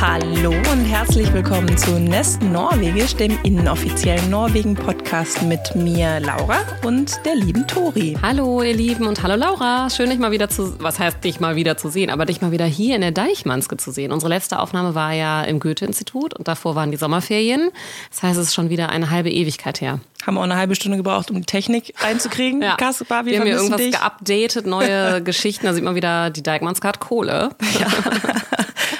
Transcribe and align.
Hallo 0.00 0.50
und 0.50 0.84
herzlich 0.84 1.32
willkommen 1.32 1.76
zu 1.76 1.98
Nest 1.98 2.40
Norwegisch, 2.40 3.16
dem 3.16 3.36
inoffiziellen 3.42 4.30
Norwegen-Podcast 4.30 5.42
mit 5.42 5.74
mir, 5.74 6.20
Laura, 6.20 6.58
und 6.84 7.18
der 7.24 7.34
lieben 7.34 7.66
Tori. 7.66 8.16
Hallo, 8.22 8.62
ihr 8.62 8.74
Lieben, 8.74 9.08
und 9.08 9.20
hallo, 9.24 9.34
Laura. 9.34 9.90
Schön, 9.90 10.10
dich 10.10 10.20
mal 10.20 10.30
wieder 10.30 10.48
zu, 10.48 10.78
was 10.80 11.00
heißt 11.00 11.24
dich 11.24 11.40
mal 11.40 11.56
wieder 11.56 11.76
zu 11.76 11.88
sehen, 11.88 12.10
aber 12.10 12.26
dich 12.26 12.40
mal 12.40 12.52
wieder 12.52 12.64
hier 12.64 12.94
in 12.94 13.00
der 13.00 13.10
Deichmanske 13.10 13.76
zu 13.76 13.90
sehen. 13.90 14.12
Unsere 14.12 14.30
letzte 14.30 14.60
Aufnahme 14.60 14.94
war 14.94 15.14
ja 15.14 15.42
im 15.42 15.58
Goethe-Institut 15.58 16.32
und 16.32 16.46
davor 16.46 16.76
waren 16.76 16.92
die 16.92 16.96
Sommerferien. 16.96 17.70
Das 18.10 18.22
heißt, 18.22 18.38
es 18.38 18.46
ist 18.46 18.54
schon 18.54 18.70
wieder 18.70 18.90
eine 18.90 19.10
halbe 19.10 19.32
Ewigkeit 19.32 19.80
her. 19.80 19.98
Haben 20.24 20.34
wir 20.34 20.40
auch 20.40 20.44
eine 20.44 20.56
halbe 20.56 20.76
Stunde 20.76 20.96
gebraucht, 20.96 21.32
um 21.32 21.38
die 21.38 21.46
Technik 21.46 21.92
reinzukriegen. 21.98 22.62
ja. 22.62 22.76
Kaspar, 22.76 23.26
wir, 23.26 23.32
wir 23.32 23.40
haben 23.40 23.48
ja 23.48 23.56
irgendwas 23.56 23.80
dich. 23.80 23.92
geupdatet, 23.92 24.64
neue 24.64 25.22
Geschichten. 25.24 25.66
Da 25.66 25.74
sieht 25.74 25.82
man 25.82 25.96
wieder, 25.96 26.30
die 26.30 26.44
Deichmanske 26.44 26.86
hat 26.86 27.00
Kohle. 27.00 27.50
Ja. 27.80 27.88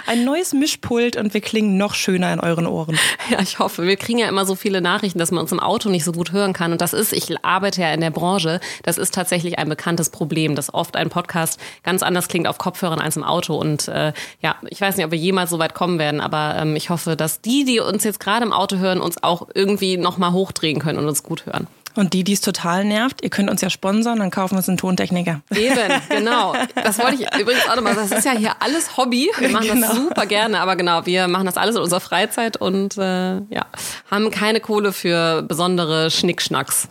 ein 0.08 0.24
neues 0.24 0.54
Mischpult 0.54 1.16
und 1.16 1.34
wir 1.34 1.42
klingen 1.42 1.76
noch 1.76 1.94
schöner 1.94 2.32
in 2.32 2.40
euren 2.40 2.66
Ohren. 2.66 2.98
Ja, 3.30 3.40
ich 3.42 3.58
hoffe. 3.58 3.86
Wir 3.86 3.96
kriegen 3.96 4.18
ja 4.18 4.26
immer 4.26 4.46
so 4.46 4.54
viele 4.54 4.80
Nachrichten, 4.80 5.18
dass 5.18 5.30
man 5.32 5.42
uns 5.42 5.52
im 5.52 5.60
Auto 5.60 5.90
nicht 5.90 6.04
so 6.04 6.12
gut 6.12 6.32
hören 6.32 6.54
kann. 6.54 6.72
Und 6.72 6.80
das 6.80 6.94
ist, 6.94 7.12
ich 7.12 7.44
arbeite 7.44 7.82
ja 7.82 7.92
in 7.92 8.00
der 8.00 8.10
Branche, 8.10 8.58
das 8.84 8.96
ist 8.96 9.12
tatsächlich 9.12 9.58
ein 9.58 9.68
bekanntes 9.68 10.08
Problem, 10.08 10.54
dass 10.54 10.72
oft 10.72 10.96
ein 10.96 11.10
Podcast 11.10 11.60
ganz 11.82 12.02
anders 12.02 12.28
klingt 12.28 12.48
auf 12.48 12.56
Kopfhörern 12.56 13.00
als 13.00 13.18
im 13.18 13.24
Auto. 13.24 13.54
Und 13.54 13.86
äh, 13.88 14.14
ja, 14.40 14.56
ich 14.70 14.80
weiß 14.80 14.96
nicht, 14.96 15.04
ob 15.04 15.12
wir 15.12 15.18
jemals 15.18 15.50
so 15.50 15.58
weit 15.58 15.74
kommen 15.74 15.98
werden, 15.98 16.22
aber 16.22 16.56
ähm, 16.56 16.74
ich 16.74 16.88
hoffe, 16.88 17.16
dass 17.16 17.42
die, 17.42 17.66
die 17.66 17.80
uns 17.80 18.02
jetzt 18.02 18.20
gerade 18.20 18.46
im 18.46 18.52
Auto 18.54 18.78
hören, 18.78 19.02
uns 19.02 19.22
auch 19.22 19.48
irgendwie 19.52 19.98
nochmal 19.98 20.32
hochdrehen 20.32 20.78
können 20.78 20.98
und 20.98 21.06
uns 21.06 21.22
gut 21.22 21.44
hören. 21.44 21.66
Und 21.98 22.12
die, 22.12 22.22
die 22.22 22.34
es 22.34 22.40
total 22.40 22.84
nervt, 22.84 23.24
ihr 23.24 23.28
könnt 23.28 23.50
uns 23.50 23.60
ja 23.60 23.70
sponsern, 23.70 24.20
dann 24.20 24.30
kaufen 24.30 24.54
wir 24.54 24.58
uns 24.58 24.68
einen 24.68 24.78
Tontechniker. 24.78 25.40
Eben, 25.50 25.74
genau. 26.08 26.54
Das 26.76 26.96
wollte 27.00 27.24
ich 27.24 27.40
übrigens 27.40 27.68
auch 27.68 27.74
nochmal. 27.74 27.96
Das 27.96 28.12
ist 28.12 28.24
ja 28.24 28.30
hier 28.38 28.52
alles 28.60 28.96
Hobby. 28.96 29.28
Wir 29.36 29.48
machen 29.48 29.66
genau. 29.66 29.88
das 29.88 29.96
super 29.96 30.27
gerne, 30.27 30.60
aber 30.60 30.77
genau, 30.77 31.06
wir 31.06 31.27
machen 31.27 31.46
das 31.46 31.56
alles 31.56 31.74
in 31.74 31.82
unserer 31.82 31.98
Freizeit 31.98 32.56
und 32.56 32.96
äh, 32.98 33.38
ja, 33.50 33.66
haben 34.08 34.30
keine 34.30 34.60
Kohle 34.60 34.92
für 34.92 35.42
besondere 35.42 36.12
Schnickschnacks. 36.12 36.88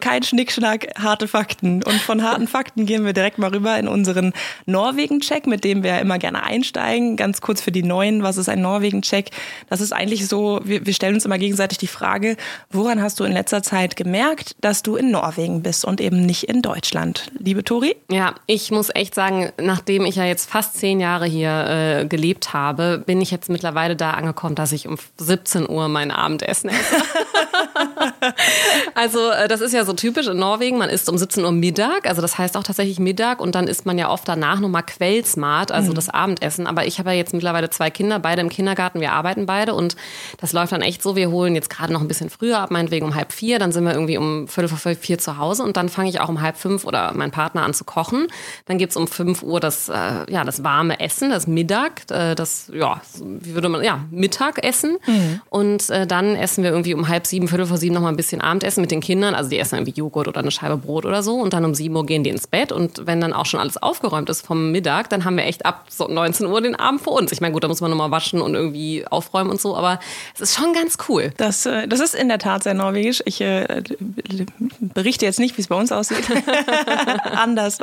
Kein 0.00 0.24
Schnickschnack, 0.24 0.88
harte 0.98 1.28
Fakten. 1.28 1.84
Und 1.84 2.00
von 2.00 2.24
harten 2.24 2.48
Fakten 2.48 2.84
gehen 2.84 3.04
wir 3.04 3.12
direkt 3.12 3.38
mal 3.38 3.50
rüber 3.50 3.78
in 3.78 3.86
unseren 3.86 4.32
Norwegen-Check, 4.66 5.46
mit 5.46 5.62
dem 5.62 5.84
wir 5.84 6.00
immer 6.00 6.18
gerne 6.18 6.42
einsteigen. 6.42 7.16
Ganz 7.16 7.40
kurz 7.40 7.62
für 7.62 7.70
die 7.70 7.84
Neuen, 7.84 8.24
was 8.24 8.36
ist 8.36 8.48
ein 8.48 8.60
Norwegen-Check? 8.62 9.30
Das 9.70 9.80
ist 9.80 9.92
eigentlich 9.92 10.26
so, 10.26 10.58
wir, 10.64 10.84
wir 10.84 10.94
stellen 10.94 11.14
uns 11.14 11.24
immer 11.24 11.38
gegenseitig 11.38 11.78
die 11.78 11.86
Frage, 11.86 12.36
woran 12.70 13.00
hast 13.00 13.20
du 13.20 13.24
in 13.24 13.30
letzter 13.30 13.62
Zeit 13.62 13.94
gemerkt, 13.94 14.47
dass 14.60 14.82
du 14.82 14.96
in 14.96 15.10
Norwegen 15.10 15.62
bist 15.62 15.84
und 15.84 16.00
eben 16.00 16.24
nicht 16.24 16.44
in 16.44 16.62
Deutschland. 16.62 17.30
Liebe 17.38 17.64
Tori? 17.64 17.96
Ja, 18.10 18.34
ich 18.46 18.70
muss 18.70 18.90
echt 18.94 19.14
sagen, 19.14 19.50
nachdem 19.60 20.04
ich 20.04 20.16
ja 20.16 20.24
jetzt 20.24 20.48
fast 20.50 20.78
zehn 20.78 21.00
Jahre 21.00 21.26
hier 21.26 21.66
äh, 21.66 22.06
gelebt 22.06 22.52
habe, 22.52 23.02
bin 23.04 23.20
ich 23.20 23.30
jetzt 23.30 23.48
mittlerweile 23.48 23.96
da 23.96 24.12
angekommen, 24.12 24.54
dass 24.54 24.72
ich 24.72 24.86
um 24.86 24.96
17 25.18 25.68
Uhr 25.68 25.88
mein 25.88 26.10
Abendessen 26.10 26.70
esse. 26.70 26.96
also 28.94 29.30
äh, 29.30 29.48
das 29.48 29.60
ist 29.60 29.72
ja 29.72 29.84
so 29.84 29.92
typisch 29.92 30.26
in 30.26 30.38
Norwegen. 30.38 30.78
Man 30.78 30.90
isst 30.90 31.08
um 31.08 31.18
17 31.18 31.44
Uhr 31.44 31.52
Mittag, 31.52 32.06
also 32.06 32.22
das 32.22 32.38
heißt 32.38 32.56
auch 32.56 32.62
tatsächlich 32.62 32.98
Mittag 32.98 33.40
und 33.40 33.54
dann 33.54 33.66
isst 33.66 33.86
man 33.86 33.98
ja 33.98 34.10
oft 34.10 34.28
danach 34.28 34.60
nochmal 34.60 34.82
Quellsmart, 34.82 35.72
also 35.72 35.90
mhm. 35.90 35.94
das 35.94 36.08
Abendessen. 36.08 36.66
Aber 36.66 36.86
ich 36.86 36.98
habe 36.98 37.10
ja 37.10 37.16
jetzt 37.16 37.34
mittlerweile 37.34 37.70
zwei 37.70 37.90
Kinder, 37.90 38.18
beide 38.18 38.40
im 38.40 38.48
Kindergarten, 38.48 39.00
wir 39.00 39.12
arbeiten 39.12 39.46
beide 39.46 39.74
und 39.74 39.96
das 40.38 40.52
läuft 40.52 40.72
dann 40.72 40.82
echt 40.82 41.02
so, 41.02 41.16
wir 41.16 41.30
holen 41.30 41.54
jetzt 41.54 41.70
gerade 41.70 41.92
noch 41.92 42.00
ein 42.00 42.08
bisschen 42.08 42.30
früher 42.30 42.58
ab, 42.58 42.70
meinetwegen 42.70 43.06
um 43.06 43.14
halb 43.14 43.32
vier, 43.32 43.58
dann 43.58 43.72
sind 43.72 43.84
wir 43.84 43.92
irgendwie 43.92 44.18
um 44.18 44.37
Viertel 44.46 44.68
vor 44.68 44.94
vier 44.94 45.18
zu 45.18 45.38
Hause 45.38 45.62
und 45.62 45.76
dann 45.76 45.88
fange 45.88 46.10
ich 46.10 46.20
auch 46.20 46.28
um 46.28 46.40
halb 46.40 46.56
fünf 46.56 46.84
oder 46.84 47.12
mein 47.14 47.30
Partner 47.30 47.62
an 47.62 47.74
zu 47.74 47.84
kochen. 47.84 48.26
Dann 48.66 48.78
gibt 48.78 48.90
es 48.90 48.96
um 48.96 49.08
fünf 49.08 49.42
Uhr 49.42 49.58
das, 49.60 49.88
äh, 49.88 50.30
ja, 50.30 50.44
das 50.44 50.62
warme 50.62 51.00
Essen, 51.00 51.30
das 51.30 51.46
Mittag, 51.46 52.10
äh, 52.10 52.34
das, 52.34 52.70
ja, 52.72 53.00
wie 53.20 53.54
würde 53.54 53.68
man, 53.68 53.82
ja, 53.82 54.00
Mittagessen. 54.10 54.98
Mhm. 55.06 55.40
Und 55.50 55.90
äh, 55.90 56.06
dann 56.06 56.36
essen 56.36 56.62
wir 56.62 56.70
irgendwie 56.70 56.94
um 56.94 57.08
halb 57.08 57.26
sieben, 57.26 57.48
Viertel 57.48 57.66
vor 57.66 57.78
sieben 57.78 57.94
noch 57.94 58.02
mal 58.02 58.10
ein 58.10 58.16
bisschen 58.16 58.40
Abendessen 58.40 58.80
mit 58.80 58.90
den 58.90 59.00
Kindern. 59.00 59.34
Also 59.34 59.50
die 59.50 59.58
essen 59.58 59.76
irgendwie 59.76 59.98
Joghurt 59.98 60.28
oder 60.28 60.40
eine 60.40 60.50
Scheibe 60.50 60.76
Brot 60.76 61.06
oder 61.06 61.22
so. 61.22 61.36
Und 61.36 61.52
dann 61.52 61.64
um 61.64 61.74
sieben 61.74 61.96
Uhr 61.96 62.06
gehen 62.06 62.22
die 62.24 62.30
ins 62.30 62.46
Bett. 62.46 62.72
Und 62.72 63.06
wenn 63.06 63.20
dann 63.20 63.32
auch 63.32 63.46
schon 63.46 63.60
alles 63.60 63.76
aufgeräumt 63.76 64.28
ist 64.28 64.46
vom 64.46 64.70
Mittag, 64.70 65.10
dann 65.10 65.24
haben 65.24 65.36
wir 65.36 65.44
echt 65.44 65.64
ab 65.66 65.86
so 65.88 66.06
19 66.06 66.46
Uhr 66.46 66.60
den 66.60 66.76
Abend 66.76 67.00
für 67.00 67.10
uns. 67.10 67.32
Ich 67.32 67.40
meine, 67.40 67.52
gut, 67.52 67.64
da 67.64 67.68
muss 67.68 67.80
man 67.80 67.90
nochmal 67.90 68.10
waschen 68.10 68.40
und 68.40 68.54
irgendwie 68.54 69.06
aufräumen 69.08 69.50
und 69.50 69.60
so, 69.60 69.76
aber 69.76 70.00
es 70.34 70.40
ist 70.40 70.56
schon 70.56 70.72
ganz 70.72 70.96
cool. 71.08 71.32
Das, 71.36 71.66
äh, 71.66 71.88
das 71.88 72.00
ist 72.00 72.14
in 72.14 72.28
der 72.28 72.38
Tat 72.38 72.62
sehr 72.62 72.74
norwegisch. 72.74 73.22
Ich 73.24 73.40
äh, 73.40 73.82
berichte 74.80 75.24
jetzt 75.24 75.38
nicht, 75.38 75.56
wie 75.56 75.62
es 75.62 75.68
bei 75.68 75.76
uns 75.76 75.92
aussieht. 75.92 76.24
anders. 77.24 77.78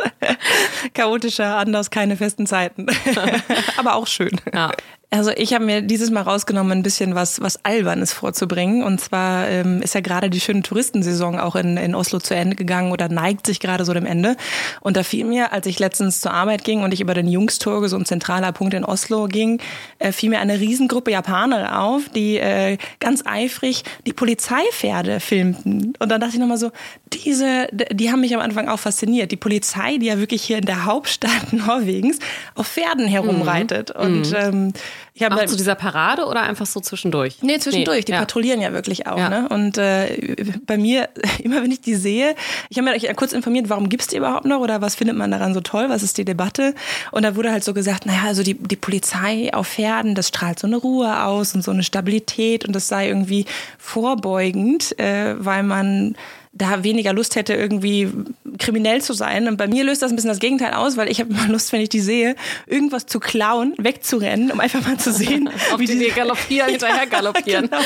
Chaotischer, 0.93 1.57
anders, 1.57 1.89
keine 1.91 2.17
festen 2.17 2.47
Zeiten. 2.47 2.87
Aber 3.77 3.95
auch 3.95 4.07
schön. 4.07 4.39
Ja. 4.53 4.71
Also 5.11 5.31
ich 5.31 5.53
habe 5.53 5.63
mir 5.63 5.81
dieses 5.81 6.11
Mal 6.11 6.21
rausgenommen, 6.21 6.71
ein 6.71 6.83
bisschen 6.83 7.15
was, 7.15 7.41
was 7.41 7.63
Albernes 7.63 8.11
vorzubringen. 8.11 8.83
Und 8.83 8.99
zwar 8.99 9.47
ähm, 9.47 9.81
ist 9.81 9.95
ja 9.95 10.01
gerade 10.01 10.29
die 10.29 10.39
schöne 10.39 10.61
Touristensaison 10.61 11.39
auch 11.39 11.55
in, 11.55 11.77
in 11.77 11.95
Oslo 11.95 12.19
zu 12.19 12.35
Ende 12.35 12.55
gegangen 12.55 12.91
oder 12.91 13.07
neigt 13.07 13.45
sich 13.45 13.59
gerade 13.59 13.85
so 13.85 13.93
dem 13.93 14.05
Ende. 14.05 14.35
Und 14.81 14.97
da 14.97 15.03
fiel 15.03 15.25
mir, 15.25 15.53
als 15.53 15.67
ich 15.67 15.79
letztens 15.79 16.21
zur 16.21 16.33
Arbeit 16.33 16.63
ging 16.63 16.83
und 16.83 16.93
ich 16.93 17.01
über 17.01 17.13
den 17.13 17.27
Jungstorge, 17.27 17.87
so 17.87 17.95
ein 17.95 18.05
zentraler 18.05 18.51
Punkt 18.51 18.73
in 18.73 18.83
Oslo 18.83 19.27
ging, 19.27 19.61
äh, 19.99 20.11
fiel 20.11 20.29
mir 20.29 20.39
eine 20.39 20.59
Riesengruppe 20.59 21.11
Japaner 21.11 21.81
auf, 21.81 22.09
die 22.09 22.37
äh, 22.37 22.77
ganz 22.99 23.23
eifrig 23.25 23.83
die 24.05 24.13
Polizeipferde 24.13 25.19
filmten. 25.19 25.93
Und 25.99 26.09
dann 26.09 26.19
dachte 26.19 26.33
ich 26.33 26.39
nochmal 26.39 26.57
so, 26.57 26.71
diese, 27.13 27.67
die 27.71 28.11
haben 28.11 28.21
mich 28.21 28.35
am 28.35 28.41
Anfang 28.41 28.67
auch 28.67 28.79
fasziniert. 28.79 29.31
Die 29.31 29.37
Polizei, 29.37 29.97
die 29.97 30.07
ja 30.07 30.19
wirklich 30.19 30.43
hier 30.43 30.57
in 30.57 30.65
der 30.65 30.85
Hauptstadt 30.85 31.31
Norwegens 31.53 32.19
auf 32.55 32.67
Pferden 32.67 33.07
herumreitet. 33.07 33.93
Mhm. 33.95 34.01
Und 34.01 34.31
mhm. 34.31 34.35
ähm, 34.35 34.73
ich 35.17 35.23
habe 35.23 35.35
halt 35.35 35.49
zu 35.49 35.55
dieser 35.55 35.75
Parade 35.75 36.25
oder 36.25 36.43
einfach 36.43 36.65
so 36.65 36.81
zwischendurch? 36.81 37.37
Nee, 37.41 37.57
zwischendurch. 37.57 37.99
Nee, 37.99 38.03
die 38.03 38.11
ja. 38.11 38.19
patrouillieren 38.19 38.59
ja 38.59 38.73
wirklich 38.73 39.07
auch. 39.07 39.17
Ja. 39.17 39.29
Ne? 39.29 39.47
Und 39.47 39.77
äh, 39.77 40.35
bei 40.65 40.77
mir, 40.77 41.07
immer 41.41 41.63
wenn 41.63 41.71
ich 41.71 41.79
die 41.79 41.95
sehe, 41.95 42.35
ich 42.67 42.77
habe 42.77 42.91
mich 42.91 43.07
kurz 43.15 43.31
informiert, 43.31 43.69
warum 43.69 43.87
gibt's 43.87 44.07
die 44.07 44.17
überhaupt 44.17 44.43
noch 44.43 44.59
oder 44.59 44.81
was 44.81 44.95
findet 44.95 45.15
man 45.15 45.31
daran 45.31 45.53
so 45.53 45.61
toll? 45.61 45.85
Was 45.87 46.03
ist 46.03 46.17
die 46.17 46.25
Debatte? 46.25 46.75
Und 47.11 47.23
da 47.23 47.37
wurde 47.37 47.49
halt 47.49 47.63
so 47.63 47.73
gesagt, 47.73 48.05
naja, 48.05 48.23
also 48.25 48.43
die, 48.43 48.55
die 48.55 48.75
Polizei 48.75 49.53
auf 49.53 49.69
Pferden, 49.69 50.15
das 50.15 50.27
strahlt 50.27 50.59
so 50.59 50.67
eine 50.67 50.75
Ruhe 50.75 51.23
aus 51.23 51.55
und 51.55 51.63
so 51.63 51.71
eine 51.71 51.83
Stabilität 51.83 52.65
und 52.65 52.75
das 52.75 52.89
sei 52.89 53.07
irgendwie 53.07 53.45
vorbeugend, 53.77 54.99
äh, 54.99 55.35
weil 55.37 55.63
man 55.63 56.17
da 56.55 56.85
weniger 56.85 57.11
Lust 57.11 57.35
hätte, 57.35 57.53
irgendwie 57.53 58.09
kriminell 58.57 59.01
zu 59.01 59.11
sein. 59.11 59.49
Und 59.49 59.57
bei 59.57 59.67
mir 59.67 59.83
löst 59.83 60.01
das 60.01 60.11
ein 60.11 60.15
bisschen 60.15 60.29
das 60.29 60.39
Gegenteil 60.39 60.73
aus, 60.73 60.95
weil 60.95 61.11
ich 61.11 61.19
habe 61.19 61.29
immer 61.31 61.47
Lust, 61.49 61.73
wenn 61.73 61.81
ich 61.81 61.89
die 61.89 61.99
sehe, 61.99 62.37
irgendwas 62.65 63.05
zu 63.05 63.19
klauen, 63.19 63.73
wegzurennen, 63.77 64.51
um 64.51 64.61
einfach 64.61 64.81
mal 64.87 64.97
zu 64.97 65.11
sehen, 65.11 65.49
wie 65.77 65.85
die, 65.85 65.99
die 65.99 66.11
galoppieren, 66.11 66.69
hinterher 66.71 67.07
galoppieren. 67.07 67.69
genau. 67.69 67.83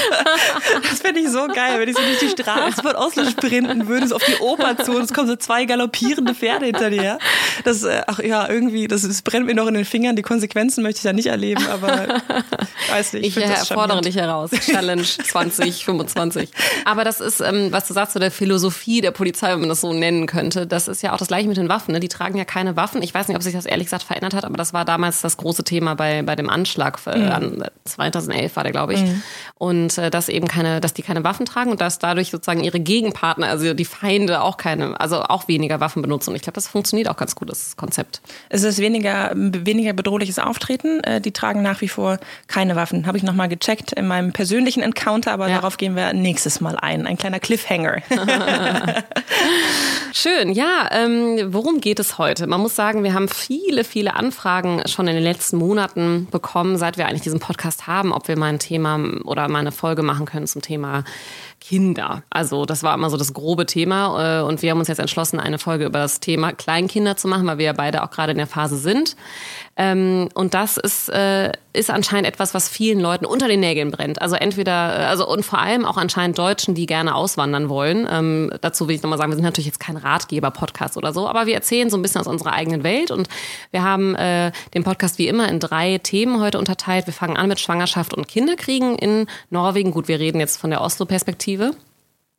Das 0.87 0.99
fände 1.01 1.19
ich 1.19 1.29
so 1.29 1.47
geil, 1.47 1.79
wenn 1.79 1.89
ich 1.89 1.95
so 1.95 2.03
durch 2.03 2.19
die 2.19 2.29
Straße 2.29 2.83
von 2.83 2.95
Oslo 2.95 3.25
sprinten 3.25 3.87
würde, 3.87 4.07
so 4.07 4.15
auf 4.17 4.23
die 4.23 4.37
Oper 4.39 4.77
zu 4.77 4.91
und 4.91 5.01
es 5.01 5.13
kommen 5.13 5.27
so 5.27 5.35
zwei 5.35 5.65
galoppierende 5.65 6.35
Pferde 6.35 6.65
hinter 6.65 6.91
dir. 6.91 7.17
Das, 7.63 7.83
äh, 7.83 8.03
ach 8.05 8.19
ja, 8.19 8.47
irgendwie, 8.47 8.87
das, 8.87 9.01
das 9.01 9.23
brennt 9.23 9.47
mir 9.47 9.55
noch 9.55 9.67
in 9.67 9.73
den 9.73 9.85
Fingern. 9.85 10.15
Die 10.15 10.21
Konsequenzen 10.21 10.83
möchte 10.83 10.99
ich 10.99 11.05
ja 11.05 11.13
nicht 11.13 11.27
erleben, 11.27 11.65
aber 11.67 12.21
weiß 12.91 13.13
nicht. 13.13 13.25
Ich, 13.25 13.37
ich 13.37 13.43
äh, 13.43 13.65
fordere 13.65 14.01
dich 14.01 14.15
heraus. 14.15 14.51
Challenge 14.51 15.01
2025. 15.03 16.49
Aber 16.85 17.03
das 17.03 17.19
ist, 17.19 17.39
ähm, 17.39 17.69
was 17.71 17.87
du 17.87 17.95
sagst, 17.95 18.13
so 18.13 18.19
der 18.19 18.29
Philosophie 18.29 18.58
Philosophie 18.59 18.99
der 18.99 19.11
Polizei, 19.11 19.51
wenn 19.53 19.61
man 19.61 19.69
das 19.69 19.79
so 19.79 19.93
nennen 19.93 20.25
könnte. 20.25 20.67
Das 20.67 20.89
ist 20.89 21.01
ja 21.01 21.13
auch 21.13 21.17
das 21.17 21.29
gleiche 21.29 21.47
mit 21.47 21.55
den 21.55 21.69
Waffen. 21.69 21.93
Ne? 21.93 22.01
Die 22.01 22.09
tragen 22.09 22.37
ja 22.37 22.43
keine 22.43 22.75
Waffen. 22.75 23.01
Ich 23.01 23.13
weiß 23.13 23.29
nicht, 23.29 23.37
ob 23.37 23.43
sich 23.43 23.53
das 23.53 23.65
ehrlich 23.65 23.85
gesagt 23.85 24.03
verändert 24.03 24.33
hat, 24.33 24.43
aber 24.43 24.57
das 24.57 24.73
war 24.73 24.83
damals 24.83 25.21
das 25.21 25.37
große 25.37 25.63
Thema 25.63 25.95
bei, 25.95 26.21
bei 26.23 26.35
dem 26.35 26.49
Anschlag. 26.49 26.99
Für, 26.99 27.15
mhm. 27.15 27.63
2011 27.85 28.55
war 28.57 28.63
der, 28.63 28.73
glaube 28.73 28.95
ich. 28.95 29.01
Mhm. 29.01 29.23
Und 29.55 29.97
äh, 29.97 30.09
dass 30.09 30.27
eben 30.27 30.47
keine, 30.47 30.81
dass 30.81 30.93
die 30.93 31.03
keine 31.03 31.23
Waffen 31.23 31.45
tragen 31.45 31.71
und 31.71 31.79
dass 31.79 31.99
dadurch 31.99 32.31
sozusagen 32.31 32.61
ihre 32.61 32.81
Gegenpartner, 32.81 33.47
also 33.47 33.73
die 33.73 33.85
Feinde 33.85 34.41
auch 34.41 34.57
keine, 34.57 34.99
also 34.99 35.21
auch 35.21 35.47
weniger 35.47 35.79
Waffen 35.79 36.01
benutzen. 36.01 36.31
Und 36.31 36.35
ich 36.35 36.41
glaube, 36.41 36.55
das 36.55 36.67
funktioniert 36.67 37.07
auch 37.07 37.17
ganz 37.17 37.35
gut, 37.35 37.49
das 37.49 37.77
Konzept. 37.77 38.21
Es 38.49 38.63
ist 38.63 38.79
weniger, 38.79 39.31
weniger 39.35 39.93
bedrohliches 39.93 40.37
Auftreten. 40.37 41.01
Äh, 41.05 41.21
die 41.21 41.31
tragen 41.31 41.61
nach 41.61 41.79
wie 41.79 41.87
vor 41.87 42.19
keine 42.47 42.75
Waffen. 42.75 43.07
Habe 43.07 43.17
ich 43.17 43.23
nochmal 43.23 43.47
gecheckt 43.47 43.93
in 43.93 44.07
meinem 44.07 44.33
persönlichen 44.33 44.83
Encounter, 44.83 45.31
aber 45.31 45.47
ja. 45.47 45.55
darauf 45.55 45.77
gehen 45.77 45.95
wir 45.95 46.11
nächstes 46.11 46.59
Mal 46.59 46.77
ein. 46.77 47.07
Ein 47.07 47.17
kleiner 47.17 47.39
Cliffhanger. 47.39 48.01
Schön, 50.11 50.51
ja. 50.51 50.89
Ähm, 50.91 51.53
worum 51.53 51.79
geht 51.81 51.99
es 51.99 52.17
heute? 52.17 52.47
Man 52.47 52.61
muss 52.61 52.75
sagen, 52.75 53.03
wir 53.03 53.13
haben 53.13 53.29
viele, 53.29 53.83
viele 53.83 54.15
Anfragen 54.15 54.81
schon 54.87 55.07
in 55.07 55.15
den 55.15 55.23
letzten 55.23 55.57
Monaten 55.57 56.27
bekommen, 56.31 56.77
seit 56.77 56.97
wir 56.97 57.07
eigentlich 57.07 57.21
diesen 57.21 57.39
Podcast 57.39 57.87
haben, 57.87 58.11
ob 58.11 58.27
wir 58.27 58.37
mal 58.37 58.47
ein 58.47 58.59
Thema 58.59 58.99
oder 59.23 59.47
mal 59.47 59.59
eine 59.59 59.71
Folge 59.71 60.03
machen 60.03 60.25
können 60.25 60.47
zum 60.47 60.61
Thema 60.61 61.03
Kinder. 61.59 62.23
Also 62.29 62.65
das 62.65 62.83
war 62.83 62.93
immer 62.93 63.09
so 63.09 63.17
das 63.17 63.33
grobe 63.33 63.65
Thema 63.65 64.39
äh, 64.39 64.43
und 64.43 64.61
wir 64.61 64.71
haben 64.71 64.79
uns 64.79 64.87
jetzt 64.87 64.99
entschlossen, 64.99 65.39
eine 65.39 65.59
Folge 65.59 65.85
über 65.85 65.99
das 65.99 66.19
Thema 66.19 66.51
Kleinkinder 66.53 67.17
zu 67.17 67.27
machen, 67.27 67.45
weil 67.47 67.57
wir 67.57 67.65
ja 67.65 67.73
beide 67.73 68.03
auch 68.03 68.11
gerade 68.11 68.31
in 68.31 68.37
der 68.37 68.47
Phase 68.47 68.77
sind. 68.77 69.15
Ähm, 69.75 70.29
und 70.33 70.53
das 70.53 70.77
ist 70.77 71.09
äh, 71.09 71.51
ist 71.71 71.91
anscheinend 71.91 72.27
etwas, 72.27 72.53
was 72.55 72.67
vielen 72.67 72.99
Leuten 72.99 73.25
unter 73.25 73.47
den 73.47 73.59
Nägeln 73.59 73.91
brennt. 73.91 74.21
Also 74.21 74.35
entweder, 74.35 75.07
also 75.07 75.27
und 75.27 75.45
vor 75.45 75.59
allem 75.59 75.85
auch 75.85 75.97
anscheinend 75.97 76.37
Deutschen, 76.37 76.73
die 76.73 76.87
gerne 76.87 77.13
auswandern 77.13 77.69
wollen. 77.69 78.07
Ähm, 78.09 78.51
dazu 78.61 78.87
will 78.87 78.95
ich 78.95 79.03
nochmal 79.03 79.19
sagen, 79.19 79.31
wir 79.31 79.35
sind 79.35 79.45
natürlich 79.45 79.67
jetzt 79.67 79.79
kein 79.79 79.95
Ratgeber-Podcast 79.95 80.97
oder 80.97 81.13
so, 81.13 81.27
aber 81.27 81.45
wir 81.45 81.53
erzählen 81.53 81.89
so 81.89 81.97
ein 81.97 82.01
bisschen 82.01 82.21
aus 82.21 82.27
unserer 82.27 82.53
eigenen 82.53 82.83
Welt 82.83 83.11
und 83.11 83.29
wir 83.71 83.83
haben 83.83 84.15
äh, 84.15 84.51
den 84.73 84.83
Podcast 84.83 85.19
wie 85.19 85.27
immer 85.27 85.47
in 85.47 85.59
drei 85.59 85.99
Themen 85.99 86.41
heute 86.41 86.57
unterteilt. 86.57 87.05
Wir 87.05 87.13
fangen 87.13 87.37
an 87.37 87.47
mit 87.47 87.59
Schwangerschaft 87.59 88.15
und 88.15 88.27
Kinderkriegen 88.27 88.95
in 88.95 89.27
Norwegen. 89.51 89.91
Gut, 89.91 90.07
wir 90.07 90.19
reden 90.19 90.39
jetzt 90.39 90.57
von 90.57 90.71
der 90.71 90.81
Oslo-Perspektive. 90.81 91.48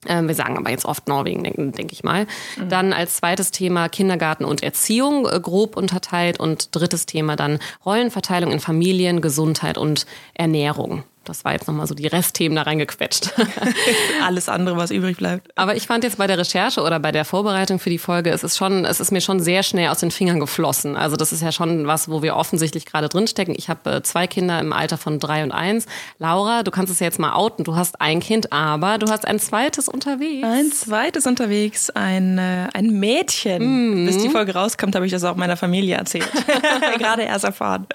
Ähm, 0.06 0.28
wir 0.28 0.34
sagen 0.34 0.56
aber 0.56 0.70
jetzt 0.70 0.86
oft 0.86 1.08
Norwegen, 1.08 1.44
denke 1.44 1.70
denk 1.72 1.92
ich 1.92 2.02
mal. 2.02 2.26
Mhm. 2.56 2.68
Dann 2.70 2.92
als 2.92 3.16
zweites 3.16 3.50
Thema 3.50 3.88
Kindergarten 3.88 4.44
und 4.44 4.62
Erziehung 4.62 5.28
äh, 5.28 5.38
grob 5.40 5.76
unterteilt 5.76 6.40
und 6.40 6.74
drittes 6.74 7.04
Thema 7.04 7.36
dann 7.36 7.58
Rollenverteilung 7.84 8.50
in 8.50 8.60
Familien, 8.60 9.20
Gesundheit 9.20 9.76
und 9.76 10.06
Ernährung. 10.32 11.04
Das 11.24 11.44
war 11.44 11.52
jetzt 11.52 11.68
nochmal 11.68 11.86
so 11.86 11.94
die 11.94 12.06
Restthemen 12.06 12.56
da 12.56 12.62
reingequetscht. 12.62 13.34
Alles 14.24 14.48
andere, 14.48 14.76
was 14.76 14.90
übrig 14.90 15.18
bleibt. 15.18 15.50
Aber 15.56 15.76
ich 15.76 15.86
fand 15.86 16.02
jetzt 16.02 16.18
bei 16.18 16.26
der 16.26 16.38
Recherche 16.38 16.82
oder 16.82 16.98
bei 16.98 17.12
der 17.12 17.24
Vorbereitung 17.24 17.78
für 17.78 17.90
die 17.90 17.98
Folge, 17.98 18.30
es 18.30 18.42
ist 18.42 18.56
schon, 18.56 18.84
es 18.84 19.00
ist 19.00 19.12
mir 19.12 19.20
schon 19.20 19.38
sehr 19.38 19.62
schnell 19.62 19.88
aus 19.88 19.98
den 19.98 20.10
Fingern 20.10 20.40
geflossen. 20.40 20.96
Also 20.96 21.16
das 21.16 21.32
ist 21.32 21.42
ja 21.42 21.52
schon 21.52 21.86
was, 21.86 22.08
wo 22.08 22.22
wir 22.22 22.36
offensichtlich 22.36 22.86
gerade 22.86 23.08
drinstecken. 23.08 23.54
Ich 23.56 23.68
habe 23.68 23.90
äh, 23.90 24.02
zwei 24.02 24.26
Kinder 24.26 24.58
im 24.60 24.72
Alter 24.72 24.96
von 24.96 25.18
drei 25.18 25.42
und 25.44 25.52
eins. 25.52 25.86
Laura, 26.18 26.62
du 26.62 26.70
kannst 26.70 26.92
es 26.92 27.00
ja 27.00 27.06
jetzt 27.06 27.18
mal 27.18 27.34
outen. 27.34 27.64
Du 27.64 27.76
hast 27.76 28.00
ein 28.00 28.20
Kind, 28.20 28.52
aber 28.52 28.98
du 28.98 29.10
hast 29.10 29.26
ein 29.26 29.38
zweites 29.38 29.88
unterwegs. 29.88 30.46
Ein 30.46 30.72
zweites 30.72 31.26
unterwegs, 31.26 31.90
ein, 31.90 32.38
äh, 32.38 32.68
ein 32.72 32.98
Mädchen. 32.98 34.02
Mhm. 34.02 34.06
Bis 34.06 34.18
die 34.18 34.30
Folge 34.30 34.54
rauskommt, 34.54 34.94
habe 34.94 35.06
ich 35.06 35.12
das 35.12 35.24
auch 35.24 35.36
meiner 35.36 35.56
Familie 35.56 35.96
erzählt. 35.96 36.28
gerade 36.98 37.22
erst 37.22 37.44
erfahren. 37.44 37.86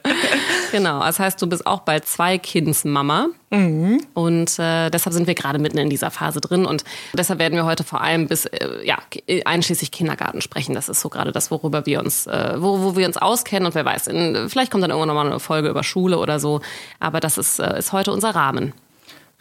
Genau, 0.72 1.00
das 1.00 1.20
heißt, 1.20 1.42
du 1.42 1.48
bist 1.48 1.66
auch 1.66 1.82
bald 1.82 2.06
zwei 2.06 2.38
Kindsmama. 3.16 3.30
Mhm. 3.52 4.02
Und 4.14 4.60
äh, 4.60 4.90
deshalb 4.90 5.14
sind 5.14 5.28
wir 5.28 5.36
gerade 5.36 5.60
mitten 5.60 5.78
in 5.78 5.90
dieser 5.90 6.12
Phase 6.12 6.42
drin. 6.42 6.66
Und 6.66 6.84
deshalb 7.14 7.40
werden 7.40 7.56
wir 7.56 7.66
heute 7.66 7.84
vor 7.84 8.02
allem 8.02 8.28
bis, 8.28 8.46
äh, 8.46 8.86
ja, 8.86 8.98
einschließlich 9.46 9.92
Kindergarten 9.92 10.42
sprechen. 10.42 10.76
Das 10.76 10.90
ist 10.90 11.02
so 11.02 11.10
gerade 11.10 11.32
das, 11.32 11.52
worüber 11.52 11.86
wir 11.86 12.00
uns, 12.00 12.28
äh, 12.28 12.56
wo, 12.58 12.82
wo 12.82 12.96
wir 12.96 13.08
uns 13.08 13.18
auskennen. 13.18 13.66
Und 13.66 13.76
wer 13.76 13.86
weiß, 13.86 14.08
in, 14.08 14.50
vielleicht 14.50 14.72
kommt 14.72 14.84
dann 14.84 14.92
irgendwann 14.92 15.08
nochmal 15.10 15.28
eine 15.28 15.40
Folge 15.40 15.70
über 15.70 15.84
Schule 15.84 16.18
oder 16.18 16.40
so. 16.40 16.62
Aber 17.00 17.20
das 17.20 17.38
ist, 17.38 17.60
äh, 17.60 17.80
ist 17.80 17.94
heute 17.94 18.12
unser 18.12 18.32
Rahmen. 18.32 18.74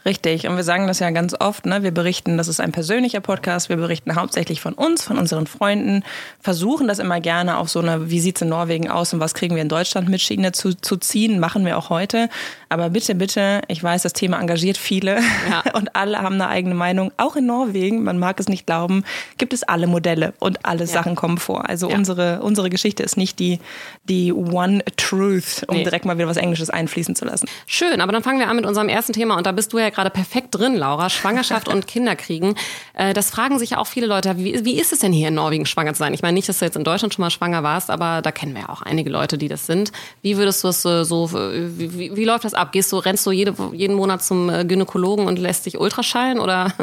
Richtig. 0.05 0.47
Und 0.47 0.55
wir 0.55 0.63
sagen 0.63 0.85
das 0.85 0.99
ja 0.99 1.09
ganz 1.09 1.35
oft, 1.39 1.65
ne? 1.65 1.81
Wir 1.81 1.89
berichten, 1.89 2.37
das 2.37 2.47
ist 2.47 2.59
ein 2.59 2.71
persönlicher 2.71 3.21
Podcast. 3.21 3.69
Wir 3.69 3.77
berichten 3.77 4.15
hauptsächlich 4.15 4.61
von 4.61 4.73
uns, 4.73 5.01
von 5.01 5.17
unseren 5.17 5.47
Freunden, 5.47 6.03
versuchen 6.39 6.87
das 6.87 6.99
immer 6.99 7.19
gerne 7.19 7.57
auf 7.57 7.69
so 7.69 7.79
eine, 7.79 8.07
wie 8.11 8.19
sieht's 8.19 8.43
in 8.43 8.49
Norwegen 8.49 8.87
aus 8.87 9.15
und 9.15 9.19
was 9.19 9.33
kriegen 9.33 9.55
wir 9.55 9.63
in 9.63 9.69
Deutschland 9.69 10.07
mit 10.07 10.21
Schiene 10.21 10.51
zu, 10.51 10.75
zu 10.75 10.97
ziehen, 10.97 11.39
machen 11.39 11.65
wir 11.65 11.75
auch 11.75 11.89
heute. 11.89 12.29
Aber 12.69 12.91
bitte, 12.91 13.15
bitte, 13.15 13.61
ich 13.67 13.81
weiß, 13.81 14.03
das 14.03 14.13
Thema 14.13 14.39
engagiert 14.39 14.77
viele 14.77 15.21
ja. 15.49 15.63
und 15.73 15.95
alle 15.95 16.21
haben 16.21 16.35
eine 16.35 16.49
eigene 16.49 16.75
Meinung. 16.75 17.11
Auch 17.17 17.35
in 17.35 17.47
Norwegen, 17.47 18.03
man 18.03 18.19
mag 18.19 18.39
es 18.39 18.47
nicht 18.47 18.67
glauben, 18.67 19.05
gibt 19.39 19.53
es 19.53 19.63
alle 19.63 19.87
Modelle 19.87 20.35
und 20.37 20.67
alle 20.67 20.81
ja. 20.81 20.85
Sachen 20.85 21.15
kommen 21.15 21.39
vor. 21.39 21.67
Also 21.67 21.89
ja. 21.89 21.95
unsere, 21.95 22.43
unsere 22.43 22.69
Geschichte 22.69 23.01
ist 23.01 23.17
nicht 23.17 23.39
die, 23.39 23.59
die 24.03 24.31
One 24.31 24.83
Truth, 24.97 25.63
um 25.67 25.77
nee. 25.77 25.83
direkt 25.83 26.05
mal 26.05 26.15
wieder 26.17 26.27
was 26.27 26.37
Englisches 26.37 26.69
einfließen 26.69 27.15
zu 27.15 27.25
lassen. 27.25 27.47
Schön, 27.65 28.01
aber 28.01 28.11
dann 28.11 28.21
fangen 28.21 28.37
wir 28.37 28.49
an 28.49 28.55
mit 28.55 28.67
unserem 28.67 28.87
ersten 28.87 29.13
Thema 29.13 29.35
und 29.35 29.47
da 29.47 29.51
bist 29.51 29.73
du 29.73 29.79
ja 29.79 29.94
gerade 29.95 30.09
perfekt 30.09 30.49
drin, 30.51 30.75
Laura. 30.75 31.09
Schwangerschaft 31.09 31.67
und 31.67 31.87
Kinderkriegen. 31.87 32.55
Äh, 32.93 33.13
das 33.13 33.29
fragen 33.29 33.57
sich 33.59 33.75
auch 33.77 33.87
viele 33.87 34.07
Leute. 34.07 34.37
Wie, 34.37 34.65
wie 34.65 34.79
ist 34.79 34.93
es 34.93 34.99
denn 34.99 35.11
hier 35.11 35.29
in 35.29 35.35
Norwegen 35.35 35.65
schwanger 35.65 35.93
zu 35.93 35.99
sein? 35.99 36.13
Ich 36.13 36.21
meine 36.21 36.33
nicht, 36.33 36.47
dass 36.47 36.59
du 36.59 36.65
jetzt 36.65 36.75
in 36.75 36.83
Deutschland 36.83 37.13
schon 37.13 37.23
mal 37.23 37.29
schwanger 37.29 37.63
warst, 37.63 37.89
aber 37.89 38.21
da 38.21 38.31
kennen 38.31 38.53
wir 38.53 38.63
ja 38.63 38.69
auch 38.69 38.81
einige 38.81 39.09
Leute, 39.09 39.37
die 39.37 39.47
das 39.47 39.65
sind. 39.65 39.91
Wie 40.21 40.37
würdest 40.37 40.63
du 40.63 40.67
es 40.67 40.85
äh, 40.85 41.03
so, 41.03 41.31
wie, 41.31 41.97
wie, 41.97 42.15
wie, 42.15 42.25
läuft 42.25 42.45
das 42.45 42.53
ab? 42.53 42.71
Gehst 42.71 42.91
du, 42.91 42.97
rennst 42.97 43.25
du 43.25 43.31
jede, 43.31 43.55
jeden 43.73 43.95
Monat 43.95 44.23
zum 44.23 44.49
äh, 44.49 44.65
Gynäkologen 44.65 45.25
und 45.27 45.39
lässt 45.39 45.65
dich 45.65 45.79
Ultraschallen 45.79 46.39
oder? 46.39 46.73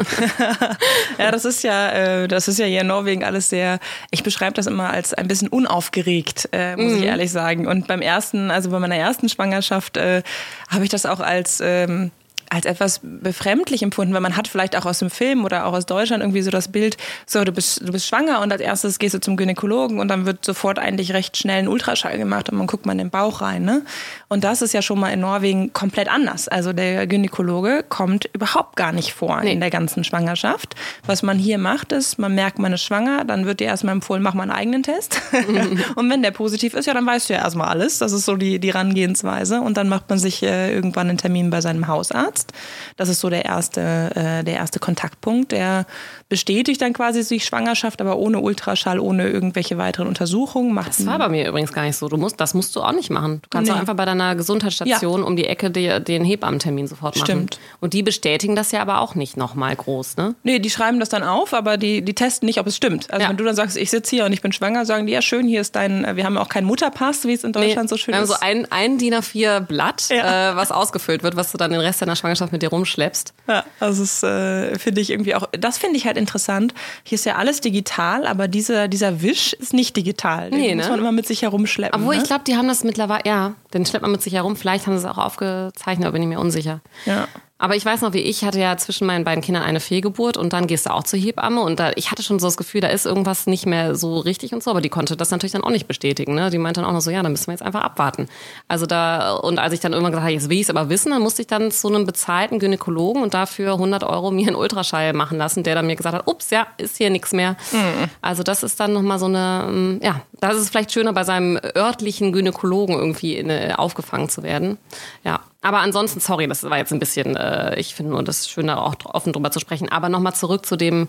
ja, 1.17 1.31
das 1.31 1.45
ist 1.45 1.63
ja, 1.63 2.27
das 2.27 2.47
ist 2.47 2.59
ja 2.59 2.65
hier 2.65 2.81
in 2.81 2.87
Norwegen 2.87 3.23
alles 3.23 3.49
sehr, 3.49 3.79
ich 4.11 4.23
beschreibe 4.23 4.53
das 4.53 4.67
immer 4.67 4.89
als 4.89 5.13
ein 5.13 5.27
bisschen 5.27 5.47
unaufgeregt, 5.47 6.49
muss 6.51 6.91
mhm. 6.91 6.97
ich 6.97 7.03
ehrlich 7.03 7.31
sagen. 7.31 7.67
Und 7.67 7.87
beim 7.87 8.01
ersten, 8.01 8.51
also 8.51 8.69
bei 8.69 8.79
meiner 8.79 8.95
ersten 8.95 9.29
Schwangerschaft, 9.29 9.97
habe 9.97 10.83
ich 10.83 10.89
das 10.89 11.05
auch 11.05 11.19
als, 11.19 11.61
ähm, 11.63 12.11
als 12.53 12.65
etwas 12.65 12.99
befremdlich 13.01 13.81
empfunden, 13.81 14.13
weil 14.13 14.21
man 14.21 14.37
hat 14.37 14.47
vielleicht 14.47 14.77
auch 14.77 14.85
aus 14.85 14.99
dem 14.99 15.09
Film 15.09 15.43
oder 15.43 15.65
auch 15.65 15.73
aus 15.73 15.85
Deutschland 15.85 16.21
irgendwie 16.21 16.41
so 16.41 16.51
das 16.51 16.67
Bild, 16.67 16.97
so 17.25 17.43
du 17.43 17.51
bist, 17.51 17.81
du 17.81 17.91
bist 17.91 18.07
schwanger 18.07 18.41
und 18.41 18.51
als 18.51 18.61
erstes 18.61 18.99
gehst 18.99 19.15
du 19.15 19.19
zum 19.19 19.37
Gynäkologen 19.37 19.99
und 19.99 20.07
dann 20.07 20.25
wird 20.25 20.45
sofort 20.45 20.79
eigentlich 20.79 21.13
recht 21.13 21.37
schnell 21.37 21.59
ein 21.59 21.67
Ultraschall 21.67 22.17
gemacht 22.17 22.49
und 22.49 22.57
man 22.57 22.67
guckt 22.67 22.85
mal 22.85 22.91
in 22.91 22.99
den 22.99 23.09
Bauch 23.09 23.41
rein. 23.41 23.63
Ne? 23.63 23.83
Und 24.27 24.43
das 24.43 24.61
ist 24.61 24.73
ja 24.73 24.81
schon 24.81 24.99
mal 24.99 25.09
in 25.09 25.21
Norwegen 25.21 25.73
komplett 25.73 26.09
anders. 26.09 26.47
Also 26.47 26.73
der 26.73 27.07
Gynäkologe 27.07 27.83
kommt 27.87 28.29
überhaupt 28.33 28.75
gar 28.75 28.91
nicht 28.91 29.13
vor 29.13 29.41
nee. 29.41 29.53
in 29.53 29.59
der 29.59 29.69
ganzen 29.69 30.03
Schwangerschaft. 30.03 30.75
Was 31.05 31.23
man 31.23 31.37
hier 31.37 31.57
macht, 31.57 31.91
ist, 31.91 32.19
man 32.19 32.35
merkt, 32.35 32.59
man 32.59 32.73
ist 32.73 32.83
schwanger, 32.83 33.25
dann 33.25 33.45
wird 33.45 33.59
dir 33.59 33.67
erstmal 33.67 33.93
empfohlen, 33.93 34.21
mach 34.21 34.33
mal 34.33 34.43
einen 34.43 34.51
eigenen 34.51 34.83
Test. 34.83 35.21
und 35.95 36.09
wenn 36.09 36.21
der 36.21 36.31
positiv 36.31 36.73
ist, 36.73 36.85
ja, 36.85 36.93
dann 36.93 37.05
weißt 37.05 37.29
du 37.29 37.33
ja 37.33 37.39
erstmal 37.39 37.69
alles. 37.69 37.97
Das 37.97 38.11
ist 38.11 38.25
so 38.25 38.35
die, 38.35 38.59
die 38.59 38.69
Rangehensweise. 38.69 39.61
Und 39.61 39.77
dann 39.77 39.89
macht 39.89 40.09
man 40.09 40.19
sich 40.19 40.43
äh, 40.43 40.73
irgendwann 40.73 41.09
einen 41.09 41.17
Termin 41.17 41.49
bei 41.49 41.61
seinem 41.61 41.87
Hausarzt. 41.87 42.42
Arzt. 42.43 42.53
Das 42.97 43.09
ist 43.09 43.19
so 43.19 43.29
der 43.29 43.45
erste, 43.45 43.81
äh, 44.15 44.43
der 44.43 44.55
erste 44.55 44.79
Kontaktpunkt. 44.79 45.51
Der 45.51 45.85
bestätigt 46.29 46.81
dann 46.81 46.93
quasi 46.93 47.23
sich 47.23 47.45
Schwangerschaft, 47.45 48.01
aber 48.01 48.17
ohne 48.17 48.39
Ultraschall, 48.39 48.99
ohne 48.99 49.29
irgendwelche 49.29 49.77
weiteren 49.77 50.07
Untersuchungen. 50.07 50.73
Macht 50.73 50.89
das 50.89 51.05
war 51.05 51.17
bei 51.17 51.29
mir 51.29 51.47
übrigens 51.47 51.73
gar 51.73 51.83
nicht 51.83 51.97
so. 51.97 52.07
Du 52.07 52.17
musst, 52.17 52.39
das 52.39 52.53
musst 52.53 52.75
du 52.75 52.81
auch 52.81 52.91
nicht 52.91 53.09
machen. 53.09 53.41
Du 53.43 53.49
kannst 53.49 53.69
nee. 53.69 53.75
auch 53.75 53.79
einfach 53.79 53.95
bei 53.95 54.05
deiner 54.05 54.35
Gesundheitsstation 54.35 55.21
ja. 55.21 55.27
um 55.27 55.35
die 55.35 55.45
Ecke 55.45 55.71
den, 55.71 56.03
den 56.03 56.23
Hebammentermin 56.23 56.87
sofort 56.87 57.15
machen. 57.15 57.25
Stimmt. 57.25 57.59
Und 57.79 57.93
die 57.93 58.03
bestätigen 58.03 58.55
das 58.55 58.71
ja 58.71 58.81
aber 58.81 58.99
auch 58.99 59.15
nicht 59.15 59.37
nochmal 59.37 59.75
groß, 59.75 60.17
ne? 60.17 60.35
Nee, 60.43 60.59
die 60.59 60.69
schreiben 60.69 60.99
das 60.99 61.09
dann 61.09 61.23
auf, 61.23 61.53
aber 61.53 61.77
die, 61.77 62.03
die 62.03 62.13
testen 62.13 62.45
nicht, 62.45 62.59
ob 62.59 62.67
es 62.67 62.75
stimmt. 62.75 63.11
Also 63.11 63.23
ja. 63.23 63.29
wenn 63.29 63.37
du 63.37 63.43
dann 63.43 63.55
sagst, 63.55 63.77
ich 63.77 63.89
sitze 63.89 64.15
hier 64.15 64.25
und 64.25 64.33
ich 64.33 64.41
bin 64.41 64.51
schwanger, 64.51 64.85
sagen 64.85 65.05
die, 65.05 65.13
ja 65.13 65.21
schön, 65.21 65.47
hier 65.47 65.61
ist 65.61 65.75
dein, 65.75 66.15
wir 66.15 66.25
haben 66.25 66.37
auch 66.37 66.49
keinen 66.49 66.65
Mutterpass, 66.65 67.25
wie 67.25 67.33
es 67.33 67.43
in 67.43 67.53
Deutschland 67.53 67.83
nee, 67.83 67.87
so 67.87 67.97
schön 67.97 68.13
wir 68.13 68.21
ist. 68.21 68.29
Wir 68.29 68.35
haben 68.35 68.63
so 68.65 68.67
ein, 68.69 68.71
ein 68.71 68.97
DIN 68.97 69.13
A4 69.13 69.59
Blatt, 69.61 70.09
ja. 70.09 70.51
äh, 70.51 70.55
was 70.55 70.71
ausgefüllt 70.71 71.23
wird, 71.23 71.35
was 71.35 71.51
du 71.51 71.57
dann 71.57 71.71
den 71.71 71.79
Rest 71.79 72.01
deiner 72.01 72.15
Schwangerschaft 72.15 72.32
mit 72.51 72.61
dir 72.61 72.69
rumschleppst. 72.69 73.33
Ja, 73.47 73.63
also 73.79 74.01
das 74.01 74.23
äh, 74.23 74.77
finde 74.77 75.01
ich 75.01 75.09
irgendwie 75.09 75.35
auch, 75.35 75.47
das 75.51 75.77
finde 75.77 75.97
ich 75.97 76.05
halt 76.05 76.17
interessant. 76.17 76.73
Hier 77.03 77.15
ist 77.15 77.25
ja 77.25 77.35
alles 77.35 77.61
digital, 77.61 78.25
aber 78.27 78.47
dieser, 78.47 78.87
dieser 78.87 79.21
Wisch 79.21 79.53
ist 79.53 79.73
nicht 79.73 79.95
digital. 79.95 80.49
Den 80.49 80.59
nee, 80.59 80.75
muss 80.75 80.85
ne? 80.85 80.91
man 80.91 80.99
immer 80.99 81.11
mit 81.11 81.27
sich 81.27 81.41
herumschleppen. 81.41 81.99
Obwohl, 81.99 82.15
ne? 82.15 82.21
ich 82.21 82.27
glaube, 82.27 82.43
die 82.45 82.55
haben 82.55 82.67
das 82.67 82.83
mittlerweile, 82.83 83.23
ja, 83.25 83.53
den 83.73 83.85
schleppt 83.85 84.03
man 84.03 84.11
mit 84.11 84.21
sich 84.21 84.33
herum. 84.33 84.55
Vielleicht 84.55 84.87
haben 84.87 84.97
sie 84.97 85.05
es 85.05 85.11
auch 85.11 85.17
aufgezeichnet, 85.17 86.05
aber 86.05 86.13
bin 86.13 86.23
ich 86.23 86.29
mir 86.29 86.39
unsicher. 86.39 86.81
Ja. 87.05 87.27
Aber 87.63 87.77
ich 87.77 87.85
weiß 87.85 88.01
noch, 88.01 88.11
wie 88.11 88.19
ich 88.19 88.43
hatte 88.43 88.59
ja 88.59 88.75
zwischen 88.75 89.07
meinen 89.07 89.23
beiden 89.23 89.41
Kindern 89.41 89.63
eine 89.63 89.79
Fehlgeburt 89.79 90.35
und 90.35 90.51
dann 90.51 90.67
gehst 90.67 90.85
du 90.85 90.89
auch 90.89 91.05
zur 91.05 91.17
Hebamme 91.17 91.61
und 91.61 91.79
da, 91.79 91.91
ich 91.95 92.11
hatte 92.11 92.21
schon 92.21 92.37
so 92.37 92.47
das 92.47 92.57
Gefühl, 92.57 92.81
da 92.81 92.89
ist 92.89 93.05
irgendwas 93.05 93.47
nicht 93.47 93.65
mehr 93.65 93.95
so 93.95 94.19
richtig 94.19 94.53
und 94.53 94.61
so, 94.61 94.69
aber 94.69 94.81
die 94.81 94.89
konnte 94.89 95.15
das 95.15 95.31
natürlich 95.31 95.53
dann 95.53 95.63
auch 95.63 95.69
nicht 95.69 95.87
bestätigen. 95.87 96.35
Ne? 96.35 96.49
Die 96.49 96.57
meinte 96.57 96.81
dann 96.81 96.89
auch 96.89 96.93
noch 96.93 96.99
so, 96.99 97.09
ja, 97.09 97.23
dann 97.23 97.31
müssen 97.31 97.47
wir 97.47 97.53
jetzt 97.53 97.61
einfach 97.61 97.79
abwarten. 97.79 98.27
Also 98.67 98.85
da, 98.85 99.35
und 99.35 99.59
als 99.59 99.71
ich 99.73 99.79
dann 99.79 99.93
irgendwann 99.93 100.11
gesagt 100.11 100.25
habe, 100.25 100.33
jetzt 100.33 100.49
will 100.49 100.57
ich 100.57 100.63
es 100.63 100.69
aber 100.69 100.89
wissen, 100.89 101.11
dann 101.11 101.21
musste 101.21 101.41
ich 101.41 101.47
dann 101.47 101.71
zu 101.71 101.87
einem 101.87 102.05
bezahlten 102.05 102.59
Gynäkologen 102.59 103.23
und 103.23 103.33
dafür 103.33 103.75
100 103.75 104.03
Euro 104.03 104.31
mir 104.31 104.47
einen 104.47 104.57
Ultraschall 104.57 105.13
machen 105.13 105.37
lassen, 105.37 105.63
der 105.63 105.75
dann 105.75 105.87
mir 105.87 105.95
gesagt 105.95 106.15
hat, 106.17 106.27
ups, 106.27 106.49
ja, 106.49 106.67
ist 106.75 106.97
hier 106.97 107.11
nichts 107.11 107.31
mehr. 107.31 107.55
Mhm. 107.71 108.09
Also 108.21 108.43
das 108.43 108.63
ist 108.63 108.77
dann 108.77 108.91
nochmal 108.91 109.19
so 109.19 109.27
eine, 109.27 109.67
ähm, 109.69 109.99
ja, 110.03 110.19
das 110.43 110.57
ist 110.57 110.69
vielleicht 110.69 110.91
schöner 110.91 111.13
bei 111.13 111.23
seinem 111.23 111.59
örtlichen 111.75 112.33
Gynäkologen 112.33 112.95
irgendwie 112.95 113.37
in, 113.37 113.49
aufgefangen 113.73 114.29
zu 114.29 114.43
werden. 114.43 114.77
Ja, 115.23 115.39
aber 115.61 115.79
ansonsten, 115.79 116.19
sorry, 116.19 116.47
das 116.47 116.63
war 116.63 116.77
jetzt 116.77 116.91
ein 116.91 116.99
bisschen, 116.99 117.35
äh, 117.35 117.79
ich 117.79 117.95
finde 117.95 118.11
nur 118.11 118.23
das 118.23 118.49
schön, 118.49 118.67
da 118.67 118.77
auch 118.77 118.95
offen 119.05 119.31
drüber 119.31 119.51
zu 119.51 119.59
sprechen. 119.59 119.89
Aber 119.89 120.09
nochmal 120.09 120.35
zurück 120.35 120.65
zu 120.65 120.75
dem 120.75 121.07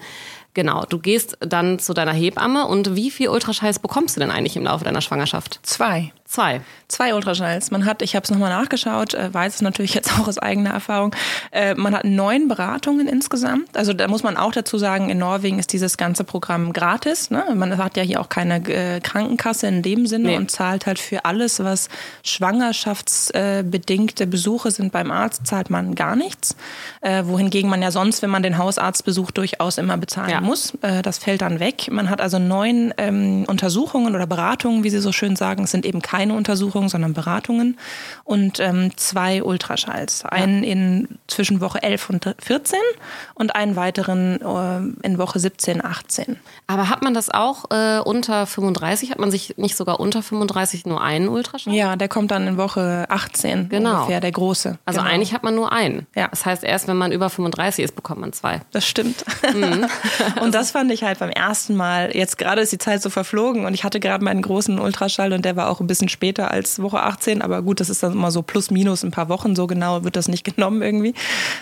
Genau, 0.55 0.85
du 0.89 1.01
gehst 1.01 1.37
dann 1.41 1.81
zu 1.81 1.95
deiner 1.95 2.13
Hebamme 2.13 2.69
und 2.69 2.95
wie 2.95 3.11
viel 3.11 3.29
Ultraschalls 3.29 3.81
bekommst 3.81 4.15
du 4.15 4.21
denn 4.21 4.31
eigentlich 4.31 4.57
im 4.57 4.63
Laufe 4.63 4.85
deiner 4.85 5.01
Schwangerschaft? 5.01 5.59
Zwei. 5.65 6.13
Zwei. 6.35 6.61
Zwei 6.89 7.15
Ultraschalls. 7.15 7.71
Man 7.71 7.85
hat, 7.85 8.03
ich 8.03 8.17
habe 8.17 8.25
es 8.25 8.31
nochmal 8.31 8.51
nachgeschaut, 8.51 9.15
äh, 9.15 9.33
weiß 9.33 9.55
es 9.55 9.63
natürlich 9.63 9.95
jetzt 9.95 10.19
auch 10.19 10.27
aus 10.27 10.37
eigener 10.37 10.71
Erfahrung, 10.71 11.15
äh, 11.53 11.75
man 11.75 11.95
hat 11.95 12.05
neun 12.05 12.49
Beratungen 12.49 13.07
insgesamt. 13.07 13.77
Also 13.77 13.93
da 13.93 14.09
muss 14.09 14.25
man 14.25 14.37
auch 14.37 14.51
dazu 14.51 14.77
sagen, 14.77 15.11
in 15.11 15.19
Norwegen 15.19 15.61
ist 15.61 15.73
dieses 15.73 15.97
ganze 15.97 16.25
Programm 16.25 16.73
gratis. 16.73 17.31
Ne? 17.31 17.45
Man 17.55 17.79
hat 17.79 17.97
ja 17.97 18.03
hier 18.03 18.21
auch 18.21 18.29
keine 18.29 18.57
äh, 18.69 18.99
Krankenkasse 18.99 19.69
in 19.69 19.83
dem 19.83 20.09
Sinne 20.09 20.31
nee. 20.31 20.37
und 20.37 20.51
zahlt 20.51 20.87
halt 20.87 20.99
für 20.99 21.25
alles, 21.25 21.63
was 21.63 21.89
schwangerschaftsbedingte 22.25 24.27
Besuche 24.27 24.73
sind 24.73 24.91
beim 24.91 25.13
Arzt, 25.13 25.47
zahlt 25.47 25.71
man 25.71 25.95
gar 25.95 26.17
nichts. 26.17 26.57
Wohingegen 27.01 27.71
man 27.71 27.83
ja 27.83 27.91
sonst, 27.91 28.23
wenn 28.23 28.31
man 28.31 28.43
den 28.43 28.57
Hausarzt 28.59 29.05
besucht, 29.05 29.37
durchaus 29.37 29.77
immer 29.79 29.97
bezahlen 29.99 30.31
ja 30.31 30.41
muss. 30.41 30.73
Das 30.81 31.19
fällt 31.19 31.43
dann 31.43 31.61
weg. 31.61 31.91
Man 31.91 32.09
hat 32.09 32.23
also 32.23 32.39
neun 32.39 32.95
ähm, 32.97 33.45
Untersuchungen 33.47 34.15
oder 34.15 34.27
Beratungen, 34.27 34.85
wie 34.85 34.91
Sie 34.91 35.01
so 35.01 35.13
schön 35.13 35.37
sagen. 35.37 35.65
Es 35.65 35.71
sind 35.71 35.85
eben 35.85 36.01
keine 36.01 36.24
Untersuchungen, 36.31 36.89
sondern 36.89 37.15
Beratungen. 37.15 37.79
Und 38.25 38.61
ähm, 38.61 38.97
zwei 38.97 39.43
Ultraschalls. 39.43 40.25
Einen 40.25 40.65
in 40.65 41.09
zwischen 41.27 41.61
Woche 41.61 41.83
11 41.83 42.11
und 42.11 42.35
14 42.39 42.79
und 43.35 43.55
einen 43.55 43.77
weiteren 43.77 44.41
äh, 44.41 45.07
in 45.07 45.19
Woche 45.19 45.39
17, 45.39 45.85
18. 45.85 46.37
Aber 46.67 46.89
hat 46.89 47.03
man 47.03 47.15
das 47.15 47.31
auch 47.31 47.71
äh, 47.71 48.01
unter 48.01 48.47
35? 48.47 49.11
Hat 49.11 49.19
man 49.19 49.31
sich 49.31 49.57
nicht 49.57 49.77
sogar 49.77 50.01
unter 50.01 50.23
35 50.23 50.87
nur 50.87 51.01
einen 51.01 51.29
Ultraschall? 51.29 51.75
Ja, 51.75 51.97
der 51.97 52.09
kommt 52.09 52.31
dann 52.31 52.47
in 52.47 52.57
Woche 52.57 53.07
18 53.09 53.69
genau. 53.69 53.95
ungefähr, 53.95 54.21
der 54.21 54.33
große. 54.33 54.79
Also 54.85 55.01
genau. 55.01 55.13
eigentlich 55.13 55.35
hat 55.35 55.43
man 55.43 55.55
nur 55.55 55.73
einen. 55.73 56.07
Ja. 56.15 56.29
Das 56.29 56.47
heißt, 56.47 56.65
erst 56.65 56.89
wenn 56.89 56.97
man 56.97 57.13
über 57.13 57.31
35 57.31 57.85
ist, 57.85 57.97
bekommt 57.97 58.21
man 58.21 58.33
zwei. 58.33 58.61
Das 58.71 58.87
stimmt. 58.87 59.25
Mhm. 59.55 59.87
und 60.41 60.55
das 60.55 60.71
fand 60.71 60.91
ich 60.91 61.03
halt 61.03 61.19
beim 61.19 61.31
ersten 61.31 61.77
Mal, 61.77 62.15
jetzt 62.15 62.39
gerade 62.39 62.63
ist 62.63 62.73
die 62.73 62.79
Zeit 62.79 63.03
so 63.03 63.11
verflogen 63.11 63.67
und 63.67 63.75
ich 63.75 63.85
hatte 63.85 64.01
gerade 64.01 64.25
meinen 64.25 64.43
großen 64.43 64.79
Ultraschall 64.79 65.33
und 65.33 65.45
der 65.45 65.57
war 65.57 65.69
auch 65.69 65.81
ein 65.81 65.87
bisschen 65.87 66.09
später 66.15 66.51
als 66.51 66.81
Woche 66.81 67.03
18, 67.03 67.43
aber 67.43 67.61
gut, 67.61 67.81
das 67.81 67.91
ist 67.91 68.03
dann 68.03 68.13
immer 68.13 68.31
so 68.31 68.41
plus 68.41 68.71
minus 68.71 69.05
ein 69.05 69.11
paar 69.11 69.29
Wochen, 69.29 69.55
so 69.55 69.67
genau 69.67 70.05
wird 70.05 70.17
das 70.17 70.29
nicht 70.29 70.45
genommen 70.57 70.81
irgendwie. 70.81 71.15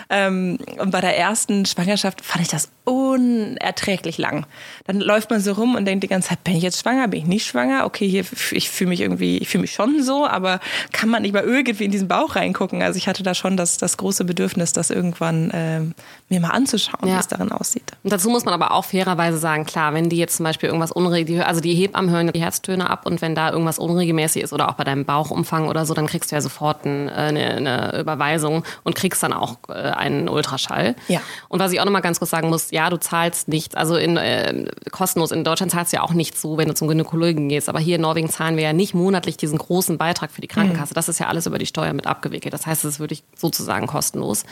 Ähm, 0.08 0.58
und 0.78 0.92
bei 0.92 1.00
der 1.00 1.18
ersten 1.18 1.66
Schwangerschaft 1.66 2.24
fand 2.24 2.42
ich 2.42 2.48
das 2.48 2.70
unerträglich 2.84 4.18
lang. 4.18 4.46
Dann 4.86 5.00
läuft 5.00 5.30
man 5.30 5.40
so 5.40 5.52
rum 5.52 5.76
und 5.76 5.84
denkt 5.84 6.02
die 6.02 6.08
ganze 6.08 6.30
Zeit, 6.30 6.44
bin 6.44 6.56
ich 6.56 6.62
jetzt 6.62 6.80
schwanger, 6.80 7.08
bin 7.08 7.20
ich 7.20 7.26
nicht 7.26 7.46
schwanger? 7.46 7.84
Okay, 7.84 8.08
hier, 8.08 8.24
ich 8.50 8.70
fühle 8.70 8.90
mich 8.90 9.00
irgendwie, 9.00 9.38
ich 9.38 9.48
fühle 9.48 9.62
mich 9.62 9.72
schon 9.72 10.02
so, 10.02 10.26
aber 10.26 10.60
kann 10.92 11.08
man 11.08 11.22
nicht 11.22 11.32
mal 11.32 11.44
irgendwie 11.44 11.84
in 11.84 11.90
diesen 11.90 12.08
Bauch 12.08 12.34
reingucken? 12.34 12.82
Also 12.82 12.96
ich 12.96 13.06
hatte 13.06 13.22
da 13.22 13.34
schon 13.34 13.56
das, 13.56 13.78
das 13.78 13.96
große 13.96 14.24
Bedürfnis, 14.24 14.72
das 14.72 14.90
irgendwann 14.90 15.50
äh, 15.50 15.80
mir 16.28 16.40
mal 16.40 16.50
anzuschauen, 16.50 17.08
ja. 17.08 17.14
wie 17.14 17.20
es 17.20 17.28
darin 17.28 17.52
aussieht. 17.52 17.92
Und 18.02 18.12
dazu 18.12 18.30
muss 18.30 18.44
man 18.44 18.54
aber 18.54 18.72
auch 18.72 18.84
fairerweise 18.84 19.38
sagen, 19.38 19.64
klar, 19.64 19.94
wenn 19.94 20.08
die 20.08 20.16
jetzt 20.16 20.36
zum 20.36 20.44
Beispiel 20.44 20.68
irgendwas 20.68 20.90
unregelmäßig, 20.90 21.46
also 21.46 21.60
die 21.60 21.74
Hebammen 21.74 22.10
hören 22.10 22.32
die 22.32 22.40
Herztöne 22.40 22.90
ab 22.90 23.06
und 23.06 23.22
wenn 23.22 23.34
da 23.34 23.50
irgendwas 23.50 23.78
unregelmäßig 23.78 24.31
ist 24.40 24.52
oder 24.52 24.68
auch 24.68 24.74
bei 24.74 24.84
deinem 24.84 25.04
Bauchumfang 25.04 25.68
oder 25.68 25.86
so, 25.86 25.94
dann 25.94 26.06
kriegst 26.06 26.30
du 26.30 26.36
ja 26.36 26.40
sofort 26.40 26.84
ein, 26.84 27.08
äh, 27.08 27.12
eine, 27.12 27.50
eine 27.54 28.00
Überweisung 28.00 28.64
und 28.84 28.94
kriegst 28.94 29.22
dann 29.22 29.32
auch 29.32 29.58
äh, 29.68 29.72
einen 29.72 30.28
Ultraschall. 30.28 30.96
Ja. 31.08 31.20
Und 31.48 31.60
was 31.60 31.72
ich 31.72 31.80
auch 31.80 31.84
nochmal 31.84 32.02
ganz 32.02 32.18
kurz 32.18 32.30
sagen 32.30 32.48
muss, 32.48 32.70
ja, 32.70 32.90
du 32.90 32.98
zahlst 32.98 33.48
nichts, 33.48 33.74
also 33.74 33.96
in, 33.96 34.16
äh, 34.16 34.64
kostenlos. 34.90 35.30
In 35.30 35.44
Deutschland 35.44 35.72
zahlst 35.72 35.92
du 35.92 35.96
ja 35.96 36.02
auch 36.02 36.12
nichts 36.12 36.40
so, 36.40 36.58
wenn 36.58 36.68
du 36.68 36.74
zum 36.74 36.88
Gynäkologen 36.88 37.48
gehst. 37.48 37.68
Aber 37.68 37.78
hier 37.78 37.96
in 37.96 38.02
Norwegen 38.02 38.28
zahlen 38.28 38.56
wir 38.56 38.64
ja 38.64 38.72
nicht 38.72 38.94
monatlich 38.94 39.36
diesen 39.36 39.58
großen 39.58 39.98
Beitrag 39.98 40.30
für 40.30 40.40
die 40.40 40.48
Krankenkasse. 40.48 40.92
Mhm. 40.92 40.94
Das 40.94 41.08
ist 41.08 41.18
ja 41.18 41.26
alles 41.28 41.46
über 41.46 41.58
die 41.58 41.66
Steuer 41.66 41.92
mit 41.92 42.06
abgewickelt. 42.06 42.52
Das 42.54 42.66
heißt, 42.66 42.84
es 42.84 42.94
ist 42.94 43.00
wirklich 43.00 43.22
sozusagen 43.36 43.86
kostenlos. 43.86 44.44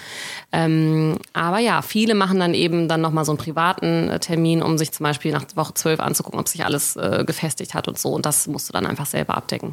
Ähm, 0.52 1.18
aber 1.32 1.58
ja, 1.58 1.82
viele 1.82 2.14
machen 2.14 2.40
dann 2.40 2.54
eben 2.54 2.88
dann 2.88 3.00
nochmal 3.00 3.24
so 3.24 3.32
einen 3.32 3.38
privaten 3.38 4.08
äh, 4.08 4.18
Termin, 4.18 4.62
um 4.62 4.78
sich 4.78 4.92
zum 4.92 5.04
Beispiel 5.04 5.32
nach 5.32 5.44
Woche 5.54 5.74
12 5.74 6.00
anzugucken, 6.00 6.40
ob 6.40 6.48
sich 6.48 6.64
alles 6.64 6.96
äh, 6.96 7.24
gefestigt 7.26 7.74
hat 7.74 7.88
und 7.88 7.98
so. 7.98 8.10
Und 8.10 8.26
das 8.26 8.46
musst 8.46 8.68
du 8.68 8.72
dann 8.72 8.86
einfach 8.86 9.06
selber 9.06 9.36
abdecken. 9.36 9.69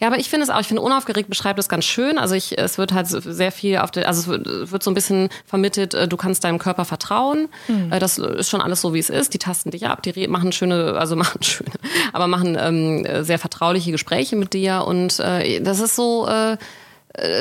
Ja, 0.00 0.08
aber 0.08 0.18
ich 0.18 0.28
finde 0.28 0.44
es 0.44 0.50
auch, 0.50 0.60
ich 0.60 0.66
finde 0.66 0.82
unaufgeregt 0.82 1.28
beschreibt 1.28 1.58
es 1.58 1.68
ganz 1.68 1.84
schön. 1.84 2.18
Also 2.18 2.34
ich, 2.34 2.58
es 2.58 2.78
wird 2.78 2.92
halt 2.92 3.06
sehr 3.06 3.52
viel 3.52 3.78
auf 3.78 3.90
der, 3.90 4.08
also 4.08 4.34
es 4.34 4.70
wird, 4.72 4.82
so 4.82 4.90
ein 4.90 4.94
bisschen 4.94 5.28
vermittelt, 5.46 5.94
äh, 5.94 6.08
du 6.08 6.16
kannst 6.16 6.44
deinem 6.44 6.58
Körper 6.58 6.84
vertrauen. 6.84 7.48
Mhm. 7.68 7.90
Das 7.90 8.18
ist 8.18 8.50
schon 8.50 8.60
alles 8.60 8.80
so, 8.80 8.94
wie 8.94 8.98
es 8.98 9.10
ist. 9.10 9.34
Die 9.34 9.38
tasten 9.38 9.70
dich 9.70 9.86
ab, 9.86 10.02
die 10.02 10.26
machen 10.28 10.52
schöne, 10.52 10.94
also 10.98 11.16
machen 11.22 11.42
schöne, 11.42 11.70
aber 12.12 12.26
machen 12.26 12.56
ähm, 12.58 13.24
sehr 13.24 13.38
vertrauliche 13.38 13.92
Gespräche 13.92 14.36
mit 14.36 14.52
dir 14.52 14.84
und 14.86 15.18
äh, 15.20 15.60
das 15.60 15.80
ist 15.80 15.96
so, 15.96 16.26
äh, 16.26 16.56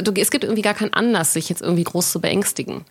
du, 0.04 0.12
es 0.14 0.32
gibt 0.32 0.44
irgendwie 0.44 0.62
gar 0.62 0.74
keinen 0.74 0.94
Anlass, 0.94 1.34
sich 1.34 1.50
jetzt 1.50 1.62
irgendwie 1.62 1.84
groß 1.84 2.12
zu 2.12 2.20
beängstigen. 2.20 2.86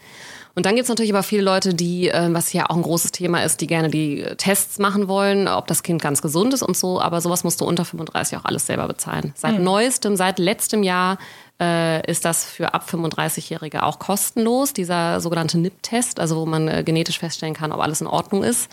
Und 0.61 0.67
dann 0.67 0.75
gibt 0.75 0.83
es 0.83 0.89
natürlich 0.91 1.15
aber 1.15 1.23
viele 1.23 1.41
Leute, 1.41 1.73
die, 1.73 2.11
äh, 2.11 2.35
was 2.35 2.53
ja 2.53 2.69
auch 2.69 2.77
ein 2.77 2.83
großes 2.83 3.13
Thema 3.13 3.43
ist, 3.43 3.63
die 3.63 3.67
gerne 3.67 3.89
die 3.89 4.27
Tests 4.37 4.79
machen 4.79 5.09
wollen, 5.09 5.49
ob 5.49 5.67
das 5.67 5.83
Kind 5.83 6.03
ganz 6.03 6.21
gesund 6.21 6.53
ist 6.53 6.61
und 6.63 6.77
so. 6.77 7.01
Aber 7.01 7.23
sowas 7.23 7.45
musst 7.45 7.63
du 7.63 7.65
unter 7.65 7.87
35 7.87 8.37
auch 8.37 8.45
alles 8.45 8.67
selber 8.67 8.87
bezahlen. 8.87 9.33
Seit 9.35 9.57
mhm. 9.57 9.65
neuestem, 9.65 10.17
seit 10.17 10.39
letztem 10.39 10.83
Jahr 10.83 11.17
äh, 11.59 12.07
ist 12.07 12.27
das 12.27 12.45
für 12.45 12.75
ab 12.75 12.85
35-Jährige 12.87 13.85
auch 13.85 13.99
kostenlos, 13.99 14.75
dieser 14.75 15.23
sogenannte 15.23 15.57
NIP-Test, 15.57 16.21
also 16.21 16.37
wo 16.37 16.45
man 16.45 16.69
äh, 16.69 16.83
genetisch 16.85 17.21
feststellen 17.21 17.55
kann, 17.55 17.73
ob 17.73 17.81
alles 17.81 18.03
in 18.03 18.07
Ordnung 18.07 18.45
ist. 18.45 18.71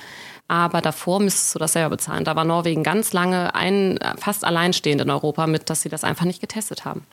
Aber 0.49 0.81
davor 0.81 1.21
müsstest 1.21 1.55
du 1.55 1.59
das 1.59 1.71
selber 1.71 1.91
bezahlen. 1.91 2.25
Da 2.25 2.35
war 2.35 2.43
Norwegen 2.43 2.83
ganz 2.83 3.13
lange 3.13 3.55
ein, 3.55 3.97
fast 4.17 4.43
alleinstehend 4.43 5.01
in 5.01 5.09
Europa 5.09 5.47
mit, 5.47 5.69
dass 5.69 5.83
sie 5.83 5.89
das 5.89 6.03
einfach 6.03 6.25
nicht 6.25 6.41
getestet 6.41 6.83
haben. 6.83 7.05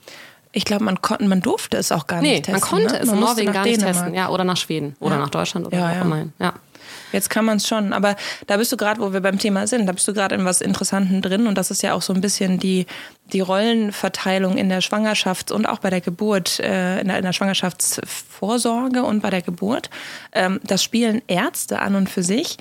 Ich 0.54 0.64
glaube, 0.64 0.84
man, 0.84 1.02
konnte, 1.02 1.24
man 1.24 1.40
durfte 1.40 1.76
es 1.76 1.90
auch 1.92 2.06
gar 2.06 2.22
nee, 2.22 2.34
nicht 2.34 2.44
testen. 2.44 2.60
Man 2.60 2.70
konnte 2.70 2.94
ne? 2.94 3.00
es 3.00 3.06
man 3.06 3.16
in 3.16 3.20
Norwegen 3.20 3.52
gar 3.52 3.64
nicht 3.64 3.76
Dänemark. 3.80 3.96
testen. 3.96 4.14
Ja, 4.14 4.28
oder 4.28 4.44
nach 4.44 4.56
Schweden 4.56 4.96
oder 5.00 5.16
ja. 5.16 5.20
nach 5.20 5.30
Deutschland 5.30 5.66
oder 5.66 5.76
ja, 5.76 5.90
wo 5.90 6.00
auch 6.00 6.04
immer. 6.04 6.24
Ja. 6.38 6.54
Jetzt 7.12 7.30
kann 7.30 7.44
man 7.44 7.58
es 7.58 7.68
schon, 7.68 7.92
aber 7.92 8.16
da 8.46 8.56
bist 8.56 8.72
du 8.72 8.76
gerade, 8.76 9.00
wo 9.00 9.12
wir 9.12 9.20
beim 9.20 9.38
Thema 9.38 9.66
sind, 9.66 9.86
da 9.86 9.92
bist 9.92 10.06
du 10.08 10.12
gerade 10.12 10.34
in 10.34 10.44
was 10.44 10.60
Interessanten 10.60 11.22
drin 11.22 11.46
und 11.46 11.56
das 11.56 11.70
ist 11.70 11.82
ja 11.82 11.94
auch 11.94 12.02
so 12.02 12.12
ein 12.12 12.20
bisschen 12.20 12.58
die, 12.58 12.86
die 13.32 13.40
Rollenverteilung 13.40 14.56
in 14.56 14.68
der 14.68 14.80
Schwangerschaft 14.80 15.52
und 15.52 15.66
auch 15.66 15.78
bei 15.78 15.90
der 15.90 16.00
Geburt, 16.00 16.58
äh, 16.58 17.00
in, 17.00 17.08
der, 17.08 17.18
in 17.18 17.24
der 17.24 17.32
Schwangerschaftsvorsorge 17.32 19.04
und 19.04 19.22
bei 19.22 19.30
der 19.30 19.42
Geburt. 19.42 19.90
Ähm, 20.32 20.60
das 20.64 20.82
spielen 20.82 21.22
Ärzte 21.28 21.78
an 21.78 21.94
und 21.94 22.10
für 22.10 22.22
sich 22.22 22.56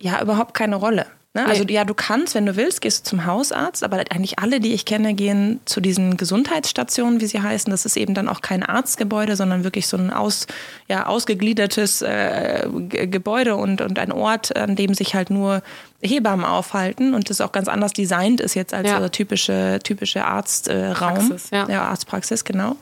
ja 0.00 0.22
überhaupt 0.22 0.54
keine 0.54 0.76
Rolle. 0.76 1.06
Ne? 1.34 1.44
Also 1.46 1.64
ja, 1.64 1.84
du 1.84 1.92
kannst, 1.92 2.34
wenn 2.34 2.46
du 2.46 2.56
willst, 2.56 2.80
gehst 2.80 3.04
du 3.06 3.10
zum 3.10 3.26
Hausarzt, 3.26 3.84
aber 3.84 3.98
eigentlich 4.10 4.38
alle, 4.38 4.60
die 4.60 4.72
ich 4.72 4.86
kenne, 4.86 5.12
gehen 5.12 5.60
zu 5.66 5.80
diesen 5.80 6.16
Gesundheitsstationen, 6.16 7.20
wie 7.20 7.26
sie 7.26 7.40
heißen. 7.40 7.70
Das 7.70 7.84
ist 7.84 7.98
eben 7.98 8.14
dann 8.14 8.28
auch 8.28 8.40
kein 8.40 8.62
Arztgebäude, 8.62 9.36
sondern 9.36 9.62
wirklich 9.62 9.86
so 9.86 9.98
ein 9.98 10.10
aus, 10.10 10.46
ja, 10.88 11.06
ausgegliedertes 11.06 12.00
äh, 12.00 12.66
Gebäude 12.88 13.56
und, 13.56 13.82
und 13.82 13.98
ein 13.98 14.10
Ort, 14.10 14.56
an 14.56 14.74
dem 14.74 14.94
sich 14.94 15.14
halt 15.14 15.28
nur 15.28 15.62
Hebammen 16.00 16.46
aufhalten 16.46 17.12
und 17.12 17.28
das 17.28 17.40
auch 17.40 17.50
ganz 17.50 17.68
anders 17.68 17.92
designt 17.92 18.40
ist 18.40 18.54
jetzt 18.54 18.72
als 18.72 18.88
ja. 18.88 19.00
der 19.00 19.10
typische, 19.10 19.80
typische 19.82 20.24
Arztraum. 20.24 20.94
Praxis, 20.94 21.50
ja. 21.50 21.68
ja, 21.68 21.82
Arztpraxis, 21.88 22.44
genau. 22.44 22.76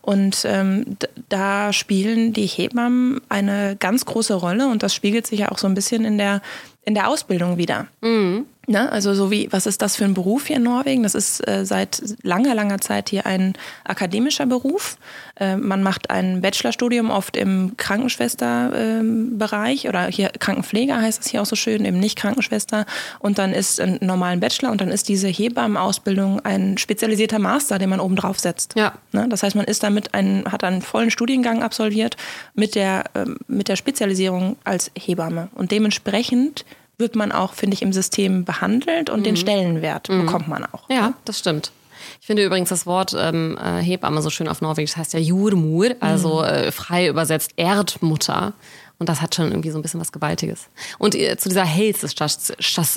Und 0.00 0.44
ähm, 0.46 0.96
da 1.28 1.72
spielen 1.72 2.32
die 2.32 2.46
Hebammen 2.46 3.20
eine 3.28 3.76
ganz 3.78 4.04
große 4.04 4.34
Rolle 4.34 4.68
und 4.68 4.82
das 4.82 4.94
spiegelt 4.94 5.26
sich 5.26 5.40
ja 5.40 5.52
auch 5.52 5.58
so 5.58 5.66
ein 5.66 5.74
bisschen 5.74 6.04
in 6.04 6.18
der 6.18 6.40
in 6.84 6.94
der 6.94 7.08
Ausbildung 7.08 7.56
wieder. 7.56 7.88
Mhm. 8.00 8.46
Ne? 8.68 8.92
Also 8.92 9.12
so 9.12 9.32
wie, 9.32 9.48
was 9.50 9.66
ist 9.66 9.82
das 9.82 9.96
für 9.96 10.04
ein 10.04 10.14
Beruf 10.14 10.46
hier 10.46 10.54
in 10.56 10.62
Norwegen? 10.62 11.02
Das 11.02 11.16
ist 11.16 11.46
äh, 11.48 11.66
seit 11.66 12.00
langer, 12.22 12.54
langer 12.54 12.80
Zeit 12.80 13.08
hier 13.08 13.26
ein 13.26 13.54
akademischer 13.82 14.46
Beruf. 14.46 14.98
Äh, 15.34 15.56
man 15.56 15.82
macht 15.82 16.10
ein 16.10 16.42
Bachelorstudium 16.42 17.10
oft 17.10 17.36
im 17.36 17.76
Krankenschwesterbereich 17.76 19.84
äh, 19.84 19.88
oder 19.88 20.06
hier 20.06 20.28
Krankenpfleger 20.28 21.00
heißt 21.00 21.24
es 21.24 21.30
hier 21.30 21.42
auch 21.42 21.46
so 21.46 21.56
schön, 21.56 21.84
eben 21.84 21.98
nicht 21.98 22.16
Krankenschwester. 22.16 22.86
Und 23.18 23.38
dann 23.38 23.52
ist 23.52 23.80
ein 23.80 23.98
normalen 24.00 24.38
Bachelor 24.38 24.70
und 24.70 24.80
dann 24.80 24.90
ist 24.90 25.08
diese 25.08 25.26
Hebammenausbildung 25.26 26.38
ein 26.44 26.78
spezialisierter 26.78 27.40
Master, 27.40 27.80
den 27.80 27.90
man 27.90 27.98
oben 27.98 28.14
drauf 28.14 28.38
setzt. 28.38 28.76
Ja. 28.76 28.92
Ne? 29.10 29.26
Das 29.28 29.42
heißt, 29.42 29.56
man 29.56 29.64
ist 29.64 29.82
damit 29.82 30.14
ein, 30.14 30.44
hat 30.50 30.62
einen 30.62 30.82
vollen 30.82 31.10
Studiengang 31.10 31.64
absolviert 31.64 32.16
mit 32.54 32.76
der, 32.76 33.06
ähm, 33.16 33.38
mit 33.48 33.66
der 33.66 33.74
Spezialisierung 33.74 34.56
als 34.62 34.92
Hebamme. 34.96 35.48
Und 35.54 35.72
dementsprechend 35.72 36.64
wird 37.02 37.16
man 37.16 37.32
auch, 37.32 37.52
finde 37.52 37.74
ich, 37.74 37.82
im 37.82 37.92
System 37.92 38.46
behandelt 38.46 39.10
und 39.10 39.20
mhm. 39.20 39.24
den 39.24 39.36
Stellenwert 39.36 40.08
mhm. 40.08 40.24
bekommt 40.24 40.48
man 40.48 40.64
auch. 40.64 40.88
Ja, 40.88 41.08
ne? 41.08 41.14
das 41.26 41.38
stimmt. 41.38 41.72
Ich 42.20 42.26
finde 42.26 42.44
übrigens 42.44 42.68
das 42.70 42.86
Wort 42.86 43.14
ähm, 43.18 43.58
äh, 43.62 43.82
Hebamme 43.82 44.22
so 44.22 44.30
schön 44.30 44.48
auf 44.48 44.60
Norwegisch, 44.60 44.92
das 44.92 44.98
heißt 44.98 45.12
ja 45.12 45.20
Jurmur, 45.20 45.90
also 46.00 46.38
mhm. 46.38 46.44
äh, 46.44 46.72
frei 46.72 47.08
übersetzt 47.08 47.52
Erdmutter. 47.56 48.54
Und 48.98 49.08
das 49.08 49.20
hat 49.20 49.34
schon 49.34 49.50
irgendwie 49.50 49.70
so 49.70 49.78
ein 49.80 49.82
bisschen 49.82 50.00
was 50.00 50.12
Gewaltiges. 50.12 50.68
Und 50.98 51.16
äh, 51.16 51.36
zu 51.36 51.48
dieser 51.48 51.64
Helsestation, 51.64 52.56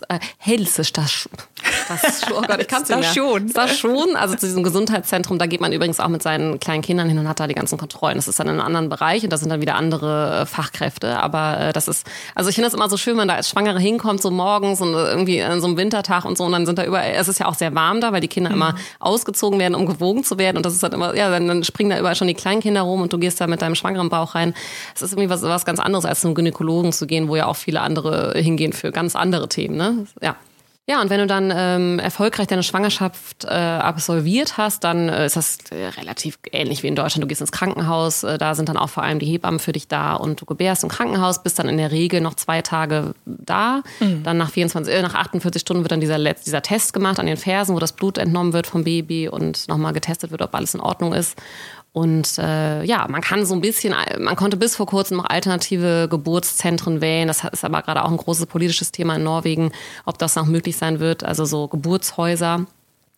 äh, 0.10 0.20
Helsestation, 1.88 2.38
oh 2.38 2.48
Gott, 2.48 2.62
ich 2.62 2.68
kann 2.68 2.84
es 2.84 2.90
nicht 2.90 3.00
mehr. 3.00 3.50
Station, 3.50 4.16
also 4.16 4.36
zu 4.36 4.46
diesem 4.46 4.64
Gesundheitszentrum, 4.64 5.40
da 5.40 5.46
geht 5.48 5.62
man 5.62 5.74
übrigens 5.74 6.00
auch 6.00 6.08
mit 6.08 6.22
seinen 6.22 6.60
kleinen 6.60 6.82
Kindern 6.82 7.10
hin 7.10 7.18
und 7.18 7.28
hat 7.28 7.40
da 7.40 7.48
die 7.48 7.56
ganzen 7.56 7.78
Kontrollen. 7.78 8.16
Das 8.16 8.28
ist 8.28 8.40
dann 8.40 8.48
in 8.48 8.54
einem 8.54 8.62
anderen 8.62 8.90
Bereich 8.90 9.24
und 9.24 9.34
da 9.34 9.38
sind 9.38 9.50
dann 9.50 9.62
wieder 9.62 9.76
andere 9.76 10.42
äh, 10.42 10.46
Fachkräfte. 10.46 11.20
Aber 11.20 11.60
äh, 11.60 11.74
das 11.74 11.88
ist, 11.88 12.08
also 12.36 12.50
ich 12.50 12.56
finde 12.56 12.68
das 12.68 12.74
immer 12.76 12.90
so 12.90 12.98
schön, 12.98 13.18
wenn 13.18 13.28
da 13.28 13.36
als 13.36 13.50
Schwangere 13.50 13.80
hinkommt, 13.80 14.22
so 14.22 14.30
morgens 14.32 14.82
und 14.82 14.94
äh, 14.94 15.10
irgendwie 15.10 15.42
an 15.42 15.60
so 15.60 15.68
einem 15.68 15.78
Wintertag 15.78 16.26
und 16.26 16.38
so 16.38 16.44
und 16.44 16.52
dann 16.52 16.66
sind 16.66 16.78
da 16.78 16.86
überall, 16.86 17.12
es 17.16 17.28
ist 17.28 17.40
ja 17.40 17.48
auch 17.48 17.56
sehr 17.56 17.74
warm 17.74 18.00
da, 18.00 18.12
weil 18.12 18.22
die 18.22 18.28
Kinder 18.28 18.52
mhm. 18.52 18.56
immer 18.56 18.76
ausgezogen 19.00 19.60
werden, 19.60 19.76
um 19.76 19.86
gewogen 19.86 20.24
zu 20.24 20.38
werden 20.38 20.58
und 20.58 20.66
das 20.66 20.74
ist 20.74 20.84
halt 20.84 20.94
immer, 20.94 21.16
ja, 21.16 21.30
dann, 21.30 21.48
dann 21.48 21.64
springen 21.64 21.90
da 21.90 22.00
überall 22.00 22.16
schon 22.16 22.28
die 22.28 22.34
kleinen 22.34 22.62
Kinder 22.62 22.82
rum 22.82 23.02
und 23.02 23.12
du 23.12 23.18
gehst 23.18 23.42
da 23.42 23.48
mit 23.48 23.62
deinem 23.62 23.76
schwangeren 23.76 24.10
Bauch 24.10 24.36
rein. 24.36 24.54
Es 24.96 25.02
ist 25.02 25.14
irgendwie 25.14 25.30
was, 25.30 25.42
was 25.42 25.66
ganz 25.66 25.80
anderes 25.80 25.96
anderes, 25.96 26.06
als 26.06 26.22
zum 26.22 26.36
Gynäkologen 26.36 26.92
zu 26.92 27.08
gehen, 27.08 27.28
wo 27.28 27.36
ja 27.36 27.48
auch 27.48 27.56
viele 27.56 27.82
andere 27.82 28.34
hingehen 28.36 28.74
für 28.74 28.92
ganz 28.92 29.16
andere 29.16 29.48
Themen. 29.50 29.78
Ne? 29.78 30.06
Ja. 30.22 30.36
Ja, 30.88 31.02
und 31.02 31.10
wenn 31.10 31.20
du 31.20 31.26
dann 31.26 31.52
ähm, 31.56 31.98
erfolgreich 31.98 32.46
deine 32.46 32.62
Schwangerschaft 32.62 33.44
äh, 33.44 33.48
absolviert 33.48 34.58
hast, 34.58 34.84
dann 34.84 35.10
äh, 35.10 35.26
ist 35.26 35.36
das 35.36 35.58
äh, 35.72 35.88
relativ 35.88 36.38
ähnlich 36.52 36.84
wie 36.84 36.88
in 36.88 36.96
Deutschland. 36.96 37.24
Du 37.24 37.28
gehst 37.28 37.42
ins 37.42 37.52
Krankenhaus, 37.52 38.24
äh, 38.24 38.38
da 38.38 38.54
sind 38.54 38.70
dann 38.70 38.78
auch 38.78 38.90
vor 38.90 39.02
allem 39.02 39.18
die 39.18 39.26
Hebammen 39.26 39.60
für 39.60 39.72
dich 39.72 39.88
da 39.88 40.14
und 40.14 40.42
du 40.42 40.46
gebärst 40.46 40.84
im 40.84 40.90
Krankenhaus, 40.90 41.42
bist 41.42 41.58
dann 41.58 41.70
in 41.70 41.78
der 41.78 41.92
Regel 41.92 42.22
noch 42.22 42.36
zwei 42.36 42.62
Tage 42.62 43.16
da. 43.26 43.82
Mhm. 44.00 44.22
Dann 44.22 44.38
nach 44.38 44.52
24, 44.52 44.94
äh, 44.94 45.02
nach 45.02 45.16
48 45.16 45.60
Stunden 45.60 45.82
wird 45.82 45.92
dann 45.92 46.02
dieser, 46.02 46.20
dieser 46.20 46.62
Test 46.62 46.94
gemacht 46.94 47.20
an 47.20 47.26
den 47.26 47.38
Fersen, 47.38 47.74
wo 47.74 47.80
das 47.80 47.94
Blut 47.94 48.20
entnommen 48.20 48.54
wird 48.54 48.68
vom 48.68 48.84
Baby 48.84 49.28
und 49.28 49.68
nochmal 49.68 49.94
getestet 49.94 50.30
wird, 50.30 50.44
ob 50.44 50.54
alles 50.54 50.76
in 50.76 50.82
Ordnung 50.82 51.14
ist. 51.14 51.36
Und 51.96 52.38
äh, 52.40 52.84
ja, 52.84 53.08
man 53.08 53.22
kann 53.22 53.46
so 53.46 53.54
ein 53.54 53.62
bisschen, 53.62 53.96
man 54.20 54.36
konnte 54.36 54.58
bis 54.58 54.76
vor 54.76 54.86
kurzem 54.86 55.16
noch 55.16 55.30
alternative 55.30 56.10
Geburtszentren 56.10 57.00
wählen. 57.00 57.30
Das 57.30 57.46
ist 57.46 57.64
aber 57.64 57.82
gerade 57.84 58.04
auch 58.04 58.12
ein 58.12 58.18
großes 58.18 58.48
politisches 58.48 58.92
Thema 58.92 59.16
in 59.16 59.24
Norwegen, 59.24 59.72
ob 60.04 60.18
das 60.18 60.36
noch 60.36 60.46
möglich 60.46 60.76
sein 60.76 61.00
wird. 61.00 61.24
Also 61.24 61.46
so 61.46 61.70
Geburtshäuser. 61.70 62.66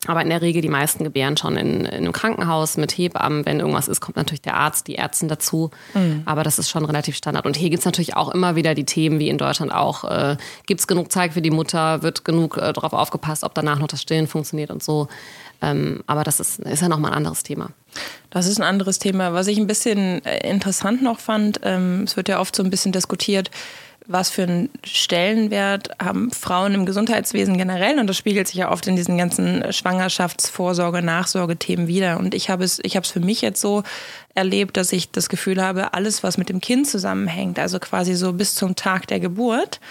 Aber 0.06 0.22
in 0.22 0.30
der 0.30 0.44
Regel 0.44 0.62
die 0.62 0.70
meisten 0.70 1.04
gebären 1.04 1.38
schon 1.38 1.58
in, 1.58 1.86
in 1.86 1.88
einem 1.88 2.12
Krankenhaus 2.12 2.78
mit 2.78 2.92
Hebammen. 2.92 3.48
Wenn 3.48 3.62
irgendwas 3.62 3.88
ist, 3.88 4.00
kommt 4.00 4.16
natürlich 4.16 4.44
der 4.44 4.56
Arzt, 4.56 4.88
die 4.88 4.96
Ärztin 4.96 5.28
dazu. 5.28 5.72
Mhm. 5.96 6.22
Aber 6.26 6.44
das 6.44 6.60
ist 6.60 6.70
schon 6.70 6.86
relativ 6.86 7.16
Standard. 7.16 7.48
Und 7.48 7.58
hier 7.58 7.72
gibt's 7.72 7.86
natürlich 7.86 8.16
auch 8.16 8.30
immer 8.30 8.56
wieder 8.56 8.76
die 8.76 8.86
Themen, 8.86 9.18
wie 9.18 9.30
in 9.30 9.40
Deutschland 9.40 9.74
auch. 9.74 10.04
Äh, 10.04 10.38
gibt's 10.68 10.86
genug 10.86 11.12
Zeit 11.12 11.34
für 11.34 11.42
die 11.42 11.50
Mutter? 11.50 12.04
Wird 12.04 12.26
genug 12.26 12.58
äh, 12.58 12.74
darauf 12.74 12.94
aufgepasst, 12.94 13.44
ob 13.44 13.56
danach 13.56 13.80
noch 13.80 13.88
das 13.88 14.04
Stillen 14.04 14.28
funktioniert 14.28 14.70
und 14.70 14.84
so. 14.84 15.08
Ähm, 15.62 16.04
aber 16.08 16.24
das 16.24 16.40
ist, 16.40 16.60
ist 16.60 16.82
ja 16.82 16.90
nochmal 16.90 17.12
ein 17.12 17.18
anderes 17.18 17.44
Thema. 17.44 17.70
Das 18.30 18.48
ist 18.48 18.60
ein 18.60 18.64
anderes 18.64 19.00
Thema. 19.00 19.34
Was 19.34 19.48
ich 19.48 19.58
ein 19.58 19.68
bisschen 19.68 20.24
äh, 20.26 20.50
interessant 20.50 21.02
noch 21.02 21.20
fand, 21.20 21.60
ähm, 21.64 22.04
es 22.04 22.16
wird 22.16 22.30
ja 22.30 22.40
oft 22.40 22.56
so 22.56 22.64
ein 22.64 22.70
bisschen 22.70 22.92
diskutiert, 22.92 23.50
was 24.08 24.30
für 24.30 24.44
einen 24.44 24.70
Stellenwert 24.86 25.90
haben 26.02 26.32
Frauen 26.32 26.74
im 26.74 26.86
Gesundheitswesen 26.86 27.58
generell 27.58 28.00
und 28.00 28.08
das 28.08 28.16
spiegelt 28.16 28.48
sich 28.48 28.56
ja 28.56 28.72
oft 28.72 28.88
in 28.88 28.96
diesen 28.96 29.18
ganzen 29.18 29.72
Schwangerschaftsvorsorge, 29.72 31.02
Nachsorgethemen 31.02 31.88
wieder. 31.88 32.18
Und 32.18 32.34
ich 32.34 32.50
habe 32.50 32.64
es, 32.64 32.80
ich 32.84 32.96
habe 32.96 33.04
es 33.04 33.12
für 33.12 33.20
mich 33.20 33.42
jetzt 33.42 33.60
so 33.60 33.84
erlebt, 34.34 34.78
dass 34.78 34.94
ich 34.94 35.12
das 35.12 35.28
Gefühl 35.28 35.62
habe, 35.62 35.94
alles, 35.94 36.24
was 36.24 36.38
mit 36.38 36.48
dem 36.48 36.62
Kind 36.62 36.88
zusammenhängt, 36.88 37.60
also 37.60 37.80
quasi 37.80 38.16
so 38.16 38.32
bis 38.32 38.56
zum 38.56 38.76
Tag 38.76 39.08
der 39.08 39.20
Geburt, 39.20 39.82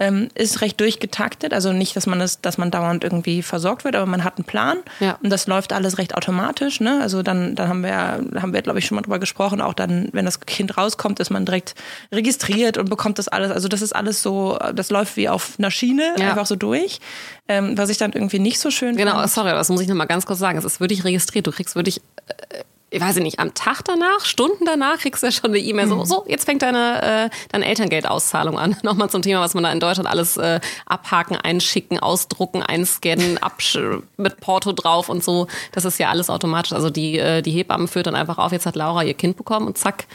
ähm, 0.00 0.28
ist 0.34 0.60
recht 0.60 0.80
durchgetaktet. 0.80 1.52
Also 1.54 1.72
nicht, 1.72 1.96
dass 1.96 2.06
man 2.06 2.18
das, 2.18 2.40
dass 2.40 2.58
man 2.58 2.70
dauernd 2.70 3.04
irgendwie 3.04 3.42
versorgt 3.42 3.84
wird, 3.84 3.96
aber 3.96 4.06
man 4.06 4.24
hat 4.24 4.36
einen 4.36 4.44
Plan 4.44 4.78
ja. 5.00 5.18
und 5.22 5.30
das 5.30 5.46
läuft 5.46 5.72
alles 5.72 5.98
recht 5.98 6.14
automatisch. 6.14 6.80
Ne? 6.80 7.00
Also 7.00 7.22
dann, 7.22 7.54
dann 7.54 7.68
haben 7.68 7.82
wir, 7.82 8.40
haben 8.40 8.52
wir, 8.52 8.62
glaube 8.62 8.78
ich, 8.78 8.86
schon 8.86 8.96
mal 8.96 9.02
drüber 9.02 9.18
gesprochen. 9.18 9.60
Auch 9.60 9.74
dann, 9.74 10.08
wenn 10.12 10.24
das 10.24 10.40
Kind 10.40 10.76
rauskommt, 10.76 11.20
ist 11.20 11.30
man 11.30 11.44
direkt 11.44 11.74
registriert 12.12 12.78
und 12.78 12.90
bekommt 12.90 13.18
das 13.18 13.28
alles. 13.28 13.50
Also 13.50 13.68
das 13.68 13.82
ist 13.82 13.94
alles 13.94 14.22
so, 14.22 14.58
das 14.74 14.90
läuft 14.90 15.16
wie 15.16 15.28
auf 15.28 15.54
einer 15.58 15.70
Schiene 15.70 16.14
ja. 16.18 16.30
einfach 16.30 16.46
so 16.46 16.56
durch. 16.56 17.00
Ähm, 17.48 17.78
was 17.78 17.90
ich 17.90 17.98
dann 17.98 18.12
irgendwie 18.12 18.38
nicht 18.38 18.58
so 18.58 18.70
schön 18.70 18.96
genau, 18.96 19.12
fand. 19.12 19.22
Genau, 19.22 19.28
sorry, 19.28 19.50
das 19.50 19.68
muss 19.68 19.80
ich 19.80 19.88
noch 19.88 19.94
mal 19.94 20.06
ganz 20.06 20.26
kurz 20.26 20.40
sagen. 20.40 20.58
Es 20.58 20.64
ist 20.64 20.80
wirklich 20.80 21.04
registriert. 21.04 21.46
Du 21.46 21.52
kriegst 21.52 21.76
wirklich 21.76 22.00
äh, 22.26 22.64
ich 22.96 23.02
weiß 23.02 23.16
nicht, 23.16 23.38
am 23.38 23.52
Tag 23.52 23.82
danach, 23.84 24.24
Stunden 24.24 24.64
danach 24.64 24.98
kriegst 24.98 25.22
du 25.22 25.26
ja 25.26 25.32
schon 25.32 25.50
eine 25.50 25.58
E-Mail, 25.58 25.86
so, 25.86 25.96
mhm. 25.96 26.04
so, 26.06 26.24
jetzt 26.26 26.46
fängt 26.46 26.62
deine, 26.62 27.02
äh, 27.26 27.30
deine 27.52 27.66
Elterngeldauszahlung 27.66 28.58
an. 28.58 28.74
Nochmal 28.82 29.10
zum 29.10 29.20
Thema, 29.20 29.42
was 29.42 29.52
man 29.52 29.64
da 29.64 29.70
in 29.70 29.80
Deutschland 29.80 30.08
alles 30.08 30.38
äh, 30.38 30.60
abhaken, 30.86 31.36
einschicken, 31.36 31.98
ausdrucken, 31.98 32.62
einscannen, 32.62 33.38
mit 34.16 34.40
Porto 34.40 34.72
drauf 34.72 35.10
und 35.10 35.22
so. 35.22 35.46
Das 35.72 35.84
ist 35.84 35.98
ja 35.98 36.08
alles 36.08 36.30
automatisch. 36.30 36.72
Also 36.72 36.88
die, 36.88 37.18
äh, 37.18 37.42
die 37.42 37.50
Hebamme 37.50 37.86
führt 37.86 38.06
dann 38.06 38.14
einfach 38.14 38.38
auf, 38.38 38.52
jetzt 38.52 38.64
hat 38.64 38.76
Laura 38.76 39.04
ihr 39.04 39.14
Kind 39.14 39.36
bekommen 39.36 39.66
und 39.66 39.76
zack, 39.76 40.06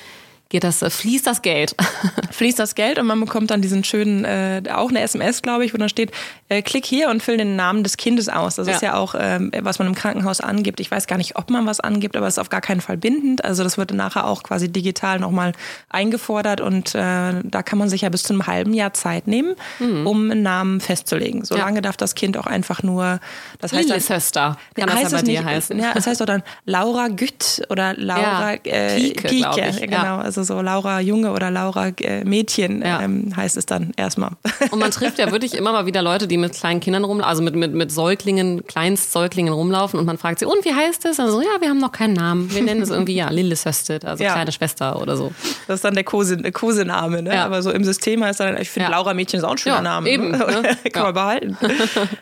geht 0.51 0.63
das, 0.63 0.81
äh, 0.81 0.89
fließt 0.89 1.25
das 1.25 1.41
Geld. 1.41 1.75
fließt 2.31 2.59
das 2.59 2.75
Geld 2.75 2.99
und 2.99 3.07
man 3.07 3.19
bekommt 3.19 3.49
dann 3.49 3.61
diesen 3.61 3.83
schönen, 3.83 4.25
äh, 4.25 4.61
auch 4.71 4.89
eine 4.89 5.01
SMS, 5.01 5.41
glaube 5.41 5.65
ich, 5.65 5.73
wo 5.73 5.77
dann 5.77 5.89
steht, 5.89 6.11
äh, 6.49 6.61
klick 6.61 6.85
hier 6.85 7.09
und 7.09 7.23
füll 7.23 7.37
den 7.37 7.55
Namen 7.55 7.83
des 7.83 7.97
Kindes 7.97 8.29
aus. 8.29 8.55
Das 8.55 8.67
ja. 8.67 8.73
ist 8.75 8.81
ja 8.81 8.95
auch, 8.95 9.15
ähm, 9.17 9.51
was 9.61 9.79
man 9.79 9.87
im 9.87 9.95
Krankenhaus 9.95 10.41
angibt. 10.41 10.79
Ich 10.79 10.91
weiß 10.91 11.07
gar 11.07 11.17
nicht, 11.17 11.37
ob 11.37 11.49
man 11.49 11.65
was 11.65 11.79
angibt, 11.79 12.17
aber 12.17 12.27
es 12.27 12.35
ist 12.35 12.39
auf 12.39 12.49
gar 12.49 12.61
keinen 12.61 12.81
Fall 12.81 12.97
bindend. 12.97 13.43
Also 13.45 13.63
das 13.63 13.77
wird 13.77 13.91
dann 13.91 13.97
nachher 13.97 14.27
auch 14.27 14.43
quasi 14.43 14.69
digital 14.69 15.19
nochmal 15.19 15.53
eingefordert 15.89 16.59
und 16.59 16.93
äh, 16.93 17.33
da 17.43 17.63
kann 17.63 17.79
man 17.79 17.89
sich 17.89 18.01
ja 18.01 18.09
bis 18.09 18.23
zu 18.23 18.33
einem 18.33 18.45
halben 18.45 18.73
Jahr 18.73 18.93
Zeit 18.93 19.27
nehmen, 19.27 19.55
mhm. 19.79 20.05
um 20.05 20.29
einen 20.29 20.43
Namen 20.43 20.81
festzulegen. 20.81 21.45
Solange 21.45 21.77
ja. 21.77 21.81
darf 21.81 21.95
das 21.95 22.13
Kind 22.13 22.37
auch 22.37 22.47
einfach 22.47 22.83
nur, 22.83 23.21
das 23.59 23.71
heißt 23.71 23.87
Lille 23.87 24.01
Söster, 24.01 24.57
kann 24.75 24.87
das 24.87 24.95
heißt 24.95 25.11
ja 25.11 25.17
bei 25.17 25.23
dir 25.23 25.45
heißen. 25.45 25.79
Ja, 25.79 25.93
das 25.93 26.07
heißt 26.07 26.19
doch 26.19 26.25
dann 26.25 26.43
Laura 26.65 27.07
Gütt 27.07 27.63
oder 27.69 27.93
Laura 27.95 28.53
ja. 28.53 28.59
äh, 28.65 28.97
Pieke, 28.97 29.27
Pieke 29.29 29.87
genau. 29.87 30.17
Also 30.17 30.40
also 30.41 30.55
so 30.55 30.61
Laura 30.61 30.99
Junge 30.99 31.31
oder 31.31 31.51
Laura 31.51 31.89
äh, 31.99 32.23
Mädchen 32.23 32.81
ja. 32.81 33.01
ähm, 33.01 33.33
heißt 33.35 33.57
es 33.57 33.65
dann 33.65 33.91
erstmal. 33.95 34.31
Und 34.71 34.79
man 34.79 34.91
trifft 34.91 35.19
ja 35.19 35.31
wirklich 35.31 35.53
immer 35.53 35.71
mal 35.71 35.85
wieder 35.85 36.01
Leute, 36.01 36.27
die 36.27 36.37
mit 36.37 36.53
kleinen 36.53 36.79
Kindern 36.79 37.03
rumlaufen, 37.03 37.29
also 37.29 37.43
mit, 37.43 37.55
mit, 37.55 37.73
mit 37.73 37.91
Säuglingen, 37.91 38.65
Kleinstsäuglingen 38.65 39.53
rumlaufen 39.53 39.99
und 39.99 40.05
man 40.05 40.17
fragt 40.17 40.39
sie, 40.39 40.45
und 40.45 40.65
wie 40.65 40.73
heißt 40.73 41.05
es? 41.05 41.19
Also 41.19 41.41
ja, 41.41 41.59
wir 41.59 41.69
haben 41.69 41.79
noch 41.79 41.91
keinen 41.91 42.13
Namen. 42.13 42.53
Wir 42.53 42.63
nennen 42.63 42.81
es 42.81 42.89
irgendwie 42.89 43.15
ja 43.15 43.29
Lille 43.31 43.55
Söstet, 43.55 44.05
also 44.05 44.23
ja. 44.23 44.33
kleine 44.33 44.51
Schwester 44.51 45.01
oder 45.01 45.15
so. 45.15 45.31
Das 45.67 45.75
ist 45.75 45.85
dann 45.85 45.93
der 45.93 46.03
Kosename, 46.03 46.51
Kose 46.51 46.85
ne? 46.85 47.33
Ja. 47.33 47.45
Aber 47.45 47.61
so 47.61 47.71
im 47.71 47.83
System 47.83 48.23
heißt 48.23 48.39
dann, 48.39 48.57
ich 48.59 48.69
finde 48.69 48.91
Laura 48.91 49.13
Mädchen 49.13 49.39
ist 49.39 49.43
auch 49.43 49.51
ein 49.51 49.57
schöner 49.57 49.81
Name. 49.81 50.09
Eben. 50.09 50.31
Ne? 50.51 50.75
Kann 50.91 51.03
man 51.03 51.13
behalten. 51.13 51.57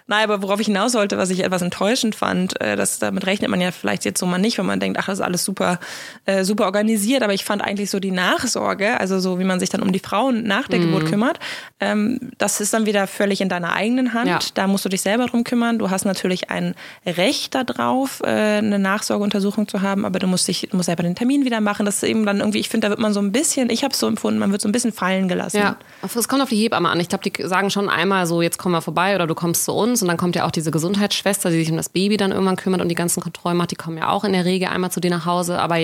Nein, 0.06 0.24
aber 0.24 0.44
worauf 0.44 0.60
ich 0.60 0.68
hinaus 0.68 0.94
wollte, 0.94 1.18
was 1.18 1.30
ich 1.30 1.44
etwas 1.44 1.62
enttäuschend 1.62 2.16
fand, 2.16 2.60
äh, 2.62 2.76
das, 2.76 3.00
damit 3.00 3.26
rechnet 3.26 3.50
man 3.50 3.60
ja 3.60 3.72
vielleicht 3.72 4.06
jetzt 4.06 4.20
so 4.20 4.26
mal 4.26 4.38
nicht, 4.38 4.58
wenn 4.58 4.66
man 4.66 4.80
denkt, 4.80 5.00
ach, 5.00 5.08
das 5.08 5.20
ist 5.20 5.26
alles 5.26 5.44
super, 5.44 5.80
äh, 6.26 6.44
super 6.44 6.66
organisiert, 6.66 7.24
aber 7.24 7.34
ich 7.34 7.44
fand 7.44 7.64
eigentlich 7.64 7.90
so 7.90 8.00
die 8.00 8.09
Nachsorge, 8.12 9.00
also 9.00 9.20
so 9.20 9.39
wie 9.39 9.44
man 9.44 9.60
sich 9.60 9.70
dann 9.70 9.82
um 9.82 9.92
die 9.92 10.00
Frauen 10.00 10.44
nach 10.44 10.68
der 10.68 10.80
mhm. 10.80 10.84
Geburt 10.86 11.06
kümmert, 11.06 11.39
ähm, 11.80 12.20
das 12.38 12.62
ist 12.62 12.74
dann 12.74 12.86
wieder 12.86 13.08
völlig 13.08 13.42
in 13.42 13.50
deiner 13.50 13.74
eigenen 13.74 14.13
Hand. 14.13 14.28
Ja. 14.28 14.39
Da 14.54 14.68
musst 14.68 14.86
du 14.86 14.89
dich 14.89 15.01
selber 15.01 15.25
drum 15.28 15.44
kümmern. 15.44 15.80
Du 15.80 15.89
hast 15.89 16.06
natürlich 16.06 16.50
ein 16.50 16.75
Recht 17.06 17.56
darauf, 17.56 18.22
äh, 18.24 18.28
eine 18.58 18.80
Nachsorgeuntersuchung 18.80 19.67
zu 19.67 19.82
haben, 19.82 20.06
aber 20.06 20.19
du 20.19 20.28
musst 20.28 20.48
dich 20.48 20.69
musst 20.74 20.88
selber 20.88 21.04
den 21.04 21.15
Termin 21.15 21.45
wieder 21.45 21.62
machen. 21.62 21.86
Das 21.86 21.95
ist 21.95 22.04
eben 22.04 22.26
dann 22.26 22.39
irgendwie, 22.39 22.60
ich 22.60 22.69
finde, 22.69 22.88
da 22.88 22.89
wird 22.89 23.00
man 23.00 23.13
so 23.13 23.19
ein 23.19 23.32
bisschen, 23.32 23.69
ich 23.69 23.84
habe 23.84 23.93
es 23.93 24.00
so 24.00 24.08
empfunden, 24.08 24.39
man 24.39 24.52
wird 24.52 24.62
so 24.62 24.67
ein 24.67 24.72
bisschen 24.72 24.91
fallen 24.91 25.28
gelassen. 25.28 25.58
Ja, 25.58 25.78
es 26.04 26.28
kommt 26.28 26.41
auf 26.41 26.50
die 26.50 26.58
Hebamme 26.58 26.89
an. 26.89 27.00
Ich 27.00 27.10
glaube, 27.10 27.30
die 27.30 27.48
sagen 27.48 27.69
schon 27.69 27.89
einmal 27.89 28.26
so, 28.26 28.41
jetzt 28.41 28.58
kommen 28.58 28.74
wir 28.74 28.82
vorbei 28.82 29.15
oder 29.15 29.28
du 29.28 29.36
kommst 29.36 29.65
zu 29.65 29.74
uns 29.74 30.02
und 30.02 30.08
dann 30.08 30.17
kommt 30.17 30.36
ja 30.36 30.45
auch 30.45 30.52
diese 30.52 30.72
Gesundheitsschwester, 30.72 31.50
die 31.50 31.60
sich 31.60 31.72
um 31.72 31.78
das 31.78 31.89
Baby 31.89 32.17
dann 32.17 32.32
irgendwann 32.32 32.56
kümmert 32.56 32.82
und 32.82 32.89
die 32.89 32.95
ganzen 32.95 33.22
Kontrollen 33.22 33.58
macht. 33.58 33.72
Die 33.72 33.76
kommen 33.76 33.98
ja 33.98 34.10
auch 34.10 34.24
in 34.24 34.34
der 34.34 34.45
Regel 34.45 34.67
einmal 34.69 34.91
zu 34.91 35.00
dir 35.00 35.12
nach 35.12 35.26
Hause, 35.26 35.60
aber 35.60 35.78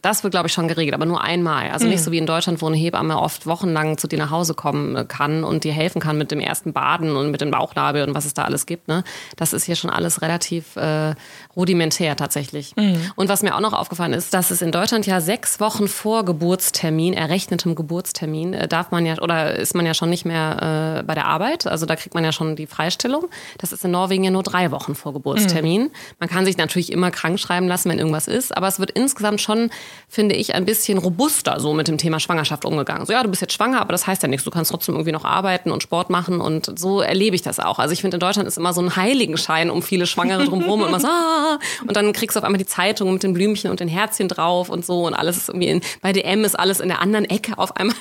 das 0.00 0.22
wird, 0.22 0.32
glaube 0.32 0.46
ich, 0.46 0.52
schon 0.52 0.68
geregelt, 0.68 0.94
aber 0.94 1.06
nur 1.06 1.22
einmal. 1.22 1.70
Also 1.72 1.86
mhm. 1.86 1.92
nicht 1.92 2.02
so 2.02 2.12
wie 2.12 2.18
in 2.18 2.26
Deutschland, 2.26 2.62
wo 2.62 2.66
eine 2.66 2.76
Hebamme 2.76 3.18
oft 3.18 3.46
wochenlang 3.46 3.98
zu 3.98 4.06
dir 4.06 4.18
nach 4.18 4.30
Hause 4.30 4.54
kommen 4.54 5.08
kann 5.08 5.44
und 5.44 5.64
dir 5.64 5.72
helfen 5.72 6.00
kann 6.00 6.18
mit 6.18 6.30
dem 6.30 6.40
ersten 6.40 6.72
Baden 6.72 7.16
und 7.16 7.30
mit 7.30 7.40
dem 7.40 7.50
Bauchnabel 7.50 8.06
und 8.06 8.14
was 8.14 8.24
es 8.24 8.34
da 8.34 8.44
alles 8.44 8.66
gibt. 8.66 8.88
Ne? 8.88 9.04
Das 9.36 9.52
ist 9.52 9.64
hier 9.64 9.76
schon 9.76 9.90
alles 9.90 10.22
relativ 10.22 10.76
äh, 10.76 11.14
rudimentär 11.56 12.16
tatsächlich. 12.16 12.76
Mhm. 12.76 13.10
Und 13.16 13.28
was 13.28 13.42
mir 13.42 13.54
auch 13.54 13.60
noch 13.60 13.72
aufgefallen 13.72 14.12
ist, 14.12 14.34
dass 14.34 14.50
es 14.50 14.62
in 14.62 14.72
Deutschland 14.72 15.06
ja 15.06 15.20
sechs 15.20 15.60
Wochen 15.60 15.88
vor 15.88 16.24
Geburtstermin, 16.24 17.14
errechnetem 17.14 17.74
Geburtstermin, 17.74 18.54
äh, 18.54 18.68
darf 18.68 18.90
man 18.90 19.06
ja 19.06 19.18
oder 19.20 19.56
ist 19.56 19.74
man 19.74 19.86
ja 19.86 19.94
schon 19.94 20.10
nicht 20.10 20.24
mehr 20.24 21.00
äh, 21.00 21.02
bei 21.02 21.14
der 21.14 21.26
Arbeit. 21.26 21.66
Also 21.66 21.86
da 21.86 21.96
kriegt 21.96 22.14
man 22.14 22.24
ja 22.24 22.32
schon 22.32 22.56
die 22.56 22.66
Freistellung. 22.66 23.26
Das 23.58 23.72
ist 23.72 23.84
in 23.84 23.90
Norwegen 23.90 24.24
ja 24.24 24.30
nur 24.30 24.42
drei 24.42 24.70
Wochen 24.70 24.94
vor 24.94 25.12
Geburtstermin. 25.12 25.84
Mhm. 25.84 25.90
Man 26.18 26.28
kann 26.28 26.44
sich 26.44 26.56
natürlich 26.56 26.92
immer 26.92 27.10
krank 27.10 27.38
schreiben 27.38 27.68
lassen, 27.68 27.90
wenn 27.90 27.98
irgendwas 27.98 28.28
ist, 28.28 28.56
aber 28.56 28.68
es 28.68 28.78
wird 28.78 28.90
insgesamt 28.90 29.40
schon, 29.40 29.70
finde 30.08 30.34
ich, 30.34 30.54
ein 30.54 30.64
bisschen 30.64 30.98
robuster 30.98 31.60
so 31.62 31.72
mit 31.72 31.88
dem 31.88 31.96
Thema 31.96 32.20
Schwangerschaft 32.20 32.64
umgegangen. 32.64 33.06
So 33.06 33.12
ja, 33.12 33.22
du 33.22 33.30
bist 33.30 33.40
jetzt 33.40 33.54
schwanger, 33.54 33.80
aber 33.80 33.92
das 33.92 34.06
heißt 34.06 34.22
ja 34.22 34.28
nichts. 34.28 34.44
Du 34.44 34.50
kannst 34.50 34.70
trotzdem 34.70 34.94
irgendwie 34.94 35.12
noch 35.12 35.24
arbeiten 35.24 35.70
und 35.70 35.82
Sport 35.82 36.10
machen 36.10 36.40
und 36.40 36.78
so 36.78 37.00
erlebe 37.00 37.34
ich 37.34 37.42
das 37.42 37.58
auch. 37.58 37.78
Also 37.78 37.92
ich 37.92 38.00
finde 38.02 38.16
in 38.16 38.20
Deutschland 38.20 38.46
ist 38.46 38.58
immer 38.58 38.74
so 38.74 38.82
ein 38.82 38.94
Heiligenschein 38.96 39.70
um 39.70 39.82
viele 39.82 40.06
Schwangere 40.06 40.44
drumherum 40.44 40.82
und 40.82 40.88
immer 40.88 41.00
so, 41.00 41.06
ah, 41.08 41.58
und 41.86 41.96
dann 41.96 42.12
kriegst 42.12 42.36
du 42.36 42.40
auf 42.40 42.44
einmal 42.44 42.58
die 42.58 42.66
Zeitung 42.66 43.12
mit 43.12 43.22
den 43.22 43.32
Blümchen 43.32 43.70
und 43.70 43.80
den 43.80 43.88
Herzchen 43.88 44.28
drauf 44.28 44.68
und 44.68 44.84
so 44.84 45.06
und 45.06 45.14
alles 45.14 45.38
ist 45.38 45.48
irgendwie 45.48 45.68
in, 45.68 45.80
bei 46.02 46.12
DM 46.12 46.44
ist 46.44 46.58
alles 46.58 46.80
in 46.80 46.88
der 46.88 47.00
anderen 47.00 47.24
Ecke 47.24 47.56
auf 47.56 47.76
einmal. 47.76 47.96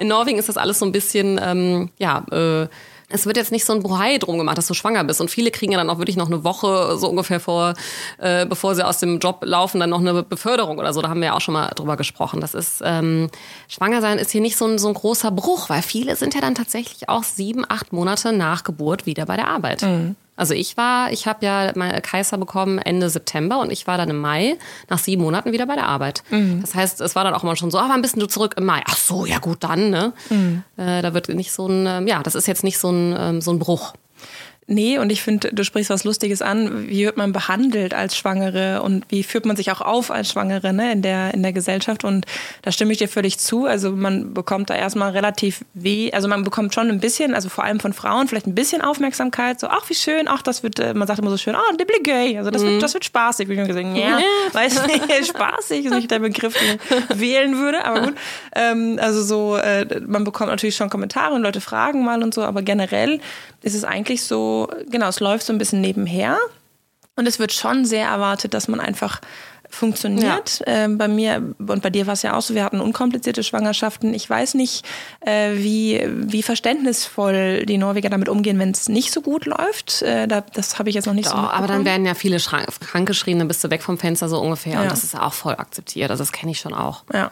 In 0.00 0.08
Norwegen 0.08 0.38
ist 0.38 0.48
das 0.48 0.56
alles 0.56 0.78
so 0.78 0.84
ein 0.84 0.92
bisschen, 0.92 1.40
ähm, 1.42 1.90
ja, 1.98 2.24
äh, 2.30 2.68
es 3.08 3.26
wird 3.26 3.36
jetzt 3.36 3.52
nicht 3.52 3.64
so 3.64 3.72
ein 3.72 3.82
Bohai 3.82 4.18
drum 4.18 4.38
gemacht, 4.38 4.58
dass 4.58 4.66
du 4.66 4.74
schwanger 4.74 5.04
bist. 5.04 5.20
Und 5.20 5.30
viele 5.30 5.50
kriegen 5.50 5.72
ja 5.72 5.78
dann 5.78 5.90
auch 5.90 5.98
wirklich 5.98 6.16
noch 6.16 6.26
eine 6.26 6.42
Woche 6.44 6.96
so 6.96 7.08
ungefähr 7.08 7.38
vor, 7.38 7.74
äh, 8.18 8.46
bevor 8.46 8.74
sie 8.74 8.84
aus 8.84 8.98
dem 8.98 9.18
Job 9.18 9.42
laufen, 9.44 9.80
dann 9.80 9.90
noch 9.90 10.00
eine 10.00 10.22
Beförderung 10.22 10.78
oder 10.78 10.92
so. 10.92 11.02
Da 11.02 11.08
haben 11.08 11.20
wir 11.20 11.28
ja 11.28 11.34
auch 11.34 11.40
schon 11.40 11.54
mal 11.54 11.68
drüber 11.68 11.96
gesprochen. 11.96 12.40
Das 12.40 12.54
ist, 12.54 12.82
ähm, 12.84 13.30
schwanger 13.68 14.00
sein 14.00 14.18
ist 14.18 14.32
hier 14.32 14.40
nicht 14.40 14.56
so 14.56 14.66
ein, 14.66 14.78
so 14.78 14.88
ein 14.88 14.94
großer 14.94 15.30
Bruch, 15.30 15.68
weil 15.68 15.82
viele 15.82 16.16
sind 16.16 16.34
ja 16.34 16.40
dann 16.40 16.54
tatsächlich 16.54 17.08
auch 17.08 17.22
sieben, 17.22 17.64
acht 17.68 17.92
Monate 17.92 18.32
nach 18.32 18.64
Geburt 18.64 19.06
wieder 19.06 19.26
bei 19.26 19.36
der 19.36 19.48
Arbeit. 19.48 19.82
Mhm. 19.82 20.16
Also 20.36 20.54
ich 20.54 20.76
war, 20.76 21.10
ich 21.12 21.26
habe 21.26 21.44
ja 21.44 21.72
meine 21.74 22.00
Kaiser 22.00 22.38
bekommen 22.38 22.78
Ende 22.78 23.08
September 23.10 23.58
und 23.58 23.72
ich 23.72 23.86
war 23.86 23.96
dann 23.96 24.10
im 24.10 24.20
Mai 24.20 24.56
nach 24.88 24.98
sieben 24.98 25.22
Monaten 25.22 25.52
wieder 25.52 25.66
bei 25.66 25.74
der 25.74 25.86
Arbeit. 25.86 26.22
Mhm. 26.30 26.60
Das 26.60 26.74
heißt, 26.74 27.00
es 27.00 27.16
war 27.16 27.24
dann 27.24 27.34
auch 27.34 27.42
immer 27.42 27.56
schon 27.56 27.70
so, 27.70 27.78
aber 27.78 27.92
ah, 27.92 27.94
ein 27.94 28.02
bisschen 28.02 28.20
du 28.20 28.26
zurück 28.26 28.54
im 28.56 28.64
Mai. 28.64 28.82
Ach 28.86 28.96
so, 28.96 29.26
ja 29.26 29.38
gut, 29.38 29.64
dann, 29.64 29.90
ne? 29.90 30.12
Mhm. 30.30 30.62
Äh, 30.76 31.02
da 31.02 31.14
wird 31.14 31.28
nicht 31.30 31.52
so 31.52 31.66
ein, 31.66 31.86
ähm, 31.86 32.06
ja, 32.06 32.22
das 32.22 32.34
ist 32.34 32.46
jetzt 32.46 32.64
nicht 32.64 32.78
so 32.78 32.90
ein, 32.90 33.14
ähm, 33.18 33.40
so 33.40 33.50
ein 33.50 33.58
Bruch. 33.58 33.94
Nee, 34.68 34.98
und 34.98 35.12
ich 35.12 35.22
finde, 35.22 35.50
du 35.52 35.62
sprichst 35.62 35.90
was 35.90 36.02
Lustiges 36.02 36.42
an. 36.42 36.88
Wie 36.88 37.04
wird 37.04 37.16
man 37.16 37.32
behandelt 37.32 37.94
als 37.94 38.16
Schwangere 38.16 38.82
und 38.82 39.04
wie 39.10 39.22
führt 39.22 39.46
man 39.46 39.54
sich 39.54 39.70
auch 39.70 39.80
auf 39.80 40.10
als 40.10 40.32
Schwangere 40.32 40.72
ne, 40.72 40.90
in, 40.90 41.02
der, 41.02 41.32
in 41.34 41.44
der 41.44 41.52
Gesellschaft? 41.52 42.02
Und 42.02 42.26
da 42.62 42.72
stimme 42.72 42.90
ich 42.90 42.98
dir 42.98 43.08
völlig 43.08 43.38
zu. 43.38 43.66
Also 43.66 43.92
man 43.92 44.34
bekommt 44.34 44.68
da 44.68 44.74
erstmal 44.74 45.12
relativ 45.12 45.64
weh, 45.74 46.10
also 46.12 46.26
man 46.26 46.42
bekommt 46.42 46.74
schon 46.74 46.90
ein 46.90 46.98
bisschen, 46.98 47.32
also 47.32 47.48
vor 47.48 47.62
allem 47.62 47.78
von 47.78 47.92
Frauen, 47.92 48.26
vielleicht 48.26 48.48
ein 48.48 48.56
bisschen 48.56 48.82
Aufmerksamkeit. 48.82 49.60
So, 49.60 49.68
ach, 49.68 49.88
wie 49.88 49.94
schön, 49.94 50.26
ach, 50.26 50.42
das 50.42 50.64
wird, 50.64 50.80
äh, 50.80 50.94
man 50.94 51.06
sagt 51.06 51.20
immer 51.20 51.30
so 51.30 51.36
schön, 51.36 51.54
ah, 51.54 51.62
oh, 51.72 51.76
gay. 52.02 52.36
Also 52.36 52.50
das, 52.50 52.62
mhm. 52.62 52.70
wird, 52.70 52.82
das 52.82 52.92
wird 52.92 53.04
spaßig. 53.04 53.48
Wie 53.48 53.52
ich 53.52 53.60
mir 53.60 53.68
gesagt, 53.68 53.86
ja, 53.96 54.18
weiß 54.52 54.84
nicht, 54.88 55.26
spaßig 55.28 55.84
ist 55.84 55.94
nicht 55.94 56.10
der 56.10 56.18
Begriff, 56.18 56.54
den 56.58 57.20
wählen 57.20 57.56
würde, 57.58 57.84
aber 57.84 58.00
gut. 58.00 58.14
Ähm, 58.56 58.98
also 59.00 59.22
so, 59.22 59.56
äh, 59.58 60.00
man 60.04 60.24
bekommt 60.24 60.50
natürlich 60.50 60.74
schon 60.74 60.90
Kommentare 60.90 61.34
und 61.34 61.42
Leute 61.42 61.60
fragen 61.60 62.04
mal 62.04 62.24
und 62.24 62.34
so, 62.34 62.42
aber 62.42 62.62
generell 62.62 63.20
ist 63.62 63.74
es 63.74 63.84
eigentlich 63.84 64.22
so, 64.24 64.55
genau, 64.90 65.08
es 65.08 65.20
läuft 65.20 65.46
so 65.46 65.52
ein 65.52 65.58
bisschen 65.58 65.80
nebenher. 65.80 66.38
Und 67.18 67.26
es 67.26 67.38
wird 67.38 67.52
schon 67.52 67.86
sehr 67.86 68.08
erwartet, 68.08 68.52
dass 68.52 68.68
man 68.68 68.78
einfach 68.78 69.20
funktioniert. 69.70 70.60
Ja. 70.60 70.84
Ähm, 70.84 70.98
bei 70.98 71.08
mir 71.08 71.54
und 71.58 71.82
bei 71.82 71.90
dir 71.90 72.06
war 72.06 72.14
es 72.14 72.22
ja 72.22 72.36
auch 72.36 72.42
so, 72.42 72.54
wir 72.54 72.64
hatten 72.64 72.80
unkomplizierte 72.80 73.42
Schwangerschaften. 73.42 74.14
Ich 74.14 74.28
weiß 74.28 74.54
nicht, 74.54 74.84
äh, 75.20 75.54
wie, 75.54 76.06
wie 76.08 76.42
verständnisvoll 76.42 77.64
die 77.66 77.78
Norweger 77.78 78.08
damit 78.08 78.28
umgehen, 78.28 78.58
wenn 78.58 78.70
es 78.70 78.88
nicht 78.88 79.12
so 79.12 79.22
gut 79.22 79.46
läuft. 79.46 80.02
Äh, 80.02 80.28
da, 80.28 80.40
das 80.40 80.78
habe 80.78 80.88
ich 80.88 80.94
jetzt 80.94 81.06
noch 81.06 81.14
nicht 81.14 81.28
Doch, 81.28 81.32
so 81.32 81.38
Aber 81.38 81.66
dann 81.66 81.84
werden 81.84 82.06
ja 82.06 82.14
viele 82.14 82.38
krank 82.38 83.06
geschrien, 83.06 83.38
dann 83.38 83.48
bist 83.48 83.62
du 83.64 83.70
weg 83.70 83.82
vom 83.82 83.98
Fenster 83.98 84.28
so 84.28 84.40
ungefähr. 84.40 84.74
Ja. 84.74 84.82
Und 84.82 84.92
das 84.92 85.04
ist 85.04 85.18
auch 85.18 85.32
voll 85.32 85.54
akzeptiert. 85.54 86.10
Also 86.10 86.22
das 86.22 86.32
kenne 86.32 86.52
ich 86.52 86.60
schon 86.60 86.74
auch. 86.74 87.04
Ja. 87.12 87.30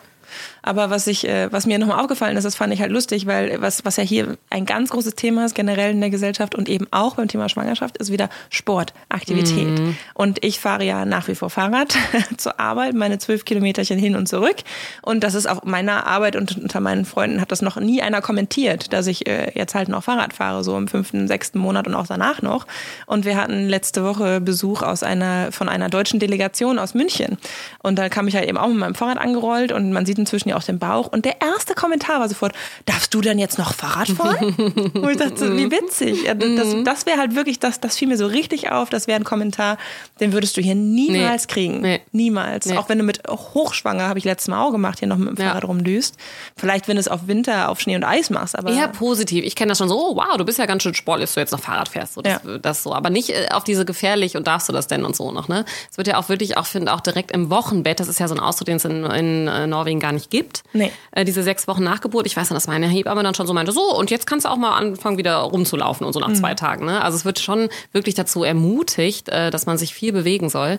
Aber 0.66 0.88
was 0.88 1.06
ich, 1.06 1.28
äh, 1.28 1.52
was 1.52 1.66
mir 1.66 1.78
nochmal 1.78 2.00
aufgefallen 2.00 2.38
ist, 2.38 2.44
das 2.44 2.56
fand 2.56 2.72
ich 2.72 2.80
halt 2.80 2.90
lustig, 2.90 3.26
weil 3.26 3.60
was, 3.60 3.84
was 3.84 3.96
ja 3.96 4.02
hier 4.02 4.38
ein 4.48 4.64
ganz 4.64 4.88
großes 4.88 5.14
Thema 5.14 5.44
ist, 5.44 5.54
generell 5.54 5.90
in 5.90 6.00
der 6.00 6.08
Gesellschaft 6.08 6.54
und 6.54 6.70
eben 6.70 6.86
auch 6.90 7.16
beim 7.16 7.28
Thema 7.28 7.50
Schwangerschaft, 7.50 7.98
ist 7.98 8.10
wieder 8.10 8.30
Sport, 8.48 8.94
Aktivität. 9.10 9.78
Mhm. 9.78 9.96
Und 10.14 10.42
ich 10.42 10.58
fahre 10.58 10.84
ja 10.84 11.04
nach 11.04 11.28
wie 11.28 11.34
vor 11.34 11.50
Fahrrad 11.50 11.94
zur 12.38 12.58
Arbeit, 12.58 12.94
meine 12.94 13.18
zwölf 13.18 13.44
Kilometerchen 13.44 13.98
hin 13.98 14.16
und 14.16 14.26
zurück. 14.26 14.56
Und 15.02 15.22
das 15.22 15.34
ist 15.34 15.46
auf 15.46 15.64
meiner 15.64 16.06
Arbeit 16.06 16.34
und 16.34 16.56
unter 16.56 16.80
meinen 16.80 17.04
Freunden 17.04 17.42
hat 17.42 17.52
das 17.52 17.60
noch 17.60 17.76
nie 17.76 18.00
einer 18.00 18.22
kommentiert, 18.22 18.94
dass 18.94 19.06
ich 19.06 19.26
äh, 19.26 19.52
jetzt 19.54 19.74
halt 19.74 19.90
noch 19.90 20.02
Fahrrad 20.02 20.32
fahre, 20.32 20.64
so 20.64 20.78
im 20.78 20.88
fünften, 20.88 21.28
sechsten 21.28 21.58
Monat 21.58 21.86
und 21.86 21.94
auch 21.94 22.06
danach 22.06 22.40
noch. 22.40 22.66
Und 23.04 23.26
wir 23.26 23.36
hatten 23.36 23.68
letzte 23.68 24.02
Woche 24.02 24.40
Besuch 24.40 24.80
aus 24.80 25.02
einer, 25.02 25.52
von 25.52 25.68
einer 25.68 25.90
deutschen 25.90 26.20
Delegation 26.20 26.78
aus 26.78 26.94
München. 26.94 27.36
Und 27.82 27.98
da 27.98 28.08
kam 28.08 28.28
ich 28.28 28.36
halt 28.36 28.48
eben 28.48 28.56
auch 28.56 28.68
mit 28.68 28.78
meinem 28.78 28.94
Fahrrad 28.94 29.18
angerollt 29.18 29.70
und 29.70 29.92
man 29.92 30.06
sieht 30.06 30.18
inzwischen 30.18 30.48
ja 30.48 30.53
auf 30.54 30.64
den 30.64 30.78
Bauch. 30.78 31.08
Und 31.08 31.24
der 31.24 31.40
erste 31.40 31.74
Kommentar 31.74 32.20
war 32.20 32.28
sofort, 32.28 32.52
darfst 32.86 33.12
du 33.14 33.20
denn 33.20 33.38
jetzt 33.38 33.58
noch 33.58 33.74
Fahrrad 33.74 34.08
fahren? 34.08 34.54
und 34.94 35.10
ich 35.10 35.16
dachte, 35.16 35.56
wie 35.56 35.70
witzig. 35.70 36.24
Das, 36.24 36.74
mhm. 36.74 36.84
das 36.84 37.06
wäre 37.06 37.18
halt 37.18 37.34
wirklich, 37.34 37.58
das, 37.58 37.80
das 37.80 37.96
fiel 37.96 38.08
mir 38.08 38.16
so 38.16 38.26
richtig 38.26 38.70
auf. 38.70 38.90
Das 38.90 39.06
wäre 39.06 39.18
ein 39.18 39.24
Kommentar, 39.24 39.78
den 40.20 40.32
würdest 40.32 40.56
du 40.56 40.60
hier 40.60 40.74
niemals 40.74 41.46
nee. 41.46 41.52
kriegen. 41.52 41.80
Nee. 41.80 42.00
Niemals. 42.12 42.66
Nee. 42.66 42.76
Auch 42.76 42.88
wenn 42.88 42.98
du 42.98 43.04
mit 43.04 43.22
hochschwanger, 43.28 44.08
habe 44.08 44.18
ich 44.18 44.24
letztes 44.24 44.48
Mal 44.48 44.62
auch 44.62 44.72
gemacht, 44.72 44.98
hier 44.98 45.08
noch 45.08 45.18
mit 45.18 45.28
dem 45.28 45.36
Fahrrad 45.36 45.62
ja. 45.62 45.68
rumdüst. 45.68 46.16
Vielleicht, 46.56 46.88
wenn 46.88 46.96
du 46.96 47.00
es 47.00 47.08
auf 47.08 47.26
Winter, 47.26 47.68
auf 47.68 47.80
Schnee 47.80 47.96
und 47.96 48.04
Eis 48.04 48.30
machst. 48.30 48.58
Aber 48.58 48.70
Eher 48.70 48.88
positiv. 48.88 49.44
Ich 49.44 49.56
kenne 49.56 49.70
das 49.70 49.78
schon 49.78 49.88
so, 49.88 49.98
oh, 49.98 50.16
wow, 50.16 50.36
du 50.36 50.44
bist 50.44 50.58
ja 50.58 50.66
ganz 50.66 50.82
schön 50.82 50.94
sportlich, 50.94 51.28
dass 51.28 51.34
du 51.34 51.40
jetzt 51.40 51.52
noch 51.52 51.60
Fahrrad 51.60 51.88
fährst. 51.88 52.14
So, 52.14 52.22
das, 52.22 52.40
ja. 52.44 52.58
das 52.58 52.82
so. 52.82 52.94
Aber 52.94 53.10
nicht 53.10 53.30
äh, 53.30 53.48
auf 53.52 53.64
diese 53.64 53.84
gefährlich 53.84 54.36
und 54.36 54.46
darfst 54.46 54.68
du 54.68 54.72
das 54.72 54.86
denn 54.86 55.04
und 55.04 55.16
so 55.16 55.32
noch. 55.32 55.48
Ne? 55.48 55.64
Es 55.90 55.96
wird 55.96 56.08
ja 56.08 56.18
auch 56.18 56.28
wirklich, 56.28 56.56
auch 56.56 56.66
finde 56.66 56.92
auch 56.92 57.00
direkt 57.00 57.32
im 57.32 57.50
Wochenbett, 57.50 58.00
das 58.00 58.08
ist 58.08 58.20
ja 58.20 58.28
so 58.28 58.34
ein 58.34 58.40
Ausdruck, 58.40 58.66
den 58.66 58.76
es 58.76 58.84
in, 58.84 59.04
in 59.04 59.48
äh, 59.48 59.66
Norwegen 59.66 60.00
gar 60.00 60.12
nicht 60.12 60.30
gibt. 60.30 60.43
Nee. 60.72 60.92
Äh, 61.12 61.24
diese 61.24 61.42
sechs 61.42 61.68
Wochen 61.68 61.84
Nachgeburt. 61.84 62.26
Ich 62.26 62.36
weiß 62.36 62.50
noch, 62.50 62.56
dass 62.56 62.66
meine 62.66 62.86
Hebamme 62.86 63.22
dann 63.22 63.34
schon 63.34 63.46
so 63.46 63.54
meinte, 63.54 63.72
so, 63.72 63.96
und 63.96 64.10
jetzt 64.10 64.26
kannst 64.26 64.46
du 64.46 64.50
auch 64.50 64.56
mal 64.56 64.76
anfangen, 64.76 65.18
wieder 65.18 65.36
rumzulaufen 65.36 66.06
und 66.06 66.12
so 66.12 66.20
nach 66.20 66.28
mhm. 66.28 66.34
zwei 66.34 66.54
Tagen. 66.54 66.86
Ne? 66.86 67.02
Also 67.02 67.16
es 67.16 67.24
wird 67.24 67.38
schon 67.38 67.68
wirklich 67.92 68.14
dazu 68.14 68.44
ermutigt, 68.44 69.28
äh, 69.28 69.50
dass 69.50 69.66
man 69.66 69.78
sich 69.78 69.94
viel 69.94 70.12
bewegen 70.12 70.48
soll. 70.48 70.78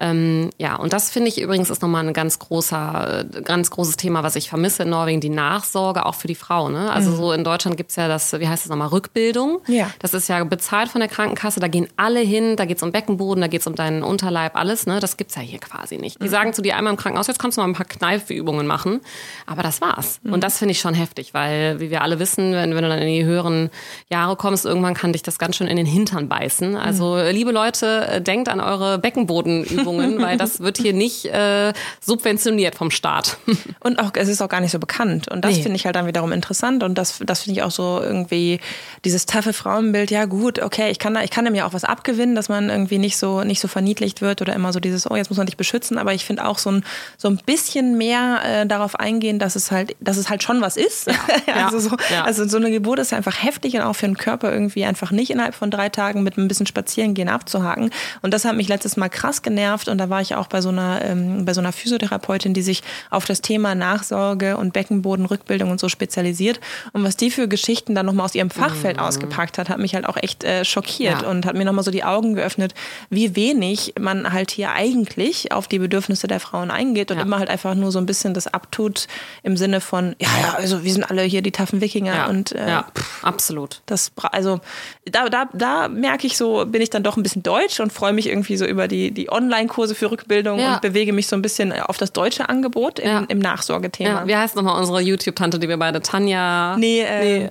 Ähm, 0.00 0.48
ja, 0.56 0.76
und 0.76 0.94
das 0.94 1.10
finde 1.10 1.28
ich 1.28 1.40
übrigens 1.40 1.68
ist 1.68 1.82
nochmal 1.82 2.06
ein 2.06 2.14
ganz 2.14 2.38
großer, 2.38 3.26
ganz 3.44 3.70
großes 3.70 3.98
Thema, 3.98 4.22
was 4.22 4.34
ich 4.34 4.48
vermisse 4.48 4.84
in 4.84 4.90
Norwegen, 4.90 5.20
die 5.20 5.28
Nachsorge 5.28 6.06
auch 6.06 6.14
für 6.14 6.26
die 6.26 6.34
Frau. 6.34 6.70
Ne? 6.70 6.90
Also 6.90 7.10
mhm. 7.10 7.16
so 7.16 7.32
in 7.32 7.44
Deutschland 7.44 7.76
gibt's 7.76 7.96
ja 7.96 8.08
das, 8.08 8.32
wie 8.32 8.48
heißt 8.48 8.64
das 8.64 8.70
nochmal, 8.70 8.88
Rückbildung. 8.88 9.60
Ja. 9.66 9.90
Das 9.98 10.14
ist 10.14 10.28
ja 10.28 10.42
bezahlt 10.44 10.88
von 10.88 11.00
der 11.00 11.08
Krankenkasse, 11.08 11.60
da 11.60 11.68
gehen 11.68 11.86
alle 11.96 12.20
hin, 12.20 12.56
da 12.56 12.64
geht's 12.64 12.82
um 12.82 12.92
Beckenboden, 12.92 13.42
da 13.42 13.46
geht's 13.46 13.66
um 13.66 13.74
deinen 13.74 14.02
Unterleib, 14.02 14.56
alles, 14.56 14.86
ne? 14.86 15.00
Das 15.00 15.18
gibt's 15.18 15.34
ja 15.34 15.42
hier 15.42 15.58
quasi 15.58 15.98
nicht. 15.98 16.20
Die 16.22 16.26
mhm. 16.26 16.30
sagen 16.30 16.52
zu 16.54 16.62
dir 16.62 16.76
einmal 16.76 16.94
im 16.94 16.96
Krankenhaus, 16.96 17.26
jetzt 17.26 17.38
kannst 17.38 17.58
du 17.58 17.60
mal 17.60 17.68
ein 17.68 17.74
paar 17.74 17.86
Kneifübungen 17.86 18.66
machen. 18.66 19.00
Aber 19.46 19.62
das 19.62 19.82
war's. 19.82 20.20
Mhm. 20.22 20.32
Und 20.32 20.44
das 20.44 20.58
finde 20.58 20.72
ich 20.72 20.80
schon 20.80 20.94
heftig, 20.94 21.34
weil, 21.34 21.78
wie 21.78 21.90
wir 21.90 22.00
alle 22.00 22.18
wissen, 22.18 22.54
wenn, 22.54 22.74
wenn 22.74 22.82
du 22.82 22.88
dann 22.88 23.00
in 23.00 23.08
die 23.08 23.24
höheren 23.24 23.68
Jahre 24.08 24.36
kommst, 24.36 24.64
irgendwann 24.64 24.94
kann 24.94 25.12
dich 25.12 25.22
das 25.22 25.38
ganz 25.38 25.56
schön 25.56 25.66
in 25.66 25.76
den 25.76 25.86
Hintern 25.86 26.28
beißen. 26.28 26.74
Also, 26.74 27.16
mhm. 27.16 27.30
liebe 27.32 27.52
Leute, 27.52 28.22
denkt 28.22 28.48
an 28.48 28.60
eure 28.60 28.98
Beckenbodenübungen 28.98 29.89
Übungen, 29.90 30.20
weil 30.20 30.36
das 30.36 30.60
wird 30.60 30.78
hier 30.78 30.92
nicht 30.92 31.26
äh, 31.26 31.72
subventioniert 32.00 32.74
vom 32.74 32.90
Staat. 32.90 33.38
Und 33.80 33.98
auch, 33.98 34.10
es 34.14 34.28
ist 34.28 34.42
auch 34.42 34.48
gar 34.48 34.60
nicht 34.60 34.72
so 34.72 34.78
bekannt. 34.78 35.28
Und 35.28 35.44
das 35.44 35.56
nee. 35.56 35.62
finde 35.62 35.76
ich 35.76 35.84
halt 35.84 35.96
dann 35.96 36.06
wiederum 36.06 36.32
interessant. 36.32 36.82
Und 36.82 36.96
das, 36.96 37.20
das 37.24 37.42
finde 37.42 37.58
ich 37.58 37.62
auch 37.64 37.70
so 37.70 38.00
irgendwie 38.02 38.60
dieses 39.04 39.26
taffe 39.26 39.52
Frauenbild. 39.52 40.10
Ja, 40.10 40.24
gut, 40.24 40.60
okay, 40.60 40.90
ich 40.90 40.98
kann 40.98 41.14
da, 41.14 41.22
ich 41.22 41.30
kann 41.30 41.44
dem 41.44 41.54
ja 41.54 41.66
auch 41.66 41.72
was 41.72 41.84
abgewinnen, 41.84 42.34
dass 42.34 42.48
man 42.48 42.70
irgendwie 42.70 42.98
nicht 42.98 43.16
so, 43.16 43.42
nicht 43.42 43.60
so 43.60 43.68
verniedlicht 43.68 44.20
wird 44.20 44.42
oder 44.42 44.54
immer 44.54 44.72
so 44.72 44.80
dieses, 44.80 45.10
oh, 45.10 45.16
jetzt 45.16 45.30
muss 45.30 45.38
man 45.38 45.46
dich 45.46 45.56
beschützen. 45.56 45.98
Aber 45.98 46.14
ich 46.14 46.24
finde 46.24 46.46
auch 46.46 46.58
so 46.58 46.70
ein, 46.70 46.84
so 47.16 47.28
ein 47.28 47.38
bisschen 47.44 47.98
mehr 47.98 48.40
äh, 48.44 48.66
darauf 48.66 48.96
eingehen, 48.98 49.38
dass 49.38 49.56
es 49.56 49.70
halt, 49.70 49.96
dass 50.00 50.16
es 50.16 50.28
halt 50.28 50.42
schon 50.42 50.60
was 50.60 50.76
ist. 50.76 51.06
Ja. 51.06 51.14
also, 51.66 51.78
so, 51.78 51.96
ja. 52.12 52.24
also 52.24 52.46
so 52.46 52.56
eine 52.56 52.70
Geburt 52.70 52.98
ist 52.98 53.12
einfach 53.12 53.42
heftig 53.42 53.74
und 53.74 53.82
auch 53.82 53.94
für 53.94 54.06
den 54.06 54.16
Körper 54.16 54.52
irgendwie 54.52 54.84
einfach 54.84 55.10
nicht 55.10 55.30
innerhalb 55.30 55.54
von 55.54 55.70
drei 55.70 55.88
Tagen 55.88 56.22
mit 56.22 56.36
ein 56.36 56.48
bisschen 56.48 56.66
Spazierengehen 56.66 57.28
abzuhaken. 57.28 57.90
Und 58.22 58.34
das 58.34 58.44
hat 58.44 58.56
mich 58.56 58.68
letztes 58.68 58.96
Mal 58.96 59.08
krass 59.08 59.42
genervt 59.42 59.69
genervt 59.70 59.88
und 59.88 59.98
da 59.98 60.10
war 60.10 60.20
ich 60.20 60.34
auch 60.34 60.46
bei 60.46 60.60
so 60.60 60.68
einer, 60.68 61.00
ähm, 61.04 61.44
bei 61.44 61.54
so 61.54 61.60
einer 61.60 61.72
Physiotherapeutin, 61.72 62.54
die 62.54 62.62
sich 62.62 62.82
auf 63.10 63.24
das 63.24 63.40
Thema 63.40 63.74
Nachsorge 63.74 64.56
und 64.56 64.72
Beckenbodenrückbildung 64.72 65.70
und 65.70 65.80
so 65.80 65.88
spezialisiert. 65.88 66.60
Und 66.92 67.04
was 67.04 67.16
die 67.16 67.30
für 67.30 67.48
Geschichten 67.48 67.94
dann 67.94 68.06
nochmal 68.06 68.24
aus 68.24 68.34
ihrem 68.34 68.50
Fachfeld 68.50 68.96
mhm. 68.96 69.02
ausgepackt 69.02 69.58
hat, 69.58 69.68
hat 69.68 69.78
mich 69.78 69.94
halt 69.94 70.06
auch 70.06 70.16
echt 70.16 70.44
äh, 70.44 70.64
schockiert 70.64 71.22
ja. 71.22 71.28
und 71.28 71.46
hat 71.46 71.56
mir 71.56 71.64
nochmal 71.64 71.84
so 71.84 71.90
die 71.90 72.04
Augen 72.04 72.34
geöffnet, 72.34 72.74
wie 73.10 73.36
wenig 73.36 73.94
man 73.98 74.32
halt 74.32 74.50
hier 74.50 74.72
eigentlich 74.72 75.52
auf 75.52 75.68
die 75.68 75.78
Bedürfnisse 75.78 76.26
der 76.26 76.40
Frauen 76.40 76.70
eingeht 76.70 77.10
und 77.10 77.18
ja. 77.18 77.22
immer 77.22 77.38
halt 77.38 77.50
einfach 77.50 77.74
nur 77.74 77.92
so 77.92 77.98
ein 77.98 78.06
bisschen 78.06 78.34
das 78.34 78.46
abtut 78.46 79.06
im 79.42 79.56
Sinne 79.56 79.80
von, 79.80 80.16
ja, 80.18 80.28
ja, 80.42 80.54
also 80.54 80.84
wir 80.84 80.92
sind 80.92 81.04
alle 81.04 81.22
hier 81.22 81.42
die 81.42 81.52
taffen 81.52 81.80
Wikinger 81.80 82.14
ja. 82.14 82.26
und 82.28 82.52
äh, 82.52 82.68
ja, 82.68 82.86
absolut. 83.22 83.82
Das, 83.86 84.12
also 84.32 84.60
da, 85.04 85.28
da, 85.28 85.48
da 85.52 85.88
merke 85.88 86.26
ich 86.26 86.36
so, 86.36 86.64
bin 86.66 86.82
ich 86.82 86.90
dann 86.90 87.02
doch 87.02 87.16
ein 87.16 87.22
bisschen 87.22 87.42
deutsch 87.42 87.80
und 87.80 87.92
freue 87.92 88.12
mich 88.12 88.28
irgendwie 88.28 88.56
so 88.56 88.64
über 88.64 88.88
die, 88.88 89.10
die 89.12 89.30
Online- 89.30 89.59
Kurse 89.68 89.94
für 89.94 90.10
Rückbildung 90.10 90.58
ja. 90.58 90.74
und 90.74 90.82
bewege 90.82 91.12
mich 91.12 91.26
so 91.26 91.36
ein 91.36 91.42
bisschen 91.42 91.72
auf 91.72 91.98
das 91.98 92.12
deutsche 92.12 92.48
Angebot 92.48 92.98
im, 92.98 93.08
ja. 93.08 93.24
im 93.28 93.38
Nachsorgethema. 93.38 94.20
Ja. 94.20 94.26
Wie 94.26 94.36
heißt 94.36 94.56
nochmal 94.56 94.78
unsere 94.78 95.00
YouTube-Tante, 95.00 95.58
die 95.58 95.68
wir 95.68 95.78
beide, 95.78 96.00
Tanja? 96.00 96.76
Nee, 96.76 97.00
äh, 97.00 97.38
nee. 97.40 97.48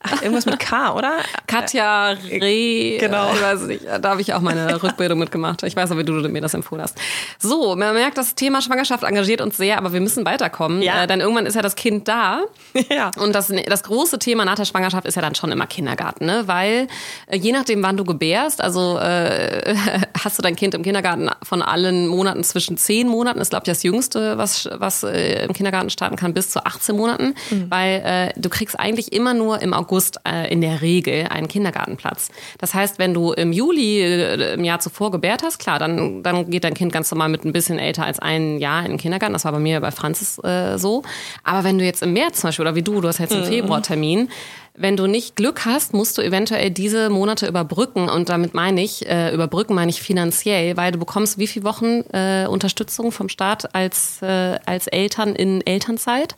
Ach, 0.00 0.22
irgendwas 0.22 0.46
mit 0.46 0.58
K, 0.58 0.94
oder? 0.94 1.18
Katja 1.46 2.10
Reh. 2.10 2.98
Genau. 2.98 3.32
Ich 3.32 3.42
weiß 3.42 3.62
nicht. 3.62 3.84
Da 3.84 4.10
habe 4.10 4.20
ich 4.20 4.34
auch 4.34 4.40
meine 4.40 4.82
Rückbildung 4.82 5.18
mitgemacht. 5.18 5.62
Ich 5.62 5.76
weiß 5.76 5.90
aber, 5.90 6.00
wie 6.00 6.04
du 6.04 6.12
mir 6.28 6.40
das 6.40 6.54
empfohlen 6.54 6.82
hast. 6.82 6.98
So, 7.38 7.76
man 7.76 7.94
merkt, 7.94 8.18
das 8.18 8.34
Thema 8.34 8.62
Schwangerschaft 8.62 9.04
engagiert 9.04 9.40
uns 9.40 9.56
sehr, 9.56 9.78
aber 9.78 9.92
wir 9.92 10.00
müssen 10.00 10.24
weiterkommen. 10.24 10.82
Ja. 10.82 11.04
Äh, 11.04 11.06
denn 11.06 11.20
irgendwann 11.20 11.46
ist 11.46 11.54
ja 11.54 11.62
das 11.62 11.76
Kind 11.76 12.08
da. 12.08 12.42
Ja. 12.92 13.10
Und 13.16 13.34
das, 13.34 13.50
das 13.66 13.84
große 13.84 14.18
Thema 14.18 14.44
nach 14.44 14.56
der 14.56 14.64
Schwangerschaft 14.64 15.06
ist 15.06 15.14
ja 15.14 15.22
dann 15.22 15.34
schon 15.34 15.52
immer 15.52 15.66
Kindergarten, 15.66 16.26
ne? 16.26 16.42
Weil 16.46 16.88
äh, 17.26 17.36
je 17.36 17.52
nachdem, 17.52 17.82
wann 17.82 17.96
du 17.96 18.04
gebärst, 18.04 18.60
also 18.60 18.98
äh, 18.98 19.74
hast 20.24 20.36
du 20.38 20.42
dein 20.42 20.56
Kind 20.56 20.74
im 20.74 20.82
Kindergarten 20.82 21.30
von 21.42 21.62
allen 21.62 22.08
Monaten 22.08 22.42
zwischen 22.44 22.76
zehn 22.76 23.08
Monaten, 23.08 23.40
ist 23.40 23.50
glaube 23.50 23.62
ich 23.64 23.72
das 23.72 23.82
Jüngste, 23.82 24.36
was, 24.36 24.68
was 24.72 25.04
äh, 25.04 25.44
im 25.44 25.52
Kindergarten 25.52 25.90
starten 25.90 26.16
kann, 26.16 26.34
bis 26.34 26.50
zu 26.50 26.64
18 26.64 26.96
Monaten. 26.96 27.34
Mhm. 27.50 27.70
Weil 27.70 28.32
äh, 28.36 28.40
du 28.40 28.48
kriegst 28.48 28.78
eigentlich 28.78 29.12
immer 29.12 29.32
nur 29.32 29.61
im 29.62 29.72
August 29.74 30.20
äh, 30.28 30.52
in 30.52 30.60
der 30.60 30.82
Regel 30.82 31.28
einen 31.28 31.48
Kindergartenplatz. 31.48 32.30
Das 32.58 32.74
heißt, 32.74 32.98
wenn 32.98 33.14
du 33.14 33.32
im 33.32 33.52
Juli 33.52 34.00
äh, 34.02 34.54
im 34.54 34.64
Jahr 34.64 34.80
zuvor 34.80 35.10
gebärt 35.10 35.42
hast, 35.42 35.58
klar, 35.58 35.78
dann, 35.78 36.22
dann 36.22 36.50
geht 36.50 36.64
dein 36.64 36.74
Kind 36.74 36.92
ganz 36.92 37.10
normal 37.10 37.28
mit 37.28 37.44
ein 37.44 37.52
bisschen 37.52 37.78
älter 37.78 38.04
als 38.04 38.18
ein 38.18 38.58
Jahr 38.58 38.84
in 38.84 38.92
den 38.92 38.98
Kindergarten. 38.98 39.32
Das 39.32 39.44
war 39.44 39.52
bei 39.52 39.58
mir 39.58 39.80
bei 39.80 39.90
Franzis 39.90 40.38
äh, 40.44 40.78
so. 40.78 41.02
Aber 41.44 41.64
wenn 41.64 41.78
du 41.78 41.84
jetzt 41.84 42.02
im 42.02 42.12
März 42.12 42.40
zum 42.40 42.48
Beispiel, 42.48 42.64
oder 42.64 42.74
wie 42.74 42.82
du, 42.82 43.00
du 43.00 43.08
hast 43.08 43.18
jetzt 43.18 43.32
einen 43.32 43.44
mhm. 43.44 43.48
Februartermin, 43.48 44.28
wenn 44.74 44.96
du 44.96 45.06
nicht 45.06 45.36
Glück 45.36 45.66
hast, 45.66 45.92
musst 45.92 46.16
du 46.16 46.22
eventuell 46.22 46.70
diese 46.70 47.10
Monate 47.10 47.46
überbrücken. 47.46 48.08
Und 48.08 48.28
damit 48.28 48.54
meine 48.54 48.82
ich, 48.82 49.06
äh, 49.06 49.32
überbrücken 49.32 49.74
meine 49.74 49.90
ich 49.90 50.00
finanziell, 50.00 50.76
weil 50.76 50.92
du 50.92 50.98
bekommst 50.98 51.38
wie 51.38 51.46
viele 51.46 51.64
Wochen 51.64 52.02
äh, 52.12 52.46
Unterstützung 52.46 53.12
vom 53.12 53.28
Staat 53.28 53.74
als, 53.74 54.22
äh, 54.22 54.58
als 54.64 54.86
Eltern 54.86 55.34
in 55.34 55.60
Elternzeit? 55.66 56.36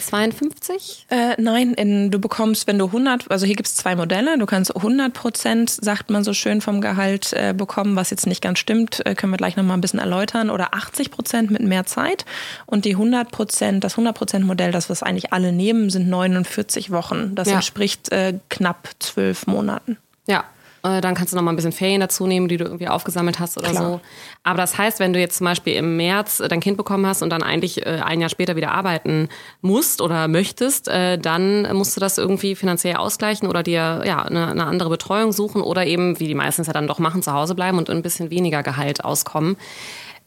52? 0.00 1.06
Äh, 1.10 1.34
nein, 1.38 1.74
in, 1.74 2.10
du 2.10 2.18
bekommst, 2.18 2.66
wenn 2.66 2.78
du 2.78 2.86
100, 2.86 3.30
also 3.30 3.46
hier 3.46 3.56
gibt 3.56 3.68
es 3.68 3.76
zwei 3.76 3.96
Modelle, 3.96 4.38
du 4.38 4.46
kannst 4.46 4.74
100 4.74 5.12
Prozent, 5.12 5.70
sagt 5.70 6.10
man 6.10 6.24
so 6.24 6.32
schön, 6.32 6.60
vom 6.60 6.80
Gehalt 6.80 7.32
äh, 7.32 7.54
bekommen, 7.56 7.96
was 7.96 8.10
jetzt 8.10 8.26
nicht 8.26 8.42
ganz 8.42 8.58
stimmt, 8.58 9.04
äh, 9.06 9.14
können 9.14 9.32
wir 9.32 9.38
gleich 9.38 9.56
nochmal 9.56 9.76
ein 9.76 9.80
bisschen 9.80 10.00
erläutern, 10.00 10.50
oder 10.50 10.74
80 10.74 11.10
Prozent 11.10 11.50
mit 11.50 11.62
mehr 11.62 11.86
Zeit. 11.86 12.24
Und 12.66 12.84
die 12.84 12.92
100 12.92 13.30
Prozent, 13.30 13.84
das 13.84 13.94
100 13.94 14.16
Prozent 14.16 14.46
Modell, 14.46 14.72
das 14.72 14.90
was 14.90 15.02
eigentlich 15.02 15.32
alle 15.32 15.52
nehmen, 15.52 15.90
sind 15.90 16.08
49 16.08 16.90
Wochen. 16.90 17.34
Das 17.34 17.48
ja. 17.48 17.56
entspricht 17.56 18.10
äh, 18.12 18.38
knapp 18.48 18.88
zwölf 18.98 19.46
Monaten. 19.46 19.98
Ja, 20.26 20.44
äh, 20.86 21.00
dann 21.00 21.14
kannst 21.14 21.32
du 21.32 21.36
noch 21.36 21.42
mal 21.42 21.52
ein 21.52 21.56
bisschen 21.56 21.72
Ferien 21.72 22.00
dazu 22.00 22.26
nehmen, 22.26 22.48
die 22.48 22.56
du 22.56 22.64
irgendwie 22.64 22.88
aufgesammelt 22.88 23.38
hast 23.38 23.58
oder 23.58 23.70
Klar. 23.70 23.82
so. 23.82 24.00
Aber 24.42 24.58
das 24.58 24.78
heißt, 24.78 25.00
wenn 25.00 25.12
du 25.12 25.18
jetzt 25.18 25.38
zum 25.38 25.46
Beispiel 25.46 25.74
im 25.74 25.96
März 25.96 26.40
äh, 26.40 26.48
dein 26.48 26.60
Kind 26.60 26.76
bekommen 26.76 27.06
hast 27.06 27.22
und 27.22 27.30
dann 27.30 27.42
eigentlich 27.42 27.84
äh, 27.84 28.00
ein 28.04 28.20
Jahr 28.20 28.30
später 28.30 28.56
wieder 28.56 28.72
arbeiten 28.72 29.28
musst 29.60 30.00
oder 30.00 30.28
möchtest, 30.28 30.86
dann 30.86 31.76
musst 31.76 31.96
du 31.96 32.00
das 32.00 32.18
irgendwie 32.18 32.54
finanziell 32.54 32.96
ausgleichen 32.96 33.48
oder 33.48 33.62
dir 33.62 34.02
ja 34.04 34.22
eine, 34.22 34.48
eine 34.48 34.64
andere 34.64 34.88
Betreuung 34.88 35.32
suchen 35.32 35.60
oder 35.62 35.86
eben, 35.86 36.20
wie 36.20 36.28
die 36.28 36.34
meisten 36.34 36.62
es 36.62 36.66
ja 36.66 36.72
dann 36.72 36.86
doch 36.86 36.98
machen, 36.98 37.22
zu 37.22 37.32
Hause 37.32 37.54
bleiben 37.54 37.78
und 37.78 37.90
ein 37.90 38.02
bisschen 38.02 38.30
weniger 38.30 38.62
Gehalt 38.62 39.04
auskommen. 39.04 39.56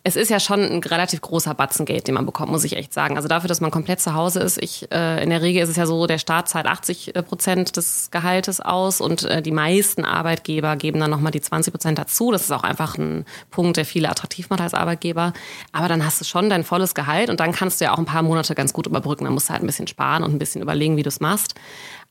Es 0.09 0.15
ist 0.15 0.29
ja 0.29 0.39
schon 0.39 0.61
ein 0.61 0.83
relativ 0.83 1.21
großer 1.21 1.53
Batzen 1.53 1.85
Geld, 1.85 2.07
den 2.07 2.15
man 2.15 2.25
bekommt, 2.25 2.51
muss 2.51 2.63
ich 2.63 2.75
echt 2.75 2.93
sagen. 2.93 3.15
Also 3.15 3.27
dafür, 3.27 3.47
dass 3.47 3.61
man 3.61 3.69
komplett 3.69 3.99
zu 3.99 4.15
Hause 4.15 4.39
ist, 4.39 4.57
ich, 4.57 4.91
äh, 4.91 5.21
in 5.21 5.29
der 5.29 5.43
Regel 5.43 5.61
ist 5.61 5.69
es 5.69 5.75
ja 5.75 5.85
so, 5.85 6.07
der 6.07 6.17
Staat 6.17 6.49
zahlt 6.49 6.65
80 6.65 7.15
äh, 7.15 7.21
Prozent 7.21 7.77
des 7.77 8.09
Gehaltes 8.09 8.59
aus 8.59 9.01
und 9.01 9.25
äh, 9.25 9.43
die 9.43 9.51
meisten 9.51 10.05
Arbeitgeber 10.05 10.77
geben 10.77 10.99
dann 10.99 11.11
nochmal 11.11 11.31
die 11.31 11.41
20 11.41 11.71
Prozent 11.71 11.99
dazu. 11.99 12.31
Das 12.31 12.41
ist 12.41 12.51
auch 12.51 12.63
einfach 12.63 12.97
ein 12.97 13.23
Punkt, 13.51 13.77
der 13.77 13.85
viele 13.85 14.09
attraktiv 14.09 14.49
macht 14.49 14.61
als 14.61 14.73
Arbeitgeber. 14.73 15.31
Aber 15.73 15.87
dann 15.87 16.03
hast 16.03 16.19
du 16.19 16.25
schon 16.25 16.49
dein 16.49 16.63
volles 16.63 16.95
Gehalt 16.95 17.29
und 17.29 17.39
dann 17.39 17.51
kannst 17.51 17.79
du 17.79 17.85
ja 17.85 17.93
auch 17.93 17.99
ein 17.99 18.05
paar 18.05 18.23
Monate 18.23 18.55
ganz 18.55 18.73
gut 18.73 18.87
überbrücken. 18.87 19.25
Dann 19.25 19.33
musst 19.35 19.49
du 19.49 19.53
halt 19.53 19.61
ein 19.61 19.67
bisschen 19.67 19.85
sparen 19.85 20.23
und 20.23 20.33
ein 20.33 20.39
bisschen 20.39 20.63
überlegen, 20.63 20.97
wie 20.97 21.03
du 21.03 21.09
es 21.09 21.19
machst. 21.19 21.53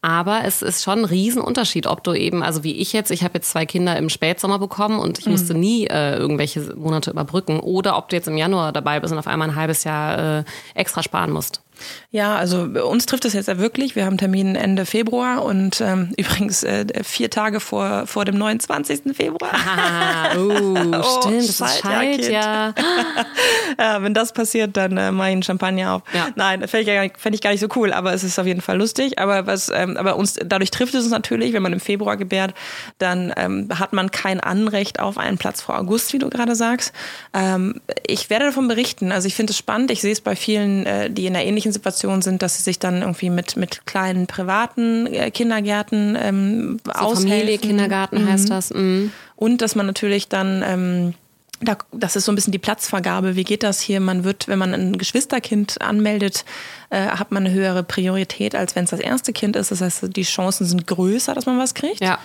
Aber 0.01 0.43
es 0.45 0.63
ist 0.63 0.85
schon 0.85 1.01
ein 1.01 1.05
Riesenunterschied, 1.05 1.89
ob 1.89 2.05
du 2.05 2.15
eben, 2.15 2.45
also 2.45 2.63
wie 2.63 2.77
ich 2.77 2.93
jetzt, 2.93 3.11
ich 3.11 3.25
habe 3.25 3.35
jetzt 3.35 3.51
zwei 3.51 3.67
Kinder 3.67 3.97
im 3.97 4.09
Spätsommer 4.09 4.61
bekommen 4.61 5.01
und 5.01 5.19
ich 5.19 5.27
mhm. 5.27 5.33
musste 5.33 5.55
nie 5.55 5.87
äh, 5.87 6.17
irgendwelche 6.17 6.61
Monate 6.77 7.11
überbrücken. 7.11 7.59
Oder 7.59 7.99
ob 7.99 8.09
du 8.09 8.15
jetzt 8.15 8.29
im 8.29 8.37
Januar 8.37 8.73
dabei 8.73 9.01
bist 9.01 9.13
und 9.13 9.19
auf 9.19 9.27
einmal 9.27 9.51
ein 9.51 9.57
halbes 9.57 9.83
Jahr 9.83 10.39
äh, 10.39 10.45
extra 10.75 11.03
sparen 11.03 11.33
musst. 11.33 11.63
Ja, 12.11 12.37
also 12.37 12.63
uns 12.63 13.07
trifft 13.07 13.25
es 13.25 13.33
jetzt 13.33 13.49
ja 13.49 13.59
wirklich. 13.59 13.97
Wir 13.97 14.07
haben 14.07 14.19
Termin 14.19 14.57
Ende 14.57 14.87
Februar 14.87 15.45
und 15.45 15.81
ähm, 15.81 16.13
übrigens 16.17 16.63
äh, 16.63 16.87
vier 17.05 17.31
Tage 17.31 17.61
vor, 17.61 18.07
vor 18.07 18.25
dem 18.25 18.39
29. 18.39 19.15
Februar. 19.15 19.53
Ah, 19.53 20.37
uh, 20.37 20.51
oh, 20.95 21.21
stimmt, 21.21 21.49
das 21.49 21.61
ist 21.61 21.81
Scheit, 21.81 22.29
ja. 22.29 22.75
ja. 23.79 24.03
Wenn 24.03 24.15
das 24.15 24.33
passiert, 24.33 24.77
dann 24.77 24.97
äh, 24.97 25.13
mache 25.13 25.29
ich 25.29 25.33
einen 25.33 25.43
Champagner 25.43 25.95
auf. 25.95 26.03
Ja. 26.13 26.29
Nein, 26.35 26.67
fände 26.67 27.05
ich, 27.05 27.13
fänd 27.19 27.35
ich 27.35 27.41
gar 27.41 27.51
nicht 27.51 27.61
so 27.61 27.69
cool, 27.77 27.93
aber 27.93 28.13
es 28.13 28.25
ist 28.25 28.39
auf 28.39 28.47
jeden 28.47 28.61
Fall 28.61 28.79
lustig. 28.79 29.19
Aber 29.19 29.47
was, 29.47 29.71
ähm, 29.75 29.97
aber 29.97 30.17
uns 30.17 30.35
dadurch 30.45 30.71
trifft 30.71 30.95
es 30.95 31.05
uns 31.05 31.13
natürlich, 31.13 31.53
wenn 31.53 31.63
man 31.63 31.73
im 31.73 31.81
Februar 31.81 32.17
gebärt, 32.17 32.55
dann 32.99 33.33
ähm, 33.37 33.69
hat 33.79 33.93
man 33.93 34.11
kein 34.11 34.41
Anrecht 34.41 35.01
auf 35.01 35.19
einen 35.19 35.39
Platz 35.39 35.63
vor 35.63 35.79
August, 35.79 36.13
wie 36.13 36.19
du 36.19 36.31
gerade 36.31 36.55
sagst. 36.55 36.93
Ähm, 37.35 37.81
ich 38.07 38.31
werde 38.31 38.47
davon 38.47 38.69
berichten. 38.69 39.13
Also 39.13 39.29
ich 39.29 39.35
finde 39.35 39.53
es 39.53 39.59
spannend. 39.59 39.91
Ich 39.91 40.01
sehe 40.01 40.13
es 40.13 40.21
bei 40.21 40.37
vielen, 40.37 40.87
äh, 40.87 41.11
die 41.11 41.27
in 41.27 41.37
einer 41.37 41.45
ähnlichen 41.45 41.68
ähnlichen 41.69 41.73
Situationen 41.73 42.23
sind, 42.23 42.43
dass 42.43 42.57
sie 42.57 42.63
sich 42.63 42.79
dann 42.79 43.03
irgendwie 43.03 43.31
mit, 43.31 43.57
mit 43.57 43.87
kleinen 43.87 44.27
privaten 44.27 45.07
äh, 45.07 45.31
Kindergärten 45.31 46.17
ähm, 46.21 46.81
so 46.85 46.93
aushelfen. 46.93 47.29
Familie, 47.29 47.59
Kindergarten 47.59 48.25
mhm. 48.25 48.29
heißt 48.29 48.51
das. 48.51 48.71
Mhm. 48.71 49.13
Und 49.37 49.63
dass 49.63 49.75
man 49.75 49.87
natürlich 49.87 50.29
dann 50.29 50.63
ähm, 50.67 51.15
da, 51.61 51.77
das 51.91 52.15
ist 52.15 52.25
so 52.25 52.33
ein 52.33 52.37
bisschen 52.37 52.53
die 52.53 52.59
Platzvergabe. 52.59 53.35
Wie 53.35 53.43
geht 53.43 53.65
das 53.65 53.81
hier? 53.81 53.99
Man 53.99 54.23
wird, 54.23 54.47
wenn 54.47 54.61
man 54.61 54.75
ein 54.75 54.97
Geschwisterkind 54.97 55.81
anmeldet, 55.81 56.45
äh, 56.91 57.09
hat 57.09 57.33
man 57.33 57.45
eine 57.45 57.55
höhere 57.55 57.83
Priorität, 57.83 58.55
als 58.55 58.77
wenn 58.77 58.85
es 58.85 58.91
das 58.91 59.01
erste 59.01 59.33
Kind 59.33 59.57
ist. 59.57 59.73
Das 59.73 59.81
heißt, 59.81 60.17
die 60.17 60.23
Chancen 60.23 60.67
sind 60.67 60.87
größer, 60.87 61.35
dass 61.35 61.47
man 61.47 61.59
was 61.59 61.75
kriegt. 61.75 62.01
Ja. 62.01 62.19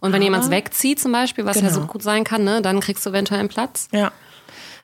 Und 0.00 0.12
wenn 0.12 0.20
jemand 0.20 0.50
wegzieht 0.50 1.00
zum 1.00 1.12
Beispiel, 1.12 1.46
was 1.46 1.56
genau. 1.56 1.68
ja 1.68 1.74
so 1.74 1.80
gut 1.86 2.02
sein 2.02 2.24
kann, 2.24 2.44
ne, 2.44 2.60
dann 2.60 2.80
kriegst 2.80 3.06
du 3.06 3.10
eventuell 3.10 3.40
einen 3.40 3.48
Platz. 3.48 3.88
Ja. 3.90 4.12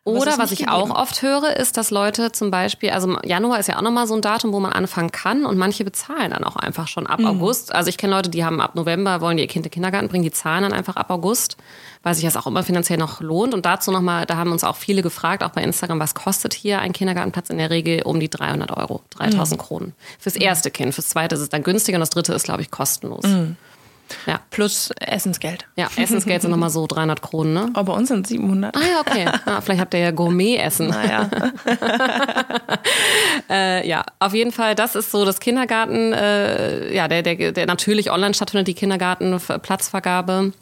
Oder 0.05 0.39
was 0.39 0.51
ich 0.51 0.67
auch 0.69 0.89
oft 0.89 1.21
höre, 1.21 1.57
ist, 1.59 1.77
dass 1.77 1.91
Leute 1.91 2.33
zum 2.33 2.51
Beispiel, 2.51 2.89
also 2.91 3.19
Januar 3.23 3.61
ist 3.61 3.67
ja 3.67 3.77
auch 3.77 3.83
nochmal 3.83 4.07
so 4.07 4.15
ein 4.15 4.23
Datum, 4.23 4.55
wo 4.55 4.59
man 4.59 4.73
anfangen 4.73 5.13
kann 5.13 5.45
und 5.45 5.59
manche 5.59 5.85
bezahlen 5.85 6.31
dann 6.31 6.43
auch 6.43 6.57
einfach 6.57 6.89
schon 6.89 7.07
ab 7.07 7.21
mhm. 7.21 7.27
August. 7.27 7.75
Also 7.75 7.91
ich 7.91 7.99
kenne 7.99 8.15
Leute, 8.15 8.31
die 8.31 8.43
haben 8.43 8.63
ab 8.63 8.75
November, 8.77 9.21
wollen 9.21 9.37
ihr 9.37 9.47
Kind 9.47 9.67
in 9.67 9.71
den 9.71 9.75
Kindergarten 9.75 10.09
bringen, 10.09 10.25
die 10.25 10.31
zahlen 10.31 10.63
dann 10.63 10.73
einfach 10.73 10.97
ab 10.97 11.11
August, 11.11 11.59
weil 12.03 12.15
sich 12.15 12.25
das 12.25 12.39
auch 12.39 12.47
immer 12.47 12.63
finanziell 12.63 12.99
noch 12.99 13.21
lohnt. 13.21 13.53
Und 13.53 13.67
dazu 13.67 13.91
nochmal, 13.91 14.25
da 14.25 14.37
haben 14.37 14.53
uns 14.53 14.65
auch 14.65 14.77
viele 14.77 15.03
gefragt, 15.03 15.43
auch 15.43 15.51
bei 15.51 15.63
Instagram, 15.63 16.01
was 16.01 16.15
kostet 16.15 16.55
hier 16.55 16.79
ein 16.79 16.95
Kindergartenplatz 16.95 17.51
in 17.51 17.59
der 17.59 17.69
Regel 17.69 18.01
um 18.03 18.21
die 18.21 18.31
300 18.31 18.75
Euro, 18.75 19.03
3000 19.11 19.61
mhm. 19.61 19.65
Kronen. 19.65 19.95
Fürs 20.19 20.37
erste 20.37 20.71
Kind, 20.71 20.95
fürs 20.95 21.09
zweite 21.09 21.35
ist 21.35 21.43
es 21.43 21.51
dann 21.51 21.63
günstiger 21.63 21.97
und 21.97 22.01
das 22.01 22.11
dritte 22.11 22.33
ist, 22.33 22.45
glaube 22.45 22.63
ich, 22.63 22.71
kostenlos. 22.71 23.25
Mhm. 23.25 23.57
Ja. 24.27 24.41
Plus 24.51 24.91
Essensgeld. 25.01 25.67
Ja, 25.77 25.89
Essensgeld 25.97 26.43
sind 26.43 26.51
nochmal 26.51 26.71
so 26.71 26.87
300 26.87 27.23
Kronen, 27.23 27.53
ne? 27.53 27.71
Aber 27.75 27.93
bei 27.93 27.99
uns 27.99 28.09
sind 28.09 28.27
700. 28.27 28.77
Ah 28.77 28.81
ja, 28.81 29.01
okay. 29.01 29.27
Ah, 29.47 29.61
vielleicht 29.61 29.81
habt 29.81 29.95
ihr 29.95 30.01
ja 30.01 30.11
Gourmet-Essen. 30.11 30.89
Naja. 30.89 31.31
äh, 33.51 33.89
ja, 33.89 34.05
auf 34.19 34.35
jeden 34.35 34.53
Fall, 34.53 34.75
das 34.75 34.95
ist 34.95 35.11
so 35.11 35.25
das 35.25 35.41
Kindergarten, 35.41 36.13
äh, 36.13 36.95
ja, 36.95 37.09
der, 37.09 37.23
der, 37.23 37.53
der 37.53 37.67
natürlich 37.67 38.11
online 38.11 38.35
stattfindet, 38.35 38.69
die 38.69 38.75
Kindergartenplatzvergabe. 38.75 40.53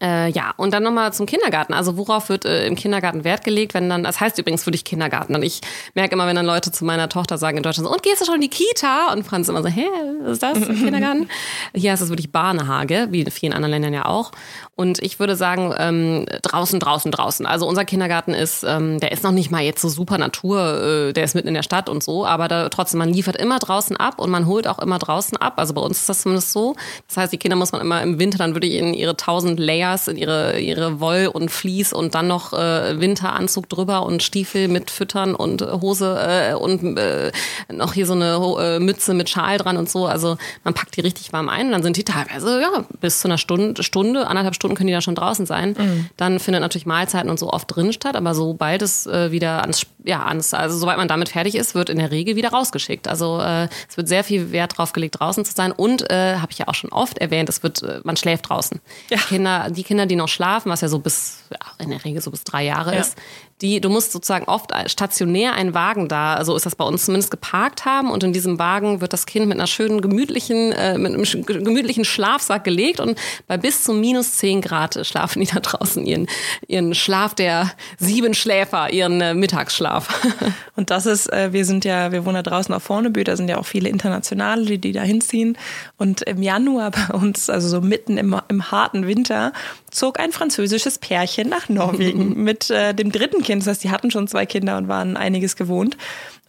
Äh, 0.00 0.30
ja, 0.30 0.54
und 0.56 0.72
dann 0.72 0.82
nochmal 0.82 1.12
zum 1.12 1.26
Kindergarten. 1.26 1.74
Also 1.74 1.96
worauf 1.96 2.28
wird 2.28 2.44
äh, 2.44 2.66
im 2.66 2.76
Kindergarten 2.76 3.24
Wert 3.24 3.44
gelegt, 3.44 3.74
wenn 3.74 3.88
dann, 3.88 4.02
das 4.02 4.20
heißt 4.20 4.38
übrigens 4.38 4.64
für 4.64 4.70
dich 4.70 4.84
Kindergarten. 4.84 5.34
Und 5.34 5.42
ich 5.42 5.60
merke 5.94 6.14
immer, 6.14 6.26
wenn 6.26 6.34
dann 6.34 6.46
Leute 6.46 6.72
zu 6.72 6.84
meiner 6.84 7.08
Tochter 7.08 7.38
sagen 7.38 7.58
in 7.58 7.62
Deutschland 7.62 7.86
so, 7.88 7.92
und 7.92 8.02
gehst 8.02 8.20
du 8.20 8.24
schon 8.24 8.36
in 8.36 8.40
die 8.40 8.48
Kita? 8.48 9.12
Und 9.12 9.24
Franz 9.24 9.48
immer 9.48 9.62
so, 9.62 9.68
hä, 9.68 9.86
was 10.22 10.32
ist 10.32 10.42
das, 10.42 10.58
Kindergarten? 10.58 11.28
Hier 11.74 11.92
ist 11.92 12.00
es 12.00 12.08
wirklich 12.08 12.32
Barnehage, 12.32 13.08
wie 13.10 13.20
in 13.20 13.30
vielen 13.30 13.52
anderen 13.52 13.70
Ländern 13.70 13.92
ja 13.92 14.06
auch. 14.06 14.32
Und 14.74 15.02
ich 15.02 15.20
würde 15.20 15.36
sagen, 15.36 15.74
ähm, 15.76 16.24
draußen, 16.40 16.80
draußen, 16.80 17.12
draußen. 17.12 17.44
Also 17.44 17.68
unser 17.68 17.84
Kindergarten 17.84 18.32
ist, 18.32 18.64
ähm, 18.64 19.00
der 19.00 19.12
ist 19.12 19.22
noch 19.22 19.30
nicht 19.30 19.50
mal 19.50 19.60
jetzt 19.60 19.82
so 19.82 19.90
super 19.90 20.16
Natur, 20.16 21.08
äh, 21.08 21.12
der 21.12 21.24
ist 21.24 21.34
mitten 21.34 21.48
in 21.48 21.54
der 21.54 21.62
Stadt 21.62 21.90
und 21.90 22.02
so, 22.02 22.24
aber 22.24 22.48
da, 22.48 22.70
trotzdem, 22.70 22.98
man 22.98 23.10
liefert 23.10 23.36
immer 23.36 23.58
draußen 23.58 23.98
ab 23.98 24.18
und 24.18 24.30
man 24.30 24.46
holt 24.46 24.66
auch 24.66 24.78
immer 24.78 24.98
draußen 24.98 25.36
ab. 25.36 25.54
Also 25.56 25.74
bei 25.74 25.82
uns 25.82 25.98
ist 25.98 26.08
das 26.08 26.22
zumindest 26.22 26.52
so. 26.52 26.74
Das 27.06 27.18
heißt, 27.18 27.32
die 27.34 27.36
Kinder 27.36 27.54
muss 27.54 27.72
man 27.72 27.82
immer 27.82 28.00
im 28.00 28.18
Winter 28.18 28.38
dann 28.38 28.54
wirklich 28.54 28.72
in 28.72 28.94
ihre 28.94 29.14
tausend 29.14 29.60
Layers, 29.60 30.08
in 30.08 30.16
ihre, 30.16 30.58
ihre 30.58 31.00
Woll 31.00 31.26
und 31.26 31.50
Vlies 31.50 31.92
und 31.92 32.14
dann 32.14 32.26
noch 32.26 32.54
äh, 32.54 32.98
Winteranzug 32.98 33.68
drüber 33.68 34.06
und 34.06 34.22
Stiefel 34.22 34.68
mit 34.68 34.90
Füttern 34.90 35.34
und 35.34 35.60
Hose 35.60 36.18
äh, 36.18 36.54
und 36.54 36.96
äh, 36.96 37.30
noch 37.70 37.92
hier 37.92 38.06
so 38.06 38.14
eine 38.14 38.40
äh, 38.58 38.78
Mütze 38.78 39.12
mit 39.12 39.28
Schal 39.28 39.58
dran 39.58 39.76
und 39.76 39.90
so. 39.90 40.06
Also 40.06 40.38
man 40.64 40.72
packt 40.72 40.96
die 40.96 41.02
richtig 41.02 41.34
warm 41.34 41.50
ein 41.50 41.66
und 41.66 41.72
dann 41.72 41.82
sind 41.82 41.98
die 41.98 42.04
teilweise 42.04 42.58
ja 42.62 42.84
bis 43.02 43.20
zu 43.20 43.28
einer 43.28 43.36
Stunde, 43.36 43.82
Stunde 43.82 44.26
anderthalb 44.26 44.54
Stunden 44.54 44.61
Stunden 44.62 44.76
können 44.76 44.86
die 44.86 44.92
da 44.92 45.00
schon 45.00 45.16
draußen 45.16 45.44
sein. 45.44 45.74
Mhm. 45.76 46.06
Dann 46.16 46.38
findet 46.38 46.62
natürlich 46.62 46.86
Mahlzeiten 46.86 47.28
und 47.28 47.38
so 47.38 47.50
oft 47.50 47.74
drin 47.74 47.92
statt, 47.92 48.14
aber 48.14 48.34
sobald 48.34 48.80
es 48.80 49.06
äh, 49.06 49.32
wieder 49.32 49.62
ans, 49.62 49.82
ja, 50.04 50.24
ans, 50.24 50.54
also 50.54 50.78
sobald 50.78 50.98
man 50.98 51.08
damit 51.08 51.30
fertig 51.30 51.56
ist, 51.56 51.74
wird 51.74 51.90
in 51.90 51.98
der 51.98 52.12
Regel 52.12 52.36
wieder 52.36 52.50
rausgeschickt. 52.50 53.08
Also 53.08 53.40
äh, 53.40 53.68
es 53.88 53.96
wird 53.96 54.06
sehr 54.06 54.22
viel 54.22 54.52
Wert 54.52 54.78
drauf 54.78 54.92
gelegt, 54.92 55.18
draußen 55.18 55.44
zu 55.44 55.52
sein 55.52 55.72
und 55.72 56.08
äh, 56.10 56.36
habe 56.36 56.52
ich 56.52 56.58
ja 56.58 56.68
auch 56.68 56.74
schon 56.74 56.92
oft 56.92 57.18
erwähnt, 57.18 57.48
es 57.48 57.62
wird, 57.64 57.82
äh, 57.82 58.00
man 58.04 58.16
schläft 58.16 58.48
draußen. 58.48 58.80
Ja. 59.10 59.18
Kinder, 59.18 59.68
die 59.70 59.82
Kinder, 59.82 60.06
die 60.06 60.16
noch 60.16 60.28
schlafen, 60.28 60.70
was 60.70 60.80
ja 60.80 60.88
so 60.88 61.00
bis, 61.00 61.42
ja, 61.50 61.84
in 61.84 61.90
der 61.90 62.04
Regel 62.04 62.22
so 62.22 62.30
bis 62.30 62.44
drei 62.44 62.64
Jahre 62.64 62.94
ja. 62.94 63.00
ist, 63.00 63.18
die, 63.62 63.80
du 63.80 63.88
musst 63.88 64.12
sozusagen 64.12 64.44
oft 64.46 64.72
stationär 64.86 65.54
einen 65.54 65.74
Wagen 65.74 66.08
da, 66.08 66.34
so 66.34 66.38
also 66.38 66.56
ist 66.56 66.66
das 66.66 66.76
bei 66.76 66.84
uns 66.84 67.04
zumindest 67.06 67.30
geparkt 67.30 67.84
haben 67.84 68.10
und 68.10 68.24
in 68.24 68.32
diesem 68.32 68.58
Wagen 68.58 69.00
wird 69.00 69.12
das 69.12 69.26
Kind 69.26 69.46
mit 69.46 69.56
einer 69.56 69.66
schönen 69.66 70.00
gemütlichen, 70.00 70.72
äh, 70.72 70.98
mit 70.98 71.14
einem 71.14 71.64
gemütlichen 71.64 72.04
Schlafsack 72.04 72.64
gelegt 72.64 73.00
und 73.00 73.18
bei 73.46 73.56
bis 73.56 73.84
zu 73.84 73.92
minus 73.92 74.32
zehn 74.32 74.60
Grad 74.60 75.06
schlafen 75.06 75.40
die 75.40 75.46
da 75.46 75.60
draußen 75.60 76.04
ihren, 76.04 76.26
ihren 76.66 76.94
Schlaf 76.94 77.34
der 77.34 77.70
sieben 77.98 78.34
Schläfer, 78.34 78.92
ihren 78.92 79.20
äh, 79.20 79.34
Mittagsschlaf. 79.34 80.08
Und 80.74 80.90
das 80.90 81.04
ist, 81.04 81.30
äh, 81.30 81.52
wir 81.52 81.66
sind 81.66 81.84
ja, 81.84 82.12
wir 82.12 82.24
wohnen 82.24 82.36
da 82.36 82.42
draußen 82.42 82.74
auf 82.74 82.82
Vornebü, 82.82 83.24
da 83.24 83.36
sind 83.36 83.48
ja 83.48 83.58
auch 83.58 83.66
viele 83.66 83.90
Internationale, 83.90 84.64
die, 84.64 84.78
die 84.78 84.92
da 84.92 85.02
hinziehen 85.02 85.58
und 85.98 86.22
im 86.22 86.42
Januar 86.42 86.90
bei 86.90 87.14
uns, 87.14 87.50
also 87.50 87.68
so 87.68 87.80
mitten 87.80 88.16
im, 88.16 88.40
im 88.48 88.70
harten 88.70 89.06
Winter, 89.06 89.52
zog 89.90 90.18
ein 90.18 90.32
französisches 90.32 90.98
Pärchen 90.98 91.48
nach 91.48 91.68
Norwegen 91.68 92.34
mit 92.42 92.70
äh, 92.70 92.94
dem 92.94 93.12
dritten 93.12 93.42
Kind. 93.42 93.51
Das 93.60 93.68
heißt, 93.68 93.84
die 93.84 93.90
hatten 93.90 94.10
schon 94.10 94.28
zwei 94.28 94.46
Kinder 94.46 94.76
und 94.76 94.88
waren 94.88 95.16
einiges 95.16 95.56
gewohnt. 95.56 95.96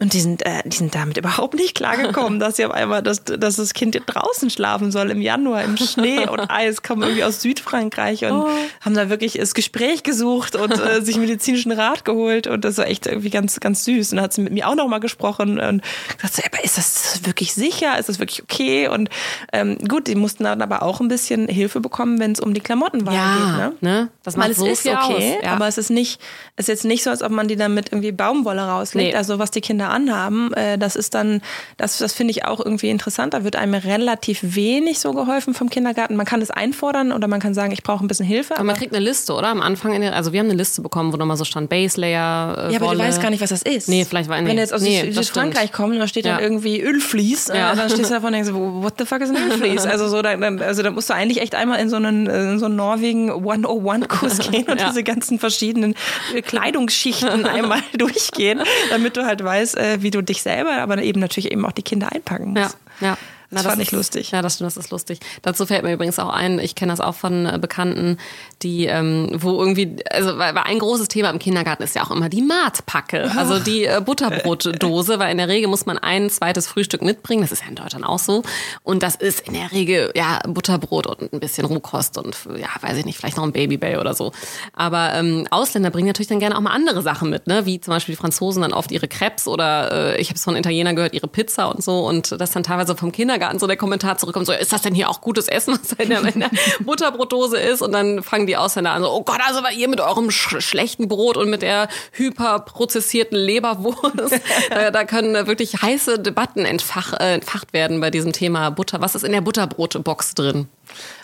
Und 0.00 0.12
die 0.12 0.20
sind, 0.20 0.44
äh, 0.44 0.62
die 0.64 0.76
sind 0.76 0.92
damit 0.96 1.16
überhaupt 1.16 1.54
nicht 1.54 1.76
klargekommen, 1.76 2.38
dass 2.40 2.56
sie 2.56 2.66
auf 2.66 2.72
einmal, 2.72 3.00
dass, 3.00 3.22
dass 3.22 3.56
das 3.56 3.74
Kind 3.74 3.96
draußen 4.06 4.50
schlafen 4.50 4.90
soll 4.90 5.08
im 5.10 5.20
Januar 5.20 5.62
im 5.62 5.76
Schnee 5.76 6.26
und 6.26 6.40
Eis, 6.50 6.82
kommen 6.82 7.02
irgendwie 7.02 7.22
aus 7.22 7.40
Südfrankreich 7.42 8.24
und 8.24 8.32
oh. 8.32 8.48
haben 8.80 8.94
da 8.94 9.08
wirklich 9.08 9.34
das 9.34 9.54
Gespräch 9.54 10.02
gesucht 10.02 10.56
und 10.56 10.72
äh, 10.72 11.00
sich 11.04 11.16
medizinischen 11.16 11.70
Rat 11.70 12.04
geholt 12.04 12.48
und 12.48 12.64
das 12.64 12.76
war 12.76 12.88
echt 12.88 13.06
irgendwie 13.06 13.30
ganz, 13.30 13.60
ganz 13.60 13.84
süß. 13.84 14.10
Und 14.10 14.16
dann 14.16 14.24
hat 14.24 14.32
sie 14.32 14.40
mit 14.40 14.52
mir 14.52 14.68
auch 14.68 14.74
nochmal 14.74 14.98
gesprochen 14.98 15.60
und 15.60 15.82
gesagt, 16.16 16.34
so, 16.34 16.42
aber 16.44 16.64
ist 16.64 16.76
das 16.76 17.20
wirklich 17.24 17.54
sicher? 17.54 17.96
Ist 17.96 18.08
das 18.08 18.18
wirklich 18.18 18.42
okay? 18.42 18.88
Und 18.88 19.10
ähm, 19.52 19.78
gut, 19.78 20.08
die 20.08 20.16
mussten 20.16 20.42
dann 20.42 20.60
aber 20.60 20.82
auch 20.82 21.00
ein 21.00 21.08
bisschen 21.08 21.46
Hilfe 21.46 21.80
bekommen, 21.80 22.18
wenn 22.18 22.32
es 22.32 22.40
um 22.40 22.52
die 22.52 22.60
Klamottenwahl 22.60 23.14
ja, 23.14 23.68
geht. 23.70 23.82
Ne? 23.82 23.90
ne? 23.90 24.08
Das 24.24 24.36
macht 24.36 24.46
Weil 24.46 24.52
es 24.52 24.58
so 24.58 24.66
ist 24.66 24.86
okay, 24.86 25.38
ja. 25.40 25.52
aber 25.52 25.68
es 25.68 25.78
ist 25.78 25.90
nicht, 25.90 26.20
es 26.56 26.64
ist 26.64 26.68
jetzt 26.68 26.84
nicht 26.84 27.04
so, 27.04 27.10
als 27.10 27.22
ob 27.22 27.30
man 27.30 27.46
die 27.46 27.56
damit 27.56 27.92
irgendwie 27.92 28.10
Baumwolle 28.10 28.62
rauslegt. 28.62 29.12
Nee. 29.12 29.16
Also 29.16 29.38
was 29.38 29.52
die 29.52 29.60
Kinder 29.60 29.83
anhaben, 29.88 30.52
äh, 30.54 30.78
das 30.78 30.96
ist 30.96 31.14
dann, 31.14 31.40
das, 31.76 31.98
das 31.98 32.12
finde 32.12 32.32
ich 32.32 32.44
auch 32.44 32.60
irgendwie 32.60 32.90
interessant. 32.90 33.34
Da 33.34 33.44
wird 33.44 33.56
einem 33.56 33.74
relativ 33.74 34.40
wenig 34.42 34.98
so 34.98 35.12
geholfen 35.12 35.54
vom 35.54 35.70
Kindergarten. 35.70 36.16
Man 36.16 36.26
kann 36.26 36.42
es 36.42 36.50
einfordern 36.50 37.12
oder 37.12 37.28
man 37.28 37.40
kann 37.40 37.54
sagen, 37.54 37.72
ich 37.72 37.82
brauche 37.82 38.04
ein 38.04 38.08
bisschen 38.08 38.26
Hilfe. 38.26 38.54
Aber 38.54 38.64
man 38.64 38.76
kriegt 38.76 38.94
eine 38.94 39.04
Liste, 39.04 39.32
oder? 39.34 39.48
Am 39.48 39.62
Anfang, 39.62 40.00
der, 40.00 40.14
also 40.14 40.32
wir 40.32 40.40
haben 40.40 40.46
eine 40.46 40.56
Liste 40.56 40.82
bekommen, 40.82 41.12
wo 41.12 41.16
nochmal 41.16 41.36
so 41.36 41.44
stand 41.44 41.68
Base 41.68 42.00
Layer. 42.00 42.68
Äh, 42.68 42.72
ja, 42.72 42.78
aber 42.78 42.88
Wolle. 42.88 42.98
du 42.98 43.04
weißt 43.04 43.22
gar 43.22 43.30
nicht, 43.30 43.42
was 43.42 43.50
das 43.50 43.62
ist. 43.62 43.88
Nee, 43.88 44.04
vielleicht 44.04 44.28
war 44.28 44.40
nee. 44.40 44.48
Wenn 44.48 44.56
du 44.56 44.62
jetzt 44.62 44.74
aus 44.74 44.82
nee, 44.82 45.10
Südfrankreich 45.10 45.72
kommst, 45.72 45.98
da 45.98 46.08
steht 46.08 46.26
ja. 46.26 46.34
dann 46.34 46.42
irgendwie 46.42 46.80
Ölflies, 46.80 47.48
äh, 47.48 47.58
ja. 47.58 47.74
dann 47.74 47.90
stehst 47.90 48.10
du 48.10 48.14
davon 48.14 48.28
und 48.28 48.32
denkst, 48.34 48.50
what 48.52 48.94
the 48.98 49.04
fuck 49.04 49.20
ist 49.20 49.30
ein 49.30 49.36
Ölflies? 49.36 49.86
also 49.86 50.08
so, 50.08 50.22
dann, 50.22 50.60
also 50.60 50.82
da 50.82 50.90
musst 50.90 51.10
du 51.10 51.14
eigentlich 51.14 51.40
echt 51.40 51.54
einmal 51.54 51.80
in 51.80 51.88
so 51.88 51.96
einen, 51.96 52.26
in 52.26 52.58
so 52.58 52.66
einen 52.66 52.76
Norwegen 52.76 53.30
101-Kurs 53.30 54.38
gehen 54.50 54.66
und 54.68 54.80
ja. 54.80 54.88
diese 54.88 55.02
ganzen 55.02 55.38
verschiedenen 55.38 55.94
Kleidungsschichten 56.42 57.46
einmal 57.46 57.80
durchgehen, 57.96 58.60
damit 58.90 59.16
du 59.16 59.24
halt 59.24 59.42
weißt, 59.42 59.73
äh, 59.76 59.98
wie 60.00 60.10
du 60.10 60.22
dich 60.22 60.42
selber, 60.42 60.72
aber 60.80 61.02
eben 61.02 61.20
natürlich 61.20 61.52
eben 61.52 61.64
auch 61.64 61.72
die 61.72 61.82
Kinder 61.82 62.12
einpacken 62.12 62.52
musst. 62.52 62.76
Ja, 63.00 63.08
ja. 63.08 63.18
Das 63.54 63.64
Na, 63.64 63.70
fand 63.70 63.82
ich 63.82 63.88
ist- 63.88 63.92
lustig. 63.92 64.30
Ja, 64.30 64.42
das 64.42 64.54
stimmt, 64.56 64.68
das 64.68 64.76
ist 64.76 64.90
lustig. 64.90 65.20
Dazu 65.42 65.66
fällt 65.66 65.82
mir 65.84 65.92
übrigens 65.92 66.18
auch 66.18 66.28
ein, 66.30 66.58
ich 66.58 66.74
kenne 66.74 66.92
das 66.92 67.00
auch 67.00 67.14
von 67.14 67.46
äh, 67.46 67.58
Bekannten, 67.60 68.18
die, 68.62 68.86
ähm, 68.86 69.30
wo 69.34 69.58
irgendwie, 69.60 69.96
also 70.10 70.38
weil, 70.38 70.54
weil 70.54 70.64
ein 70.64 70.78
großes 70.78 71.08
Thema 71.08 71.30
im 71.30 71.38
Kindergarten 71.38 71.82
ist 71.82 71.94
ja 71.94 72.04
auch 72.04 72.10
immer 72.10 72.28
die 72.28 72.42
Matpacke, 72.42 73.30
also 73.36 73.58
die 73.58 73.84
äh, 73.84 74.00
Butterbrotdose, 74.04 75.18
weil 75.18 75.30
in 75.32 75.38
der 75.38 75.48
Regel 75.48 75.68
muss 75.68 75.86
man 75.86 75.98
ein 75.98 76.30
zweites 76.30 76.66
Frühstück 76.66 77.02
mitbringen, 77.02 77.42
das 77.42 77.52
ist 77.52 77.62
ja 77.62 77.68
in 77.68 77.74
Deutschland 77.74 78.04
auch 78.04 78.18
so. 78.18 78.42
Und 78.82 79.02
das 79.02 79.14
ist 79.16 79.40
in 79.46 79.54
der 79.54 79.72
Regel 79.72 80.10
ja 80.14 80.40
Butterbrot 80.46 81.06
und 81.06 81.32
ein 81.32 81.40
bisschen 81.40 81.64
Rohkost 81.64 82.18
und 82.18 82.36
ja, 82.56 82.68
weiß 82.80 82.98
ich 82.98 83.04
nicht, 83.04 83.18
vielleicht 83.18 83.36
noch 83.36 83.44
ein 83.44 83.52
Babybell 83.52 83.98
oder 83.98 84.14
so. 84.14 84.32
Aber 84.72 85.14
ähm, 85.14 85.46
Ausländer 85.50 85.90
bringen 85.90 86.06
natürlich 86.08 86.28
dann 86.28 86.40
gerne 86.40 86.56
auch 86.56 86.60
mal 86.60 86.72
andere 86.72 87.02
Sachen 87.02 87.30
mit, 87.30 87.46
ne? 87.46 87.66
wie 87.66 87.80
zum 87.80 87.92
Beispiel 87.92 88.14
die 88.14 88.20
Franzosen 88.20 88.62
dann 88.62 88.72
oft 88.72 88.90
ihre 88.92 89.08
Crepes 89.08 89.46
oder 89.46 90.14
äh, 90.14 90.20
ich 90.20 90.28
habe 90.28 90.36
es 90.36 90.44
von 90.44 90.56
Italienern 90.56 90.96
gehört, 90.96 91.14
ihre 91.14 91.28
Pizza 91.28 91.66
und 91.70 91.82
so 91.82 92.06
und 92.06 92.32
das 92.40 92.50
dann 92.50 92.62
teilweise 92.62 92.96
vom 92.96 93.12
Kindergarten 93.12 93.43
so 93.58 93.66
der 93.66 93.76
Kommentar 93.76 94.18
zurückkommt, 94.18 94.46
so 94.46 94.52
ist 94.52 94.72
das 94.72 94.82
denn 94.82 94.94
hier 94.94 95.08
auch 95.08 95.20
gutes 95.20 95.48
Essen, 95.48 95.78
was 95.80 95.92
in 95.92 96.10
der, 96.10 96.24
in 96.24 96.40
der 96.40 96.50
Butterbrotdose 96.80 97.58
ist 97.58 97.82
und 97.82 97.92
dann 97.92 98.22
fangen 98.22 98.46
die 98.46 98.56
Ausländer 98.56 98.92
an 98.92 99.02
so, 99.02 99.10
oh 99.10 99.22
Gott, 99.22 99.40
also 99.46 99.62
weil 99.62 99.76
ihr 99.76 99.88
mit 99.88 100.00
eurem 100.00 100.30
sch 100.30 100.60
schlechten 100.60 101.08
Brot 101.08 101.36
und 101.36 101.50
mit 101.50 101.62
der 101.62 101.88
hyperprozessierten 102.12 103.38
Leberwurst, 103.38 104.40
da, 104.70 104.90
da 104.90 105.04
können 105.04 105.34
äh, 105.34 105.46
wirklich 105.46 105.80
heiße 105.82 106.18
Debatten 106.18 106.64
entfach, 106.64 107.12
äh, 107.14 107.34
entfacht 107.34 107.72
werden 107.72 108.00
bei 108.00 108.10
diesem 108.10 108.32
Thema 108.32 108.70
Butter. 108.70 109.00
Was 109.00 109.14
ist 109.14 109.24
in 109.24 109.32
der 109.32 109.40
Butterbrotbox 109.40 110.34
drin? 110.34 110.68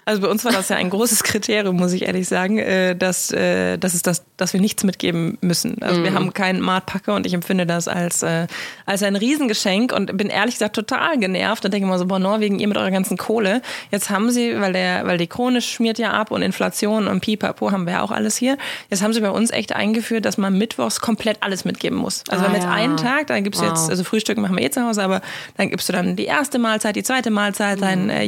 Also 0.04 0.22
bei 0.22 0.28
uns 0.28 0.44
war 0.44 0.52
das 0.52 0.68
ja 0.68 0.76
ein 0.76 0.90
großes 0.90 1.22
Kriterium, 1.24 1.76
muss 1.76 1.92
ich 1.92 2.02
ehrlich 2.02 2.26
sagen, 2.26 2.58
äh, 2.58 2.96
dass, 2.96 3.30
äh, 3.30 3.76
dass, 3.78 3.94
es 3.94 4.02
das, 4.02 4.24
dass 4.36 4.52
wir 4.52 4.60
nichts 4.60 4.82
mitgeben 4.82 5.38
müssen. 5.40 5.82
Also 5.82 6.02
wir 6.02 6.14
haben 6.14 6.32
keinen 6.32 6.60
Martpacker 6.60 7.14
und 7.14 7.26
ich 7.26 7.34
empfinde 7.34 7.66
das 7.66 7.86
als, 7.86 8.22
äh, 8.22 8.46
als 8.86 9.02
ein 9.02 9.14
Riesengeschenk 9.16 9.92
und 9.92 10.16
bin 10.16 10.28
ehrlich 10.28 10.54
gesagt 10.56 10.74
total 10.74 11.18
genervt 11.18 11.64
und 11.64 11.72
denke 11.72 11.86
immer 11.86 11.98
so, 11.98 12.06
boah, 12.06 12.18
Norwegen, 12.18 12.58
ihr 12.58 12.66
mit 12.66 12.76
eurer 12.76 12.90
ganzen 12.90 13.16
Kohle. 13.16 13.62
Jetzt 13.90 14.10
haben 14.10 14.30
sie, 14.30 14.60
weil 14.60 14.72
der, 14.72 15.06
weil 15.06 15.18
die 15.18 15.26
Krone 15.26 15.60
schmiert 15.60 15.98
ja 15.98 16.12
ab 16.12 16.30
und 16.30 16.42
Inflation 16.42 17.06
und 17.06 17.20
Pipapo 17.20 17.70
haben 17.70 17.84
wir 17.86 17.94
ja 17.94 18.02
auch 18.02 18.10
alles 18.10 18.36
hier. 18.36 18.58
Jetzt 18.88 19.02
haben 19.02 19.12
sie 19.12 19.20
bei 19.20 19.30
uns 19.30 19.50
echt 19.50 19.72
eingeführt, 19.74 20.24
dass 20.24 20.38
man 20.38 20.56
mittwochs 20.58 21.00
komplett 21.00 21.38
alles 21.42 21.64
mitgeben 21.64 21.98
muss. 21.98 22.24
Also 22.28 22.44
Ah, 22.44 22.46
wir 22.46 22.48
haben 22.48 22.54
jetzt 22.56 22.64
ja. 22.64 22.72
einen 22.72 22.96
Tag, 22.96 23.26
dann 23.28 23.44
gibt's 23.44 23.60
Wow. 23.60 23.68
jetzt, 23.68 23.90
also 23.90 24.02
Frühstück 24.04 24.38
machen 24.38 24.56
wir 24.56 24.64
eh 24.64 24.70
zu 24.70 24.82
Hause, 24.84 25.02
aber 25.02 25.20
dann 25.56 25.70
gibst 25.70 25.88
du 25.88 25.92
dann 25.92 26.16
die 26.16 26.24
erste 26.24 26.58
Mahlzeit, 26.58 26.96
die 26.96 27.02
zweite 27.02 27.30
Mahlzeit, 27.30 27.80
dein 27.82 28.10
äh, 28.10 28.24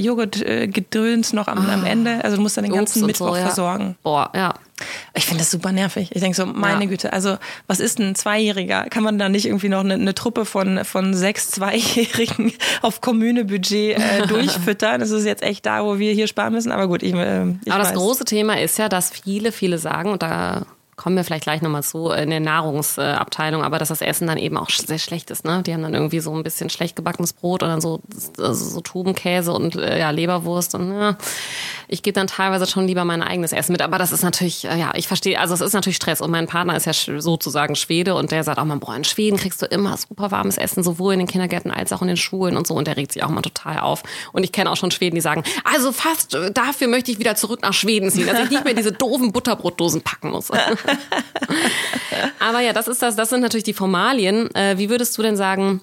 Noch 1.32 1.48
am, 1.48 1.68
am 1.68 1.84
Ende. 1.84 2.22
Also 2.24 2.36
du 2.36 2.42
musst 2.42 2.56
dann 2.56 2.64
den 2.64 2.72
ganzen 2.72 3.06
Mittwoch 3.06 3.30
so, 3.30 3.36
ja. 3.36 3.42
versorgen. 3.42 3.96
Boah, 4.02 4.30
ja. 4.34 4.54
Ich 5.14 5.26
finde 5.26 5.40
das 5.40 5.50
super 5.50 5.72
nervig. 5.72 6.10
Ich 6.12 6.20
denke 6.20 6.36
so, 6.36 6.46
meine 6.46 6.84
Ja. 6.84 6.90
Güte, 6.90 7.12
also 7.12 7.36
was 7.66 7.80
ist 7.80 7.98
ein 8.00 8.14
Zweijähriger? 8.14 8.86
Kann 8.90 9.02
man 9.02 9.18
da 9.18 9.28
nicht 9.28 9.46
irgendwie 9.46 9.68
noch 9.68 9.80
eine, 9.80 9.94
eine 9.94 10.14
Truppe 10.14 10.44
von, 10.44 10.84
von 10.84 11.14
sechs 11.14 11.50
Zweijährigen 11.50 12.52
auf 12.82 13.00
Kommunebudget 13.00 13.98
äh, 13.98 14.26
durchfüttern? 14.28 15.00
Das 15.00 15.10
ist 15.10 15.24
jetzt 15.24 15.42
echt 15.42 15.66
da, 15.66 15.84
wo 15.84 15.98
wir 15.98 16.12
hier 16.12 16.26
sparen 16.26 16.52
müssen. 16.52 16.72
Aber 16.72 16.88
gut, 16.88 17.02
ich, 17.02 17.14
äh, 17.14 17.50
ich 17.64 17.72
Aber 17.72 17.82
weiß. 17.82 17.92
das 17.92 17.94
große 17.94 18.24
Thema 18.24 18.60
ist 18.60 18.78
ja, 18.78 18.88
dass 18.88 19.10
viele, 19.10 19.52
viele 19.52 19.78
sagen, 19.78 20.10
und 20.10 20.22
da 20.22 20.62
kommen 21.02 21.16
wir 21.16 21.24
vielleicht 21.24 21.42
gleich 21.42 21.62
nochmal 21.62 21.82
zu, 21.82 22.10
in 22.10 22.30
der 22.30 22.38
Nahrungsabteilung, 22.38 23.64
aber 23.64 23.80
dass 23.80 23.88
das 23.88 24.02
Essen 24.02 24.28
dann 24.28 24.38
eben 24.38 24.56
auch 24.56 24.70
sehr 24.70 25.00
schlecht 25.00 25.32
ist. 25.32 25.44
Ne? 25.44 25.60
Die 25.64 25.74
haben 25.74 25.82
dann 25.82 25.94
irgendwie 25.94 26.20
so 26.20 26.32
ein 26.32 26.44
bisschen 26.44 26.70
schlecht 26.70 26.94
gebackenes 26.94 27.32
Brot 27.32 27.64
und 27.64 27.70
dann 27.70 27.80
so, 27.80 28.00
also 28.38 28.64
so 28.64 28.80
Tubenkäse 28.80 29.52
und 29.52 29.74
äh, 29.74 29.98
ja, 29.98 30.10
Leberwurst. 30.10 30.76
Und 30.76 30.92
ja, 30.92 31.16
ich 31.92 32.02
gebe 32.02 32.14
dann 32.14 32.26
teilweise 32.26 32.66
schon 32.66 32.86
lieber 32.86 33.04
mein 33.04 33.22
eigenes 33.22 33.52
Essen 33.52 33.72
mit. 33.72 33.82
Aber 33.82 33.98
das 33.98 34.12
ist 34.12 34.22
natürlich, 34.22 34.64
äh, 34.64 34.78
ja, 34.78 34.92
ich 34.94 35.06
verstehe, 35.06 35.38
also 35.38 35.52
es 35.52 35.60
ist 35.60 35.74
natürlich 35.74 35.96
Stress. 35.96 36.22
Und 36.22 36.30
mein 36.30 36.46
Partner 36.46 36.74
ist 36.74 36.86
ja 36.86 36.94
sozusagen 36.94 37.76
Schwede 37.76 38.14
und 38.14 38.30
der 38.30 38.44
sagt 38.44 38.58
auch 38.58 38.64
mal, 38.64 38.78
boah, 38.78 38.96
in 38.96 39.04
Schweden 39.04 39.36
kriegst 39.36 39.60
du 39.60 39.66
immer 39.66 39.94
super 39.98 40.30
warmes 40.30 40.56
Essen, 40.56 40.82
sowohl 40.82 41.12
in 41.12 41.18
den 41.18 41.28
Kindergärten 41.28 41.70
als 41.70 41.92
auch 41.92 42.00
in 42.00 42.08
den 42.08 42.16
Schulen 42.16 42.56
und 42.56 42.66
so. 42.66 42.74
Und 42.74 42.86
der 42.86 42.96
regt 42.96 43.12
sich 43.12 43.22
auch 43.22 43.28
mal 43.28 43.42
total 43.42 43.80
auf. 43.80 44.02
Und 44.32 44.42
ich 44.42 44.52
kenne 44.52 44.70
auch 44.70 44.76
schon 44.76 44.90
Schweden, 44.90 45.16
die 45.16 45.20
sagen, 45.20 45.44
also 45.64 45.92
fast 45.92 46.34
äh, 46.34 46.50
dafür 46.50 46.88
möchte 46.88 47.12
ich 47.12 47.18
wieder 47.18 47.36
zurück 47.36 47.60
nach 47.60 47.74
Schweden 47.74 48.10
ziehen, 48.10 48.26
dass 48.26 48.40
ich 48.40 48.50
nicht 48.50 48.64
mehr 48.64 48.74
diese 48.74 48.92
doofen 48.92 49.30
Butterbrotdosen 49.30 50.00
packen 50.00 50.30
muss. 50.30 50.50
Aber 52.40 52.60
ja, 52.60 52.72
das 52.72 52.88
ist 52.88 53.02
das, 53.02 53.16
das 53.16 53.28
sind 53.28 53.42
natürlich 53.42 53.64
die 53.64 53.74
Formalien. 53.74 54.52
Äh, 54.54 54.78
wie 54.78 54.88
würdest 54.88 55.18
du 55.18 55.22
denn 55.22 55.36
sagen, 55.36 55.82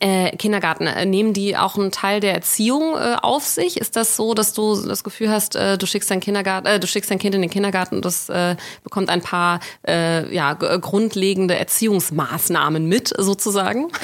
äh, 0.00 0.36
Kindergarten, 0.36 0.86
äh, 0.86 1.04
nehmen 1.06 1.32
die 1.32 1.56
auch 1.56 1.76
einen 1.76 1.92
Teil 1.92 2.20
der 2.20 2.34
Erziehung 2.34 2.96
äh, 2.96 3.16
auf 3.22 3.44
sich? 3.44 3.76
Ist 3.78 3.96
das 3.96 4.16
so, 4.16 4.34
dass 4.34 4.52
du 4.52 4.74
das 4.82 5.04
Gefühl 5.04 5.30
hast, 5.30 5.56
äh, 5.56 5.78
du 5.78 5.86
schickst 5.86 6.10
dein 6.10 6.20
Kindergarten, 6.20 6.66
äh, 6.66 6.80
du 6.80 6.86
schickst 6.86 7.10
dein 7.10 7.18
Kind 7.18 7.34
in 7.34 7.42
den 7.42 7.50
Kindergarten 7.50 7.96
und 7.96 8.04
das 8.04 8.28
äh, 8.28 8.56
bekommt 8.82 9.10
ein 9.10 9.22
paar 9.22 9.60
äh, 9.86 10.34
ja, 10.34 10.54
grundlegende 10.54 11.56
Erziehungsmaßnahmen 11.56 12.86
mit, 12.86 13.12
sozusagen? 13.16 13.88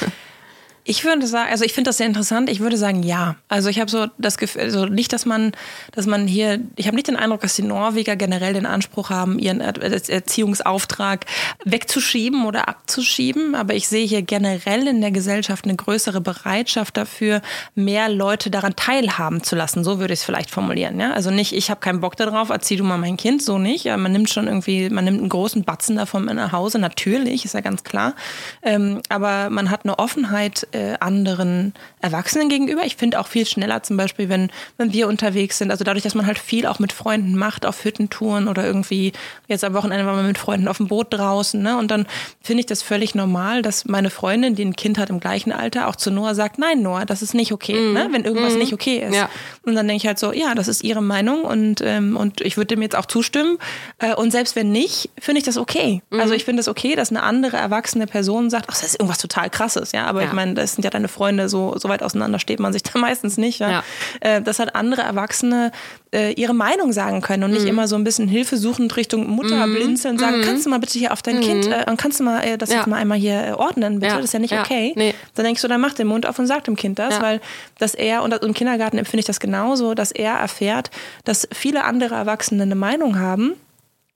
Ich 0.89 1.05
würde 1.05 1.27
sagen, 1.27 1.51
also 1.51 1.65
ich 1.65 1.73
finde 1.73 1.89
das 1.89 1.97
sehr 1.97 2.07
interessant. 2.07 2.49
Ich 2.49 2.61
würde 2.61 2.77
sagen, 2.77 3.03
ja. 3.03 3.35
Also 3.49 3.69
ich 3.69 3.81
habe 3.81 3.91
so 3.91 4.07
das 4.19 4.39
Gefühl, 4.39 4.63
also 4.63 4.87
nicht, 4.87 5.13
dass 5.13 5.27
man, 5.27 5.51
dass 5.91 6.07
man 6.07 6.29
hier, 6.29 6.61
ich 6.77 6.87
habe 6.87 6.95
nicht 6.95 7.09
den 7.09 7.17
Eindruck, 7.17 7.41
dass 7.41 7.57
die 7.57 7.63
Norweger 7.63 8.15
generell 8.15 8.53
den 8.53 8.67
Anspruch 8.67 9.11
haben, 9.11 9.41
ihren 9.41 9.61
Er- 9.61 9.75
Erziehungsauftrag 9.83 11.27
wegzuschieben 11.65 12.47
oder 12.47 12.69
abzuschieben. 12.69 13.57
Aber 13.57 13.75
ich 13.75 13.89
sehe 13.89 14.07
hier 14.07 14.23
generell 14.23 14.87
in 14.87 15.01
der 15.01 15.11
Gesellschaft 15.11 15.65
eine 15.65 15.75
größere 15.75 16.21
Bereitschaft 16.21 16.97
dafür, 16.97 17.43
mehr 17.75 18.09
Leute 18.09 18.51
daran 18.51 18.77
teilhaben 18.77 19.43
zu 19.43 19.57
lassen. 19.57 19.83
So 19.83 19.99
würde 19.99 20.15
ich 20.15 20.21
es 20.21 20.25
vielleicht 20.25 20.51
formulieren. 20.51 21.01
Ja? 21.01 21.15
Also 21.15 21.33
nicht, 21.33 21.53
ich 21.53 21.69
habe 21.69 21.81
keinen 21.81 21.99
Bock 21.99 22.17
darauf, 22.17 22.51
erzieh 22.51 22.77
du 22.77 22.85
mal 22.85 22.97
mein 22.97 23.17
Kind, 23.17 23.43
so 23.43 23.59
nicht. 23.59 23.87
Man 23.87 24.13
nimmt 24.13 24.31
schon 24.31 24.47
irgendwie, 24.47 24.89
man 24.89 25.05
nimmt 25.05 25.19
einen 25.19 25.31
großen 25.31 25.65
Batzen 25.65 25.97
davon 25.97 26.27
nach 26.27 26.53
Hause, 26.53 26.79
natürlich, 26.79 27.45
ist 27.45 27.55
ja 27.55 27.61
ganz 27.61 27.83
klar. 27.83 28.15
Ähm, 28.63 29.01
aber 29.09 29.51
man 29.51 29.69
hat 29.69 29.81
eine 29.83 29.99
Offenheit 29.99 30.69
äh, 30.77 30.97
anderen 31.01 31.73
Erwachsenen 32.01 32.49
gegenüber. 32.49 32.83
Ich 32.85 32.97
finde 32.97 33.19
auch 33.19 33.27
viel 33.27 33.47
schneller 33.47 33.83
zum 33.83 33.97
Beispiel, 33.97 34.29
wenn, 34.29 34.51
wenn 34.77 34.93
wir 34.93 35.09
unterwegs 35.09 35.59
sind. 35.59 35.71
Also 35.71 35.85
dadurch, 35.85 36.05
dass 36.05 36.15
man 36.15 36.27
halt 36.27 36.39
viel 36.39 36.67
auch 36.67 36.79
mit 36.79 36.93
Freunden 36.93 37.37
macht, 37.37 37.65
auf 37.67 37.85
Hüttentouren 37.85 38.49
oder 38.49 38.65
irgendwie, 38.65 39.13
jetzt 39.49 39.65
am 39.65 39.75
Wochenende 39.75 40.07
waren 40.07 40.17
wir 40.17 40.23
mit 40.23 40.39
Freunden 40.39 40.69
auf 40.69 40.77
dem 40.77 40.89
Boot 40.89 41.09
draußen. 41.11 41.61
Ne? 41.63 41.77
Und 41.79 41.91
dann 41.91 42.07
finde 42.43 42.61
ich 42.61 42.67
das 42.67 42.83
völlig 42.83 43.15
normal, 43.15 43.63
dass 43.63 43.87
meine 43.87 44.11
Freundin, 44.11 44.55
die 44.55 44.65
ein 44.65 44.77
Kind 44.77 44.99
hat 44.99 45.11
im 45.11 45.21
gleichen 45.21 45.53
Alter, 45.53 45.89
auch 45.89 45.97
zu 45.97 46.11
Noah 46.11 46.35
sagt, 46.35 46.59
nein, 46.59 46.83
Noah, 46.83 47.07
das 47.07 47.23
ist 47.23 47.35
nicht 47.35 47.53
okay, 47.53 47.93
ne? 47.93 48.09
wenn 48.13 48.25
irgendwas 48.25 48.55
nicht 48.55 48.73
okay 48.73 48.99
ist. 49.09 49.15
Ja. 49.17 49.29
Und 49.65 49.75
dann 49.75 49.89
denke 49.89 50.03
ich 50.03 50.07
halt 50.07 50.19
so, 50.19 50.33
ja, 50.33 50.55
das 50.55 50.69
ist 50.69 50.85
ihre 50.85 51.03
Meinung 51.03 51.43
und, 51.43 51.81
ähm, 51.83 52.17
und 52.17 52.41
ich 52.43 52.57
würde 52.57 52.69
dem 52.69 52.83
jetzt 52.83 52.97
auch 52.97 53.07
zustimmen. 53.07 53.59
Äh, 53.99 54.15
und 54.15 54.31
selbst 54.31 54.55
wenn 54.57 54.71
nicht, 54.71 55.11
finde 55.19 55.39
ich 55.39 55.45
das 55.45 55.57
okay. 55.57 56.03
Also 56.11 56.35
ich 56.35 56.45
finde 56.45 56.61
es 56.61 56.69
okay, 56.69 56.95
dass 56.95 57.11
eine 57.11 57.23
andere 57.23 57.57
erwachsene 57.57 58.07
Person 58.07 58.51
sagt, 58.51 58.67
ach, 58.69 58.75
das 58.75 58.85
ist 58.85 58.95
irgendwas 59.01 59.19
total 59.19 59.51
krasses, 59.51 59.93
ja. 59.93 60.07
Aber 60.07 60.23
Ja. 60.23 60.29
ich 60.29 60.33
meine, 60.33 60.55
das 60.67 60.75
sind 60.75 60.85
ja 60.85 60.91
deine 60.91 61.09
Freunde, 61.09 61.49
so, 61.49 61.75
so 61.79 61.89
weit 61.89 62.03
auseinander 62.03 62.39
steht 62.39 62.61
man 62.61 62.73
sich 62.73 62.83
da 62.93 62.99
meistens 62.99 63.37
nicht, 63.39 63.61
ja. 63.61 63.71
Ja. 63.71 63.83
Äh, 64.21 64.43
dass 64.43 64.59
halt 64.59 64.75
andere 64.75 65.03
Erwachsene 65.03 65.71
äh, 66.13 66.33
ihre 66.33 66.55
Meinung 66.55 66.93
sagen 66.93 67.21
können 67.21 67.45
und 67.45 67.53
nicht 67.53 67.65
immer 67.67 67.89
so 67.89 67.97
ein 67.97 68.05
bisschen 68.05 68.29
hilfesuchend 68.29 68.97
Richtung 68.97 69.29
Mutter 69.29 69.65
blinzeln 69.67 70.15
und 70.15 70.19
sagen, 70.21 70.43
kannst 70.45 70.67
du 70.67 70.71
mal 70.71 70.79
bitte 70.79 70.99
hier 70.99 71.13
auf 71.13 71.23
dein 71.23 71.41
Kind 71.41 71.67
äh, 71.67 71.85
und 71.89 71.97
kannst 71.99 72.21
du 72.21 72.25
mal 72.25 72.43
äh, 72.43 72.59
das 72.59 72.71
Ja. 72.71 72.79
jetzt 72.79 72.87
mal 72.87 72.97
einmal 72.97 73.19
hier 73.19 73.47
äh, 73.49 73.53
ordnen, 73.53 74.01
bitte? 74.01 74.15
Das 74.17 74.25
ist 74.25 74.33
ja 74.33 74.39
nicht 74.39 74.53
okay. 74.53 74.93
Nee. 74.97 75.15
Dann 75.35 75.45
denkst 75.45 75.63
du, 75.63 75.69
dann 75.69 75.81
mach 75.81 75.95
den 75.95 76.07
Mund 76.07 76.27
auf 76.27 76.39
und 76.39 76.47
sag 76.47 76.65
dem 76.65 76.77
Kind 76.77 76.99
das, 76.99 77.21
weil 77.21 77.41
dass 77.79 77.95
er, 77.95 78.23
und 78.23 78.33
im 78.35 78.55
Kindergarten 78.55 78.99
empfinde 78.99 79.21
ich 79.21 79.27
das 79.27 79.41
genauso, 79.41 79.95
dass 79.95 80.11
er 80.13 80.35
erfährt, 80.35 80.91
dass 81.25 81.49
viele 81.53 81.85
andere 81.85 82.15
Erwachsene 82.15 82.63
eine 82.63 82.75
Meinung 82.75 83.19
haben. 83.19 83.55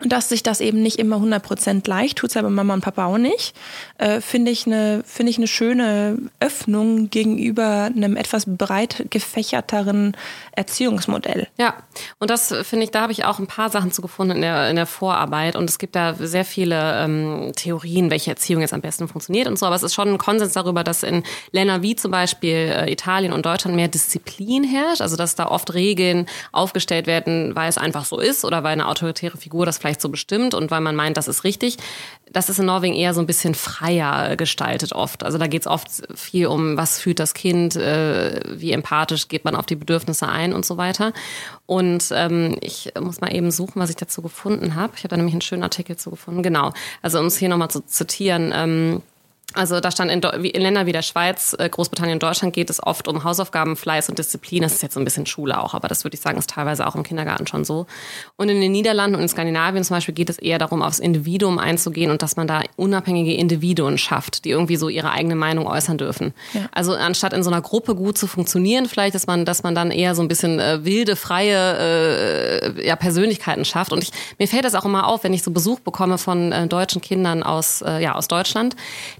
Und 0.02 0.12
dass 0.12 0.28
sich 0.28 0.42
das 0.42 0.60
eben 0.60 0.82
nicht 0.82 0.98
immer 0.98 1.16
100% 1.16 1.88
leicht 1.88 2.18
tut, 2.18 2.36
aber 2.36 2.50
Mama 2.50 2.74
und 2.74 2.80
Papa 2.80 3.04
auch 3.06 3.18
nicht, 3.18 3.54
äh, 3.98 4.20
finde 4.20 4.50
ich 4.50 4.66
eine 4.66 5.02
ich 5.30 5.38
eine 5.38 5.46
schöne 5.46 6.18
Öffnung 6.40 7.10
gegenüber 7.10 7.90
einem 7.94 8.16
etwas 8.16 8.44
breit 8.46 9.06
gefächerteren 9.10 10.16
Erziehungsmodell. 10.52 11.48
Ja, 11.58 11.74
und 12.18 12.30
das 12.30 12.50
äh, 12.52 12.64
finde 12.64 12.84
ich, 12.84 12.90
da 12.90 13.02
habe 13.02 13.12
ich 13.12 13.24
auch 13.24 13.38
ein 13.38 13.46
paar 13.46 13.70
Sachen 13.70 13.92
zu 13.92 14.02
gefunden 14.02 14.36
in 14.36 14.42
der, 14.42 14.70
in 14.70 14.76
der 14.76 14.86
Vorarbeit. 14.86 15.56
Und 15.56 15.68
es 15.68 15.78
gibt 15.78 15.96
da 15.96 16.14
sehr 16.14 16.44
viele 16.44 17.04
ähm, 17.04 17.52
Theorien, 17.56 18.10
welche 18.10 18.30
Erziehung 18.30 18.60
jetzt 18.60 18.74
am 18.74 18.80
besten 18.80 19.08
funktioniert 19.08 19.48
und 19.48 19.58
so. 19.58 19.66
Aber 19.66 19.76
es 19.76 19.82
ist 19.82 19.94
schon 19.94 20.08
ein 20.08 20.18
Konsens 20.18 20.52
darüber, 20.52 20.84
dass 20.84 21.02
in 21.02 21.22
Ländern 21.52 21.82
wie 21.82 21.96
zum 21.96 22.10
Beispiel 22.10 22.54
äh, 22.54 22.92
Italien 22.92 23.32
und 23.32 23.46
Deutschland 23.46 23.76
mehr 23.76 23.88
Disziplin 23.88 24.64
herrscht. 24.64 25.00
Also 25.00 25.16
dass 25.16 25.34
da 25.34 25.46
oft 25.46 25.74
Regeln 25.74 26.26
aufgestellt 26.52 27.06
werden, 27.06 27.54
weil 27.54 27.68
es 27.68 27.78
einfach 27.78 28.04
so 28.04 28.18
ist 28.18 28.44
oder 28.44 28.62
weil 28.62 28.72
eine 28.72 28.88
autoritäre 28.88 29.36
Figur 29.36 29.66
das 29.66 29.78
vielleicht 29.78 29.89
so 29.98 30.10
bestimmt 30.10 30.54
und 30.54 30.70
weil 30.70 30.80
man 30.80 30.94
meint, 30.94 31.16
das 31.16 31.26
ist 31.26 31.44
richtig. 31.44 31.78
Das 32.30 32.48
ist 32.48 32.58
in 32.58 32.66
Norwegen 32.66 32.94
eher 32.94 33.14
so 33.14 33.20
ein 33.20 33.26
bisschen 33.26 33.54
freier 33.54 34.36
gestaltet 34.36 34.92
oft. 34.92 35.24
Also 35.24 35.38
da 35.38 35.46
geht 35.48 35.62
es 35.62 35.66
oft 35.66 35.88
viel 36.14 36.46
um, 36.46 36.76
was 36.76 37.00
fühlt 37.00 37.18
das 37.18 37.34
Kind, 37.34 37.74
äh, 37.76 38.40
wie 38.46 38.72
empathisch 38.72 39.28
geht 39.28 39.44
man 39.44 39.56
auf 39.56 39.66
die 39.66 39.76
Bedürfnisse 39.76 40.28
ein 40.28 40.52
und 40.52 40.64
so 40.64 40.76
weiter. 40.76 41.12
Und 41.66 42.10
ähm, 42.12 42.56
ich 42.60 42.92
muss 43.00 43.20
mal 43.20 43.34
eben 43.34 43.50
suchen, 43.50 43.80
was 43.80 43.90
ich 43.90 43.96
dazu 43.96 44.22
gefunden 44.22 44.74
habe. 44.74 44.92
Ich 44.96 45.00
habe 45.00 45.08
da 45.08 45.16
nämlich 45.16 45.34
einen 45.34 45.40
schönen 45.40 45.62
Artikel 45.62 45.96
zu 45.96 46.10
gefunden. 46.10 46.42
Genau. 46.42 46.72
Also 47.02 47.18
um 47.18 47.26
es 47.26 47.36
hier 47.36 47.48
nochmal 47.48 47.70
zu 47.70 47.84
zitieren. 47.84 48.52
Ähm, 48.54 49.02
Also 49.54 49.80
da 49.80 49.90
stand 49.90 50.10
in, 50.10 50.20
in 50.20 50.62
Ländern 50.62 50.86
wie 50.86 50.92
der 50.92 51.02
Schweiz, 51.02 51.56
äh, 51.58 51.68
Großbritannien 51.68 52.16
und 52.16 52.22
Deutschland 52.22 52.54
geht 52.54 52.70
es 52.70 52.82
oft 52.82 53.08
um 53.08 53.24
Hausaufgaben, 53.24 53.76
Fleiß 53.76 54.08
und 54.08 54.18
Disziplin. 54.18 54.62
Das 54.62 54.72
ist 54.72 54.82
jetzt 54.82 54.94
so 54.94 55.00
ein 55.00 55.04
bisschen 55.04 55.26
Schule 55.26 55.60
auch, 55.60 55.74
aber 55.74 55.88
das 55.88 56.04
würde 56.04 56.14
ich 56.14 56.20
sagen, 56.20 56.38
ist 56.38 56.50
teilweise 56.50 56.86
auch 56.86 56.94
im 56.94 57.02
Kindergarten 57.02 57.46
schon 57.46 57.64
so. 57.64 57.86
Und 58.36 58.48
in 58.48 58.60
den 58.60 58.72
Niederlanden 58.72 59.16
und 59.16 59.22
in 59.22 59.28
Skandinavien 59.28 59.82
zum 59.82 59.96
Beispiel 59.96 60.14
geht 60.14 60.30
es 60.30 60.38
eher 60.38 60.58
darum, 60.58 60.82
aufs 60.82 60.98
Individuum 60.98 61.58
einzugehen 61.58 62.10
und 62.10 62.22
dass 62.22 62.36
man 62.36 62.46
da 62.46 62.62
unabhängige 62.76 63.34
Individuen 63.34 63.98
schafft, 63.98 64.44
die 64.44 64.50
irgendwie 64.50 64.76
so 64.76 64.88
ihre 64.88 65.10
eigene 65.10 65.34
Meinung 65.34 65.66
äußern 65.66 65.98
dürfen. 65.98 66.32
Ja. 66.52 66.68
Also 66.72 66.94
anstatt 66.94 67.32
in 67.32 67.42
so 67.42 67.50
einer 67.50 67.60
Gruppe 67.60 67.94
gut 67.94 68.18
zu 68.18 68.26
funktionieren, 68.26 68.86
vielleicht, 68.86 69.14
dass 69.14 69.26
man, 69.26 69.44
dass 69.44 69.62
man 69.62 69.74
dann 69.74 69.90
eher 69.90 70.14
so 70.14 70.22
ein 70.22 70.28
bisschen 70.28 70.60
äh, 70.60 70.84
wilde, 70.84 71.16
freie 71.16 72.70
äh, 72.76 72.86
ja, 72.86 72.96
Persönlichkeiten 72.96 73.64
schafft. 73.64 73.92
Und 73.92 74.02
ich, 74.02 74.10
mir 74.38 74.46
fällt 74.46 74.64
das 74.64 74.74
auch 74.74 74.84
immer 74.84 75.08
auf, 75.08 75.24
wenn 75.24 75.32
ich 75.32 75.42
so 75.42 75.50
Besuch 75.50 75.80
bekomme 75.80 76.18
von 76.18 76.52
äh, 76.52 76.66
deutschen 76.68 77.00
Kindern 77.00 77.42
aus, 77.42 77.82
äh, 77.82 78.00
ja, 78.02 78.14
aus 78.14 78.28
Deutschland. 78.28 78.76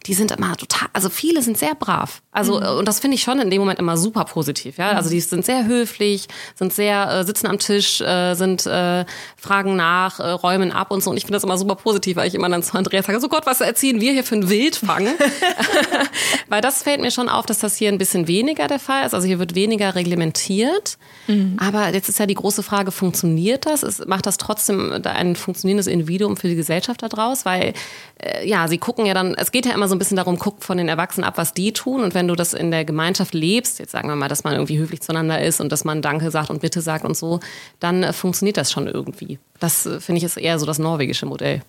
Die 0.07 0.15
sind 0.21 0.31
immer 0.31 0.57
total, 0.57 0.89
also 0.93 1.09
viele 1.09 1.43
sind 1.43 1.59
sehr 1.59 1.75
brav. 1.75 2.23
Also, 2.31 2.61
mhm. 2.61 2.79
und 2.79 2.87
das 2.87 3.01
finde 3.01 3.17
ich 3.17 3.23
schon 3.23 3.41
in 3.41 3.51
dem 3.51 3.59
Moment 3.59 3.79
immer 3.79 3.97
super 3.97 4.25
positiv, 4.25 4.79
ja. 4.79 4.93
Also, 4.93 5.11
die 5.11 5.21
sind 5.21 5.45
sehr 5.45 5.67
höflich, 5.67 6.29
sind 6.55 6.73
sehr, 6.73 7.11
äh, 7.11 7.25
sitzen 7.25 7.49
am 7.49 7.59
Tisch, 7.59 8.01
äh, 8.01 8.35
sind, 8.35 8.67
äh, 8.67 9.05
fragen 9.37 9.75
nach, 9.75 10.21
äh, 10.21 10.31
räumen 10.31 10.71
ab 10.71 10.91
und 10.91 11.03
so. 11.03 11.11
Und 11.11 11.17
ich 11.17 11.25
finde 11.25 11.37
das 11.37 11.45
immer 11.45 11.59
super 11.59 11.75
positiv, 11.75 12.17
weil 12.17 12.29
ich 12.29 12.35
immer 12.35 12.49
dann 12.49 12.63
zu 12.63 12.77
Andreas 12.77 13.07
sage, 13.07 13.19
so 13.19 13.29
Gott, 13.29 13.47
was 13.47 13.61
erziehen 13.61 14.01
wir 14.01 14.13
hier 14.13 14.23
für 14.23 14.37
ein 14.37 14.49
Wildfang? 14.49 15.09
weil 16.49 16.61
das 16.61 16.83
fällt 16.83 17.01
mir 17.01 17.11
schon 17.11 17.29
auf, 17.29 17.47
dass 17.47 17.59
das 17.59 17.77
hier 17.77 17.89
ein 17.89 17.99
bisschen 17.99 18.29
weniger 18.29 18.69
der 18.69 18.79
Fall 18.79 19.07
ist. 19.07 19.15
Also, 19.15 19.27
hier 19.27 19.39
wird 19.39 19.55
weniger 19.55 19.95
reglementiert. 19.95 20.99
Mhm. 21.27 21.57
Aber 21.59 21.93
jetzt 21.93 22.09
ist 22.09 22.19
ja 22.19 22.27
die 22.27 22.35
große 22.35 22.63
Frage, 22.63 22.93
funktioniert 22.93 23.67
das? 23.67 23.83
Ist, 23.83 24.07
macht 24.07 24.27
das 24.27 24.37
trotzdem 24.37 24.93
ein 25.03 25.35
funktionierendes 25.35 25.87
Individuum 25.87 26.37
für 26.37 26.49
die 26.49 26.57
Gesellschaft 26.57 27.03
daraus? 27.03 27.45
Weil, 27.45 27.73
äh, 28.19 28.47
ja, 28.47 28.69
sie 28.69 28.79
gucken 28.79 29.07
ja 29.07 29.15
dann, 29.15 29.35
es 29.35 29.51
geht 29.51 29.67
ja 29.67 29.73
immer 29.73 29.89
so 29.89 29.97
ein 29.97 29.99
bisschen 29.99 30.10
darum, 30.17 30.39
guckt 30.39 30.65
von 30.65 30.79
den 30.79 30.89
Erwachsenen 30.89 31.25
ab, 31.25 31.35
was 31.37 31.55
die 31.55 31.73
tun. 31.73 32.03
Und 32.03 32.15
wenn 32.15 32.29
du 32.29 32.35
das 32.35 32.55
in 32.55 32.71
der 32.71 32.85
Gemeinschaft 32.85 33.35
lebst, 33.35 33.79
jetzt 33.79 33.93
sagen 33.93 34.09
wir 34.09 34.17
mal, 34.17 34.29
dass 34.29 34.45
man 34.45 34.55
irgendwie 34.55 34.79
höflich 34.79 35.01
zueinander 35.01 35.43
ist 35.43 35.61
und 35.61 35.71
dass 35.73 35.85
man 35.85 36.03
Danke 36.03 36.31
sagt 36.31 36.51
und 36.51 36.61
Bitte 36.61 36.81
sagt 36.81 37.05
und 37.05 37.17
so, 37.17 37.41
dann 37.79 38.03
äh, 38.03 38.13
funktioniert 38.13 38.57
das 38.57 38.71
schon 38.73 38.87
irgendwie. 38.87 39.39
Das 39.59 39.87
äh, 39.87 40.01
finde 40.01 40.19
ich 40.19 40.25
ist 40.25 40.37
eher 40.37 40.59
so 40.59 40.67
das 40.67 40.79
norwegische 40.79 41.27
Modell. 41.27 41.63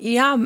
Ja, 0.00 0.36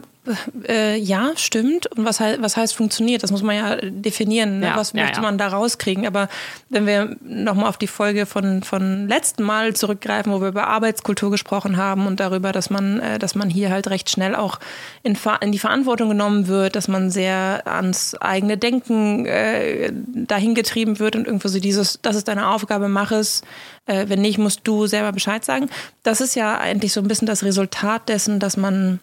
äh, 0.69 0.99
ja, 0.99 1.33
stimmt. 1.37 1.87
Und 1.87 2.05
was, 2.05 2.19
he 2.19 2.37
was 2.41 2.57
heißt 2.57 2.75
funktioniert? 2.75 3.23
Das 3.23 3.31
muss 3.31 3.43
man 3.43 3.57
ja 3.57 3.77
definieren. 3.77 4.61
Ne? 4.61 4.67
Ja, 4.67 4.77
was 4.77 4.93
möchte 4.93 5.13
ja, 5.13 5.17
ja. 5.17 5.23
man 5.23 5.39
da 5.39 5.49
rauskriegen? 5.49 6.07
Aber 6.07 6.29
wenn 6.69 6.87
wir 6.87 7.17
nochmal 7.23 7.69
auf 7.69 7.79
die 7.79 7.87
Folge 7.87 8.27
von, 8.27 8.63
von 8.63 9.09
letzten 9.09 9.43
Mal 9.43 9.75
zurückgreifen, 9.75 10.31
wo 10.31 10.43
wir 10.43 10.49
über 10.49 10.67
Arbeitskultur 10.67 11.31
gesprochen 11.31 11.79
haben 11.79 12.07
und 12.07 12.21
darüber, 12.21 12.53
dass 12.53 12.69
man, 12.69 13.01
äh, 13.01 13.19
dass 13.19 13.35
man 13.35 13.49
hier 13.49 13.71
halt 13.71 13.89
recht 13.89 14.11
schnell 14.11 14.37
auch 14.37 14.61
in, 15.03 15.17
in 15.41 15.53
die 15.53 15.59
Verantwortung 15.59 16.11
genommen 16.11 16.47
wird, 16.47 16.77
dass 16.77 16.87
man 16.87 17.11
sehr 17.11 17.63
ans 17.65 18.15
eigene 18.17 18.59
Denken 18.59 19.25
äh, 19.25 19.91
dahin 20.15 20.55
getrieben 20.55 20.99
wird 20.99 21.17
und 21.17 21.27
irgendwo 21.27 21.49
so 21.49 21.61
dieses, 21.61 21.99
das 22.03 22.17
ist 22.17 22.29
deine 22.29 22.49
Aufgabe, 22.49 22.89
mach 22.89 23.11
es. 23.11 23.41
Äh, 23.87 24.07
wenn 24.09 24.21
nicht, 24.21 24.37
musst 24.37 24.61
du 24.65 24.87
selber 24.87 25.13
Bescheid 25.13 25.45
sagen. 25.45 25.71
Das 26.03 26.21
ist 26.21 26.35
ja 26.35 26.59
eigentlich 26.59 26.93
so 26.93 27.01
ein 27.01 27.09
bisschen 27.09 27.27
das 27.27 27.43
Resultat 27.43 28.09
dessen, 28.11 28.39
dass 28.39 28.59
man 28.59 29.01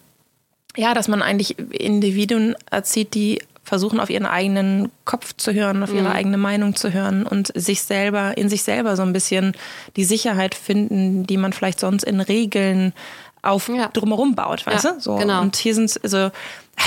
ja, 0.78 0.94
dass 0.94 1.08
man 1.08 1.22
eigentlich 1.22 1.58
Individuen 1.58 2.54
erzieht, 2.70 3.14
die 3.14 3.42
versuchen, 3.64 3.98
auf 3.98 4.10
ihren 4.10 4.26
eigenen 4.26 4.90
Kopf 5.04 5.34
zu 5.36 5.52
hören, 5.52 5.82
auf 5.82 5.92
ihre 5.92 6.08
mhm. 6.08 6.14
eigene 6.14 6.38
Meinung 6.38 6.76
zu 6.76 6.92
hören 6.92 7.26
und 7.26 7.52
sich 7.54 7.82
selber, 7.82 8.38
in 8.38 8.48
sich 8.48 8.62
selber 8.62 8.96
so 8.96 9.02
ein 9.02 9.12
bisschen 9.12 9.52
die 9.96 10.04
Sicherheit 10.04 10.54
finden, 10.54 11.26
die 11.26 11.36
man 11.36 11.52
vielleicht 11.52 11.80
sonst 11.80 12.04
in 12.04 12.20
Regeln 12.20 12.94
auf 13.42 13.68
ja. 13.68 13.88
drumherum 13.88 14.36
baut, 14.36 14.66
weißt 14.66 14.84
ja, 14.84 14.92
du? 14.92 15.00
So. 15.00 15.16
Genau. 15.16 15.42
Und 15.42 15.56
hier 15.56 15.74
sind 15.74 15.98
also 16.02 16.30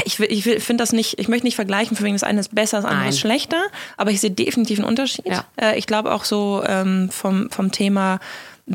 ich, 0.05 0.19
ich 0.21 0.43
finde 0.43 0.81
das 0.81 0.93
nicht, 0.93 1.19
ich 1.19 1.27
möchte 1.27 1.45
nicht 1.45 1.55
vergleichen, 1.55 1.97
für 1.97 2.03
wen 2.03 2.13
das 2.13 2.23
eine 2.23 2.39
ist 2.39 2.55
besser, 2.55 2.77
das 2.77 2.85
andere 2.85 3.09
ist 3.09 3.19
schlechter, 3.19 3.61
aber 3.97 4.11
ich 4.11 4.21
sehe 4.21 4.31
definitiv 4.31 4.79
einen 4.79 4.87
Unterschied. 4.87 5.27
Ja. 5.27 5.43
Äh, 5.57 5.77
ich 5.77 5.85
glaube 5.85 6.13
auch 6.13 6.23
so 6.23 6.63
ähm, 6.65 7.09
vom, 7.11 7.49
vom 7.51 7.71
Thema 7.71 8.19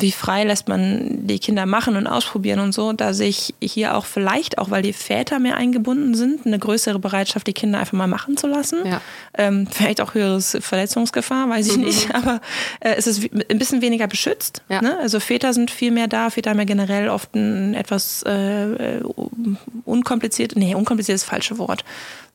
wie 0.00 0.12
frei 0.12 0.44
lässt 0.44 0.68
man 0.68 1.26
die 1.26 1.38
Kinder 1.38 1.66
machen 1.66 1.96
und 1.96 2.06
ausprobieren 2.06 2.60
und 2.60 2.72
so. 2.72 2.92
Da 2.92 3.14
sehe 3.14 3.28
ich 3.28 3.54
hier 3.62 3.96
auch 3.96 4.04
vielleicht, 4.04 4.58
auch 4.58 4.70
weil 4.70 4.82
die 4.82 4.92
Väter 4.92 5.38
mehr 5.38 5.56
eingebunden 5.56 6.14
sind, 6.14 6.46
eine 6.46 6.58
größere 6.58 6.98
Bereitschaft, 6.98 7.46
die 7.46 7.52
Kinder 7.52 7.78
einfach 7.78 7.94
mal 7.94 8.06
machen 8.06 8.36
zu 8.36 8.46
lassen. 8.46 8.86
Ja. 8.86 9.00
Ähm, 9.36 9.66
vielleicht 9.70 10.00
auch 10.00 10.14
höheres 10.14 10.56
Verletzungsgefahr, 10.60 11.48
weiß 11.48 11.68
ich 11.68 11.76
mhm. 11.78 11.84
nicht. 11.84 12.14
Aber 12.14 12.40
äh, 12.80 12.94
es 12.96 13.06
ist 13.06 13.22
ein 13.32 13.58
bisschen 13.58 13.80
weniger 13.80 14.06
beschützt. 14.06 14.62
Ja. 14.68 14.82
Ne? 14.82 14.98
Also 14.98 15.20
Väter 15.20 15.54
sind 15.54 15.70
viel 15.70 15.90
mehr 15.90 16.08
da. 16.08 16.30
Väter 16.30 16.50
haben 16.50 16.58
ja 16.58 16.64
generell 16.64 17.08
oft 17.08 17.34
ein 17.34 17.74
etwas 17.74 18.22
äh, 18.24 19.00
unkompliziert, 19.84 20.56
nee, 20.56 20.74
unkompliziert 20.74 21.16
ist 21.16 21.22
das 21.22 21.30
falsche 21.30 21.58
Wort 21.58 21.84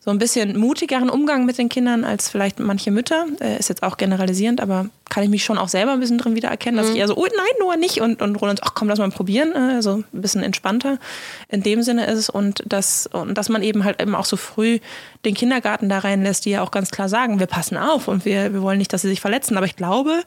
so 0.03 0.09
ein 0.09 0.17
bisschen 0.17 0.57
mutigeren 0.57 1.11
Umgang 1.11 1.45
mit 1.45 1.59
den 1.59 1.69
Kindern 1.69 2.03
als 2.03 2.27
vielleicht 2.27 2.59
manche 2.59 2.89
Mütter. 2.89 3.27
Äh, 3.39 3.59
ist 3.59 3.69
jetzt 3.69 3.83
auch 3.83 3.97
generalisierend, 3.97 4.59
aber 4.59 4.87
kann 5.11 5.23
ich 5.23 5.29
mich 5.29 5.43
schon 5.43 5.59
auch 5.59 5.69
selber 5.69 5.91
ein 5.93 5.99
bisschen 5.99 6.17
drin 6.17 6.35
wiedererkennen, 6.35 6.77
dass 6.77 6.87
mhm. 6.87 6.93
ich 6.93 6.99
eher 6.99 7.07
so, 7.07 7.15
oh 7.15 7.25
nein, 7.25 7.53
nur 7.59 7.75
nicht 7.75 8.01
und, 8.01 8.19
und 8.19 8.35
Roland, 8.37 8.61
ach 8.63 8.73
komm, 8.73 8.89
lass 8.89 8.97
mal 8.97 9.11
probieren. 9.11 9.53
Also 9.53 9.97
ein 9.97 10.21
bisschen 10.21 10.41
entspannter 10.41 10.97
in 11.49 11.61
dem 11.61 11.83
Sinne 11.83 12.07
ist 12.07 12.17
es 12.17 12.29
und, 12.31 12.63
das, 12.65 13.07
und 13.13 13.37
dass 13.37 13.49
man 13.49 13.61
eben 13.61 13.83
halt 13.83 14.01
eben 14.01 14.15
auch 14.15 14.25
so 14.25 14.37
früh 14.37 14.79
den 15.23 15.35
Kindergarten 15.35 15.87
da 15.87 15.99
reinlässt, 15.99 16.45
die 16.45 16.51
ja 16.51 16.63
auch 16.63 16.71
ganz 16.71 16.89
klar 16.89 17.07
sagen, 17.07 17.39
wir 17.39 17.47
passen 17.47 17.77
auf 17.77 18.07
und 18.07 18.25
wir, 18.25 18.53
wir 18.53 18.63
wollen 18.63 18.79
nicht, 18.79 18.91
dass 18.93 19.03
sie 19.03 19.09
sich 19.09 19.21
verletzen. 19.21 19.55
Aber 19.55 19.67
ich 19.67 19.75
glaube, 19.75 20.23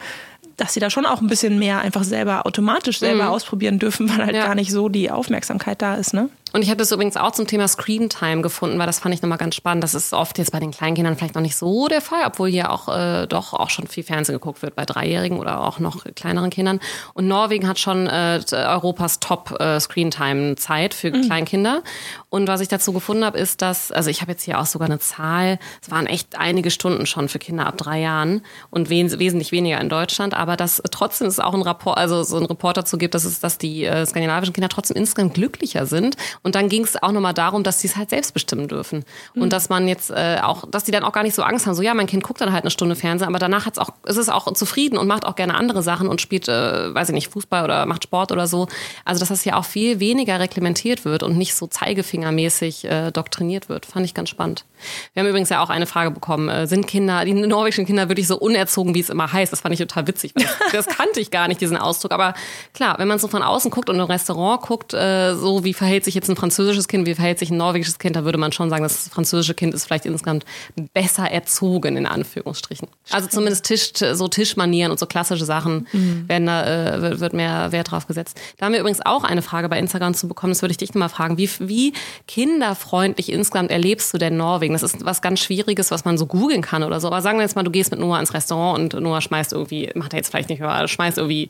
dass 0.57 0.73
sie 0.73 0.81
da 0.81 0.89
schon 0.89 1.05
auch 1.05 1.21
ein 1.21 1.27
bisschen 1.27 1.59
mehr 1.59 1.81
einfach 1.81 2.05
selber 2.05 2.47
automatisch 2.47 3.01
selber 3.01 3.25
mhm. 3.25 3.31
ausprobieren 3.31 3.81
dürfen, 3.81 4.09
weil 4.09 4.27
halt 4.27 4.37
ja. 4.37 4.47
gar 4.47 4.55
nicht 4.55 4.71
so 4.71 4.89
die 4.89 5.11
Aufmerksamkeit 5.11 5.83
da 5.83 5.97
ist. 5.97 6.15
Ne? 6.15 6.29
Und 6.55 6.63
ich 6.63 6.69
habe 6.69 6.77
das 6.77 6.93
übrigens 6.93 7.17
auch 7.17 7.33
zum 7.33 7.49
Thema 7.49 7.67
Screen 7.67 8.09
Time 8.09 8.41
gefunden, 8.41 8.79
weil 8.79 8.87
das 8.87 9.01
fand 9.01 9.13
ich 9.13 9.21
nochmal 9.21 9.39
ganz 9.39 9.57
spannend. 9.57 9.83
Das 9.83 9.93
ist 9.93 10.13
oft 10.13 10.39
jetzt 10.39 10.53
bei 10.53 10.61
den 10.61 10.71
Kleinkindern 10.71 11.17
vielleicht 11.17 11.35
noch 11.35 11.43
nicht 11.43 11.57
so 11.57 11.89
der 11.89 12.01
Fall, 12.01 12.21
obwohl 12.25 12.49
hier 12.49 12.71
auch 12.71 12.87
äh, 12.97 13.27
doch 13.27 13.55
auch 13.55 13.71
schon 13.71 13.89
viel 13.89 14.05
Fernsehen 14.05 14.37
geguckt 14.37 14.63
wird 14.63 14.77
bei 14.77 14.85
Dreijährigen 14.85 15.41
oder 15.41 15.61
auch 15.61 15.81
noch 15.81 16.05
kleineren 16.15 16.51
Kindern. 16.51 16.79
Und 17.13 17.27
Norwegen 17.27 17.67
hat 17.67 17.81
schon 17.81 18.07
äh, 18.07 18.41
Europas 18.53 19.19
Top 19.19 19.57
äh, 19.59 19.81
Screen 19.81 20.13
Time 20.13 20.55
Zeit 20.55 20.95
für 20.95 21.11
mhm. 21.11 21.23
Kleinkinder. 21.23 21.83
Und 22.31 22.47
was 22.47 22.61
ich 22.61 22.69
dazu 22.69 22.93
gefunden 22.93 23.25
habe, 23.25 23.37
ist, 23.37 23.61
dass, 23.61 23.91
also 23.91 24.09
ich 24.09 24.21
habe 24.21 24.31
jetzt 24.31 24.45
hier 24.45 24.61
auch 24.61 24.67
sogar 24.67 24.87
eine 24.87 25.01
Zahl, 25.01 25.59
es 25.83 25.91
waren 25.91 26.07
echt 26.07 26.39
einige 26.39 26.71
Stunden 26.71 27.07
schon 27.07 27.29
für 27.29 27.41
Kinder 27.41 27.67
ab 27.67 27.79
drei 27.79 27.99
Jahren 27.99 28.43
und 28.71 28.91
wes 28.91 29.19
wesentlich 29.19 29.51
weniger 29.51 29.81
in 29.81 29.89
Deutschland, 29.89 30.35
aber 30.35 30.57
dass 30.57 30.81
trotzdem 30.93 31.27
es 31.27 31.41
auch 31.41 31.55
ein 31.55 31.63
Rapport, 31.63 31.99
also 31.99 32.23
so 32.23 32.37
ein 32.37 32.47
Report 32.47 32.77
dazu 32.77 32.97
gibt, 32.97 33.17
dass 33.17 33.25
es, 33.25 33.41
dass 33.41 33.59
die 33.59 33.85
äh, 33.85 34.07
skandinavischen 34.07 34.53
Kinder 34.53 34.69
trotzdem 34.69 34.97
insgesamt 34.97 35.35
glücklicher 35.35 35.87
sind 35.87 36.17
und 36.45 36.55
dann 36.55 36.69
ging 36.69 36.85
es 36.85 37.03
auch 37.03 37.11
nochmal 37.11 37.33
darum, 37.33 37.63
dass 37.65 37.81
sie 37.81 37.89
es 37.89 37.97
halt 37.97 38.11
selbst 38.11 38.35
bestimmen 38.35 38.69
dürfen. 38.69 39.05
Mhm. 39.35 39.43
Und 39.43 39.53
dass 39.53 39.71
man 39.71 39.89
jetzt 39.89 40.11
äh, 40.11 40.39
auch, 40.43 40.69
dass 40.71 40.85
die 40.85 40.93
dann 40.93 41.03
auch 41.03 41.13
gar 41.13 41.23
nicht 41.23 41.35
so 41.35 41.43
Angst 41.43 41.67
haben, 41.67 41.75
so 41.75 41.83
ja, 41.83 41.95
mein 41.95 42.07
Kind 42.07 42.23
guckt 42.23 42.41
dann 42.41 42.53
halt 42.53 42.65
eine 42.65 42.71
Stunde 42.71 42.97
Fernsehen, 42.97 43.29
aber 43.29 43.39
danach 43.39 43.65
hat's 43.65 43.79
auch, 43.79 43.91
ist 44.07 44.19
es 44.19 44.29
auch 44.29 44.53
zufrieden 44.53 44.99
und 44.99 45.09
macht 45.09 45.25
auch 45.25 45.37
gerne 45.37 45.55
andere 45.55 45.83
Sachen 45.83 46.07
und 46.07 46.21
spielt, 46.21 46.47
äh, 46.49 46.95
weiß 46.95 47.09
ich 47.09 47.15
nicht, 47.15 47.29
Fußball 47.29 47.65
oder 47.65 47.87
macht 47.87 48.05
Sport 48.05 48.31
oder 48.31 48.47
so. 48.47 48.69
Also 49.07 49.21
dass 49.21 49.31
das 49.31 49.43
hier 49.43 49.57
auch 49.57 49.65
viel 49.65 50.01
weniger 50.01 50.39
reglementiert 50.39 51.07
wird 51.07 51.23
und 51.23 51.39
nicht 51.39 51.55
so 51.55 51.67
zeigefingermäßig 51.67 52.85
äh, 52.85 53.11
doktriniert 53.11 53.71
wird. 53.71 53.87
Fand 53.87 54.05
ich 54.05 54.13
ganz 54.13 54.29
spannend. 54.29 54.67
Wir 55.13 55.23
haben 55.23 55.29
übrigens 55.29 55.49
ja 55.49 55.63
auch 55.63 55.71
eine 55.71 55.87
Frage 55.87 56.11
bekommen. 56.11 56.49
Äh, 56.49 56.67
sind 56.67 56.87
Kinder, 56.87 57.25
die 57.25 57.35
norwegischen 57.35 57.87
Kinder 57.87 58.09
wirklich 58.09 58.27
so 58.27 58.39
unerzogen, 58.39 58.95
wie 58.95 59.01
es 59.01 59.11
immer 59.11 59.33
heißt? 59.33 59.53
Das 59.53 59.61
fand 59.61 59.73
ich 59.75 59.81
total 59.81 60.07
witzig. 60.07 60.35
Das, 60.73 60.87
kannte 60.95 61.21
ich 61.21 61.31
gar 61.31 61.49
nicht, 61.49 61.61
diesen 61.61 61.77
Ausdruck. 61.77 62.13
Aber 62.13 62.35
klar, 62.73 62.99
wenn 62.99 63.09
man 63.09 63.19
so 63.19 63.29
von 63.29 63.43
außen 63.43 63.71
guckt 63.71 63.89
und 63.91 63.97
im 63.97 64.07
Restaurant 64.07 64.63
guckt, 64.63 64.95
äh, 64.95 65.35
so 65.35 65.65
wie 65.65 65.75
verhält 65.75 66.05
sich 66.05 66.15
jetzt 66.15 66.29
ein 66.29 66.37
französisches 66.37 66.75
französisches 66.75 66.89
Kind, 66.89 67.07
wie 67.07 67.15
verhält 67.15 67.39
sich 67.39 67.51
ein 67.51 67.57
norwegisches 67.57 67.99
Kind, 67.99 68.17
da 68.17 68.25
würde 68.25 68.39
man 68.39 68.53
schon 68.53 68.71
sagen, 68.71 68.83
das 68.83 69.09
französische 69.09 69.55
Kind 69.55 69.75
ist 69.75 69.85
vielleicht 69.85 70.07
insgesamt 70.07 70.45
besser 70.93 71.31
erzogen, 71.31 71.97
in 71.97 72.07
Anführungsstrichen. 72.07 72.89
Also 73.11 73.29
zumindest 73.29 73.65
Tisch, 73.65 73.93
so 74.13 74.29
Tischmanieren 74.29 74.91
und 74.91 74.99
so 74.99 75.07
klassische 75.07 75.45
Sachen 75.45 75.87
mhm. 75.93 76.29
werden 76.29 76.47
da, 76.47 76.95
äh, 76.95 77.21
wird 77.21 77.33
mehr 77.33 77.73
Wert 77.73 77.91
drauf 77.91 78.07
gesetzt. 78.07 78.41
Da 78.59 78.67
haben 78.67 78.73
wir 78.73 78.81
übrigens 78.81 79.05
auch 79.05 79.25
eine 79.25 79.43
Frage 79.43 79.69
bei 79.69 79.79
Instagram 79.79 80.15
zu 80.15 80.29
bekommen, 80.29 80.53
das 80.53 80.63
würde 80.63 80.73
ich 80.73 80.79
dich 80.79 80.95
nochmal 80.95 81.09
fragen. 81.09 81.39
Wie, 81.39 81.51
wie 81.59 81.93
kinderfreundlich 82.27 83.33
insgesamt 83.33 83.71
erlebst 83.71 84.13
du 84.15 84.19
denn 84.19 84.37
Norwegen? 84.37 84.74
Das 84.75 84.83
ist 84.83 85.05
was 85.05 85.23
ganz 85.23 85.41
Schwieriges, 85.41 85.91
was 85.91 86.05
man 86.05 86.19
so 86.19 86.27
googeln 86.27 86.61
kann 86.61 86.83
oder 86.83 87.01
so. 87.01 87.07
Aber 87.07 87.23
sagen 87.23 87.39
wir 87.39 87.43
jetzt 87.43 87.57
mal, 87.57 87.63
du 87.63 87.71
gehst 87.71 87.91
mit 87.91 88.01
Noah 88.01 88.21
ins 88.21 88.35
Restaurant 88.35 88.95
und 88.95 89.03
Noah 89.03 89.21
schmeißt 89.21 89.53
irgendwie, 89.53 89.91
macht 89.95 90.13
er 90.13 90.19
jetzt 90.19 90.29
vielleicht 90.29 90.51
nicht 90.51 90.61
mehr, 90.61 90.87
schmeißt 90.87 91.19
irgendwie 91.19 91.49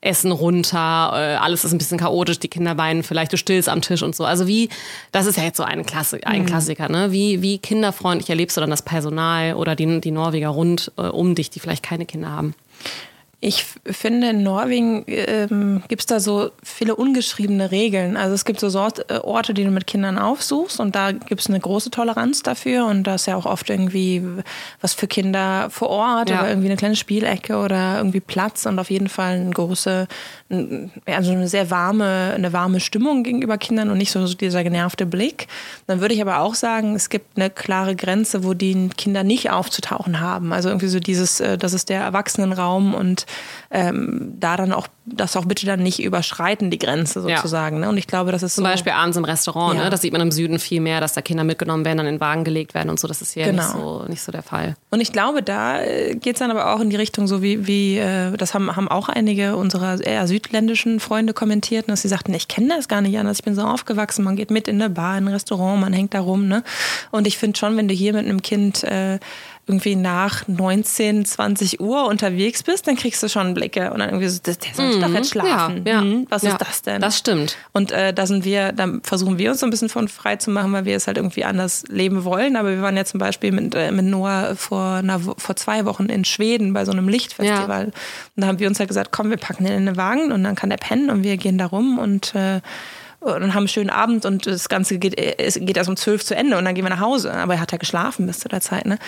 Essen 0.00 0.32
runter, 0.32 1.12
äh, 1.14 1.36
alles 1.36 1.64
ist 1.64 1.72
ein 1.72 1.78
bisschen 1.78 1.98
chaotisch, 1.98 2.38
die 2.38 2.48
Kinder 2.48 2.76
weinen 2.76 3.02
vielleicht, 3.02 3.32
du 3.32 3.36
stillst 3.36 3.68
am 3.68 3.80
Tisch 3.80 4.02
und 4.02 4.16
so. 4.16 4.24
Also 4.24 4.46
wie, 4.46 4.68
das 5.12 5.26
ist 5.26 5.36
ja 5.36 5.44
jetzt 5.44 5.56
so 5.56 5.62
ein, 5.62 5.86
Klassik, 5.86 6.26
ein 6.26 6.42
mhm. 6.42 6.46
Klassiker, 6.46 6.88
ne? 6.88 7.12
Wie, 7.12 7.42
wie 7.42 7.58
kinderfreundlich 7.58 8.28
erlebst 8.30 8.56
du 8.56 8.60
dann 8.60 8.70
das 8.70 8.82
Personal 8.82 9.54
oder 9.54 9.76
die, 9.76 10.00
die 10.00 10.10
Norweger 10.10 10.48
rund 10.48 10.92
äh, 10.96 11.02
um 11.02 11.34
dich, 11.34 11.50
die 11.50 11.60
vielleicht 11.60 11.82
keine 11.82 12.06
Kinder 12.06 12.30
haben? 12.30 12.54
Ich 13.44 13.66
finde, 13.86 14.30
in 14.30 14.44
Norwegen 14.44 15.02
ähm, 15.08 15.82
gibt 15.88 16.02
es 16.02 16.06
da 16.06 16.20
so 16.20 16.52
viele 16.62 16.94
ungeschriebene 16.94 17.72
Regeln. 17.72 18.16
Also 18.16 18.34
es 18.34 18.44
gibt 18.44 18.60
so 18.60 18.68
Sort, 18.68 19.10
äh, 19.10 19.16
Orte, 19.16 19.52
die 19.52 19.64
du 19.64 19.70
mit 19.72 19.88
Kindern 19.88 20.16
aufsuchst 20.16 20.78
und 20.78 20.94
da 20.94 21.10
gibt 21.10 21.40
es 21.40 21.48
eine 21.48 21.58
große 21.58 21.90
Toleranz 21.90 22.44
dafür 22.44 22.86
und 22.86 23.02
da 23.02 23.16
ist 23.16 23.26
ja 23.26 23.34
auch 23.34 23.44
oft 23.44 23.68
irgendwie 23.68 24.22
was 24.80 24.94
für 24.94 25.08
Kinder 25.08 25.70
vor 25.70 25.90
Ort 25.90 26.30
ja. 26.30 26.38
oder 26.38 26.50
irgendwie 26.50 26.68
eine 26.68 26.76
kleine 26.76 26.94
Spielecke 26.94 27.56
oder 27.56 27.96
irgendwie 27.96 28.20
Platz 28.20 28.64
und 28.64 28.78
auf 28.78 28.90
jeden 28.90 29.08
Fall 29.08 29.34
eine 29.34 29.50
große, 29.50 30.06
also 31.06 31.32
eine 31.32 31.48
sehr 31.48 31.68
warme, 31.68 32.34
eine 32.36 32.52
warme 32.52 32.78
Stimmung 32.78 33.24
gegenüber 33.24 33.58
Kindern 33.58 33.90
und 33.90 33.98
nicht 33.98 34.12
so 34.12 34.24
dieser 34.24 34.62
genervte 34.62 35.04
Blick. 35.04 35.48
Dann 35.88 36.00
würde 36.00 36.14
ich 36.14 36.22
aber 36.22 36.38
auch 36.38 36.54
sagen, 36.54 36.94
es 36.94 37.10
gibt 37.10 37.36
eine 37.36 37.50
klare 37.50 37.96
Grenze, 37.96 38.44
wo 38.44 38.54
die 38.54 38.88
Kinder 38.96 39.24
nicht 39.24 39.50
aufzutauchen 39.50 40.20
haben. 40.20 40.52
Also 40.52 40.68
irgendwie 40.68 40.86
so 40.86 41.00
dieses, 41.00 41.40
äh, 41.40 41.58
das 41.58 41.72
ist 41.72 41.88
der 41.88 42.02
Erwachsenenraum 42.02 42.94
und 42.94 43.26
ähm, 43.72 44.34
da 44.38 44.56
dann 44.56 44.72
auch, 44.72 44.86
das 45.06 45.34
auch 45.36 45.46
bitte 45.46 45.64
dann 45.64 45.82
nicht 45.82 46.02
überschreiten, 46.02 46.70
die 46.70 46.78
Grenze 46.78 47.22
sozusagen. 47.22 47.76
Ja. 47.76 47.82
Ne? 47.82 47.88
Und 47.88 47.96
ich 47.96 48.06
glaube, 48.06 48.30
das 48.30 48.42
ist 48.42 48.54
Zum 48.54 48.64
so, 48.64 48.70
Beispiel 48.70 48.92
abends 48.92 49.16
im 49.16 49.24
Restaurant, 49.24 49.78
ja. 49.78 49.84
ne? 49.84 49.90
das 49.90 50.02
sieht 50.02 50.12
man 50.12 50.20
im 50.20 50.30
Süden 50.30 50.58
viel 50.58 50.80
mehr, 50.80 51.00
dass 51.00 51.14
da 51.14 51.22
Kinder 51.22 51.42
mitgenommen 51.42 51.84
werden, 51.84 51.98
dann 51.98 52.06
in 52.06 52.16
den 52.16 52.20
Wagen 52.20 52.44
gelegt 52.44 52.74
werden 52.74 52.90
und 52.90 53.00
so. 53.00 53.08
Das 53.08 53.22
ist 53.22 53.32
hier 53.32 53.46
genau. 53.46 53.62
nicht, 53.62 53.72
so, 53.72 54.04
nicht 54.08 54.22
so 54.22 54.30
der 54.30 54.42
Fall. 54.42 54.76
Und 54.90 55.00
ich 55.00 55.12
glaube, 55.12 55.42
da 55.42 55.80
äh, 55.80 56.14
geht 56.14 56.34
es 56.34 56.40
dann 56.40 56.50
aber 56.50 56.74
auch 56.74 56.80
in 56.80 56.90
die 56.90 56.96
Richtung, 56.96 57.26
so 57.26 57.42
wie, 57.42 57.66
wie 57.66 57.96
äh, 57.96 58.36
das 58.36 58.52
haben, 58.52 58.76
haben 58.76 58.88
auch 58.88 59.08
einige 59.08 59.56
unserer 59.56 60.00
eher 60.00 60.26
südländischen 60.26 61.00
Freunde 61.00 61.32
kommentiert, 61.32 61.88
dass 61.88 62.02
sie 62.02 62.08
sagten, 62.08 62.34
ich 62.34 62.48
kenne 62.48 62.74
das 62.76 62.88
gar 62.88 63.00
nicht 63.00 63.18
anders, 63.18 63.38
ich 63.38 63.44
bin 63.44 63.54
so 63.54 63.62
aufgewachsen, 63.62 64.22
man 64.22 64.36
geht 64.36 64.50
mit 64.50 64.68
in 64.68 64.80
eine 64.82 64.90
Bar, 64.90 65.16
in 65.16 65.24
ein 65.24 65.32
Restaurant, 65.32 65.80
man 65.80 65.94
hängt 65.94 66.12
da 66.12 66.20
rum. 66.20 66.46
Ne? 66.46 66.62
Und 67.10 67.26
ich 67.26 67.38
finde 67.38 67.58
schon, 67.58 67.76
wenn 67.78 67.88
du 67.88 67.94
hier 67.94 68.12
mit 68.12 68.26
einem 68.26 68.42
Kind 68.42 68.84
äh, 68.84 69.18
irgendwie 69.66 69.94
nach 69.94 70.48
19, 70.48 71.24
20 71.24 71.80
Uhr 71.80 72.06
unterwegs 72.06 72.64
bist, 72.64 72.88
dann 72.88 72.96
kriegst 72.96 73.22
du 73.22 73.28
schon 73.28 73.54
Blicke 73.54 73.92
und 73.92 74.00
dann 74.00 74.08
irgendwie 74.08 74.28
so, 74.28 74.40
der 74.44 74.56
soll 74.74 74.96
mhm, 74.96 75.00
doch 75.00 75.10
jetzt 75.10 75.30
schlafen. 75.30 75.84
Ja, 75.86 75.94
ja, 75.94 76.00
mhm, 76.00 76.26
was 76.30 76.42
ja, 76.42 76.50
ist 76.50 76.60
das 76.60 76.82
denn? 76.82 77.00
Das 77.00 77.16
stimmt. 77.16 77.56
Und 77.72 77.92
äh, 77.92 78.12
da 78.12 78.26
sind 78.26 78.44
wir, 78.44 78.72
da 78.72 78.88
versuchen 79.04 79.38
wir 79.38 79.50
uns 79.50 79.60
so 79.60 79.66
ein 79.66 79.70
bisschen 79.70 79.88
von 79.88 80.08
frei 80.08 80.34
zu 80.34 80.50
machen, 80.50 80.72
weil 80.72 80.84
wir 80.84 80.96
es 80.96 81.06
halt 81.06 81.16
irgendwie 81.16 81.44
anders 81.44 81.84
leben 81.88 82.24
wollen. 82.24 82.56
Aber 82.56 82.70
wir 82.70 82.82
waren 82.82 82.96
ja 82.96 83.04
zum 83.04 83.20
Beispiel 83.20 83.52
mit, 83.52 83.72
äh, 83.76 83.92
mit 83.92 84.04
Noah 84.04 84.56
vor, 84.56 84.94
einer, 84.94 85.20
vor 85.20 85.54
zwei 85.54 85.84
Wochen 85.84 86.06
in 86.06 86.24
Schweden 86.24 86.72
bei 86.72 86.84
so 86.84 86.90
einem 86.90 87.08
Lichtfestival. 87.08 87.84
Und 87.86 87.94
da 88.34 88.48
haben 88.48 88.58
wir 88.58 88.66
uns 88.66 88.80
halt 88.80 88.88
gesagt, 88.88 89.12
komm, 89.12 89.30
wir 89.30 89.36
packen 89.36 89.64
den 89.64 89.74
in 89.74 89.86
den 89.86 89.96
Wagen 89.96 90.32
und 90.32 90.42
dann 90.42 90.56
kann 90.56 90.70
der 90.70 90.76
pennen 90.76 91.08
und 91.08 91.22
wir 91.22 91.36
gehen 91.36 91.56
da 91.56 91.66
rum 91.66 92.00
und 92.00 92.34
äh, 92.34 92.60
und 93.20 93.54
haben 93.54 93.58
einen 93.58 93.68
schönen 93.68 93.90
Abend 93.90 94.24
und 94.24 94.46
das 94.48 94.68
Ganze 94.68 94.98
geht, 94.98 95.16
es 95.16 95.54
geht 95.54 95.76
erst 95.76 95.88
um 95.88 95.96
zwölf 95.96 96.24
zu 96.24 96.34
Ende 96.34 96.58
und 96.58 96.64
dann 96.64 96.74
gehen 96.74 96.84
wir 96.84 96.90
nach 96.90 96.98
Hause. 96.98 97.32
Aber 97.32 97.54
er 97.54 97.60
hat 97.60 97.70
ja 97.70 97.78
geschlafen 97.78 98.26
bis 98.26 98.40
zu 98.40 98.48
der 98.48 98.60
Zeit, 98.60 98.84
ne? 98.84 98.98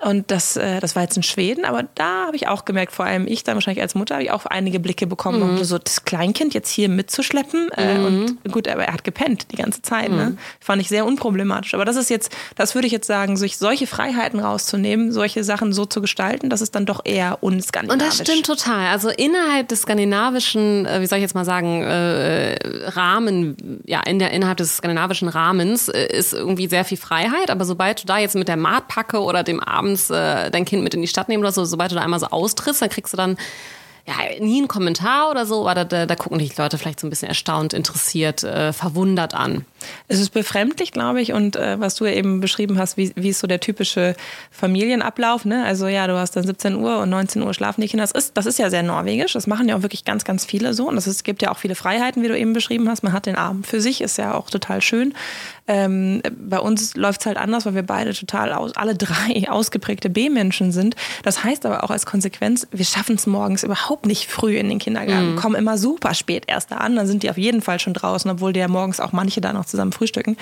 Und 0.00 0.30
das, 0.30 0.56
äh, 0.56 0.78
das 0.78 0.94
war 0.94 1.02
jetzt 1.02 1.16
in 1.16 1.24
Schweden, 1.24 1.64
aber 1.64 1.82
da 1.96 2.26
habe 2.26 2.36
ich 2.36 2.46
auch 2.46 2.64
gemerkt, 2.64 2.92
vor 2.92 3.04
allem 3.04 3.26
ich 3.26 3.42
dann 3.42 3.56
wahrscheinlich 3.56 3.82
als 3.82 3.96
Mutter, 3.96 4.14
habe 4.14 4.22
ich 4.22 4.30
auch 4.30 4.46
einige 4.46 4.78
Blicke 4.78 5.08
bekommen, 5.08 5.56
mhm. 5.56 5.64
so 5.64 5.76
das 5.76 6.04
Kleinkind 6.04 6.54
jetzt 6.54 6.70
hier 6.70 6.88
mitzuschleppen. 6.88 7.68
Äh, 7.76 7.98
mhm. 7.98 8.38
Und 8.44 8.52
gut, 8.52 8.68
aber 8.68 8.84
er 8.84 8.92
hat 8.92 9.02
gepennt 9.02 9.50
die 9.50 9.56
ganze 9.56 9.82
Zeit. 9.82 10.10
Ne? 10.10 10.16
Mhm. 10.16 10.22
Ne? 10.22 10.36
Fand 10.60 10.80
ich 10.80 10.88
sehr 10.88 11.04
unproblematisch. 11.04 11.74
Aber 11.74 11.84
das 11.84 11.96
ist 11.96 12.10
jetzt, 12.10 12.30
das 12.54 12.76
würde 12.76 12.86
ich 12.86 12.92
jetzt 12.92 13.08
sagen, 13.08 13.36
sich 13.36 13.58
solche 13.58 13.88
Freiheiten 13.88 14.38
rauszunehmen, 14.38 15.10
solche 15.10 15.42
Sachen 15.42 15.72
so 15.72 15.84
zu 15.84 16.00
gestalten, 16.00 16.48
das 16.48 16.60
ist 16.60 16.76
dann 16.76 16.86
doch 16.86 17.00
eher 17.04 17.42
unskandinavisch. 17.42 18.20
Und 18.20 18.20
das 18.20 18.28
stimmt 18.28 18.46
total. 18.46 18.86
Also 18.92 19.08
innerhalb 19.08 19.66
des 19.66 19.82
skandinavischen, 19.82 20.86
äh, 20.86 21.00
wie 21.00 21.06
soll 21.06 21.18
ich 21.18 21.22
jetzt 21.22 21.34
mal 21.34 21.44
sagen, 21.44 21.82
äh, 21.82 22.56
Rahmen, 22.84 23.82
ja, 23.84 24.00
in 24.06 24.20
der, 24.20 24.30
innerhalb 24.30 24.58
des 24.58 24.76
skandinavischen 24.76 25.26
Rahmens 25.26 25.88
äh, 25.88 26.06
ist 26.06 26.34
irgendwie 26.34 26.68
sehr 26.68 26.84
viel 26.84 26.98
Freiheit. 26.98 27.50
Aber 27.50 27.64
sobald 27.64 28.04
du 28.04 28.06
da 28.06 28.18
jetzt 28.18 28.36
mit 28.36 28.46
der 28.46 28.56
Maatpacke 28.56 29.20
oder 29.20 29.42
dem 29.42 29.58
Abend 29.58 29.87
abends 29.88 30.10
äh, 30.10 30.50
dein 30.50 30.64
Kind 30.64 30.82
mit 30.82 30.94
in 30.94 31.00
die 31.00 31.08
Stadt 31.08 31.28
nehmen 31.28 31.42
oder 31.42 31.52
so, 31.52 31.64
sobald 31.64 31.90
du 31.90 31.96
da 31.96 32.02
einmal 32.02 32.20
so 32.20 32.26
austrittst, 32.26 32.82
dann 32.82 32.90
kriegst 32.90 33.12
du 33.12 33.16
dann 33.16 33.36
ja, 34.06 34.14
nie 34.40 34.56
einen 34.56 34.68
Kommentar 34.68 35.30
oder 35.30 35.44
so, 35.44 35.68
aber 35.68 35.84
da, 35.84 36.06
da, 36.06 36.16
gucken 36.16 36.38
die 36.38 36.50
Leute 36.56 36.78
vielleicht 36.78 36.98
so 36.98 37.06
ein 37.06 37.10
bisschen 37.10 37.28
erstaunt, 37.28 37.74
interessiert, 37.74 38.42
äh, 38.42 38.72
verwundert 38.72 39.34
an. 39.34 39.66
Es 40.06 40.18
ist 40.18 40.30
befremdlich, 40.30 40.92
glaube 40.92 41.20
ich, 41.20 41.34
und 41.34 41.56
äh, 41.56 41.78
was 41.78 41.94
du 41.96 42.06
ja 42.06 42.12
eben 42.12 42.40
beschrieben 42.40 42.78
hast, 42.78 42.96
wie, 42.96 43.12
wie 43.16 43.28
ist 43.28 43.40
so 43.40 43.46
der 43.46 43.60
typische 43.60 44.16
Familienablauf, 44.50 45.44
ne? 45.44 45.62
Also 45.66 45.88
ja, 45.88 46.06
du 46.06 46.16
hast 46.16 46.36
dann 46.36 46.46
17 46.46 46.76
Uhr 46.76 47.00
und 47.00 47.10
19 47.10 47.42
Uhr 47.42 47.52
schlafen 47.52 47.82
die 47.82 47.88
Kinder. 47.88 48.02
Das 48.02 48.12
ist, 48.12 48.34
das 48.34 48.46
ist 48.46 48.58
ja 48.58 48.70
sehr 48.70 48.82
norwegisch, 48.82 49.34
das 49.34 49.46
machen 49.46 49.68
ja 49.68 49.76
auch 49.76 49.82
wirklich 49.82 50.06
ganz, 50.06 50.24
ganz 50.24 50.46
viele 50.46 50.72
so 50.72 50.88
und 50.88 50.96
es 50.96 51.22
gibt 51.22 51.42
ja 51.42 51.50
auch 51.50 51.58
viele 51.58 51.74
Freiheiten, 51.74 52.22
wie 52.22 52.28
du 52.28 52.38
eben 52.38 52.54
beschrieben 52.54 52.88
hast. 52.88 53.02
Man 53.02 53.12
hat 53.12 53.26
den 53.26 53.36
Abend 53.36 53.66
für 53.66 53.82
sich, 53.82 54.00
ist 54.00 54.16
ja 54.16 54.32
auch 54.32 54.48
total 54.48 54.80
schön. 54.80 55.12
Ähm, 55.68 56.22
bei 56.34 56.58
uns 56.58 56.96
läuft 56.96 57.20
es 57.20 57.26
halt 57.26 57.36
anders, 57.36 57.66
weil 57.66 57.74
wir 57.74 57.82
beide 57.82 58.14
total 58.14 58.52
aus, 58.52 58.74
alle 58.74 58.94
drei 58.94 59.48
ausgeprägte 59.48 60.08
B-Menschen 60.08 60.72
sind. 60.72 60.96
Das 61.22 61.44
heißt 61.44 61.66
aber 61.66 61.84
auch 61.84 61.90
als 61.90 62.06
Konsequenz, 62.06 62.66
wir 62.72 62.86
schaffen 62.86 63.16
es 63.16 63.26
morgens 63.26 63.62
überhaupt 63.62 64.06
nicht 64.06 64.30
früh 64.30 64.56
in 64.56 64.70
den 64.70 64.78
Kindergarten, 64.78 65.32
mhm. 65.32 65.36
kommen 65.36 65.54
immer 65.54 65.76
super 65.76 66.14
spät 66.14 66.44
erst 66.46 66.70
da 66.70 66.78
an, 66.78 66.96
dann 66.96 67.06
sind 67.06 67.22
die 67.22 67.30
auf 67.30 67.38
jeden 67.38 67.60
Fall 67.60 67.78
schon 67.78 67.92
draußen, 67.92 68.30
obwohl 68.30 68.54
die 68.54 68.60
ja 68.60 68.68
morgens 68.68 68.98
auch 68.98 69.12
manche 69.12 69.42
da 69.42 69.52
noch 69.52 69.66
zusammen 69.66 69.92
frühstücken. 69.92 70.38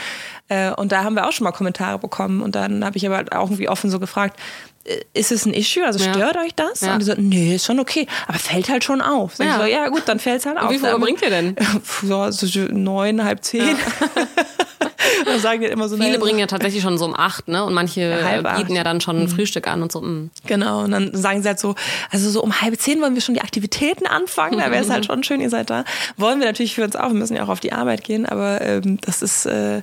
Äh, 0.48 0.70
und 0.72 0.92
da 0.92 1.02
haben 1.02 1.16
wir 1.16 1.26
auch 1.26 1.32
schon 1.32 1.44
mal 1.44 1.52
Kommentare 1.52 1.98
bekommen 1.98 2.40
und 2.40 2.54
dann 2.54 2.84
habe 2.84 2.96
ich 2.96 3.06
aber 3.06 3.24
auch 3.36 3.46
irgendwie 3.46 3.68
offen 3.68 3.90
so 3.90 3.98
gefragt, 3.98 4.38
äh, 4.84 5.00
ist 5.12 5.32
es 5.32 5.44
ein 5.44 5.54
Issue? 5.54 5.84
Also 5.84 5.98
stört 5.98 6.36
ja. 6.36 6.42
euch 6.42 6.54
das? 6.54 6.82
Ja. 6.82 6.92
Und 6.92 7.00
die 7.00 7.06
so, 7.06 7.14
nee, 7.16 7.56
ist 7.56 7.66
schon 7.66 7.80
okay. 7.80 8.06
Aber 8.28 8.38
fällt 8.38 8.68
halt 8.68 8.84
schon 8.84 9.00
auf. 9.00 9.38
Ja. 9.38 9.46
Ich 9.46 9.52
so, 9.62 9.64
ja 9.64 9.88
gut, 9.88 10.02
dann 10.06 10.20
fällt 10.20 10.40
es 10.40 10.46
halt 10.46 10.58
auf. 10.58 10.70
Wie 10.70 10.78
viel 10.78 10.98
bringt 10.98 11.22
ihr 11.22 11.30
denn? 11.30 11.56
So, 12.02 12.30
so 12.30 12.60
neun, 12.70 13.24
halb 13.24 13.42
zehn. 13.42 13.76
Dann 15.24 15.40
sagen 15.40 15.60
die 15.60 15.66
immer 15.66 15.88
so, 15.88 15.96
Viele 15.96 16.18
bringen 16.18 16.38
ja 16.38 16.46
tatsächlich 16.46 16.82
schon 16.82 16.98
so 16.98 17.04
um 17.04 17.14
acht, 17.14 17.48
ne? 17.48 17.64
Und 17.64 17.74
manche 17.74 18.00
ja, 18.00 18.56
bieten 18.56 18.74
ja 18.74 18.84
dann 18.84 19.00
schon 19.00 19.16
ein 19.16 19.22
mhm. 19.24 19.28
Frühstück 19.28 19.68
an 19.68 19.82
und 19.82 19.92
so. 19.92 20.00
Mh. 20.00 20.28
Genau, 20.46 20.84
und 20.84 20.90
dann 20.90 21.14
sagen 21.14 21.42
sie 21.42 21.48
halt 21.48 21.58
so, 21.58 21.74
also 22.10 22.30
so 22.30 22.42
um 22.42 22.60
halb 22.60 22.78
zehn 22.80 23.00
wollen 23.00 23.14
wir 23.14 23.22
schon 23.22 23.34
die 23.34 23.42
Aktivitäten 23.42 24.06
anfangen, 24.06 24.58
da 24.58 24.70
wäre 24.70 24.82
es 24.82 24.90
halt 24.90 25.06
schon 25.06 25.22
schön, 25.22 25.40
ihr 25.40 25.50
seid 25.50 25.70
da. 25.70 25.84
Wollen 26.16 26.40
wir 26.40 26.46
natürlich 26.46 26.74
für 26.74 26.84
uns 26.84 26.96
auch, 26.96 27.08
wir 27.08 27.14
müssen 27.18 27.36
ja 27.36 27.44
auch 27.44 27.48
auf 27.48 27.60
die 27.60 27.72
Arbeit 27.72 28.04
gehen, 28.04 28.26
aber 28.26 28.60
ähm, 28.60 28.98
das 29.00 29.22
ist, 29.22 29.46
äh, 29.46 29.82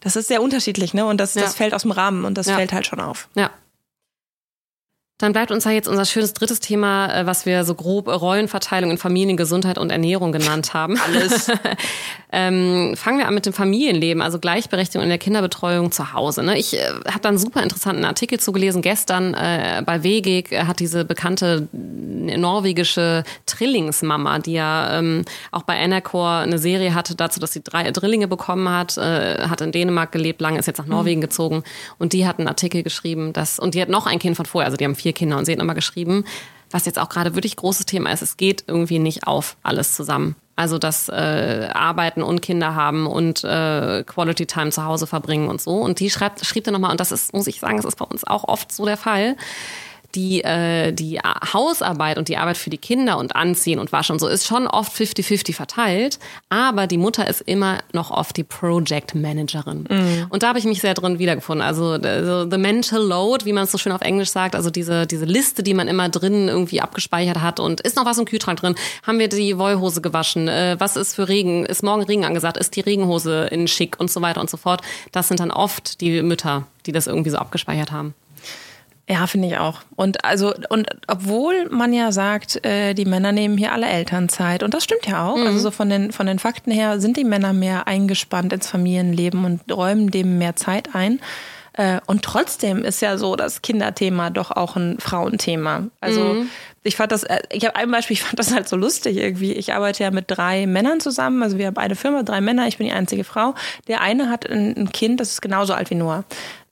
das 0.00 0.16
ist 0.16 0.28
sehr 0.28 0.42
unterschiedlich, 0.42 0.94
ne? 0.94 1.06
Und 1.06 1.18
das, 1.18 1.34
ja. 1.34 1.42
das 1.42 1.54
fällt 1.54 1.74
aus 1.74 1.82
dem 1.82 1.90
Rahmen 1.90 2.24
und 2.24 2.36
das 2.36 2.46
ja. 2.46 2.56
fällt 2.56 2.72
halt 2.72 2.86
schon 2.86 3.00
auf. 3.00 3.28
Ja. 3.34 3.50
Dann 5.24 5.32
bleibt 5.32 5.50
uns 5.50 5.64
ja 5.64 5.70
jetzt 5.70 5.88
unser 5.88 6.04
schönes 6.04 6.34
drittes 6.34 6.60
Thema, 6.60 7.06
äh, 7.06 7.24
was 7.24 7.46
wir 7.46 7.64
so 7.64 7.74
grob 7.74 8.08
Rollenverteilung 8.08 8.90
in 8.90 8.98
Familien, 8.98 9.38
Gesundheit 9.38 9.78
und 9.78 9.90
Ernährung 9.90 10.32
genannt 10.32 10.74
haben. 10.74 10.98
Alles. 10.98 11.50
ähm, 12.30 12.94
fangen 12.94 13.16
wir 13.16 13.26
an 13.26 13.32
mit 13.32 13.46
dem 13.46 13.54
Familienleben, 13.54 14.22
also 14.22 14.38
Gleichberechtigung 14.38 15.02
in 15.02 15.08
der 15.08 15.16
Kinderbetreuung 15.16 15.92
zu 15.92 16.12
Hause. 16.12 16.42
Ne? 16.42 16.58
Ich 16.58 16.78
äh, 16.78 16.88
habe 17.06 17.20
da 17.22 17.30
einen 17.30 17.38
super 17.38 17.62
interessanten 17.62 18.04
Artikel 18.04 18.38
zugelesen. 18.38 18.82
Gestern 18.82 19.32
äh, 19.32 19.82
bei 19.86 20.04
WGIG 20.04 20.52
äh, 20.52 20.64
hat 20.64 20.78
diese 20.78 21.06
bekannte 21.06 21.68
norwegische 21.72 23.24
Trillingsmama, 23.46 24.40
die 24.40 24.52
ja 24.52 24.98
ähm, 24.98 25.24
auch 25.52 25.62
bei 25.62 25.76
Enercor 25.76 26.40
eine 26.40 26.58
Serie 26.58 26.94
hatte 26.94 27.14
dazu, 27.14 27.40
dass 27.40 27.54
sie 27.54 27.62
drei 27.62 27.90
Drillinge 27.92 28.28
bekommen 28.28 28.68
hat, 28.68 28.98
äh, 28.98 29.48
hat 29.48 29.62
in 29.62 29.72
Dänemark 29.72 30.12
gelebt, 30.12 30.42
lange 30.42 30.58
ist 30.58 30.66
jetzt 30.66 30.78
nach 30.78 30.86
Norwegen 30.86 31.20
mhm. 31.20 31.24
gezogen 31.24 31.62
und 31.98 32.12
die 32.12 32.26
hat 32.26 32.38
einen 32.38 32.48
Artikel 32.48 32.82
geschrieben, 32.82 33.32
dass 33.32 33.58
und 33.58 33.74
die 33.74 33.80
hat 33.80 33.88
noch 33.88 34.06
ein 34.06 34.18
Kind 34.18 34.36
von 34.36 34.44
vorher, 34.44 34.66
also 34.66 34.76
die 34.76 34.84
haben 34.84 34.94
vier 34.94 35.13
Kinder 35.14 35.38
und 35.38 35.44
sie 35.44 35.52
hat 35.52 35.58
nochmal 35.58 35.74
geschrieben, 35.74 36.24
was 36.70 36.86
jetzt 36.86 36.98
auch 36.98 37.08
gerade 37.08 37.34
wirklich 37.34 37.56
großes 37.56 37.86
Thema 37.86 38.10
ist, 38.10 38.22
es 38.22 38.36
geht 38.36 38.64
irgendwie 38.66 38.98
nicht 38.98 39.26
auf 39.26 39.56
alles 39.62 39.94
zusammen. 39.94 40.34
Also 40.56 40.78
das 40.78 41.08
äh, 41.08 41.68
Arbeiten 41.72 42.22
und 42.22 42.40
Kinder 42.40 42.74
haben 42.74 43.06
und 43.06 43.42
äh, 43.42 44.04
Quality 44.04 44.46
Time 44.46 44.70
zu 44.70 44.84
Hause 44.84 45.06
verbringen 45.06 45.48
und 45.48 45.60
so. 45.60 45.76
Und 45.76 45.98
die 45.98 46.10
schreibt, 46.10 46.44
schrieb 46.46 46.64
dann 46.64 46.74
nochmal, 46.74 46.92
und 46.92 47.00
das 47.00 47.10
ist, 47.10 47.32
muss 47.32 47.48
ich 47.48 47.58
sagen, 47.58 47.76
das 47.76 47.86
ist 47.86 47.96
bei 47.96 48.04
uns 48.04 48.24
auch 48.24 48.44
oft 48.44 48.70
so 48.70 48.84
der 48.84 48.96
Fall, 48.96 49.36
die, 50.14 50.42
äh, 50.44 50.92
die 50.92 51.18
Hausarbeit 51.18 52.18
und 52.18 52.28
die 52.28 52.36
Arbeit 52.36 52.56
für 52.56 52.70
die 52.70 52.78
Kinder 52.78 53.18
und 53.18 53.34
Anziehen 53.34 53.78
und 53.78 53.92
Waschen 53.92 54.14
und 54.14 54.20
so 54.20 54.28
ist 54.28 54.46
schon 54.46 54.66
oft 54.66 54.92
50-50 54.92 55.54
verteilt, 55.54 56.18
aber 56.48 56.86
die 56.86 56.98
Mutter 56.98 57.28
ist 57.28 57.40
immer 57.42 57.78
noch 57.92 58.10
oft 58.10 58.36
die 58.36 58.44
Project 58.44 59.14
Managerin. 59.14 59.86
Mhm. 59.88 60.26
Und 60.28 60.42
da 60.42 60.48
habe 60.48 60.58
ich 60.58 60.64
mich 60.64 60.80
sehr 60.80 60.94
drin 60.94 61.18
wiedergefunden. 61.18 61.66
Also, 61.66 61.92
also 61.92 62.48
the 62.48 62.58
mental 62.58 63.02
load, 63.02 63.44
wie 63.44 63.52
man 63.52 63.64
es 63.64 63.72
so 63.72 63.78
schön 63.78 63.92
auf 63.92 64.02
Englisch 64.02 64.30
sagt, 64.30 64.54
also 64.54 64.70
diese, 64.70 65.06
diese 65.06 65.24
Liste, 65.24 65.62
die 65.62 65.74
man 65.74 65.88
immer 65.88 66.08
drin 66.08 66.48
irgendwie 66.48 66.80
abgespeichert 66.80 67.40
hat 67.40 67.60
und 67.60 67.80
ist 67.80 67.96
noch 67.96 68.06
was 68.06 68.18
im 68.18 68.24
Kühlschrank 68.24 68.60
drin? 68.60 68.74
Haben 69.06 69.18
wir 69.18 69.28
die 69.28 69.58
Wollhose 69.58 70.00
gewaschen? 70.00 70.48
Äh, 70.48 70.76
was 70.78 70.96
ist 70.96 71.14
für 71.14 71.28
Regen? 71.28 71.66
Ist 71.66 71.82
morgen 71.82 72.02
Regen 72.02 72.24
angesagt? 72.24 72.56
Ist 72.56 72.76
die 72.76 72.80
Regenhose 72.80 73.48
in 73.50 73.68
schick 73.68 73.98
und 73.98 74.10
so 74.10 74.20
weiter 74.22 74.40
und 74.40 74.50
so 74.50 74.56
fort? 74.56 74.82
Das 75.12 75.28
sind 75.28 75.40
dann 75.40 75.50
oft 75.50 76.00
die 76.00 76.22
Mütter, 76.22 76.66
die 76.86 76.92
das 76.92 77.06
irgendwie 77.06 77.30
so 77.30 77.38
abgespeichert 77.38 77.92
haben. 77.92 78.14
Ja, 79.08 79.26
finde 79.26 79.48
ich 79.48 79.58
auch. 79.58 79.80
Und 79.96 80.24
also, 80.24 80.54
und 80.70 80.88
obwohl 81.08 81.68
man 81.68 81.92
ja 81.92 82.10
sagt, 82.10 82.64
äh, 82.64 82.94
die 82.94 83.04
Männer 83.04 83.32
nehmen 83.32 83.58
hier 83.58 83.72
alle 83.72 83.86
Elternzeit, 83.86 84.62
und 84.62 84.72
das 84.72 84.84
stimmt 84.84 85.06
ja 85.06 85.28
auch. 85.28 85.36
Mhm. 85.36 85.46
Also 85.46 85.58
so 85.58 85.70
von 85.70 85.90
den, 85.90 86.10
von 86.10 86.26
den 86.26 86.38
Fakten 86.38 86.70
her 86.70 87.00
sind 87.00 87.18
die 87.18 87.24
Männer 87.24 87.52
mehr 87.52 87.86
eingespannt 87.86 88.52
ins 88.54 88.68
Familienleben 88.68 89.44
und 89.44 89.70
räumen 89.70 90.10
dem 90.10 90.38
mehr 90.38 90.56
Zeit 90.56 90.94
ein. 90.94 91.20
Äh, 91.74 92.00
und 92.06 92.22
trotzdem 92.22 92.84
ist 92.84 93.02
ja 93.02 93.18
so 93.18 93.36
das 93.36 93.60
Kinderthema 93.60 94.30
doch 94.30 94.50
auch 94.52 94.76
ein 94.76 94.98
Frauenthema. 95.00 95.88
Also 96.00 96.22
mhm. 96.22 96.50
ich 96.82 96.96
fand 96.96 97.12
das, 97.12 97.24
äh, 97.24 97.40
ich 97.50 97.66
habe 97.66 97.76
ein 97.76 97.90
Beispiel, 97.90 98.14
ich 98.14 98.22
fand 98.22 98.38
das 98.38 98.54
halt 98.54 98.68
so 98.68 98.76
lustig 98.76 99.16
irgendwie. 99.18 99.52
Ich 99.52 99.74
arbeite 99.74 100.04
ja 100.04 100.10
mit 100.12 100.26
drei 100.28 100.66
Männern 100.66 101.00
zusammen, 101.00 101.42
also 101.42 101.58
wir 101.58 101.66
haben 101.66 101.74
beide 101.74 101.96
Firma, 101.96 102.22
drei 102.22 102.40
Männer, 102.40 102.68
ich 102.68 102.78
bin 102.78 102.86
die 102.86 102.92
einzige 102.92 103.24
Frau. 103.24 103.54
Der 103.88 104.00
eine 104.00 104.30
hat 104.30 104.48
ein, 104.48 104.74
ein 104.76 104.92
Kind, 104.92 105.20
das 105.20 105.32
ist 105.32 105.42
genauso 105.42 105.74
alt 105.74 105.90
wie 105.90 105.96
Noah. 105.96 106.24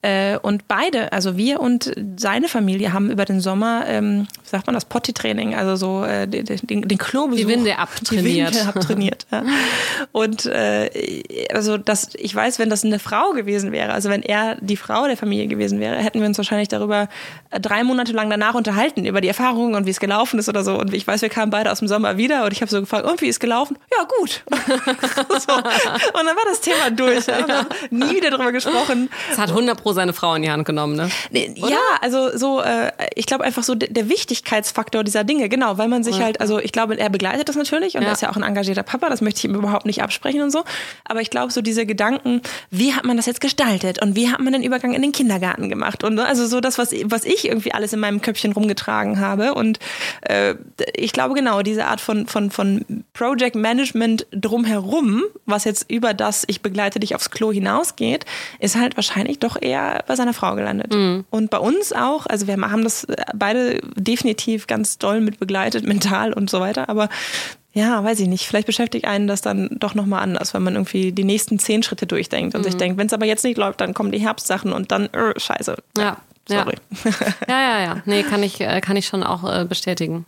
Äh, 0.03 0.37
und 0.39 0.67
beide, 0.67 1.13
also 1.13 1.37
wir 1.37 1.61
und 1.61 1.93
seine 2.17 2.49
Familie, 2.49 2.93
haben 2.93 3.11
über 3.11 3.25
den 3.25 3.41
Sommer, 3.41 3.85
ähm, 3.87 4.27
wie 4.43 4.49
sagt 4.49 4.67
man 4.67 4.75
das, 4.75 4.85
Potty-Training, 4.85 5.55
also 5.55 5.77
so 5.77 6.05
äh, 6.05 6.27
den, 6.27 6.45
den, 6.45 6.83
den 6.83 6.99
Klobesuch. 6.99 7.37
Die 7.37 7.47
Winde 7.47 7.79
abtrainiert. 7.79 8.27
Die 8.27 8.57
Winde 8.57 8.67
abtrainiert, 8.67 9.27
ja. 9.31 9.45
Und 10.11 10.47
äh, 10.47 10.91
also 11.55 11.79
das, 11.79 12.11
ich 12.15 12.35
weiß, 12.35 12.59
wenn 12.59 12.69
das 12.69 12.85
eine 12.85 12.99
Frau 12.99 13.31
gewesen 13.31 13.71
wäre, 13.71 13.93
also 13.93 14.11
wenn 14.11 14.23
er 14.23 14.57
die 14.61 14.77
Frau 14.77 15.07
der 15.07 15.17
Familie 15.17 15.47
gewesen 15.47 15.79
wäre, 15.79 15.97
hätten 15.97 16.21
wir 16.21 16.27
uns 16.27 16.37
wahrscheinlich 16.37 16.69
darüber 16.69 17.09
äh, 17.51 17.61
drei 17.61 17.85
Monate 17.85 18.13
lang 18.13 18.29
danach 18.29 18.55
unterhalten, 18.55 19.05
über 19.05 19.21
die 19.21 19.29
Erfahrungen 19.29 19.77
und 19.77 19.87
wie 19.87 19.91
es 19.91 20.01
gelaufen 20.01 20.41
ist 20.41 20.49
oder 20.49 20.65
so. 20.65 20.79
Und 20.81 20.93
ich 20.93 21.07
weiß, 21.07 21.23
wir 21.23 21.29
kamen 21.29 21.53
beide 21.53 21.71
aus 21.71 21.79
dem 21.79 21.87
Sommer 21.87 22.17
wieder 22.17 22.45
und 22.45 22.53
ich 22.53 22.61
habe 22.61 22.71
so 22.71 22.81
gefragt, 22.81 23.07
und 23.07 23.21
wie 23.21 23.29
ist 23.29 23.39
gelaufen? 23.39 23.79
Ja, 23.97 24.05
gut. 24.19 24.43
so. 24.51 25.55
Und 25.55 25.67
dann 25.67 26.37
war 26.37 26.45
das 26.51 26.61
Thema 26.61 26.91
durch. 26.91 27.27
Ja. 27.33 27.67
Nie 27.91 28.17
wieder 28.17 28.31
darüber 28.31 28.53
gesprochen. 28.53 29.11
Es 29.31 29.39
hat 29.39 29.49
100 29.49 29.77
seine 29.93 30.13
Frau 30.13 30.35
in 30.35 30.43
die 30.43 30.51
Hand 30.51 30.65
genommen, 30.65 30.97
ne? 30.97 31.11
Ja, 31.31 31.79
also 32.01 32.37
so, 32.37 32.61
äh, 32.61 32.93
ich 33.15 33.27
glaube 33.27 33.45
einfach 33.45 33.63
so 33.63 33.75
der 33.75 34.09
Wichtigkeitsfaktor 34.09 35.05
dieser 35.05 35.25
Dinge, 35.25 35.49
genau, 35.49 35.79
weil 35.79 35.89
man 35.89 36.03
sich 36.05 36.19
ja. 36.19 36.25
halt, 36.25 36.41
also 36.41 36.59
ich 36.59 36.73
glaube, 36.73 36.99
er 36.99 37.11
begleitet 37.11 37.49
das 37.49 37.57
natürlich 37.57 37.97
und 37.97 38.03
ja. 38.03 38.09
er 38.09 38.13
ist 38.15 38.23
ja 38.23 38.31
auch 38.31 38.37
ein 38.37 38.43
engagierter 38.43 38.83
Papa, 38.83 39.09
das 39.09 39.21
möchte 39.21 39.39
ich 39.39 39.45
ihm 39.45 39.55
überhaupt 39.55 39.87
nicht 39.87 40.03
absprechen 40.03 40.43
und 40.43 40.51
so. 40.51 40.65
Aber 41.05 41.21
ich 41.21 41.31
glaube, 41.31 41.53
so 41.53 41.61
diese 41.61 41.87
Gedanken, 41.87 42.43
wie 42.71 42.95
hat 42.95 43.05
man 43.05 43.17
das 43.17 43.27
jetzt 43.27 43.41
gestaltet 43.41 44.03
und 44.03 44.17
wie 44.17 44.31
hat 44.31 44.41
man 44.41 44.53
den 44.53 44.63
Übergang 44.63 44.95
in 44.95 45.03
den 45.03 45.13
Kindergarten 45.13 45.69
gemacht 45.69 46.05
und 46.05 46.19
also 46.19 46.47
so 46.47 46.61
das, 46.61 46.79
was, 46.79 46.93
was 47.05 47.25
ich 47.25 47.47
irgendwie 47.47 47.73
alles 47.73 47.93
in 47.93 48.01
meinem 48.01 48.21
Köpfchen 48.23 48.53
rumgetragen 48.53 49.21
habe. 49.21 49.55
Und 49.55 49.79
äh, 50.23 50.55
ich 50.95 51.13
glaube 51.13 51.35
genau, 51.35 51.63
diese 51.63 51.87
Art 51.87 52.01
von, 52.01 52.27
von, 52.27 52.51
von 52.51 53.05
Project 53.13 53.57
Management 53.57 54.27
drumherum, 54.31 55.23
was 55.47 55.65
jetzt 55.65 55.91
über 55.91 56.15
das, 56.15 56.45
ich 56.47 56.63
begleite 56.63 57.01
dich 57.01 57.15
aufs 57.15 57.31
Klo 57.31 57.53
hinausgeht, 57.53 58.25
ist 58.59 58.77
halt 58.77 58.97
wahrscheinlich 58.97 59.39
doch 59.39 59.61
eher 59.61 59.82
bei 60.07 60.17
seiner 60.17 60.35
Frau 60.35 60.55
gelandet. 60.55 60.95
Mhm. 60.95 61.25
Und 61.31 61.51
bei 61.51 61.59
uns 61.59 61.93
auch, 61.93 62.27
also 62.27 62.47
wir 62.47 62.57
haben 62.57 62.85
das 62.85 63.07
beide 63.35 63.81
definitiv 63.97 64.67
ganz 64.67 64.99
doll 64.99 65.21
mit 65.21 65.39
begleitet, 65.39 65.87
mental 65.87 66.33
und 66.33 66.51
so 66.51 66.61
weiter, 66.61 66.89
aber 66.89 67.09
ja, 67.75 68.05
weiß 68.05 68.21
ich 68.21 68.29
nicht. 68.29 68.47
Vielleicht 68.47 68.67
beschäftigt 68.67 69.07
einen 69.07 69.27
das 69.27 69.41
dann 69.41 69.71
doch 69.73 69.95
nochmal 69.95 70.23
anders, 70.23 70.53
wenn 70.53 70.63
man 70.63 70.75
irgendwie 70.75 71.13
die 71.13 71.25
nächsten 71.25 71.59
zehn 71.59 71.83
Schritte 71.83 72.07
durchdenkt 72.07 72.55
und 72.55 72.61
mhm. 72.61 72.65
sich 72.65 72.77
denkt, 72.77 72.99
wenn 72.99 73.07
es 73.07 73.15
aber 73.15 73.25
jetzt 73.25 73.45
nicht 73.45 73.57
läuft, 73.57 73.81
dann 73.81 73.95
kommen 73.95 74.13
die 74.13 74.19
Herbstsachen 74.19 74.73
und 74.73 74.93
dann, 74.93 75.07
äh, 75.07 75.39
scheiße. 75.39 75.77
Ja. 75.97 76.19
Sorry. 76.49 76.75
Ja. 77.05 77.11
ja, 77.49 77.61
ja, 77.61 77.81
ja. 77.81 78.03
Nee, 78.05 78.25
kann 78.25 78.43
ich, 78.43 78.61
äh, 78.61 78.81
kann 78.81 78.97
ich 78.97 79.07
schon 79.07 79.23
auch 79.23 79.45
äh, 79.45 79.65
bestätigen. 79.65 80.27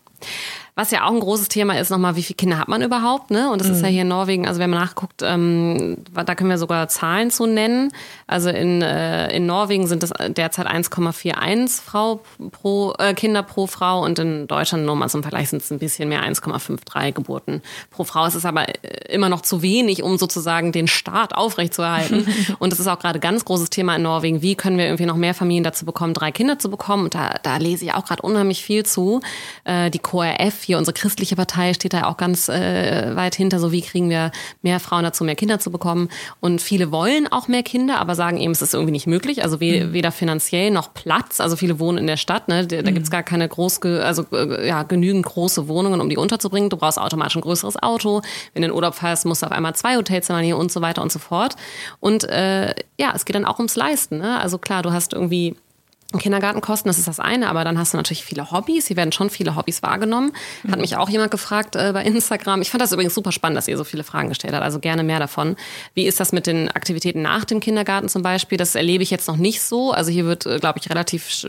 Was 0.77 0.91
ja 0.91 1.05
auch 1.05 1.13
ein 1.13 1.21
großes 1.21 1.47
Thema 1.47 1.79
ist, 1.79 1.91
nochmal, 1.91 2.17
wie 2.17 2.23
viele 2.25 2.37
Kinder 2.37 2.59
hat 2.59 2.67
man 2.67 2.83
überhaupt? 2.83 3.31
Ne? 3.31 3.49
Und 3.49 3.61
das 3.61 3.69
mhm. 3.69 3.75
ist 3.75 3.83
ja 3.83 3.89
hier 3.89 4.03
in 4.03 4.09
Norwegen, 4.09 4.49
also 4.49 4.59
wenn 4.59 4.71
man 4.71 4.81
nachguckt, 4.81 5.23
ähm, 5.23 5.99
da 6.13 6.35
können 6.35 6.51
wir 6.51 6.59
sogar 6.59 6.89
Zahlen 6.89 7.31
zu 7.31 7.47
nennen. 7.47 7.93
Also 8.27 8.51
in, 8.51 8.83
äh, 8.83 9.31
in 9.37 9.47
Norwegen 9.47 9.87
sind 9.87 10.03
es 10.03 10.13
derzeit 10.31 10.67
1,41 10.67 11.81
Frau 11.81 12.23
pro, 12.51 12.93
äh, 12.99 13.15
Kinder 13.15 13.45
pro 13.45 13.69
Frau 13.69 14.03
und 14.03 14.19
in 14.19 14.49
Deutschland 14.49 14.85
nur 14.85 14.97
mal 14.97 15.09
zum 15.09 15.23
Vergleich 15.23 15.49
sind 15.49 15.63
es 15.63 15.71
ein 15.71 15.79
bisschen 15.79 16.09
mehr 16.09 16.25
1,53 16.25 17.13
Geburten 17.13 17.63
pro 17.93 18.03
Frau. 18.03 18.27
Es 18.27 18.35
ist 18.35 18.45
aber 18.45 18.69
äh, 18.69 19.13
immer 19.13 19.29
noch 19.29 19.43
zu 19.43 19.63
wenig, 19.63 20.03
um 20.03 20.19
sozusagen 20.19 20.73
den 20.73 20.89
Staat 20.89 21.37
aufrechtzuerhalten. 21.37 22.27
und 22.59 22.73
es 22.73 22.81
ist 22.81 22.89
auch 22.89 22.99
gerade 22.99 23.21
ganz 23.21 23.45
großes 23.45 23.71
Thema 23.71 23.95
in 23.95 24.03
Norwegen. 24.03 24.43
Wie 24.43 24.57
können 24.57 24.77
wir 24.77 24.87
irgendwie 24.87 25.07
noch 25.07 25.17
mehr 25.17 25.35
Familien 25.35 25.63
dazu 25.63 25.87
bekommen, 25.87 26.15
drei 26.15 26.33
Kinder 26.33 26.59
zu 26.59 26.69
bekommen? 26.69 27.05
Und 27.05 27.15
da, 27.15 27.37
da 27.45 27.59
lese 27.59 27.85
ich 27.85 27.95
auch 27.95 28.05
gerade 28.05 28.23
unheimlich 28.23 28.65
viel 28.65 28.85
zu. 28.85 29.21
Äh, 29.63 29.93
die 29.93 30.01
KRF 30.01 30.64
hier 30.65 30.79
unsere 30.79 30.95
christliche 30.95 31.37
Partei 31.37 31.75
steht 31.75 31.93
da 31.93 32.05
auch 32.05 32.17
ganz 32.17 32.49
äh, 32.49 33.15
weit 33.15 33.35
hinter, 33.35 33.59
so 33.61 33.73
wie 33.73 33.83
kriegen 33.83 34.11
wir 34.11 34.33
mehr 34.63 34.81
Frauen 34.81 35.05
dazu, 35.05 35.25
mehr 35.25 35.37
Kinder 35.37 35.59
zu 35.59 35.71
bekommen. 35.71 36.09
Und 36.41 36.61
viele 36.61 36.91
wollen 36.91 37.31
auch 37.31 37.49
mehr 37.49 37.63
Kinder, 37.63 38.01
aber 38.01 38.15
sagen 38.15 38.39
eben, 38.39 38.53
es 38.53 38.63
ist 38.63 38.75
irgendwie 38.75 38.93
nicht 38.93 39.07
möglich. 39.07 39.43
Also 39.43 39.61
we 39.61 39.85
mhm. 39.85 39.93
weder 39.93 40.13
finanziell 40.13 40.71
noch 40.71 40.95
Platz. 40.95 41.41
Also 41.41 41.57
viele 41.57 41.79
wohnen 41.79 41.99
in 41.99 42.07
der 42.07 42.17
Stadt, 42.17 42.49
ne? 42.49 42.67
da, 42.67 42.83
da 42.83 42.91
mhm. 42.91 42.95
gibt's 42.95 43.11
gar 43.11 43.23
keine 43.23 43.49
groß, 43.49 43.83
also 43.83 44.25
äh, 44.33 44.67
ja, 44.67 44.83
genügend 44.83 45.27
große 45.27 45.69
Wohnungen, 45.69 46.01
um 46.01 46.09
die 46.09 46.17
unterzubringen. 46.17 46.71
Du 46.71 46.77
brauchst 46.77 46.99
automatisch 46.99 47.37
ein 47.37 47.43
größeres 47.43 47.83
Auto. 47.83 48.23
Wenn 48.53 48.63
du 48.63 48.69
in 48.69 48.75
Urlaub 48.75 48.95
fährst, 48.95 49.27
musst 49.27 49.43
du 49.43 49.47
auf 49.47 49.53
einmal 49.53 49.75
zwei 49.75 49.97
Hotelzimmer 49.97 50.41
hier 50.41 50.57
und 50.57 50.73
so 50.73 50.81
weiter 50.81 51.03
und 51.03 51.13
so 51.13 51.19
fort. 51.19 51.57
Und 52.01 52.25
äh, 52.25 52.75
ja, 52.99 53.13
es 53.15 53.25
geht 53.25 53.37
dann 53.37 53.45
auch 53.45 53.59
ums 53.59 53.77
Leisten. 53.77 54.19
Ne? 54.19 54.41
Also 54.41 54.59
klar, 54.59 54.83
du 54.83 54.93
hast 54.93 55.13
irgendwie 55.13 55.57
Kindergartenkosten, 56.21 56.89
das 56.89 56.99
ist 56.99 57.09
das 57.09 57.21
eine, 57.21 57.49
aber 57.49 57.65
dann 57.65 57.79
hast 57.79 57.93
du 57.93 57.97
natürlich 57.97 58.25
viele 58.25 58.51
Hobbys. 58.51 58.87
Hier 58.89 58.97
werden 58.97 59.13
schon 59.13 59.31
viele 59.31 59.57
Hobbys 59.57 59.83
wahrgenommen. 59.83 60.33
Hat 60.71 60.81
mich 60.81 60.97
auch 60.97 61.09
jemand 61.09 61.31
gefragt 61.31 61.77
äh, 61.77 61.91
bei 61.93 62.03
Instagram. 62.05 62.63
Ich 62.63 62.71
fand 62.71 62.83
das 62.83 62.93
übrigens 62.93 63.15
super 63.15 63.33
spannend, 63.33 63.57
dass 63.57 63.69
ihr 63.69 63.77
so 63.77 63.85
viele 63.85 64.05
Fragen 64.05 64.29
gestellt 64.29 64.55
habt. 64.55 64.65
Also 64.65 64.79
gerne 64.79 65.03
mehr 65.03 65.19
davon. 65.19 65.57
Wie 65.95 66.07
ist 66.07 66.21
das 66.21 66.33
mit 66.33 66.47
den 66.47 66.71
Aktivitäten 66.71 67.23
nach 67.23 67.45
dem 67.45 67.61
Kindergarten 67.61 68.09
zum 68.09 68.23
Beispiel? 68.23 68.59
Das 68.59 68.75
erlebe 68.75 69.03
ich 69.03 69.11
jetzt 69.11 69.29
noch 69.29 69.37
nicht 69.37 69.63
so. 69.63 69.93
Also 69.93 70.11
hier 70.11 70.25
wird, 70.25 70.47
äh, 70.47 70.59
glaube 70.59 70.79
ich, 70.79 70.91
relativ 70.91 71.45
äh, 71.45 71.49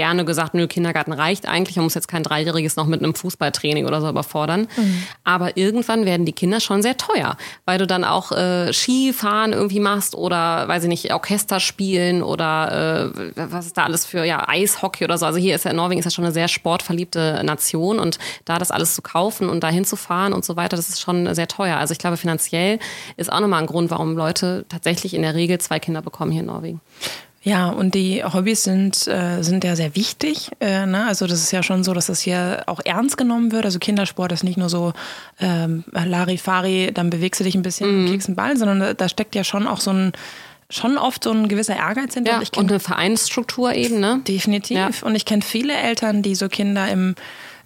gerne 0.00 0.24
gesagt, 0.24 0.54
nö, 0.54 0.66
Kindergarten 0.66 1.12
reicht 1.12 1.46
eigentlich, 1.46 1.76
man 1.76 1.84
muss 1.84 1.92
jetzt 1.92 2.08
kein 2.08 2.22
Dreijähriges 2.22 2.74
noch 2.76 2.86
mit 2.86 3.02
einem 3.02 3.14
Fußballtraining 3.14 3.84
oder 3.84 4.00
so 4.00 4.08
überfordern. 4.08 4.66
Mhm. 4.78 5.02
Aber 5.24 5.58
irgendwann 5.58 6.06
werden 6.06 6.24
die 6.24 6.32
Kinder 6.32 6.58
schon 6.58 6.80
sehr 6.80 6.96
teuer, 6.96 7.36
weil 7.66 7.76
du 7.76 7.86
dann 7.86 8.02
auch 8.02 8.32
äh, 8.32 8.72
Skifahren 8.72 9.52
irgendwie 9.52 9.78
machst 9.78 10.14
oder, 10.14 10.66
weiß 10.68 10.84
ich 10.84 10.88
nicht, 10.88 11.12
Orchester 11.12 11.60
spielen 11.60 12.22
oder 12.22 13.12
äh, 13.36 13.42
was 13.52 13.66
ist 13.66 13.76
da 13.76 13.84
alles 13.84 14.06
für, 14.06 14.24
ja, 14.24 14.48
Eishockey 14.48 15.04
oder 15.04 15.18
so. 15.18 15.26
Also 15.26 15.38
hier 15.38 15.54
ist 15.54 15.66
ja, 15.66 15.74
Norwegen 15.74 15.98
ist 15.98 16.06
ja 16.06 16.10
schon 16.10 16.24
eine 16.24 16.32
sehr 16.32 16.48
sportverliebte 16.48 17.42
Nation 17.44 17.98
und 17.98 18.18
da 18.46 18.56
das 18.56 18.70
alles 18.70 18.94
zu 18.94 19.02
kaufen 19.02 19.50
und 19.50 19.60
dahin 19.62 19.84
zu 19.84 19.96
fahren 19.96 20.32
und 20.32 20.46
so 20.46 20.56
weiter, 20.56 20.78
das 20.78 20.88
ist 20.88 21.02
schon 21.02 21.34
sehr 21.34 21.46
teuer. 21.46 21.76
Also 21.76 21.92
ich 21.92 21.98
glaube, 21.98 22.16
finanziell 22.16 22.78
ist 23.18 23.30
auch 23.30 23.40
nochmal 23.40 23.60
ein 23.60 23.66
Grund, 23.66 23.90
warum 23.90 24.16
Leute 24.16 24.64
tatsächlich 24.70 25.12
in 25.12 25.20
der 25.20 25.34
Regel 25.34 25.58
zwei 25.58 25.78
Kinder 25.78 26.00
bekommen 26.00 26.32
hier 26.32 26.40
in 26.40 26.46
Norwegen. 26.46 26.80
Ja, 27.42 27.70
und 27.70 27.94
die 27.94 28.22
Hobbys 28.22 28.64
sind, 28.64 29.06
äh, 29.06 29.42
sind 29.42 29.64
ja 29.64 29.74
sehr 29.74 29.96
wichtig. 29.96 30.50
Äh, 30.60 30.84
ne? 30.84 31.06
Also 31.06 31.26
das 31.26 31.42
ist 31.42 31.52
ja 31.52 31.62
schon 31.62 31.84
so, 31.84 31.94
dass 31.94 32.06
das 32.06 32.20
hier 32.20 32.64
auch 32.66 32.80
ernst 32.84 33.16
genommen 33.16 33.50
wird. 33.50 33.64
Also 33.64 33.78
Kindersport 33.78 34.30
ist 34.32 34.44
nicht 34.44 34.58
nur 34.58 34.68
so 34.68 34.92
ähm, 35.40 35.84
Larifari, 35.92 36.90
dann 36.92 37.08
bewegst 37.08 37.40
du 37.40 37.44
dich 37.44 37.54
ein 37.54 37.62
bisschen 37.62 37.90
mhm. 37.90 38.00
und 38.00 38.10
kriegst 38.10 38.28
einen 38.28 38.36
Ball, 38.36 38.58
sondern 38.58 38.94
da 38.94 39.08
steckt 39.08 39.34
ja 39.34 39.42
schon 39.42 39.66
auch 39.66 39.80
so 39.80 39.90
ein 39.90 40.12
schon 40.68 40.98
oft 40.98 41.24
so 41.24 41.32
ein 41.32 41.48
gewisser 41.48 41.76
Ehrgeiz 41.76 42.14
hinter. 42.14 42.42
Ja, 42.42 42.42
und 42.56 42.70
eine 42.70 42.78
Vereinsstruktur 42.78 43.74
eben, 43.74 43.98
ne? 43.98 44.20
Definitiv. 44.28 44.76
Ja. 44.76 44.90
Und 45.02 45.16
ich 45.16 45.24
kenne 45.24 45.42
viele 45.42 45.74
Eltern, 45.74 46.22
die 46.22 46.36
so 46.36 46.48
Kinder 46.48 46.88
im 46.88 47.16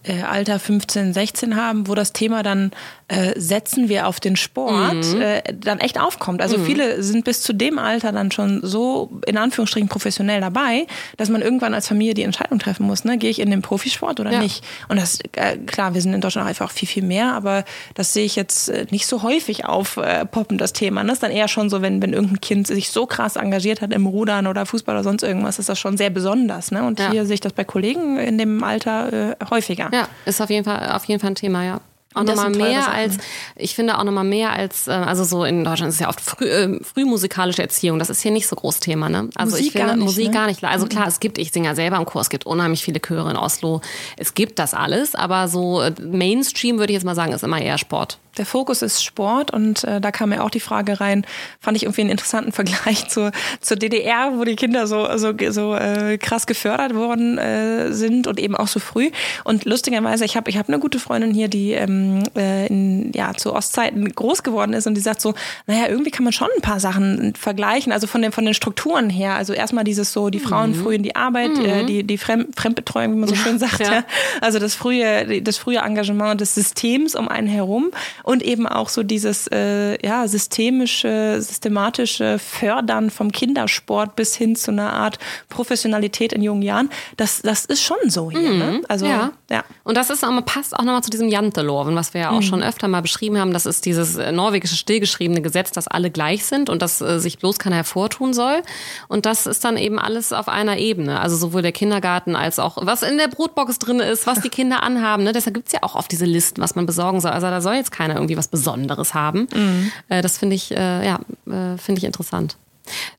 äh, 0.05 0.23
Alter 0.23 0.59
15, 0.59 1.13
16 1.13 1.57
haben, 1.57 1.89
wo 1.89 1.95
das 1.95 2.13
Thema 2.13 2.43
dann 2.43 2.71
äh, 3.09 3.39
setzen 3.39 3.91
wir 3.91 4.07
auf 4.07 4.19
den 4.19 4.35
Sport 4.35 5.05
mhm. 5.15 5.21
äh, 5.21 5.43
dann 5.53 5.79
echt 5.79 6.01
aufkommt. 6.01 6.41
Also 6.41 6.57
mhm. 6.57 6.65
viele 6.65 7.03
sind 7.03 7.25
bis 7.25 7.43
zu 7.43 7.53
dem 7.53 7.79
Alter 7.79 8.13
dann 8.13 8.31
schon 8.31 8.61
so 8.63 9.21
in 9.27 9.37
Anführungsstrichen 9.37 9.91
professionell 9.91 10.41
dabei, 10.41 10.87
dass 11.19 11.29
man 11.29 11.43
irgendwann 11.43 11.75
als 11.75 11.87
Familie 11.87 12.15
die 12.15 12.23
Entscheidung 12.23 12.59
treffen 12.59 12.87
muss, 12.87 13.05
ne, 13.05 13.19
gehe 13.19 13.29
ich 13.29 13.41
in 13.41 13.51
den 13.51 13.61
Profisport 13.61 14.21
oder 14.21 14.33
ja. 14.33 14.41
nicht. 14.41 14.65
Und 14.89 14.99
das 14.99 15.19
äh, 15.33 15.59
klar, 15.59 15.93
wir 15.93 16.01
sind 16.01 16.15
in 16.15 16.23
Deutschland 16.23 16.49
einfach 16.49 16.71
viel 16.71 16.89
viel 16.89 17.03
mehr, 17.03 17.35
aber 17.35 17.65
das 17.95 18.15
sehe 18.15 18.25
ich 18.25 18.37
jetzt 18.37 18.71
äh, 18.71 18.87
nicht 18.91 19.07
so 19.07 19.23
häufig 19.23 19.67
aufpoppen 19.67 20.57
das 20.57 20.73
Thema. 20.73 21.03
Das 21.03 21.07
ne? 21.07 21.13
ist 21.13 21.23
dann 21.23 21.31
eher 21.31 21.49
schon 21.49 21.69
so, 21.69 21.83
wenn 21.83 22.01
wenn 22.01 22.15
irgendein 22.15 22.41
Kind 22.41 22.67
sich 22.67 22.89
so 22.89 23.05
krass 23.05 23.37
engagiert 23.37 23.83
hat 23.83 23.93
im 23.93 24.07
Rudern 24.07 24.47
oder 24.47 24.65
Fußball 24.65 24.95
oder 24.95 25.05
sonst 25.05 25.23
irgendwas, 25.23 25.59
ist 25.59 25.69
das 25.69 25.79
schon 25.79 25.99
sehr 25.99 26.11
besonders. 26.11 26.71
Ne? 26.71 26.83
Und 26.85 26.99
ja. 26.99 27.11
hier 27.11 27.27
sehe 27.27 27.35
ich 27.35 27.41
das 27.41 27.53
bei 27.53 27.65
Kollegen 27.65 28.19
in 28.19 28.39
dem 28.39 28.65
Alter 28.65 29.13
äh, 29.13 29.37
häufiger. 29.51 29.91
Ja, 29.93 30.09
ist 30.25 30.41
auf 30.41 30.49
jeden 30.49 30.65
Fall 30.65 30.91
auf 30.93 31.05
jeden 31.05 31.21
Fall 31.21 31.33
ein 31.33 31.35
Thema, 31.35 31.65
ja 31.65 31.81
auch 32.15 32.23
nochmal 32.23 32.51
mehr 32.51 32.93
als, 32.93 33.19
ich 33.57 33.75
finde 33.75 33.99
auch 33.99 34.05
nochmal 34.05 34.25
mehr 34.25 34.53
als, 34.53 34.87
äh, 34.87 34.93
also 34.93 35.25
so 35.25 35.45
in 35.45 35.65
Deutschland 35.65 35.89
ist 35.91 35.97
es 35.97 36.01
ja 36.01 36.09
oft 36.09 36.21
früh, 36.21 36.47
äh, 36.47 36.79
frühmusikalische 36.83 37.63
Erziehung. 37.63 37.99
Das 37.99 38.11
ist 38.11 38.23
hier 38.23 38.31
nicht 38.31 38.47
so 38.47 38.57
groß 38.57 38.81
Thema, 38.81 39.09
ne? 39.09 39.29
Also 39.35 39.53
Musik 39.53 39.67
ich 39.67 39.73
finde 39.73 39.87
gar 39.87 39.97
nicht, 39.97 40.05
Musik 40.05 40.27
ne? 40.27 40.31
gar 40.33 40.47
nicht. 40.47 40.65
Also 40.65 40.87
klar, 40.87 41.07
es 41.07 41.21
gibt, 41.21 41.39
ich 41.39 41.53
singe 41.53 41.67
ja 41.67 41.75
selber 41.75 41.97
im 41.97 42.07
Chor, 42.07 42.21
es 42.21 42.31
gibt 42.31 42.47
unheimlich 42.47 42.83
viele 42.83 43.01
Chöre 43.01 43.31
in 43.31 43.37
Oslo. 43.37 43.81
Es 44.17 44.35
gibt 44.35 44.59
das 44.59 44.75
alles, 44.75 45.15
aber 45.15 45.49
so 45.49 45.83
äh, 45.83 45.93
Mainstream 46.01 46.79
würde 46.79 46.93
ich 46.93 46.95
jetzt 46.95 47.05
mal 47.05 47.15
sagen, 47.15 47.33
ist 47.33 47.45
immer 47.45 47.61
eher 47.61 47.79
Sport. 47.79 48.19
Der 48.37 48.47
Fokus 48.47 48.83
ist 48.83 49.05
Sport 49.05 49.53
und 49.53 49.85
äh, 49.85 50.01
da 50.01 50.11
kam 50.11 50.31
mir 50.31 50.43
auch 50.43 50.51
die 50.51 50.61
Frage 50.61 51.01
rein, 51.01 51.25
fand 51.61 51.77
ich 51.77 51.85
irgendwie 51.85 52.01
einen 52.03 52.11
interessanten 52.11 52.53
Vergleich 52.65 53.09
zur, 53.09 53.33
zur 53.61 53.77
DDR, 53.77 54.33
wo 54.37 54.45
die 54.45 54.57
Kinder 54.57 54.87
so, 54.87 55.07
so, 55.17 55.33
so 55.51 55.75
äh, 55.75 56.19
krass 56.19 56.47
gefördert 56.47 56.95
worden 56.95 57.39
äh, 57.39 57.93
sind 57.93 58.27
und 58.27 58.41
eben 58.41 58.57
auch 58.57 58.69
so 58.69 58.81
früh. 58.81 59.11
Und 59.45 59.65
lustigerweise, 59.65 60.25
ich 60.25 60.37
habe 60.37 60.51
ich 60.51 60.59
hab 60.59 60.69
eine 60.69 60.79
gute 60.79 60.99
Freundin 60.99 61.33
hier, 61.33 61.49
die 61.49 61.73
ähm, 61.73 62.04
äh, 62.37 62.67
in, 62.67 63.13
ja, 63.15 63.33
zu 63.35 63.53
Ostzeiten 63.53 64.09
groß 64.13 64.43
geworden 64.43 64.73
ist 64.73 64.87
und 64.87 64.95
die 64.95 65.01
sagt 65.01 65.21
so, 65.21 65.35
naja, 65.67 65.89
irgendwie 65.89 66.11
kann 66.11 66.25
man 66.25 66.33
schon 66.33 66.49
ein 66.57 66.63
paar 66.63 66.81
Sachen 66.81 67.35
vergleichen, 67.35 67.93
also 67.93 68.07
von 68.07 68.23
den, 68.23 68.33
von 68.33 68.45
den 68.45 68.55
Strukturen 68.55 69.11
her. 69.11 69.35
Also 69.35 69.53
erstmal 69.53 69.85
dieses 69.85 70.13
so, 70.13 70.31
die 70.31 70.41
Frauen 70.41 70.71
mhm. 70.71 70.75
früh 70.75 70.95
in 70.95 71.03
die 71.03 71.17
Arbeit, 71.17 71.59
äh, 71.59 71.61
mhm. 71.61 71.67
äh, 71.67 71.85
die, 71.85 72.05
die 72.05 72.19
Fremd, 72.19 72.59
Fremdbetreuung, 72.59 73.15
wie 73.15 73.19
man 73.19 73.29
so 73.29 73.35
schön 73.35 73.59
sagt. 73.59 73.81
Ja. 73.81 73.93
ja. 73.93 74.05
Also 74.41 74.59
das 74.59 74.75
frühe, 74.75 75.43
das 75.43 75.57
frühe 75.57 75.79
Engagement 75.79 76.41
des 76.41 76.55
Systems 76.55 77.15
um 77.15 77.29
einen 77.29 77.49
herum 77.49 77.91
und 78.23 78.43
eben 78.43 78.67
auch 78.67 78.89
so 78.89 79.03
dieses 79.03 79.47
äh, 79.49 80.05
ja, 80.05 80.27
systemische, 80.29 81.37
systematische 81.41 82.39
Fördern 82.39 83.11
vom 83.11 83.33
Kindersport 83.33 84.17
bis 84.17 84.35
hin 84.35 84.57
zu 84.57 84.71
einer 84.71 84.93
Art 84.93 85.19
Professionalität 85.49 86.33
in 86.33 86.43
jungen 86.43 86.63
Jahren. 86.63 86.91
Das, 87.17 87.43
das 87.43 87.65
ist 87.65 87.83
schon 87.83 87.97
so 88.09 88.31
hier. 88.31 88.41
Ne? 88.41 88.51
Mhm. 88.51 88.59
Ne? 88.59 88.81
Also, 88.89 89.07
ja. 89.07 89.33
ja. 89.51 89.65
Und 89.85 89.97
das 89.97 90.11
ist 90.11 90.25
auch, 90.25 90.45
passt 90.45 90.75
auch 90.75 90.83
nochmal 90.83 91.03
zu 91.03 91.11
diesem 91.11 91.29
Janteloven. 91.29 91.94
Und 91.95 92.01
was 92.01 92.13
wir 92.13 92.23
ja 92.23 92.31
auch 92.31 92.41
mhm. 92.41 92.43
schon 92.43 92.63
öfter 92.63 92.89
mal 92.89 93.03
beschrieben 93.03 93.39
haben, 93.39 93.53
das 93.53 93.67
ist 93.67 93.87
dieses 93.87 94.17
äh, 94.17 94.33
norwegische 94.33 94.75
stillgeschriebene 94.75 95.41
Gesetz, 95.43 95.71
dass 95.71 95.89
alle 95.89 96.11
gleich 96.11 96.45
sind 96.45 96.69
und 96.69 96.83
dass 96.83 97.01
äh, 97.01 97.21
sich 97.21 97.39
bloß 97.39 97.59
keiner 97.59 97.77
hervortun 97.77 98.35
soll. 98.35 98.63
Und 99.09 99.27
das 99.27 99.47
ist 99.47 99.65
dann 99.65 99.77
eben 99.77 99.99
alles 99.99 100.33
auf 100.33 100.49
einer 100.49 100.79
Ebene. 100.79 101.21
Also 101.21 101.37
sowohl 101.37 101.63
der 101.63 101.73
Kindergarten 101.73 102.35
als 102.37 102.59
auch 102.59 102.79
was 102.81 103.03
in 103.03 103.17
der 103.17 103.29
Brotbox 103.29 103.79
drin 103.79 104.01
ist, 104.01 104.27
was 104.27 104.41
die 104.41 104.49
Kinder 104.49 104.83
anhaben. 104.83 105.23
Ne? 105.23 105.33
Deshalb 105.33 105.55
gibt's 105.55 105.73
ja 105.73 105.81
auch 105.83 105.95
oft 105.95 106.11
diese 106.11 106.25
Listen, 106.25 106.61
was 106.61 106.75
man 106.75 106.87
besorgen 106.87 107.21
soll. 107.21 107.31
Also 107.31 107.47
da 107.47 107.61
soll 107.61 107.75
jetzt 107.75 107.93
keiner 107.93 108.15
irgendwie 108.15 108.37
was 108.37 108.49
Besonderes 108.49 109.15
haben. 109.15 109.47
Mhm. 109.55 109.93
Äh, 110.09 110.23
das 110.23 110.39
finde 110.39 110.57
ich, 110.57 110.73
äh, 110.73 111.07
ja, 111.07 111.21
äh, 111.47 111.79
finde 111.79 111.99
ich 111.99 112.05
interessant. 112.05 112.57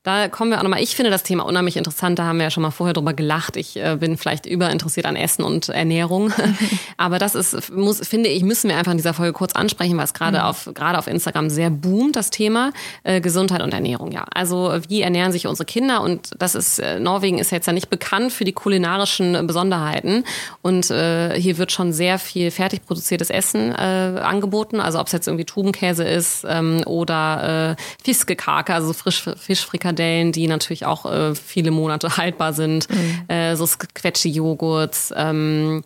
Da 0.02 0.28
kommen 0.28 0.50
wir 0.50 0.58
auch 0.58 0.62
nochmal. 0.62 0.82
Ich 0.82 0.94
finde 0.94 1.10
das 1.10 1.22
Thema 1.22 1.44
unheimlich 1.44 1.76
interessant. 1.76 2.18
Da 2.18 2.24
haben 2.24 2.38
wir 2.38 2.44
ja 2.44 2.50
schon 2.50 2.62
mal 2.62 2.70
vorher 2.70 2.94
drüber 2.94 3.12
gelacht. 3.12 3.56
Ich 3.56 3.76
äh, 3.76 3.96
bin 3.98 4.16
vielleicht 4.16 4.46
überinteressiert 4.46 5.06
an 5.06 5.16
Essen 5.16 5.42
und 5.42 5.68
Ernährung. 5.68 6.32
Aber 6.96 7.18
das 7.18 7.34
ist, 7.34 7.72
muss, 7.72 8.06
finde 8.06 8.28
ich, 8.28 8.42
müssen 8.44 8.68
wir 8.68 8.76
einfach 8.76 8.92
in 8.92 8.98
dieser 8.98 9.14
Folge 9.14 9.32
kurz 9.32 9.54
ansprechen, 9.54 9.96
weil 9.96 10.04
es 10.04 10.14
gerade 10.14 10.38
mhm. 10.38 10.44
auf, 10.44 10.70
gerade 10.74 10.98
auf 10.98 11.06
Instagram 11.08 11.50
sehr 11.50 11.70
boomt, 11.70 12.16
das 12.16 12.30
Thema 12.30 12.72
äh, 13.02 13.20
Gesundheit 13.20 13.62
und 13.62 13.74
Ernährung. 13.74 14.12
Ja, 14.12 14.24
also 14.32 14.78
wie 14.88 15.02
ernähren 15.02 15.32
sich 15.32 15.46
unsere 15.46 15.66
Kinder? 15.66 16.02
Und 16.02 16.30
das 16.38 16.54
ist, 16.54 16.78
äh, 16.78 17.00
Norwegen 17.00 17.38
ist 17.38 17.50
jetzt 17.50 17.66
ja 17.66 17.72
nicht 17.72 17.90
bekannt 17.90 18.32
für 18.32 18.44
die 18.44 18.52
kulinarischen 18.52 19.46
Besonderheiten. 19.46 20.24
Und 20.62 20.90
äh, 20.90 21.38
hier 21.40 21.58
wird 21.58 21.72
schon 21.72 21.92
sehr 21.92 22.18
viel 22.18 22.50
fertig 22.50 22.86
produziertes 22.86 23.30
Essen 23.30 23.72
äh, 23.72 24.20
angeboten. 24.22 24.80
Also 24.80 25.00
ob 25.00 25.06
es 25.06 25.12
jetzt 25.12 25.26
irgendwie 25.26 25.44
Tubenkäse 25.44 26.04
ist 26.04 26.46
ähm, 26.48 26.82
oder 26.86 27.76
äh, 27.76 27.82
Fiskekake, 28.04 28.72
also 28.72 28.92
frisch 28.92 29.24
Fisch 29.36 29.55
Fischfrikadellen, 29.56 30.32
die 30.32 30.46
natürlich 30.48 30.84
auch 30.84 31.06
äh, 31.06 31.34
viele 31.34 31.70
Monate 31.70 32.16
haltbar 32.16 32.52
sind, 32.52 32.88
mhm. 32.90 33.24
äh, 33.28 33.56
so 33.56 33.66
Quetschi-Joghurts, 33.66 35.14
ähm, 35.16 35.82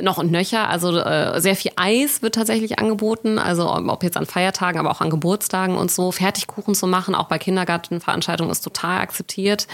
noch 0.00 0.18
und 0.18 0.30
nöcher. 0.30 0.68
Also 0.68 0.96
äh, 0.96 1.40
sehr 1.40 1.56
viel 1.56 1.72
Eis 1.76 2.22
wird 2.22 2.36
tatsächlich 2.36 2.78
angeboten. 2.78 3.38
Also 3.38 3.72
ob 3.74 4.02
jetzt 4.04 4.16
an 4.16 4.26
Feiertagen, 4.26 4.78
aber 4.78 4.90
auch 4.90 5.00
an 5.00 5.10
Geburtstagen 5.10 5.76
und 5.76 5.90
so. 5.90 6.12
Fertigkuchen 6.12 6.74
zu 6.74 6.86
machen, 6.86 7.14
auch 7.14 7.26
bei 7.26 7.38
Kindergartenveranstaltungen 7.38 8.52
ist 8.52 8.60
total 8.60 9.00
akzeptiert. 9.00 9.66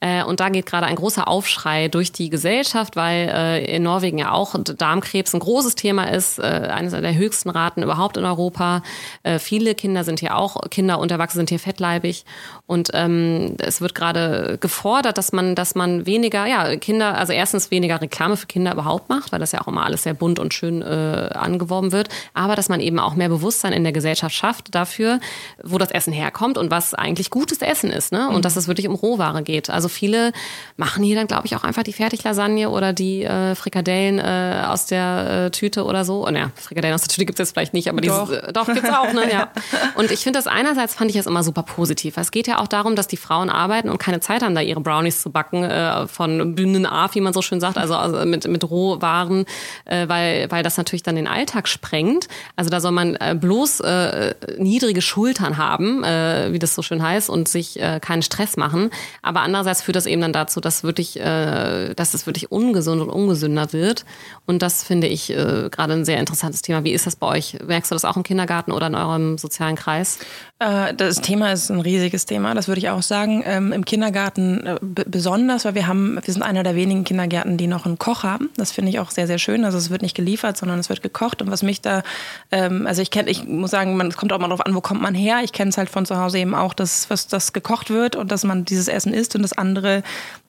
Äh, 0.00 0.24
und 0.24 0.40
da 0.40 0.50
geht 0.50 0.66
gerade 0.66 0.86
ein 0.86 0.96
großer 0.96 1.26
Aufschrei 1.26 1.88
durch 1.88 2.12
die 2.12 2.28
Gesellschaft, 2.28 2.96
weil 2.96 3.28
äh, 3.28 3.76
in 3.76 3.82
Norwegen 3.82 4.18
ja 4.18 4.32
auch 4.32 4.54
Darmkrebs 4.62 5.34
ein 5.34 5.40
großes 5.40 5.74
Thema 5.74 6.04
ist. 6.04 6.38
Äh, 6.38 6.68
eines 6.70 6.92
der 6.92 7.14
höchsten 7.14 7.48
Raten 7.48 7.82
überhaupt 7.82 8.18
in 8.18 8.24
Europa. 8.24 8.82
Äh, 9.22 9.38
viele 9.38 9.74
Kinder 9.74 10.04
sind 10.04 10.20
hier 10.20 10.36
auch, 10.36 10.56
Kinder 10.70 10.98
und 10.98 11.10
Erwachsene 11.10 11.40
sind 11.40 11.48
hier 11.48 11.58
fettleibig. 11.58 12.24
Und 12.66 12.90
ähm, 12.92 13.56
es 13.58 13.80
wird 13.80 13.94
gerade 13.94 14.58
gefordert, 14.60 15.16
dass 15.16 15.32
man, 15.32 15.54
dass 15.54 15.74
man 15.74 16.04
weniger, 16.04 16.46
ja, 16.46 16.76
Kinder, 16.76 17.16
also 17.16 17.32
erstens 17.32 17.70
weniger 17.70 18.00
Reklame 18.00 18.36
für 18.36 18.46
Kinder 18.46 18.72
überhaupt 18.72 19.08
macht, 19.08 19.32
weil 19.32 19.40
das 19.40 19.52
ja 19.52 19.61
auch 19.62 19.68
immer 19.68 19.84
alles 19.84 20.02
sehr 20.02 20.14
bunt 20.14 20.38
und 20.38 20.54
schön 20.54 20.82
äh, 20.82 21.30
angeworben 21.34 21.92
wird, 21.92 22.08
aber 22.34 22.56
dass 22.56 22.68
man 22.68 22.80
eben 22.80 22.98
auch 22.98 23.14
mehr 23.14 23.28
Bewusstsein 23.28 23.72
in 23.72 23.84
der 23.84 23.92
Gesellschaft 23.92 24.34
schafft 24.34 24.74
dafür, 24.74 25.20
wo 25.62 25.78
das 25.78 25.90
Essen 25.90 26.12
herkommt 26.12 26.58
und 26.58 26.70
was 26.70 26.94
eigentlich 26.94 27.30
gutes 27.30 27.62
Essen 27.62 27.90
ist, 27.90 28.12
ne? 28.12 28.28
Und 28.28 28.36
mhm. 28.36 28.42
dass 28.42 28.56
es 28.56 28.68
wirklich 28.68 28.88
um 28.88 28.94
Rohware 28.94 29.42
geht. 29.42 29.70
Also 29.70 29.88
viele 29.88 30.32
machen 30.76 31.04
hier 31.04 31.16
dann, 31.16 31.26
glaube 31.26 31.46
ich, 31.46 31.56
auch 31.56 31.64
einfach 31.64 31.82
die 31.82 31.92
Fertiglasagne 31.92 32.70
oder 32.70 32.92
die 32.92 33.22
äh, 33.22 33.54
Frikadellen 33.54 34.18
äh, 34.18 34.64
aus 34.66 34.86
der 34.86 35.46
äh, 35.46 35.50
Tüte 35.50 35.84
oder 35.84 36.04
so. 36.04 36.26
Und 36.26 36.36
ja, 36.36 36.50
Frikadellen 36.56 36.94
aus 36.94 37.02
der 37.02 37.08
Tüte 37.08 37.26
gibt 37.26 37.38
es 37.38 37.48
jetzt 37.48 37.54
vielleicht 37.54 37.74
nicht, 37.74 37.88
aber 37.88 38.00
doch, 38.00 38.28
dieses, 38.28 38.42
äh, 38.42 38.52
doch 38.52 38.66
gibt's 38.66 38.90
auch, 38.90 39.12
ne? 39.12 39.30
Ja. 39.30 39.50
Und 39.94 40.10
ich 40.10 40.20
finde 40.20 40.38
das 40.38 40.46
einerseits 40.46 40.94
fand 40.94 41.10
ich 41.10 41.16
es 41.16 41.26
immer 41.26 41.42
super 41.42 41.62
positiv. 41.62 42.16
Es 42.16 42.30
geht 42.30 42.46
ja 42.46 42.58
auch 42.58 42.68
darum, 42.68 42.96
dass 42.96 43.06
die 43.06 43.16
Frauen 43.16 43.50
arbeiten 43.50 43.88
und 43.88 43.98
keine 43.98 44.20
Zeit 44.20 44.42
haben, 44.42 44.54
da 44.54 44.60
ihre 44.60 44.80
Brownies 44.80 45.22
zu 45.22 45.30
backen 45.30 45.64
äh, 45.64 46.06
von 46.06 46.54
Bühnen 46.54 46.86
A, 46.86 47.12
wie 47.14 47.20
man 47.20 47.32
so 47.32 47.42
schön 47.42 47.60
sagt, 47.60 47.78
also, 47.78 47.94
also 47.94 48.24
mit, 48.26 48.46
mit 48.48 48.68
Rohwaren 48.68 49.44
äh, 49.84 50.08
weil, 50.08 50.50
weil 50.50 50.62
das 50.62 50.76
natürlich 50.76 51.02
dann 51.02 51.16
den 51.16 51.26
Alltag 51.26 51.68
sprengt. 51.68 52.28
Also 52.56 52.70
da 52.70 52.80
soll 52.80 52.92
man 52.92 53.16
äh, 53.16 53.36
bloß 53.38 53.80
äh, 53.80 54.34
niedrige 54.58 55.02
Schultern 55.02 55.56
haben, 55.56 56.04
äh, 56.04 56.52
wie 56.52 56.58
das 56.58 56.74
so 56.74 56.82
schön 56.82 57.02
heißt, 57.02 57.30
und 57.30 57.48
sich 57.48 57.80
äh, 57.80 58.00
keinen 58.00 58.22
Stress 58.22 58.56
machen. 58.56 58.90
Aber 59.22 59.40
andererseits 59.40 59.82
führt 59.82 59.96
das 59.96 60.06
eben 60.06 60.22
dann 60.22 60.32
dazu, 60.32 60.60
dass 60.60 60.84
wirklich, 60.84 61.18
äh, 61.18 61.94
dass 61.94 62.14
es 62.14 62.26
wirklich 62.26 62.50
ungesund 62.50 63.00
und 63.00 63.10
ungesünder 63.10 63.72
wird. 63.72 64.04
Und 64.46 64.62
das 64.62 64.82
finde 64.82 65.06
ich 65.06 65.30
äh, 65.30 65.68
gerade 65.70 65.92
ein 65.92 66.04
sehr 66.04 66.18
interessantes 66.18 66.62
Thema. 66.62 66.84
Wie 66.84 66.92
ist 66.92 67.06
das 67.06 67.16
bei 67.16 67.26
euch? 67.26 67.58
Merkst 67.64 67.90
du 67.90 67.94
das 67.94 68.04
auch 68.04 68.16
im 68.16 68.22
Kindergarten 68.22 68.72
oder 68.72 68.86
in 68.86 68.94
eurem 68.94 69.38
sozialen 69.38 69.76
Kreis? 69.76 70.18
Äh, 70.58 70.94
das 70.94 71.20
Thema 71.20 71.52
ist 71.52 71.70
ein 71.70 71.80
riesiges 71.80 72.26
Thema, 72.26 72.54
das 72.54 72.68
würde 72.68 72.78
ich 72.78 72.88
auch 72.90 73.02
sagen. 73.02 73.42
Ähm, 73.44 73.72
Im 73.72 73.84
Kindergarten 73.84 74.66
äh, 74.66 74.78
besonders, 74.80 75.64
weil 75.64 75.74
wir 75.74 75.86
haben, 75.86 76.18
wir 76.22 76.32
sind 76.32 76.42
einer 76.42 76.62
der 76.62 76.76
wenigen 76.76 77.04
Kindergärten, 77.04 77.56
die 77.56 77.66
noch 77.66 77.86
einen 77.86 77.98
Koch 77.98 78.22
haben. 78.22 78.50
Das 78.56 78.72
finde 78.72 78.90
ich 78.90 78.98
auch 79.00 79.10
sehr, 79.10 79.26
sehr 79.26 79.38
schön. 79.42 79.64
Also 79.64 79.78
es 79.78 79.90
wird 79.90 80.02
nicht 80.02 80.16
geliefert, 80.16 80.56
sondern 80.56 80.78
es 80.78 80.88
wird 80.88 81.02
gekocht. 81.02 81.42
Und 81.42 81.50
was 81.50 81.62
mich 81.62 81.80
da, 81.80 82.02
ähm, 82.50 82.86
also 82.86 83.02
ich 83.02 83.10
kenne, 83.10 83.30
ich 83.30 83.44
muss 83.44 83.70
sagen, 83.70 83.96
man, 83.96 84.08
es 84.08 84.16
kommt 84.16 84.32
auch 84.32 84.38
mal 84.38 84.48
darauf 84.48 84.64
an, 84.64 84.74
wo 84.74 84.80
kommt 84.80 85.02
man 85.02 85.14
her. 85.14 85.40
Ich 85.42 85.52
kenne 85.52 85.70
es 85.70 85.78
halt 85.78 85.90
von 85.90 86.06
zu 86.06 86.18
Hause 86.18 86.38
eben 86.38 86.54
auch, 86.54 86.74
dass 86.74 87.10
was 87.10 87.26
das 87.26 87.52
gekocht 87.52 87.90
wird 87.90 88.16
und 88.16 88.32
dass 88.32 88.44
man 88.44 88.64
dieses 88.64 88.88
Essen 88.88 89.12
isst 89.12 89.34
und 89.36 89.42
das 89.42 89.52
andere 89.52 90.02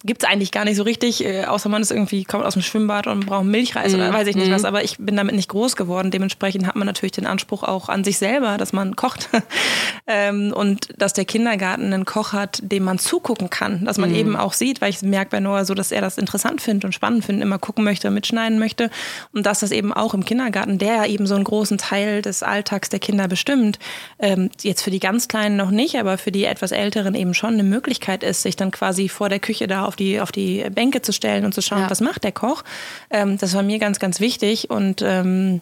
gibt 0.06 0.24
es 0.24 0.30
eigentlich 0.30 0.52
gar 0.52 0.66
nicht 0.66 0.76
so 0.76 0.84
richtig, 0.84 1.24
äh, 1.24 1.46
außer 1.46 1.70
man 1.70 1.82
ist 1.82 1.92
irgendwie, 1.92 2.26
kommt 2.26 2.46
aus 2.46 2.54
dem 2.54 2.62
Schwimmbad 2.62 3.08
und 3.08 3.26
braucht 3.26 3.46
Milchreis 3.46 3.94
mm. 3.94 3.96
oder 3.96 4.10
mhm. 4.10 4.14
weiß 4.14 4.28
ich 4.28 4.36
nicht 4.36 4.50
mm. 4.50 4.54
was. 4.54 4.66
Aber 4.66 4.84
ich 4.84 4.98
bin 4.98 5.16
damit 5.16 5.36
nicht 5.36 5.48
groß 5.50 5.76
geworden. 5.78 6.12
Dementsprechend 6.12 6.68
hat 6.68 6.76
man 6.76 6.86
natürlich 6.86 7.14
den 7.14 7.26
Anspruch 7.26 7.64
auch 7.64 7.88
an 7.88 8.04
sich 8.04 8.18
selber, 8.18 8.58
dass 8.58 8.74
man 8.74 8.98
kocht. 8.98 9.30
ähm, 10.08 10.54
und 10.54 10.90
dass 10.98 11.14
der 11.14 11.24
Kindergarten 11.24 11.94
einen 11.94 12.06
Koch 12.06 12.34
hat, 12.34 12.60
dem 12.64 12.84
man 12.84 13.00
zugucken 13.00 13.50
kann. 13.50 13.86
Dass 13.86 13.98
man 13.98 14.12
mm. 14.12 14.16
eben 14.16 14.36
auch 14.36 14.54
sieht, 14.54 14.82
weil 14.82 14.90
ich 14.90 15.02
merke 15.02 15.32
bei 15.32 15.40
Noah 15.40 15.64
so, 15.64 15.74
dass 15.74 15.92
er 15.94 16.02
das 16.02 16.18
interessant 16.18 16.62
findet 16.62 16.84
und 16.84 16.92
spannend 16.94 17.24
findet, 17.24 17.44
immer 17.44 17.58
gucken 17.58 17.86
möchte, 17.86 18.12
mitschneiden 18.12 18.60
möchte. 18.60 18.83
Und 19.32 19.46
dass 19.46 19.60
das 19.60 19.72
eben 19.72 19.94
auch 19.94 20.14
im 20.14 20.26
Kindergarten, 20.26 20.78
der 20.78 20.96
ja 20.96 21.06
eben 21.06 21.28
so 21.28 21.36
einen 21.36 21.44
großen 21.44 21.78
Teil 21.78 22.22
des 22.22 22.44
Alltags 22.44 22.90
der 22.90 23.00
Kinder 23.00 23.28
bestimmt, 23.28 23.80
ähm, 24.20 24.50
jetzt 24.62 24.82
für 24.82 24.92
die 24.92 25.00
ganz 25.00 25.28
Kleinen 25.28 25.56
noch 25.56 25.72
nicht, 25.72 25.98
aber 25.98 26.18
für 26.18 26.32
die 26.32 26.46
etwas 26.46 26.72
Älteren 26.72 27.16
eben 27.16 27.34
schon 27.34 27.54
eine 27.54 27.64
Möglichkeit 27.64 28.24
ist, 28.24 28.42
sich 28.42 28.56
dann 28.56 28.72
quasi 28.72 29.10
vor 29.10 29.30
der 29.30 29.40
Küche 29.40 29.68
da 29.68 29.86
auf 29.86 29.96
die, 29.96 30.20
auf 30.20 30.32
die 30.32 30.66
Bänke 30.70 31.02
zu 31.02 31.14
stellen 31.14 31.46
und 31.46 31.54
zu 31.54 31.62
schauen, 31.62 31.82
ja. 31.82 31.90
was 31.90 32.02
macht 32.02 32.24
der 32.24 32.32
Koch. 32.32 32.64
Ähm, 33.10 33.38
das 33.38 33.54
war 33.54 33.64
mir 33.64 33.80
ganz, 33.80 34.00
ganz 34.00 34.20
wichtig 34.20 34.70
und 34.70 35.02
ähm, 35.02 35.62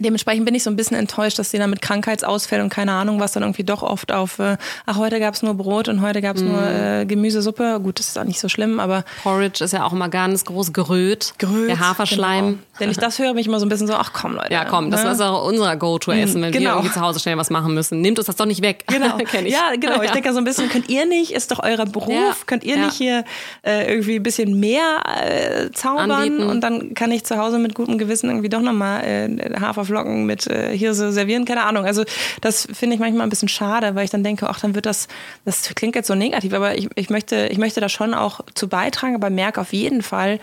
Dementsprechend 0.00 0.44
bin 0.44 0.54
ich 0.54 0.62
so 0.62 0.70
ein 0.70 0.76
bisschen 0.76 0.96
enttäuscht, 0.96 1.38
dass 1.38 1.50
sie 1.50 1.58
dann 1.58 1.70
mit 1.70 1.82
Krankheitsausfällen 1.82 2.64
und 2.64 2.70
keine 2.70 2.92
Ahnung 2.92 3.20
was 3.20 3.32
dann 3.32 3.42
irgendwie 3.42 3.64
doch 3.64 3.82
oft 3.82 4.12
auf, 4.12 4.38
äh, 4.38 4.56
ach, 4.86 4.96
heute 4.96 5.20
gab's 5.20 5.42
nur 5.42 5.54
Brot 5.54 5.88
und 5.88 6.00
heute 6.00 6.20
gab's 6.20 6.42
mm. 6.42 6.46
nur 6.46 6.62
äh, 6.62 7.06
Gemüsesuppe. 7.06 7.80
Gut, 7.82 7.98
das 7.98 8.08
ist 8.08 8.18
auch 8.18 8.24
nicht 8.24 8.40
so 8.40 8.48
schlimm, 8.48 8.80
aber. 8.80 9.04
Porridge 9.22 9.64
ist 9.64 9.72
ja 9.72 9.84
auch 9.84 9.92
immer 9.92 10.08
ganz 10.08 10.44
groß 10.44 10.72
geröht. 10.72 11.34
Geröht. 11.38 11.68
Der 11.68 11.80
Haferschleim. 11.80 12.46
Genau. 12.46 12.58
Wenn 12.78 12.90
ich 12.90 12.96
das 12.96 13.18
höre, 13.18 13.34
mich 13.34 13.46
immer 13.46 13.60
so 13.60 13.66
ein 13.66 13.68
bisschen 13.68 13.86
so, 13.86 13.94
ach 13.94 14.12
komm, 14.12 14.34
Leute. 14.34 14.52
Ja, 14.52 14.64
komm, 14.64 14.90
das 14.90 15.04
ne? 15.04 15.10
ist 15.10 15.20
auch 15.20 15.46
unser 15.46 15.76
Go-To-Essen, 15.76 16.42
wenn 16.42 16.52
genau. 16.52 16.70
wir 16.70 16.76
irgendwie 16.76 16.92
zu 16.92 17.00
Hause 17.00 17.20
schnell 17.20 17.36
was 17.36 17.50
machen 17.50 17.74
müssen. 17.74 18.00
Nehmt 18.00 18.18
uns 18.18 18.26
das 18.26 18.36
doch 18.36 18.46
nicht 18.46 18.62
weg. 18.62 18.84
Genau. 18.86 19.16
Kenn 19.30 19.46
ich. 19.46 19.52
Ja, 19.52 19.74
genau. 19.78 20.02
Ich 20.02 20.10
denke 20.10 20.32
so 20.32 20.38
ein 20.38 20.44
bisschen, 20.44 20.68
könnt 20.68 20.88
ihr 20.88 21.06
nicht, 21.06 21.32
ist 21.32 21.50
doch 21.50 21.60
euer 21.62 21.84
Beruf, 21.86 22.10
ja. 22.10 22.34
könnt 22.46 22.64
ihr 22.64 22.76
ja. 22.76 22.86
nicht 22.86 22.94
hier 22.94 23.24
äh, 23.62 23.90
irgendwie 23.90 24.16
ein 24.16 24.22
bisschen 24.22 24.58
mehr 24.58 25.02
äh, 25.06 25.70
zaubern 25.72 26.10
Anbieten. 26.10 26.42
und 26.42 26.60
dann 26.60 26.94
kann 26.94 27.10
ich 27.12 27.24
zu 27.24 27.38
Hause 27.38 27.58
mit 27.58 27.74
gutem 27.74 27.98
Gewissen 27.98 28.28
irgendwie 28.28 28.48
doch 28.48 28.60
nochmal 28.60 29.04
äh, 29.04 29.60
Haferflocken 29.60 30.26
mit 30.26 30.46
äh, 30.46 30.76
hier 30.76 30.94
so 30.94 31.10
servieren, 31.10 31.44
keine 31.44 31.64
Ahnung. 31.64 31.84
Also 31.84 32.04
das 32.40 32.68
finde 32.72 32.94
ich 32.94 33.00
manchmal 33.00 33.26
ein 33.26 33.30
bisschen 33.30 33.48
schade, 33.48 33.94
weil 33.94 34.04
ich 34.04 34.10
dann 34.10 34.24
denke, 34.24 34.48
ach, 34.48 34.60
dann 34.60 34.74
wird 34.74 34.86
das, 34.86 35.08
das 35.44 35.74
klingt 35.74 35.94
jetzt 35.94 36.08
so 36.08 36.14
negativ, 36.14 36.52
aber 36.52 36.76
ich, 36.76 36.88
ich, 36.94 37.10
möchte, 37.10 37.48
ich 37.50 37.58
möchte 37.58 37.80
da 37.80 37.88
schon 37.88 38.14
auch 38.14 38.40
zu 38.54 38.68
beitragen, 38.68 39.14
aber 39.14 39.30
merke 39.30 39.60
auf 39.60 39.72
jeden 39.72 40.02
Fall, 40.02 40.40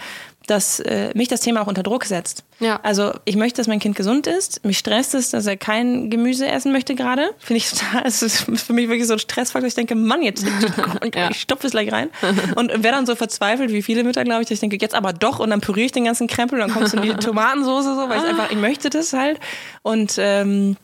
dass 0.48 0.80
äh, 0.80 1.12
mich 1.16 1.28
das 1.28 1.42
Thema 1.42 1.62
auch 1.62 1.68
unter 1.68 1.84
Druck 1.84 2.06
setzt. 2.06 2.44
Ja. 2.60 2.80
Also 2.84 3.14
ich 3.26 3.36
möchte, 3.36 3.58
dass 3.58 3.68
mein 3.68 3.80
Kind 3.80 3.96
gesund 3.96 4.28
ist. 4.28 4.64
Mich 4.64 4.78
stresst 4.78 5.14
es, 5.16 5.32
dass 5.32 5.46
er 5.46 5.58
kein 5.58 6.10
Gemüse 6.10 6.48
essen 6.48 6.72
möchte 6.72 6.96
gerade. 6.96 7.32
Finde 7.40 7.58
ich 7.58 7.70
total, 7.70 8.04
es 8.06 8.22
ist 8.22 8.46
für 8.62 8.74
mich 8.74 8.88
wirklich 8.88 9.08
so 9.08 9.14
ein 9.14 9.20
Stressfaktor. 9.20 9.68
Ich 9.68 9.76
denke, 9.76 9.96
Mann, 9.96 10.22
jetzt 10.24 10.46
ja. 11.16 11.30
ich 11.30 11.42
stopfe 11.42 11.68
es 11.68 11.72
gleich 11.72 11.92
rein. 11.92 12.10
Und 12.56 12.72
wer 12.78 12.92
dann 12.92 13.06
so 13.06 13.16
verzweifelt, 13.16 13.72
wie 13.72 13.82
viele 13.82 14.04
Mütter, 14.04 14.24
glaube 14.24 14.42
ich, 14.42 14.48
dass 14.48 14.56
ich 14.56 14.62
denke, 14.62 14.78
jetzt 14.80 14.96
aber 14.96 15.14
doch 15.14 15.40
und 15.40 15.50
dann 15.50 15.62
püriere 15.62 15.88
ich 15.88 15.92
den 15.92 16.06
ganzen 16.06 16.28
Krempel 16.28 16.62
und 16.62 16.68
dann 16.68 16.76
kommst 16.76 16.94
du 16.94 16.98
in 16.98 17.04
die 17.04 17.14
Tomatensoße 17.26 17.96
so, 17.96 18.10
weil 18.10 18.20
ich 18.20 18.26
ah. 18.26 18.30
einfach, 18.30 18.52
ich 18.52 18.58
möchte 18.58 18.90
das 18.90 19.14
halt. 19.14 19.40
Und 19.82 20.16
ähm, 20.18 20.78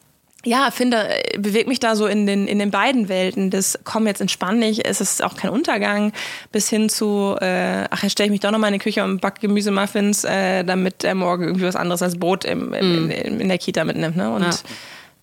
ja, 0.44 0.72
finde, 0.72 1.08
bewegt 1.38 1.68
mich 1.68 1.80
da 1.80 1.96
so 1.96 2.08
in 2.08 2.26
den, 2.26 2.48
in 2.48 2.58
den 2.58 2.72
beiden 2.72 3.10
Welten. 3.10 3.52
Das 3.52 3.78
komm, 3.84 4.08
jetzt 4.08 4.22
entspann 4.22 4.60
dich, 4.60 4.88
es 4.88 5.00
ist 5.00 5.24
auch 5.24 5.36
kein 5.36 5.52
Untergang, 5.52 6.14
bis 6.52 6.70
hin 6.70 6.90
zu, 6.90 7.36
äh, 7.40 7.86
ach, 7.90 8.04
jetzt 8.04 8.14
stelle 8.14 8.26
ich 8.26 8.32
mich 8.32 8.40
doch 8.40 8.52
noch 8.52 8.60
mal 8.60 8.68
in 8.68 8.74
die 8.74 8.80
Küche 8.80 9.04
und 9.04 9.22
back 9.22 9.40
Gemüsemuffins, 9.40 10.24
äh, 10.24 10.64
damit 10.64 11.04
er 11.04 11.16
morgen 11.16 11.44
irgendwie 11.44 11.66
was 11.66 11.76
anderes 11.76 12.02
als 12.02 12.18
Brot 12.18 12.46
im, 12.46 12.74
im, 12.74 13.08
mm. 13.08 13.12
in, 13.12 13.40
in, 13.42 13.48
der 13.50 13.58
Kita 13.60 13.84
mitnimmt. 13.84 14.16
Ne? 14.16 14.32
Und 14.32 14.44
ja. 14.44 14.52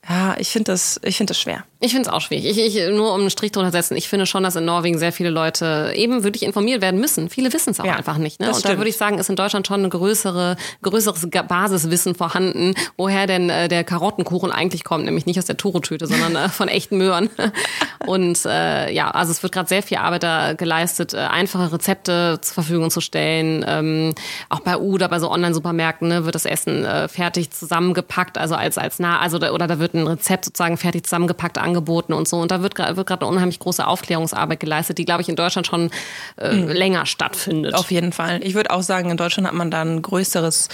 Ja, 0.09 0.37
ich 0.39 0.49
finde 0.49 0.73
das, 0.73 0.99
ich 1.03 1.19
finde 1.19 1.33
das 1.33 1.41
schwer. 1.41 1.65
Ich 1.81 1.93
finde 1.93 2.09
es 2.09 2.13
auch 2.13 2.21
schwierig. 2.21 2.45
Ich, 2.47 2.77
ich, 2.77 2.91
nur 2.91 3.15
um 3.15 3.21
einen 3.21 3.31
Strich 3.31 3.53
drunter 3.53 3.71
setzen, 3.71 3.97
ich 3.97 4.09
finde 4.09 4.27
schon, 4.27 4.43
dass 4.43 4.57
in 4.57 4.65
Norwegen 4.65 4.99
sehr 4.99 5.13
viele 5.13 5.31
Leute 5.31 5.93
eben 5.95 6.25
wirklich 6.25 6.43
informiert 6.43 6.83
werden 6.83 6.99
müssen. 7.01 7.31
Viele 7.31 7.53
wissen 7.53 7.71
es 7.71 7.79
auch 7.79 7.85
ja, 7.85 7.95
einfach 7.95 8.19
nicht. 8.19 8.41
Ne? 8.41 8.49
Und 8.49 8.57
stimmt. 8.57 8.75
da 8.75 8.79
würde 8.79 8.91
ich 8.91 8.97
sagen, 8.97 9.19
ist 9.19 9.31
in 9.31 9.37
Deutschland 9.37 9.67
schon 9.67 9.85
ein 9.85 9.91
größere, 9.91 10.57
größeres 10.83 11.29
Basiswissen 11.31 12.17
vorhanden, 12.17 12.75
woher 12.97 13.29
denn 13.29 13.49
äh, 13.49 13.69
der 13.69 13.85
Karottenkuchen 13.85 14.51
eigentlich 14.51 14.83
kommt. 14.83 15.05
Nämlich 15.05 15.27
nicht 15.27 15.39
aus 15.39 15.45
der 15.45 15.57
Toro-Tüte, 15.57 16.09
sondern 16.09 16.35
äh, 16.35 16.49
von 16.49 16.67
echten 16.67 16.99
Möhren. 16.99 17.31
Und 18.07 18.45
äh, 18.45 18.91
ja, 18.93 19.11
also 19.11 19.31
es 19.31 19.43
wird 19.43 19.53
gerade 19.53 19.69
sehr 19.69 19.83
viel 19.83 19.99
Arbeit 19.99 20.25
da 20.25 20.55
geleistet, 20.55 21.15
äh, 21.15 21.19
einfache 21.19 21.73
Rezepte 21.73 22.39
zur 22.41 22.55
Verfügung 22.55 22.91
zu 22.91 23.01
stellen. 23.01 23.65
Ähm, 23.69 24.15
auch 24.49 24.61
bei 24.61 24.79
U 24.79 24.95
oder 24.95 25.09
bei 25.09 25.21
so 25.21 25.31
Online-Supermärkten 25.31 26.09
ne, 26.09 26.25
wird 26.25 26.35
das 26.35 26.45
Essen 26.45 26.85
äh, 26.85 27.07
fertig 27.07 27.51
zusammengepackt, 27.51 28.37
also 28.37 28.57
als 28.57 28.79
als 28.79 28.99
nah, 28.99 29.21
also 29.21 29.39
da, 29.39 29.53
oder 29.53 29.67
da 29.67 29.79
wird 29.79 29.95
ein 29.95 30.07
Rezept 30.07 30.45
sozusagen 30.47 30.77
fertig 30.77 31.05
zusammengepackt 31.05 31.59
angeboten 31.69 32.13
und 32.13 32.27
so. 32.27 32.39
Und 32.39 32.51
da 32.51 32.63
wird, 32.63 32.79
wird 32.79 33.07
gerade 33.07 33.25
eine 33.25 33.35
unheimlich 33.35 33.59
große 33.59 33.87
Aufklärungsarbeit 33.87 34.61
geleistet, 34.61 34.99
die 34.99 35.05
glaube 35.05 35.23
ich 35.23 35.29
in 35.29 35.37
Deutschland 35.37 35.67
schon 35.67 35.91
äh, 36.37 36.53
mhm. 36.53 36.69
länger 36.69 37.07
stattfindet. 37.07 37.75
Auf 37.75 37.91
jeden 37.91 38.13
Fall. 38.13 38.41
Ich 38.43 38.55
würde 38.55 38.71
auch 38.71 38.83
sagen, 38.83 39.11
in 39.11 39.17
Deutschland 39.17 39.47
hat 39.47 39.55
man 39.55 39.71
da 39.71 39.83
ein 39.83 40.03
größeres 40.03 40.69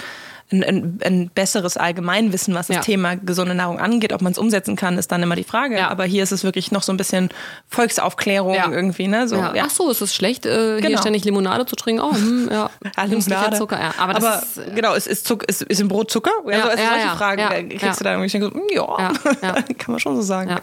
ein, 0.51 0.63
ein, 0.63 0.99
ein 1.03 1.29
besseres 1.33 1.75
Allgemeinwissen, 1.75 2.53
was 2.53 2.67
das 2.67 2.75
ja. 2.75 2.81
Thema 2.81 3.15
gesunde 3.15 3.55
Nahrung 3.55 3.79
angeht. 3.79 4.13
Ob 4.13 4.21
man 4.21 4.31
es 4.31 4.37
umsetzen 4.37 4.75
kann, 4.75 4.97
ist 4.97 5.11
dann 5.11 5.23
immer 5.23 5.35
die 5.35 5.43
Frage. 5.43 5.77
Ja. 5.77 5.89
Aber 5.89 6.03
hier 6.03 6.21
ist 6.21 6.31
es 6.31 6.43
wirklich 6.43 6.71
noch 6.71 6.83
so 6.83 6.93
ein 6.93 6.97
bisschen 6.97 7.29
Volksaufklärung 7.67 8.53
ja. 8.53 8.71
irgendwie. 8.71 9.07
Ne? 9.07 9.27
So, 9.27 9.37
Ach 9.37 9.69
so, 9.71 9.89
ist 9.89 10.01
es 10.01 10.13
schlecht, 10.13 10.45
äh, 10.45 10.77
genau. 10.77 10.87
hier 10.87 10.97
ständig 10.99 11.25
Limonade 11.25 11.65
zu 11.65 11.75
trinken? 11.75 12.01
Oh, 12.01 12.13
hm, 12.13 12.49
ja. 12.51 12.69
Limonade. 13.05 13.57
Zucker, 13.57 13.79
ja. 13.79 13.93
Aber, 13.97 14.15
Aber 14.17 14.43
ist, 14.43 14.57
äh, 14.57 14.71
genau, 14.75 14.93
ist, 14.93 15.07
ist, 15.07 15.25
Zucker, 15.25 15.49
ist, 15.49 15.63
ist 15.63 15.81
im 15.81 15.87
Brot 15.87 16.11
Zucker? 16.11 16.31
Ja, 16.45 16.57
also, 16.57 16.69
also 16.69 16.83
solche 16.83 17.17
Fragen 17.17 17.69
kriegst 17.69 17.99
du 17.99 18.03
da 18.03 18.11
irgendwie. 18.11 18.39
So, 18.39 18.51
hm, 18.51 18.61
ja, 18.71 19.13
kann 19.77 19.91
man 19.91 19.99
schon 19.99 20.15
so 20.15 20.21
sagen. 20.21 20.57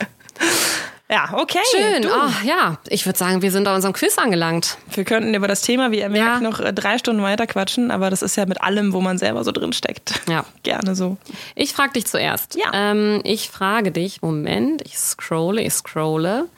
Ja, 1.13 1.29
okay. 1.35 1.59
Schön. 1.71 2.07
Oh, 2.07 2.47
ja, 2.47 2.79
ich 2.89 3.05
würde 3.05 3.19
sagen, 3.19 3.43
wir 3.43 3.51
sind 3.51 3.65
bei 3.65 3.75
unserem 3.75 3.93
Quiz 3.93 4.17
angelangt. 4.17 4.79
Wir 4.95 5.05
könnten 5.05 5.35
über 5.35 5.47
das 5.47 5.61
Thema, 5.61 5.91
wie 5.91 5.99
ihr 5.99 6.09
merkt, 6.09 6.41
ja. 6.43 6.49
noch 6.49 6.59
äh, 6.59 6.73
drei 6.73 6.97
Stunden 6.97 7.23
weiter 7.23 7.47
quatschen, 7.47 7.91
aber 7.91 8.09
das 8.09 8.23
ist 8.23 8.37
ja 8.37 8.47
mit 8.47 8.63
allem, 8.63 8.95
wo 8.95 9.03
man 9.03 9.19
selber 9.19 9.45
so 9.45 9.53
drin 9.53 9.75
steckt. 9.75 10.23
Ja. 10.27 10.47
Gerne 10.63 10.95
so. 10.95 11.19
Ich 11.55 11.75
frage 11.75 11.93
dich 11.93 12.07
zuerst. 12.07 12.57
Ja. 12.57 12.71
Ähm, 12.73 13.21
ich 13.25 13.51
frage 13.51 13.93
dich, 13.93 14.23
Moment, 14.23 14.81
ich 14.87 14.99
scrolle, 14.99 15.61
ich 15.61 15.75
scrolle. 15.75 16.49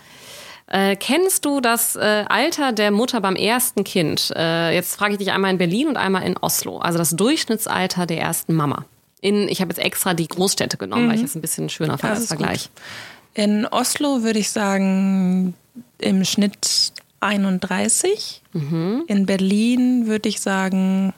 Äh, 0.69 0.95
kennst 0.95 1.45
du 1.45 1.61
das 1.61 1.97
äh, 1.97 2.25
Alter 2.29 2.71
der 2.71 2.93
Mutter 2.93 3.21
beim 3.21 3.35
ersten 3.35 3.83
Kind? 3.83 4.33
Äh, 4.37 4.73
jetzt 4.73 4.95
frage 4.95 5.15
ich 5.15 5.19
dich 5.19 5.33
einmal 5.33 5.51
in 5.51 5.59
Berlin 5.59 5.89
und 5.89 5.97
einmal 5.97 6.23
in 6.23 6.37
Oslo. 6.37 6.79
Also 6.79 6.97
das 6.97 7.11
Durchschnittsalter 7.11 8.07
der 8.07 8.21
ersten 8.21 8.55
Mama. 8.55 8.85
In, 9.21 9.49
ich 9.49 9.61
habe 9.61 9.71
jetzt 9.71 9.85
extra 9.85 10.15
die 10.15 10.29
Großstädte 10.29 10.77
genommen, 10.77 11.07
mhm. 11.07 11.11
weil 11.11 11.17
ich 11.17 11.25
es 11.25 11.35
ein 11.35 11.41
bisschen 11.41 11.69
schöner 11.71 11.99
fand 11.99 12.15
als 12.15 12.29
Vergleich. 12.29 12.71
Gut. 12.73 12.83
In 13.35 13.67
Oslo 13.67 14.23
würde 14.23 14.39
ich 14.39 14.51
sagen 14.51 15.55
im 15.99 16.25
Schnitt 16.25 16.93
31. 17.21 18.43
Mhm. 18.53 19.05
In 19.07 19.27
Berlin 19.27 20.07
würde 20.07 20.29
ich 20.29 20.41
sagen 20.41 21.13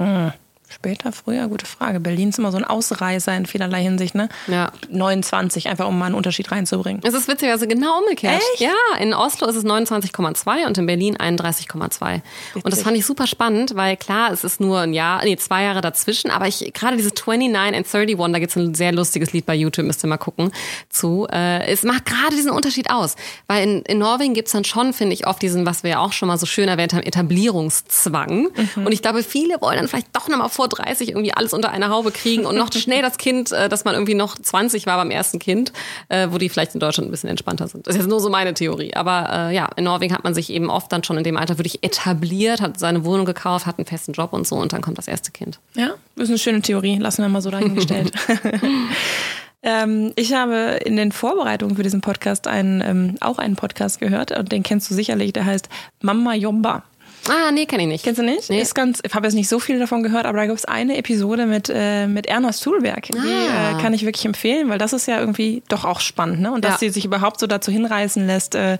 hm, 0.00 0.32
Später, 0.74 1.12
früher, 1.12 1.48
gute 1.48 1.66
Frage. 1.66 2.00
Berlin 2.00 2.30
ist 2.30 2.38
immer 2.38 2.50
so 2.50 2.58
ein 2.58 2.64
Ausreißer 2.64 3.36
in 3.36 3.46
vielerlei 3.46 3.82
Hinsicht, 3.82 4.14
ne? 4.14 4.28
Ja. 4.46 4.72
29, 4.88 5.68
einfach 5.68 5.86
um 5.86 5.98
mal 5.98 6.06
einen 6.06 6.14
Unterschied 6.14 6.50
reinzubringen. 6.50 7.02
Es 7.04 7.14
ist 7.14 7.28
witzigerweise 7.28 7.66
genau 7.66 7.98
umgekehrt. 7.98 8.40
Echt? 8.52 8.60
Ja, 8.60 8.98
in 8.98 9.12
Oslo 9.12 9.46
ist 9.48 9.56
es 9.56 9.64
29,2 9.64 10.66
und 10.66 10.78
in 10.78 10.86
Berlin 10.86 11.16
31,2. 11.16 12.22
Und 12.54 12.72
das 12.72 12.82
fand 12.82 12.96
ich 12.96 13.04
super 13.04 13.26
spannend, 13.26 13.74
weil 13.74 13.96
klar, 13.96 14.32
es 14.32 14.44
ist 14.44 14.60
nur 14.60 14.80
ein 14.80 14.94
Jahr, 14.94 15.22
nee, 15.24 15.36
zwei 15.36 15.64
Jahre 15.64 15.82
dazwischen, 15.82 16.30
aber 16.30 16.48
ich, 16.48 16.72
gerade 16.72 16.96
dieses 16.96 17.12
29 17.14 17.76
and 17.76 17.86
31, 17.94 18.32
da 18.32 18.38
gibt 18.38 18.50
es 18.50 18.56
ein 18.56 18.74
sehr 18.74 18.92
lustiges 18.92 19.32
Lied 19.32 19.44
bei 19.44 19.54
YouTube, 19.54 19.86
müsst 19.86 20.02
ihr 20.04 20.08
mal 20.08 20.16
gucken, 20.16 20.52
zu. 20.88 21.26
Äh, 21.30 21.66
es 21.66 21.82
macht 21.82 22.06
gerade 22.06 22.34
diesen 22.34 22.50
Unterschied 22.50 22.90
aus. 22.90 23.16
Weil 23.46 23.68
in, 23.68 23.82
in 23.82 23.98
Norwegen 23.98 24.34
gibt 24.34 24.48
es 24.48 24.52
dann 24.52 24.64
schon, 24.64 24.92
finde 24.92 25.14
ich, 25.14 25.26
oft 25.26 25.42
diesen, 25.42 25.66
was 25.66 25.82
wir 25.82 25.90
ja 25.90 25.98
auch 25.98 26.12
schon 26.12 26.28
mal 26.28 26.38
so 26.38 26.46
schön 26.46 26.68
erwähnt 26.68 26.94
haben, 26.94 27.02
Etablierungszwang. 27.02 28.48
Mhm. 28.54 28.86
Und 28.86 28.92
ich 28.92 29.02
glaube, 29.02 29.22
viele 29.22 29.60
wollen 29.60 29.76
dann 29.76 29.88
vielleicht 29.88 30.14
doch 30.14 30.28
nochmal 30.28 30.48
vor 30.48 30.61
vor 30.62 30.68
30 30.68 31.08
irgendwie 31.08 31.34
alles 31.34 31.52
unter 31.52 31.72
eine 31.72 31.88
Haube 31.88 32.12
kriegen 32.12 32.46
und 32.46 32.56
noch 32.56 32.72
schnell 32.76 33.02
das 33.02 33.18
Kind, 33.18 33.50
äh, 33.50 33.68
dass 33.68 33.84
man 33.84 33.94
irgendwie 33.94 34.14
noch 34.14 34.36
20 34.38 34.86
war 34.86 34.96
beim 34.96 35.10
ersten 35.10 35.40
Kind, 35.40 35.72
äh, 36.08 36.28
wo 36.30 36.38
die 36.38 36.48
vielleicht 36.48 36.74
in 36.74 36.80
Deutschland 36.80 37.08
ein 37.08 37.10
bisschen 37.10 37.28
entspannter 37.28 37.66
sind. 37.66 37.86
Das 37.86 37.96
ist 37.96 38.02
jetzt 38.02 38.08
nur 38.08 38.20
so 38.20 38.30
meine 38.30 38.54
Theorie. 38.54 38.94
Aber 38.94 39.28
äh, 39.50 39.54
ja, 39.54 39.68
in 39.76 39.84
Norwegen 39.84 40.14
hat 40.14 40.22
man 40.22 40.34
sich 40.34 40.50
eben 40.50 40.70
oft 40.70 40.92
dann 40.92 41.02
schon 41.02 41.18
in 41.18 41.24
dem 41.24 41.36
Alter 41.36 41.58
wirklich 41.58 41.82
etabliert, 41.82 42.60
hat 42.60 42.78
seine 42.78 43.04
Wohnung 43.04 43.26
gekauft, 43.26 43.66
hat 43.66 43.78
einen 43.78 43.86
festen 43.86 44.12
Job 44.12 44.32
und 44.32 44.46
so 44.46 44.56
und 44.56 44.72
dann 44.72 44.82
kommt 44.82 44.98
das 44.98 45.08
erste 45.08 45.32
Kind. 45.32 45.58
Ja, 45.74 45.94
das 46.14 46.24
ist 46.24 46.30
eine 46.30 46.38
schöne 46.38 46.62
Theorie. 46.62 46.98
Lassen 46.98 47.22
wir 47.22 47.28
mal 47.28 47.42
so 47.42 47.50
dahingestellt. 47.50 48.12
Ähm, 49.64 50.12
ich 50.16 50.32
habe 50.32 50.80
in 50.84 50.96
den 50.96 51.12
Vorbereitungen 51.12 51.76
für 51.76 51.84
diesen 51.84 52.00
Podcast 52.00 52.48
einen, 52.48 52.80
ähm, 52.80 53.16
auch 53.20 53.38
einen 53.38 53.54
Podcast 53.54 54.00
gehört 54.00 54.36
und 54.36 54.50
den 54.50 54.64
kennst 54.64 54.90
du 54.90 54.94
sicherlich, 54.94 55.32
der 55.32 55.44
heißt 55.44 55.68
Mama 56.00 56.34
Jomba. 56.34 56.82
Ah, 57.28 57.52
nee, 57.52 57.66
kenne 57.66 57.82
ich 57.84 57.88
nicht. 57.88 58.04
Kennst 58.04 58.18
du 58.18 58.24
nicht? 58.24 58.50
Nee. 58.50 58.60
Ist 58.60 58.74
ganz, 58.74 59.00
ich 59.04 59.14
habe 59.14 59.26
jetzt 59.26 59.34
nicht 59.34 59.48
so 59.48 59.60
viel 59.60 59.78
davon 59.78 60.02
gehört, 60.02 60.26
aber 60.26 60.38
da 60.38 60.46
gibt 60.46 60.58
es 60.58 60.64
eine 60.64 60.96
Episode 60.96 61.46
mit, 61.46 61.70
äh, 61.72 62.06
mit 62.08 62.26
Erna 62.26 62.52
Stulberg. 62.52 63.06
Die 63.06 63.18
ah. 63.18 63.78
äh, 63.78 63.82
kann 63.82 63.94
ich 63.94 64.04
wirklich 64.04 64.24
empfehlen, 64.24 64.68
weil 64.68 64.78
das 64.78 64.92
ist 64.92 65.06
ja 65.06 65.20
irgendwie 65.20 65.62
doch 65.68 65.84
auch 65.84 66.00
spannend. 66.00 66.40
Ne? 66.40 66.52
Und 66.52 66.64
dass 66.64 66.72
ja. 66.72 66.78
sie 66.78 66.90
sich 66.90 67.04
überhaupt 67.04 67.38
so 67.38 67.46
dazu 67.46 67.70
hinreißen 67.70 68.26
lässt, 68.26 68.56
äh, 68.56 68.78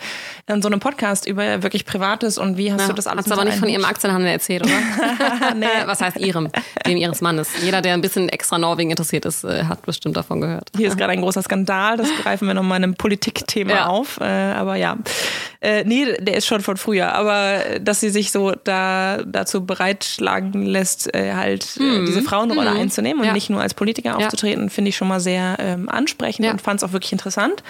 in 0.48 0.60
so 0.60 0.68
einem 0.68 0.80
Podcast 0.80 1.26
über 1.26 1.62
wirklich 1.62 1.84
Privates 1.84 2.36
und 2.36 2.56
wie 2.56 2.72
hast 2.72 2.82
ja. 2.82 2.88
du 2.88 2.94
das 2.94 3.06
alles 3.06 3.26
Hast 3.26 3.30
du 3.30 3.34
aber 3.34 3.44
nicht 3.44 3.58
von 3.58 3.68
ihrem 3.68 3.84
Aktienhandel 3.84 4.28
erzählt, 4.30 4.64
oder? 4.64 5.54
nee. 5.54 5.66
Was 5.84 6.00
heißt 6.00 6.16
ihrem? 6.16 6.50
Dem 6.84 6.96
ihres 6.96 7.20
Mannes. 7.20 7.48
Jeder, 7.62 7.80
der 7.80 7.94
ein 7.94 8.00
bisschen 8.00 8.28
extra 8.28 8.58
Norwegen 8.58 8.90
interessiert 8.90 9.24
ist, 9.24 9.44
äh, 9.44 9.64
hat 9.64 9.82
bestimmt 9.82 10.16
davon 10.16 10.40
gehört. 10.40 10.68
Hier 10.76 10.88
ist 10.88 10.98
gerade 10.98 11.12
ein 11.12 11.20
großer 11.20 11.42
Skandal, 11.42 11.96
das 11.96 12.08
greifen 12.22 12.48
wir 12.48 12.54
nochmal 12.54 12.78
in 12.78 12.84
einem 12.84 12.94
Politikthema 12.94 13.72
ja. 13.72 13.86
auf. 13.86 14.18
Äh, 14.20 14.24
aber 14.24 14.74
ja, 14.76 14.96
äh, 15.60 15.84
nee, 15.84 16.16
der 16.18 16.36
ist 16.36 16.46
schon 16.46 16.60
von 16.60 16.76
früher. 16.76 17.14
Aber 17.14 17.64
äh, 17.64 17.80
dass 17.80 18.00
sie 18.00 18.10
sich 18.10 18.31
so 18.32 18.52
da 18.64 19.22
dazu 19.24 19.64
bereitschlagen 19.64 20.64
lässt, 20.64 21.14
äh, 21.14 21.34
halt 21.34 21.76
äh, 21.78 21.82
mhm. 21.82 22.06
diese 22.06 22.22
Frauenrolle 22.22 22.72
mhm. 22.72 22.80
einzunehmen 22.80 23.20
und 23.20 23.26
ja. 23.26 23.32
nicht 23.32 23.50
nur 23.50 23.60
als 23.60 23.74
Politiker 23.74 24.16
aufzutreten, 24.16 24.70
finde 24.70 24.88
ich 24.88 24.96
schon 24.96 25.08
mal 25.08 25.20
sehr 25.20 25.56
ähm, 25.58 25.88
ansprechend 25.88 26.48
und 26.48 26.60
fand 26.60 26.80
es 26.82 26.88
auch 26.88 26.92
wirklich 26.92 27.12
interessant. 27.12 27.62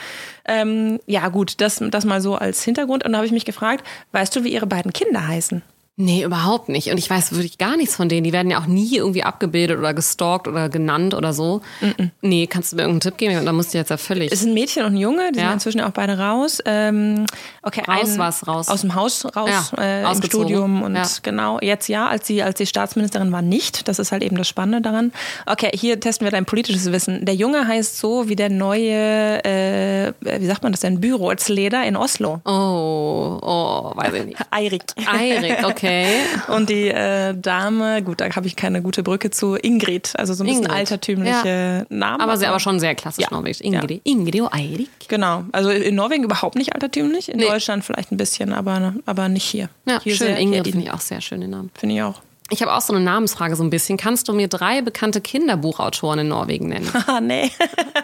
Ähm, 0.45 1.01
ja, 1.07 1.29
gut, 1.29 1.61
das, 1.61 1.83
das 1.91 2.05
mal 2.05 2.21
so 2.21 2.35
als 2.35 2.63
Hintergrund. 2.65 3.05
Und 3.05 3.13
da 3.13 3.19
habe 3.19 3.27
ich 3.27 3.33
mich 3.33 3.45
gefragt, 3.45 3.87
weißt 4.13 4.35
du, 4.35 4.45
wie 4.45 4.53
ihre 4.53 4.67
beiden 4.67 4.93
Kinder 4.93 5.27
heißen? 5.27 5.63
Nee, 5.97 6.25
überhaupt 6.25 6.71
nicht. 6.71 6.91
Und 6.91 6.97
ich 6.97 7.11
weiß 7.11 7.33
wirklich 7.33 7.59
gar 7.59 7.77
nichts 7.77 7.97
von 7.97 8.09
denen. 8.09 8.25
Die 8.25 8.33
werden 8.33 8.51
ja 8.51 8.59
auch 8.59 8.67
nie 8.67 8.97
irgendwie 8.97 9.25
abgebildet 9.25 9.79
oder 9.79 9.93
gestalkt 9.93 10.49
oder 10.49 10.71
genannt 10.71 11.13
oder 11.13 11.35
so. 11.35 11.61
Mm 11.83 11.87
-mm. 11.87 12.11
Nee, 12.23 12.47
kannst 12.47 12.73
du 12.73 12.77
mir 12.77 12.83
irgendeinen 12.83 13.13
Tipp 13.13 13.19
geben? 13.19 13.45
Da 13.45 13.53
musst 13.53 13.75
du 13.75 13.79
jetzt 13.79 13.91
ja 13.91 13.99
völlig. 13.99 14.33
Es 14.33 14.41
ist 14.41 14.47
ein 14.47 14.55
Mädchen 14.55 14.87
und 14.87 14.95
ein 14.95 14.97
Junge, 14.97 15.33
die 15.33 15.39
ja. 15.39 15.45
sind 15.45 15.53
inzwischen 15.55 15.83
auch 15.83 15.91
beide 15.91 16.19
raus. 16.19 16.61
Ähm, 16.65 17.27
okay, 17.63 17.83
raus 17.87 18.17
was, 18.17 18.49
raus. 18.49 18.69
Aus 18.69 18.81
dem 18.81 18.95
Haus 18.95 19.27
raus, 19.37 19.73
ja, 19.77 19.83
äh, 19.83 20.11
im 20.11 20.23
Studium. 20.23 20.83
Und 20.83 20.95
ja. 20.95 21.07
genau, 21.23 21.59
jetzt 21.61 21.89
ja, 21.89 22.09
als 22.09 22.27
sie, 22.27 22.43
als 22.43 22.57
sie 22.57 22.65
Staatsministerin 22.65 23.31
war, 23.31 23.43
nicht. 23.43 23.87
Das 23.87 23.99
ist 23.99 24.13
halt 24.13 24.23
eben 24.23 24.37
das 24.37 24.49
Spannende 24.49 24.81
daran. 24.81 25.13
Okay, 25.45 25.71
hier 25.75 26.01
testen 26.01 26.25
wir 26.25 26.31
dein 26.31 26.47
politisches 26.47 26.91
Wissen. 26.91 27.27
Der 27.27 27.35
Junge 27.35 27.69
heißt 27.69 27.99
so 27.99 28.31
wie 28.31 28.37
der 28.37 28.49
neue, 28.49 29.45
äh, 29.45 30.13
wie 30.21 30.47
sagt 30.47 30.63
man 30.63 30.73
das 30.73 30.81
denn, 30.81 31.01
Büroatsleder 31.01 31.85
in 31.85 31.97
Oslo. 31.97 32.41
Oh, 32.47 33.39
oh, 33.43 33.93
weiß 33.95 34.15
ich 34.15 34.25
nicht. 34.25 34.39
Eirik. 34.51 34.85
Eirik, 35.07 35.65
okay. 35.65 35.82
Okay. 35.83 36.21
Und 36.49 36.71
die 36.71 36.89
äh, 36.89 37.35
Dame, 37.35 38.03
gut, 38.03 38.21
da 38.21 38.31
habe 38.35 38.47
ich 38.47 38.57
keine 38.57 38.83
gute 38.83 39.03
Brücke 39.03 39.31
zu, 39.31 39.55
Ingrid, 39.55 40.13
also 40.17 40.35
so 40.35 40.45
ein 40.45 40.47
bisschen 40.47 40.65
Ingrid. 40.65 40.77
altertümliche 40.77 41.87
ja. 41.91 41.97
Namen. 41.97 42.21
Aber, 42.21 42.37
sie, 42.37 42.47
aber 42.47 42.61
schon 42.61 42.79
sehr 42.79 42.95
klassisch 42.95 43.25
ja. 43.25 43.29
norwegisch. 43.31 43.61
Ingrid. 43.61 44.03
Ja. 44.05 44.13
Ingrid 44.13 44.41
und 44.43 44.55
Eirik. 44.55 44.91
Genau. 45.09 45.45
Also 45.53 45.71
in 45.71 45.95
Norwegen 45.95 46.25
überhaupt 46.25 46.57
nicht 46.57 46.75
altertümlich, 46.75 47.29
in 47.29 47.39
nee. 47.39 47.47
Deutschland 47.47 47.85
vielleicht 47.85 48.13
ein 48.13 48.17
bisschen, 48.17 48.53
aber, 48.53 48.95
aber 49.07 49.29
nicht 49.29 49.45
hier. 49.45 49.69
Ja, 49.87 50.01
hier 50.03 50.15
schön. 50.15 50.29
Sehr, 50.29 50.39
Ingrid 50.39 50.69
finde 50.69 50.87
ich 50.87 50.93
auch 50.93 51.01
sehr 51.01 51.21
schön 51.21 51.41
den 51.41 51.51
Namen. 51.51 51.71
Finde 51.75 51.97
ich 51.97 52.03
auch. 52.03 52.21
Ich 52.51 52.61
habe 52.61 52.75
auch 52.75 52.83
so 52.83 52.93
eine 52.93 53.03
Namensfrage 53.03 53.57
so 53.57 53.65
ein 53.65 53.71
bisschen. 53.71 53.97
Kannst 53.97 54.29
du 54.29 54.35
mir 54.35 54.47
drei 54.47 54.83
bekannte 54.83 55.21
Kinderbuchautoren 55.21 56.21
in 56.21 56.29
Norwegen 56.29 56.69
nennen? 56.69 56.89
Ah, 57.07 57.21
nee. 57.23 57.51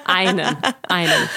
einen. 0.07 0.57
Einen. 0.89 1.29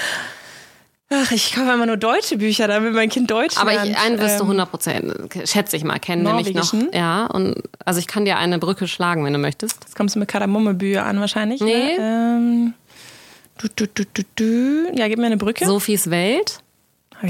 Ach, 1.14 1.30
ich 1.30 1.52
kaufe 1.52 1.70
immer 1.72 1.86
nur 1.86 1.98
deutsche 1.98 2.38
Bücher, 2.38 2.68
damit 2.68 2.94
mein 2.94 3.10
Kind 3.10 3.30
Deutsch 3.30 3.58
Aber 3.58 3.72
lernt. 3.72 3.90
ich, 3.90 3.98
einen 3.98 4.18
wirst 4.18 4.40
du 4.40 4.44
100 4.44 4.66
ähm, 4.66 4.70
Prozent, 4.70 5.14
schätze 5.48 5.76
ich 5.76 5.84
mal, 5.84 5.98
kennen 5.98 6.22
nämlich 6.22 6.54
noch. 6.54 6.72
Ja, 6.92 7.26
und 7.26 7.54
also 7.84 8.00
ich 8.00 8.06
kann 8.06 8.24
dir 8.24 8.38
eine 8.38 8.58
Brücke 8.58 8.88
schlagen, 8.88 9.24
wenn 9.24 9.32
du 9.32 9.38
möchtest. 9.38 9.84
Das 9.84 9.94
kommst 9.94 10.14
du 10.14 10.18
mit 10.18 10.28
Kardamommebücher 10.28 11.04
an 11.04 11.20
wahrscheinlich. 11.20 11.60
Ne? 11.60 11.66
Nee. 11.66 11.98
Ne? 11.98 12.36
Ähm, 12.36 12.74
du, 13.58 13.68
du, 13.76 13.86
du, 13.86 14.04
du, 14.14 14.22
du. 14.36 14.98
Ja, 14.98 15.08
gib 15.08 15.18
mir 15.18 15.26
eine 15.26 15.36
Brücke. 15.36 15.66
Sophies 15.66 16.08
Welt. 16.08 16.61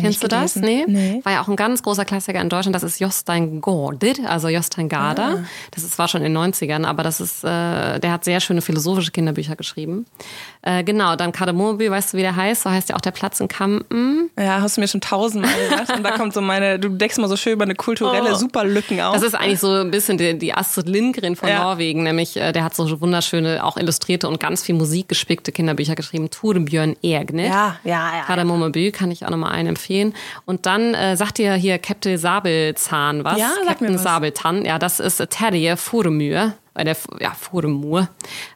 Kennst 0.00 0.22
du 0.22 0.28
das? 0.28 0.56
Nee? 0.56 0.84
nee? 0.86 1.20
War 1.24 1.32
ja 1.32 1.42
auch 1.42 1.48
ein 1.48 1.56
ganz 1.56 1.82
großer 1.82 2.04
Klassiker 2.04 2.40
in 2.40 2.48
Deutschland. 2.48 2.74
Das 2.74 2.82
ist 2.82 3.00
Jostein 3.00 3.60
Gaarder, 3.60 4.28
also 4.28 4.48
Jostein 4.48 4.88
Garder. 4.88 5.40
Ah. 5.42 5.44
Das 5.70 5.84
ist, 5.84 5.98
war 5.98 6.08
schon 6.08 6.22
in 6.22 6.32
den 6.32 6.52
90ern, 6.52 6.84
aber 6.84 7.02
das 7.02 7.20
ist, 7.20 7.44
äh, 7.44 7.98
der 8.00 8.12
hat 8.12 8.24
sehr 8.24 8.40
schöne 8.40 8.62
philosophische 8.62 9.10
Kinderbücher 9.10 9.56
geschrieben. 9.56 10.06
Äh, 10.62 10.84
genau, 10.84 11.16
dann 11.16 11.32
Kardemomobü, 11.32 11.90
weißt 11.90 12.12
du, 12.12 12.18
wie 12.18 12.22
der 12.22 12.36
heißt? 12.36 12.62
So 12.62 12.70
heißt 12.70 12.88
ja 12.88 12.96
auch 12.96 13.00
der 13.00 13.10
Platz 13.10 13.40
in 13.40 13.48
Kampen. 13.48 14.30
Ja, 14.38 14.60
hast 14.60 14.76
du 14.76 14.80
mir 14.80 14.88
schon 14.88 15.00
tausendmal 15.00 15.52
gesagt. 15.68 15.96
Und 15.96 16.02
da 16.02 16.12
kommt 16.12 16.32
so 16.32 16.40
meine, 16.40 16.78
du 16.78 16.88
deckst 16.88 17.18
mal 17.18 17.28
so 17.28 17.36
schön 17.36 17.54
über 17.54 17.64
eine 17.64 17.74
kulturelle 17.74 18.32
oh. 18.32 18.36
Superlücken 18.36 19.00
auf. 19.00 19.14
Das 19.14 19.22
ist 19.22 19.34
eigentlich 19.34 19.60
so 19.60 19.72
ein 19.72 19.90
bisschen 19.90 20.18
die, 20.18 20.38
die 20.38 20.54
Astrid 20.54 20.88
Lindgren 20.88 21.36
von 21.36 21.48
ja. 21.48 21.64
Norwegen, 21.64 22.02
nämlich 22.02 22.36
äh, 22.36 22.52
der 22.52 22.64
hat 22.64 22.74
so 22.74 23.00
wunderschöne, 23.00 23.64
auch 23.64 23.76
illustrierte 23.76 24.28
und 24.28 24.40
ganz 24.40 24.62
viel 24.62 24.74
Musik 24.74 25.08
gespickte 25.08 25.52
Kinderbücher 25.52 25.94
geschrieben. 25.94 26.30
Torbjörn 26.30 26.96
Egne. 27.02 27.46
Ja, 27.46 27.76
ja, 27.84 28.16
ja. 28.16 28.24
Kardemomobü 28.26 28.92
kann 28.92 29.10
ich 29.10 29.24
auch 29.26 29.30
nochmal 29.30 29.52
einen 29.52 29.68
empfehlen. 29.68 29.81
Und 30.44 30.66
dann 30.66 30.94
äh, 30.94 31.16
sagt 31.16 31.38
ihr 31.38 31.54
hier 31.54 31.78
Captain 31.78 32.18
Sabelzahn 32.18 33.24
was? 33.24 33.38
Ja, 33.38 33.50
Captain 33.66 33.98
Sabelzahn. 33.98 34.64
Ja, 34.64 34.78
das 34.78 35.00
ist 35.00 35.22
Terje 35.30 35.76
Furumür. 35.76 36.54
Bei 36.74 36.84
der 36.84 36.96
ja, 37.20 37.32
Furemur. 37.32 38.08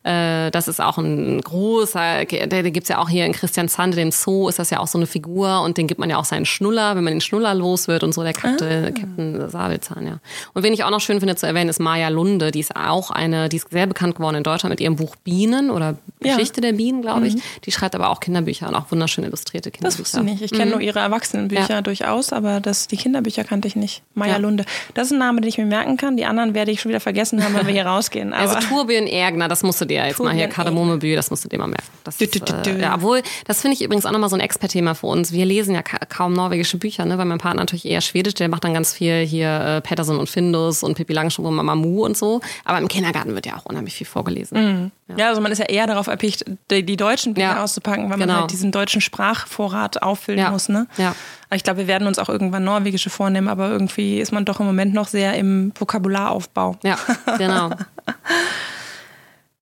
Äh, 0.03 0.51
das 0.51 0.69
ist 0.69 0.81
auch 0.81 0.99
ein 0.99 1.41
großer, 1.41 2.25
der, 2.25 2.47
der 2.47 2.71
gibt's 2.71 2.89
ja 2.89 2.99
auch 2.99 3.09
hier 3.09 3.27
in 3.27 3.33
Christiansand, 3.33 3.97
dem 3.97 4.11
Zoo 4.11 4.49
ist 4.49 4.59
das 4.59 4.71
ja 4.71 4.81
auch 4.81 4.87
so 4.87 4.99
eine 4.99 5.07
Figur 5.07 5.61
und 5.63 5.77
den 5.77 5.87
gibt 5.87 6.01
man 6.01 6.09
ja 6.09 6.17
auch 6.17 6.25
seinen 6.25 6.47
Schnuller, 6.47 6.97
wenn 6.97 7.05
man 7.05 7.13
den 7.13 7.21
Schnuller 7.21 7.55
los 7.55 7.89
wird 7.89 8.03
und 8.03 8.13
so, 8.13 8.23
der 8.23 8.33
Captain, 8.33 8.87
ah. 8.87 8.91
Captain 8.91 9.51
Sabelzahn, 9.51 10.07
ja. 10.07 10.19
Und 10.55 10.63
wen 10.63 10.73
ich 10.73 10.85
auch 10.85 10.91
noch 10.91 11.01
schön 11.01 11.19
finde 11.21 11.37
zu 11.37 11.47
erwähnen, 11.47 11.69
ist 11.69 11.81
Maja 11.81 12.09
Lunde, 12.09 12.51
die 12.51 12.61
ist 12.61 12.75
auch 12.75 13.11
eine, 13.11 13.49
die 13.49 13.57
ist 13.57 13.71
sehr 13.71 13.87
bekannt 13.87 14.17
geworden 14.17 14.37
in 14.37 14.43
Deutschland 14.43 14.71
mit 14.71 14.81
ihrem 14.81 14.97
Buch 14.97 15.17
Bienen 15.17 15.71
oder 15.71 15.97
Geschichte 16.21 16.63
ja. 16.63 16.71
der 16.71 16.77
Bienen, 16.77 17.03
glaube 17.03 17.27
ich. 17.27 17.35
Mhm. 17.35 17.43
Die 17.65 17.73
schreibt 17.73 17.95
aber 17.95 18.09
auch 18.09 18.21
Kinderbücher 18.21 18.69
und 18.69 18.75
auch 18.75 18.91
wunderschön 18.91 19.25
illustrierte 19.25 19.71
Kinderbücher. 19.71 19.99
Das 19.99 20.15
wusste 20.15 20.19
ich 20.21 20.25
nicht. 20.25 20.43
Ich 20.43 20.51
kenne 20.53 20.67
mhm. 20.67 20.71
nur 20.73 20.81
ihre 20.81 21.01
Erwachsenenbücher 21.01 21.69
ja. 21.69 21.83
durchaus, 21.83 22.33
aber 22.33 22.61
das, 22.61 22.87
die 22.87 22.97
Kinderbücher 22.97 23.45
kannte 23.45 23.69
ich 23.69 23.77
nicht. 23.77 24.03
Maja 24.15 24.35
ja. 24.35 24.39
Lunde. 24.39 24.65
Das 24.95 25.09
ist 25.09 25.13
ein 25.13 25.19
Name, 25.19 25.41
den 25.43 25.49
ich 25.49 25.59
mir 25.59 25.67
merken 25.67 25.97
kann. 25.97 26.17
Die 26.17 26.25
anderen 26.25 26.55
werde 26.55 26.71
ich 26.71 26.81
schon 26.81 26.89
wieder 26.89 27.01
vergessen 27.01 27.45
haben, 27.45 27.55
wenn 27.55 27.67
wir 27.67 27.75
hier 27.75 27.87
rausgehen. 27.87 28.06
Aber 28.33 28.57
also 28.57 28.69
Turbien 28.69 29.07
Ergner, 29.07 29.49
das 29.49 29.63
musst 29.63 29.81
du 29.81 29.85
dir 29.85 30.05
jetzt 30.07 30.17
Turbien 30.17 30.37
mal 30.37 30.39
hier, 30.39 30.49
Kardamomebü, 30.49 31.15
das 31.15 31.31
musst 31.31 31.45
du 31.45 31.49
dir 31.49 31.59
mal 31.59 31.67
merken. 31.67 31.85
Das, 32.05 32.19
du, 32.19 32.25
äh, 32.25 32.81
ja, 32.81 32.95
obwohl, 32.95 33.23
das 33.47 33.61
finde 33.61 33.75
ich 33.75 33.83
übrigens 33.83 34.07
auch 34.07 34.13
nochmal 34.13 34.31
so 34.31 34.37
ein 34.37 34.41
Expert-Thema 34.41 34.95
für 34.95 35.07
uns. 35.07 35.33
Wir 35.33 35.45
lesen 35.45 35.75
ja 35.75 35.83
kaum 35.83 36.33
norwegische 36.33 36.79
Bücher, 36.79 37.05
ne, 37.05 37.19
weil 37.19 37.25
mein 37.25 37.39
Partner 37.39 37.63
natürlich 37.63 37.85
eher 37.85 38.01
schwedisch, 38.01 38.35
der 38.35 38.49
macht 38.49 38.65
dann 38.65 38.75
ganz 38.75 38.93
viel 38.93 39.25
hier 39.27 39.49
äh, 39.49 39.81
Patterson 39.81 40.19
und 40.19 40.29
Findus 40.29 40.83
und 40.83 40.95
Pippi 40.95 41.13
Langstrumpf 41.13 41.49
und 41.49 41.57
Mama 41.57 41.75
Mu 41.75 42.05
und 42.05 42.17
so. 42.17 42.41
Aber 42.65 42.79
im 42.79 42.89
Kindergarten 42.89 43.35
wird 43.35 43.47
ja 43.47 43.57
auch 43.57 43.67
unheimlich 43.67 43.95
viel 43.95 44.07
vorgelesen. 44.07 44.59
Mhm. 44.59 44.91
Ja. 45.09 45.17
ja. 45.19 45.29
also 45.29 45.41
man 45.41 45.53
ist 45.53 45.59
ja 45.59 45.67
eher 45.67 45.87
darauf 45.87 46.07
erpicht, 46.07 46.45
die, 46.71 46.85
die 46.85 46.97
deutschen 46.97 47.35
Bücher 47.35 47.47
ja. 47.47 47.65
auszupacken, 47.65 48.11
weil 48.11 48.19
genau. 48.19 48.33
man 48.33 48.41
halt 48.43 48.53
diesen 48.53 48.73
deutschen 48.73 49.01
Sprachvorrat 49.01 50.03
auffüllen 50.03 50.51
muss. 50.51 50.69
Ne? 50.69 50.87
Ja. 50.97 51.15
Ich 51.55 51.63
glaube, 51.63 51.81
wir 51.81 51.87
werden 51.87 52.09
uns 52.09 52.19
auch 52.19 52.29
irgendwann 52.29 52.65
norwegische 52.65 53.11
vornehmen, 53.11 53.49
aber 53.49 53.71
irgendwie 53.71 54.19
ist 54.19 54.33
man 54.33 54.45
doch 54.45 54.61
im 54.61 54.67
Moment 54.67 54.95
noch 54.95 55.09
sehr 55.09 55.35
im 55.35 55.73
Vokabularaufbau. 55.79 56.77
Ja, 56.83 56.99
genau. 57.39 57.71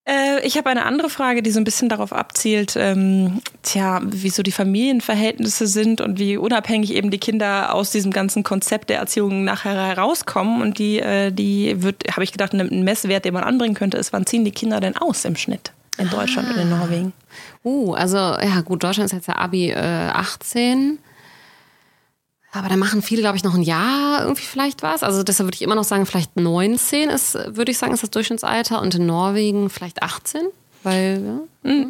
Äh, 0.07 0.47
ich 0.47 0.59
habe 0.59 0.69
eine 0.69 0.85
andere 0.85 1.09
Frage, 1.09 1.43
die 1.43 1.51
so 1.51 1.59
ein 1.59 1.65
bisschen 1.65 1.89
darauf 1.89 2.13
abzielt, 2.13 2.75
ähm, 2.77 3.41
tja, 3.63 4.03
wie 4.05 4.29
so 4.29 4.43
die 4.43 4.53
Familienverhältnisse 4.53 5.67
sind 5.67 6.03
und 6.03 6.19
wie 6.19 6.37
unabhängig 6.37 6.93
eben 6.93 7.11
die 7.11 7.19
Kinder 7.19 7.75
aus 7.75 7.91
diesem 7.91 8.13
ganzen 8.13 8.43
Konzept 8.43 8.91
der 8.91 8.99
Erziehung 8.99 9.45
nachher 9.45 9.75
herauskommen. 9.75 10.61
Und 10.61 10.79
die, 10.79 10.99
äh, 10.99 11.33
die 11.33 11.83
wird, 11.83 12.05
habe 12.13 12.23
ich 12.23 12.33
gedacht, 12.33 12.53
ein 12.53 12.85
Messwert, 12.85 13.25
den 13.25 13.33
man 13.33 13.45
anbringen 13.45 13.75
könnte, 13.75 13.97
ist, 13.97 14.13
wann 14.13 14.27
ziehen 14.27 14.45
die 14.45 14.51
Kinder 14.51 14.81
denn 14.81 14.97
aus 14.97 15.25
im 15.25 15.37
Schnitt 15.37 15.73
in 15.97 16.11
Deutschland 16.11 16.49
ah. 16.49 16.53
und 16.53 16.61
in 16.61 16.73
ah. 16.73 16.79
Norwegen? 16.79 17.13
Uh, 17.65 17.95
also 17.95 18.19
ja 18.19 18.61
gut, 18.61 18.85
Deutschland 18.85 19.07
ist 19.07 19.17
jetzt 19.17 19.29
ja 19.29 19.37
Abi 19.37 19.71
äh, 19.71 19.79
18. 19.79 20.99
Aber 22.55 22.69
da 22.69 22.77
machen 22.77 23.03
viele, 23.03 23.21
glaube 23.21 23.37
ich, 23.37 23.43
noch 23.43 23.55
ein 23.55 23.63
Jahr 23.63 24.23
irgendwie 24.23 24.45
vielleicht 24.45 24.83
was. 24.83 25.03
Also 25.03 25.25
deshalb 25.25 25.49
würde 25.49 25.57
ich 25.57 25.63
immer 25.63 25.75
noch 25.75 25.85
sagen, 25.85 26.07
vielleicht 26.07 26.37
19 26.37 27.11
ist, 27.11 27.35
würde 27.35 27.73
ich 27.73 27.79
sagen, 27.79 27.93
ist 27.93 28.03
das 28.03 28.11
Durchschnittsalter 28.11 28.81
und 28.81 28.95
in 28.95 29.07
Norwegen 29.07 29.71
vielleicht 29.71 30.03
18. 30.03 30.43
Weil, 30.85 31.23
ja. 31.25 31.41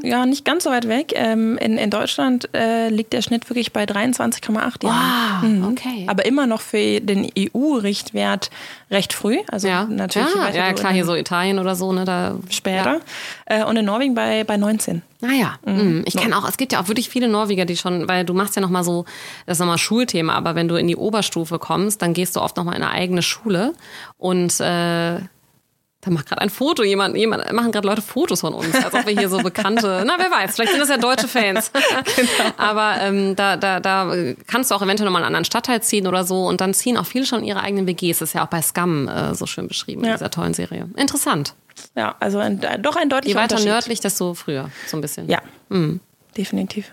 Ja, 0.04 0.24
nicht 0.24 0.44
ganz 0.44 0.64
so 0.64 0.70
weit 0.70 0.86
weg. 0.86 1.12
Ähm, 1.16 1.58
in, 1.58 1.78
in 1.78 1.90
Deutschland 1.90 2.48
äh, 2.54 2.90
liegt 2.90 3.12
der 3.12 3.22
Schnitt 3.22 3.50
wirklich 3.50 3.72
bei 3.72 3.84
23,8 3.84 4.84
Jahren. 4.84 5.42
Wow, 5.42 5.48
mhm. 5.48 5.64
okay. 5.64 6.06
Aber 6.06 6.24
immer 6.26 6.46
noch 6.46 6.60
für 6.60 7.00
den 7.00 7.28
EU-Richtwert 7.36 8.50
recht 8.92 9.12
früh. 9.12 9.38
Also 9.50 9.66
ja. 9.66 9.84
natürlich. 9.86 10.32
Ja, 10.36 10.50
ja 10.50 10.72
klar, 10.74 10.92
hier 10.92 11.04
so 11.04 11.16
Italien 11.16 11.58
oder 11.58 11.74
so, 11.74 11.92
ne? 11.92 12.04
Da, 12.04 12.36
später. 12.50 13.00
Ja. 13.50 13.62
Äh, 13.62 13.64
und 13.64 13.76
in 13.76 13.84
Norwegen 13.84 14.14
bei, 14.14 14.44
bei 14.44 14.56
19. 14.56 15.02
Naja, 15.20 15.58
ah, 15.64 15.70
mhm. 15.70 16.02
ich 16.06 16.16
kenne 16.16 16.36
auch, 16.36 16.46
es 16.48 16.56
gibt 16.56 16.72
ja 16.72 16.80
auch 16.80 16.88
wirklich 16.88 17.08
viele 17.08 17.28
Norweger, 17.28 17.64
die 17.64 17.76
schon, 17.76 18.06
weil 18.08 18.24
du 18.24 18.34
machst 18.34 18.54
ja 18.56 18.62
nochmal 18.62 18.84
so, 18.84 19.06
das 19.46 19.56
ist 19.56 19.60
nochmal 19.60 19.78
Schulthema, 19.78 20.34
aber 20.34 20.54
wenn 20.54 20.68
du 20.68 20.76
in 20.76 20.86
die 20.86 20.96
Oberstufe 20.96 21.58
kommst, 21.58 22.02
dann 22.02 22.12
gehst 22.12 22.36
du 22.36 22.40
oft 22.40 22.56
nochmal 22.56 22.76
in 22.76 22.82
eine 22.82 22.92
eigene 22.92 23.22
Schule 23.22 23.72
und 24.18 24.60
äh, 24.60 25.20
da 26.04 26.10
macht 26.10 26.26
gerade 26.26 26.42
ein 26.42 26.50
Foto 26.50 26.82
jemand, 26.82 27.16
jemand 27.16 27.50
machen 27.52 27.72
gerade 27.72 27.86
Leute 27.86 28.02
Fotos 28.02 28.40
von 28.40 28.52
uns, 28.52 28.74
als 28.74 28.92
ob 28.92 29.06
wir 29.06 29.18
hier 29.18 29.28
so 29.28 29.38
bekannte, 29.38 30.02
na 30.06 30.16
wer 30.18 30.30
weiß, 30.30 30.54
vielleicht 30.54 30.72
sind 30.72 30.80
das 30.80 30.90
ja 30.90 30.98
deutsche 30.98 31.28
Fans. 31.28 31.70
genau. 32.16 32.50
Aber 32.56 32.96
ähm, 33.00 33.34
da, 33.36 33.56
da, 33.56 33.80
da 33.80 34.14
kannst 34.46 34.70
du 34.70 34.74
auch 34.74 34.82
eventuell 34.82 35.06
nochmal 35.06 35.22
einen 35.22 35.28
anderen 35.28 35.44
Stadtteil 35.44 35.82
ziehen 35.82 36.06
oder 36.06 36.24
so 36.24 36.46
und 36.46 36.60
dann 36.60 36.74
ziehen 36.74 36.96
auch 36.98 37.06
viele 37.06 37.24
schon 37.24 37.42
ihre 37.42 37.60
eigenen 37.60 37.86
WGs. 37.86 38.18
Das 38.18 38.30
ist 38.30 38.32
ja 38.34 38.44
auch 38.44 38.48
bei 38.50 38.60
Scum 38.60 39.08
äh, 39.08 39.34
so 39.34 39.46
schön 39.46 39.66
beschrieben 39.66 40.04
ja. 40.04 40.10
in 40.10 40.14
dieser 40.16 40.30
tollen 40.30 40.54
Serie. 40.54 40.88
Interessant. 40.96 41.54
Ja, 41.96 42.14
also 42.20 42.38
ein, 42.38 42.60
doch 42.80 42.96
ein 42.96 43.08
deutlicher 43.08 43.38
Je 43.38 43.42
weiter 43.42 43.64
nördlich, 43.64 44.00
desto 44.00 44.34
früher, 44.34 44.70
so 44.86 44.96
ein 44.96 45.00
bisschen. 45.00 45.28
Ja, 45.28 45.40
mhm. 45.70 46.00
definitiv. 46.36 46.92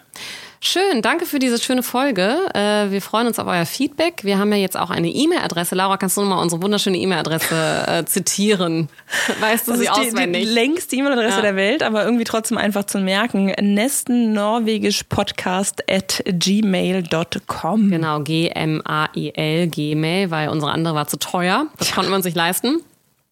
Schön, 0.64 1.01
danke 1.01 1.26
für 1.26 1.39
diese 1.39 1.57
schöne 1.57 1.82
Folge. 1.82 2.38
Äh, 2.53 2.91
wir 2.91 3.01
freuen 3.01 3.26
uns 3.26 3.39
auf 3.39 3.47
euer 3.47 3.66
Feedback. 3.66 4.24
Wir 4.24 4.38
haben 4.38 4.51
ja 4.51 4.59
jetzt 4.59 4.78
auch 4.78 4.91
eine 4.91 5.09
E-Mail-Adresse. 5.09 5.74
Laura, 5.74 5.97
kannst 5.97 6.18
du 6.18 6.22
nochmal 6.22 6.38
unsere 6.38 6.62
wunderschöne 6.62 6.99
E-Mail-Adresse 6.99 7.86
äh, 7.88 8.05
zitieren? 8.05 8.88
Weißt 9.39 9.68
du 9.68 9.72
das 9.72 9.80
sie 9.80 9.88
ist 9.88 9.97
die, 9.97 10.09
auswendig? 10.09 10.43
Die 10.43 10.49
längste 10.49 10.95
E-Mail-Adresse 10.97 11.38
ja. 11.38 11.41
der 11.41 11.55
Welt, 11.55 11.82
aber 11.82 12.05
irgendwie 12.05 12.26
trotzdem 12.26 12.59
einfach 12.59 12.84
zu 12.84 12.99
merken. 12.99 13.47
Nestennorwegischpodcast 13.59 15.89
at 15.89 16.22
gmail.com. 16.28 17.89
Genau, 17.89 18.20
G-M-A-I-L, 18.20 19.68
Gmail, 19.68 20.30
weil 20.30 20.49
unsere 20.49 20.72
andere 20.72 20.93
war 20.93 21.07
zu 21.07 21.18
teuer. 21.18 21.66
Das 21.80 21.91
konnten 21.91 22.12
wir 22.12 22.18
uns 22.18 22.26
nicht 22.26 22.38
leisten. 22.38 22.82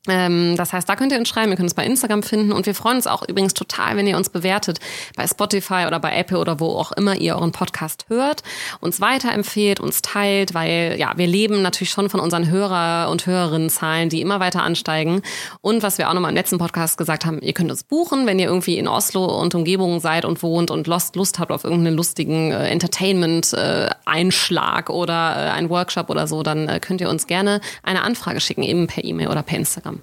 Ähm, 0.07 0.55
das 0.55 0.71
heißt, 0.71 0.87
da 0.87 0.95
könnt 0.95 1.11
ihr 1.11 1.19
uns 1.19 1.27
schreiben, 1.27 1.51
ihr 1.51 1.57
könnt 1.57 1.65
uns 1.65 1.73
bei 1.73 1.85
Instagram 1.85 2.23
finden 2.23 2.53
und 2.53 2.65
wir 2.65 2.73
freuen 2.73 2.95
uns 2.95 3.05
auch 3.05 3.21
übrigens 3.27 3.53
total, 3.53 3.97
wenn 3.97 4.07
ihr 4.07 4.15
uns 4.15 4.29
bewertet 4.29 4.79
bei 5.17 5.27
Spotify 5.27 5.87
oder 5.87 5.99
bei 5.99 6.15
Apple 6.15 6.39
oder 6.39 6.61
wo 6.61 6.69
auch 6.69 6.93
immer 6.93 7.15
ihr 7.15 7.35
euren 7.35 7.51
Podcast 7.51 8.05
hört, 8.07 8.43
uns 8.79 9.01
weiterempfehlt, 9.01 9.81
uns 9.81 10.01
teilt, 10.01 10.53
weil 10.53 10.95
ja, 10.97 11.11
wir 11.17 11.27
leben 11.27 11.61
natürlich 11.61 11.89
schon 11.89 12.09
von 12.09 12.21
unseren 12.21 12.49
Hörer 12.49 13.09
und 13.11 13.25
Hörerinnenzahlen, 13.25 14.07
die 14.07 14.21
immer 14.21 14.39
weiter 14.39 14.63
ansteigen. 14.63 15.21
Und 15.59 15.83
was 15.83 15.97
wir 15.97 16.09
auch 16.09 16.13
nochmal 16.13 16.31
im 16.31 16.35
letzten 16.35 16.59
Podcast 16.59 16.97
gesagt 16.97 17.25
haben, 17.25 17.41
ihr 17.41 17.51
könnt 17.51 17.69
uns 17.69 17.83
buchen, 17.83 18.25
wenn 18.25 18.39
ihr 18.39 18.47
irgendwie 18.47 18.77
in 18.77 18.87
Oslo 18.87 19.25
und 19.25 19.53
Umgebung 19.53 19.99
seid 19.99 20.23
und 20.23 20.41
wohnt 20.43 20.71
und 20.71 20.87
Lust, 20.87 21.17
Lust 21.17 21.39
habt 21.39 21.51
auf 21.51 21.65
irgendeinen 21.65 21.97
lustigen 21.97 22.53
äh, 22.53 22.69
Entertainment-Einschlag 22.69 24.89
äh, 24.89 24.93
oder 24.93 25.35
äh, 25.35 25.49
einen 25.51 25.69
Workshop 25.69 26.09
oder 26.09 26.25
so, 26.25 26.41
dann 26.41 26.69
äh, 26.69 26.79
könnt 26.79 27.01
ihr 27.01 27.09
uns 27.09 27.27
gerne 27.27 27.59
eine 27.83 28.03
Anfrage 28.03 28.39
schicken, 28.39 28.63
eben 28.63 28.87
per 28.87 29.03
E-Mail 29.03 29.27
oder 29.27 29.43
per 29.43 29.57
Instagram. 29.57 29.98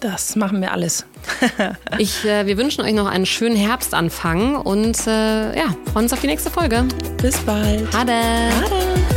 Das 0.00 0.36
machen 0.36 0.60
wir 0.60 0.72
alles. 0.72 1.06
ich, 1.98 2.24
äh, 2.24 2.46
wir 2.46 2.58
wünschen 2.58 2.84
euch 2.84 2.92
noch 2.92 3.06
einen 3.06 3.26
schönen 3.26 3.56
Herbstanfang 3.56 4.56
und 4.56 5.06
äh, 5.06 5.56
ja, 5.56 5.74
freuen 5.92 6.04
uns 6.04 6.12
auf 6.12 6.20
die 6.20 6.26
nächste 6.26 6.50
Folge. 6.50 6.84
Bis 7.20 7.38
bald. 7.38 7.92
Hade. 7.96 8.12
Hade. 8.12 9.15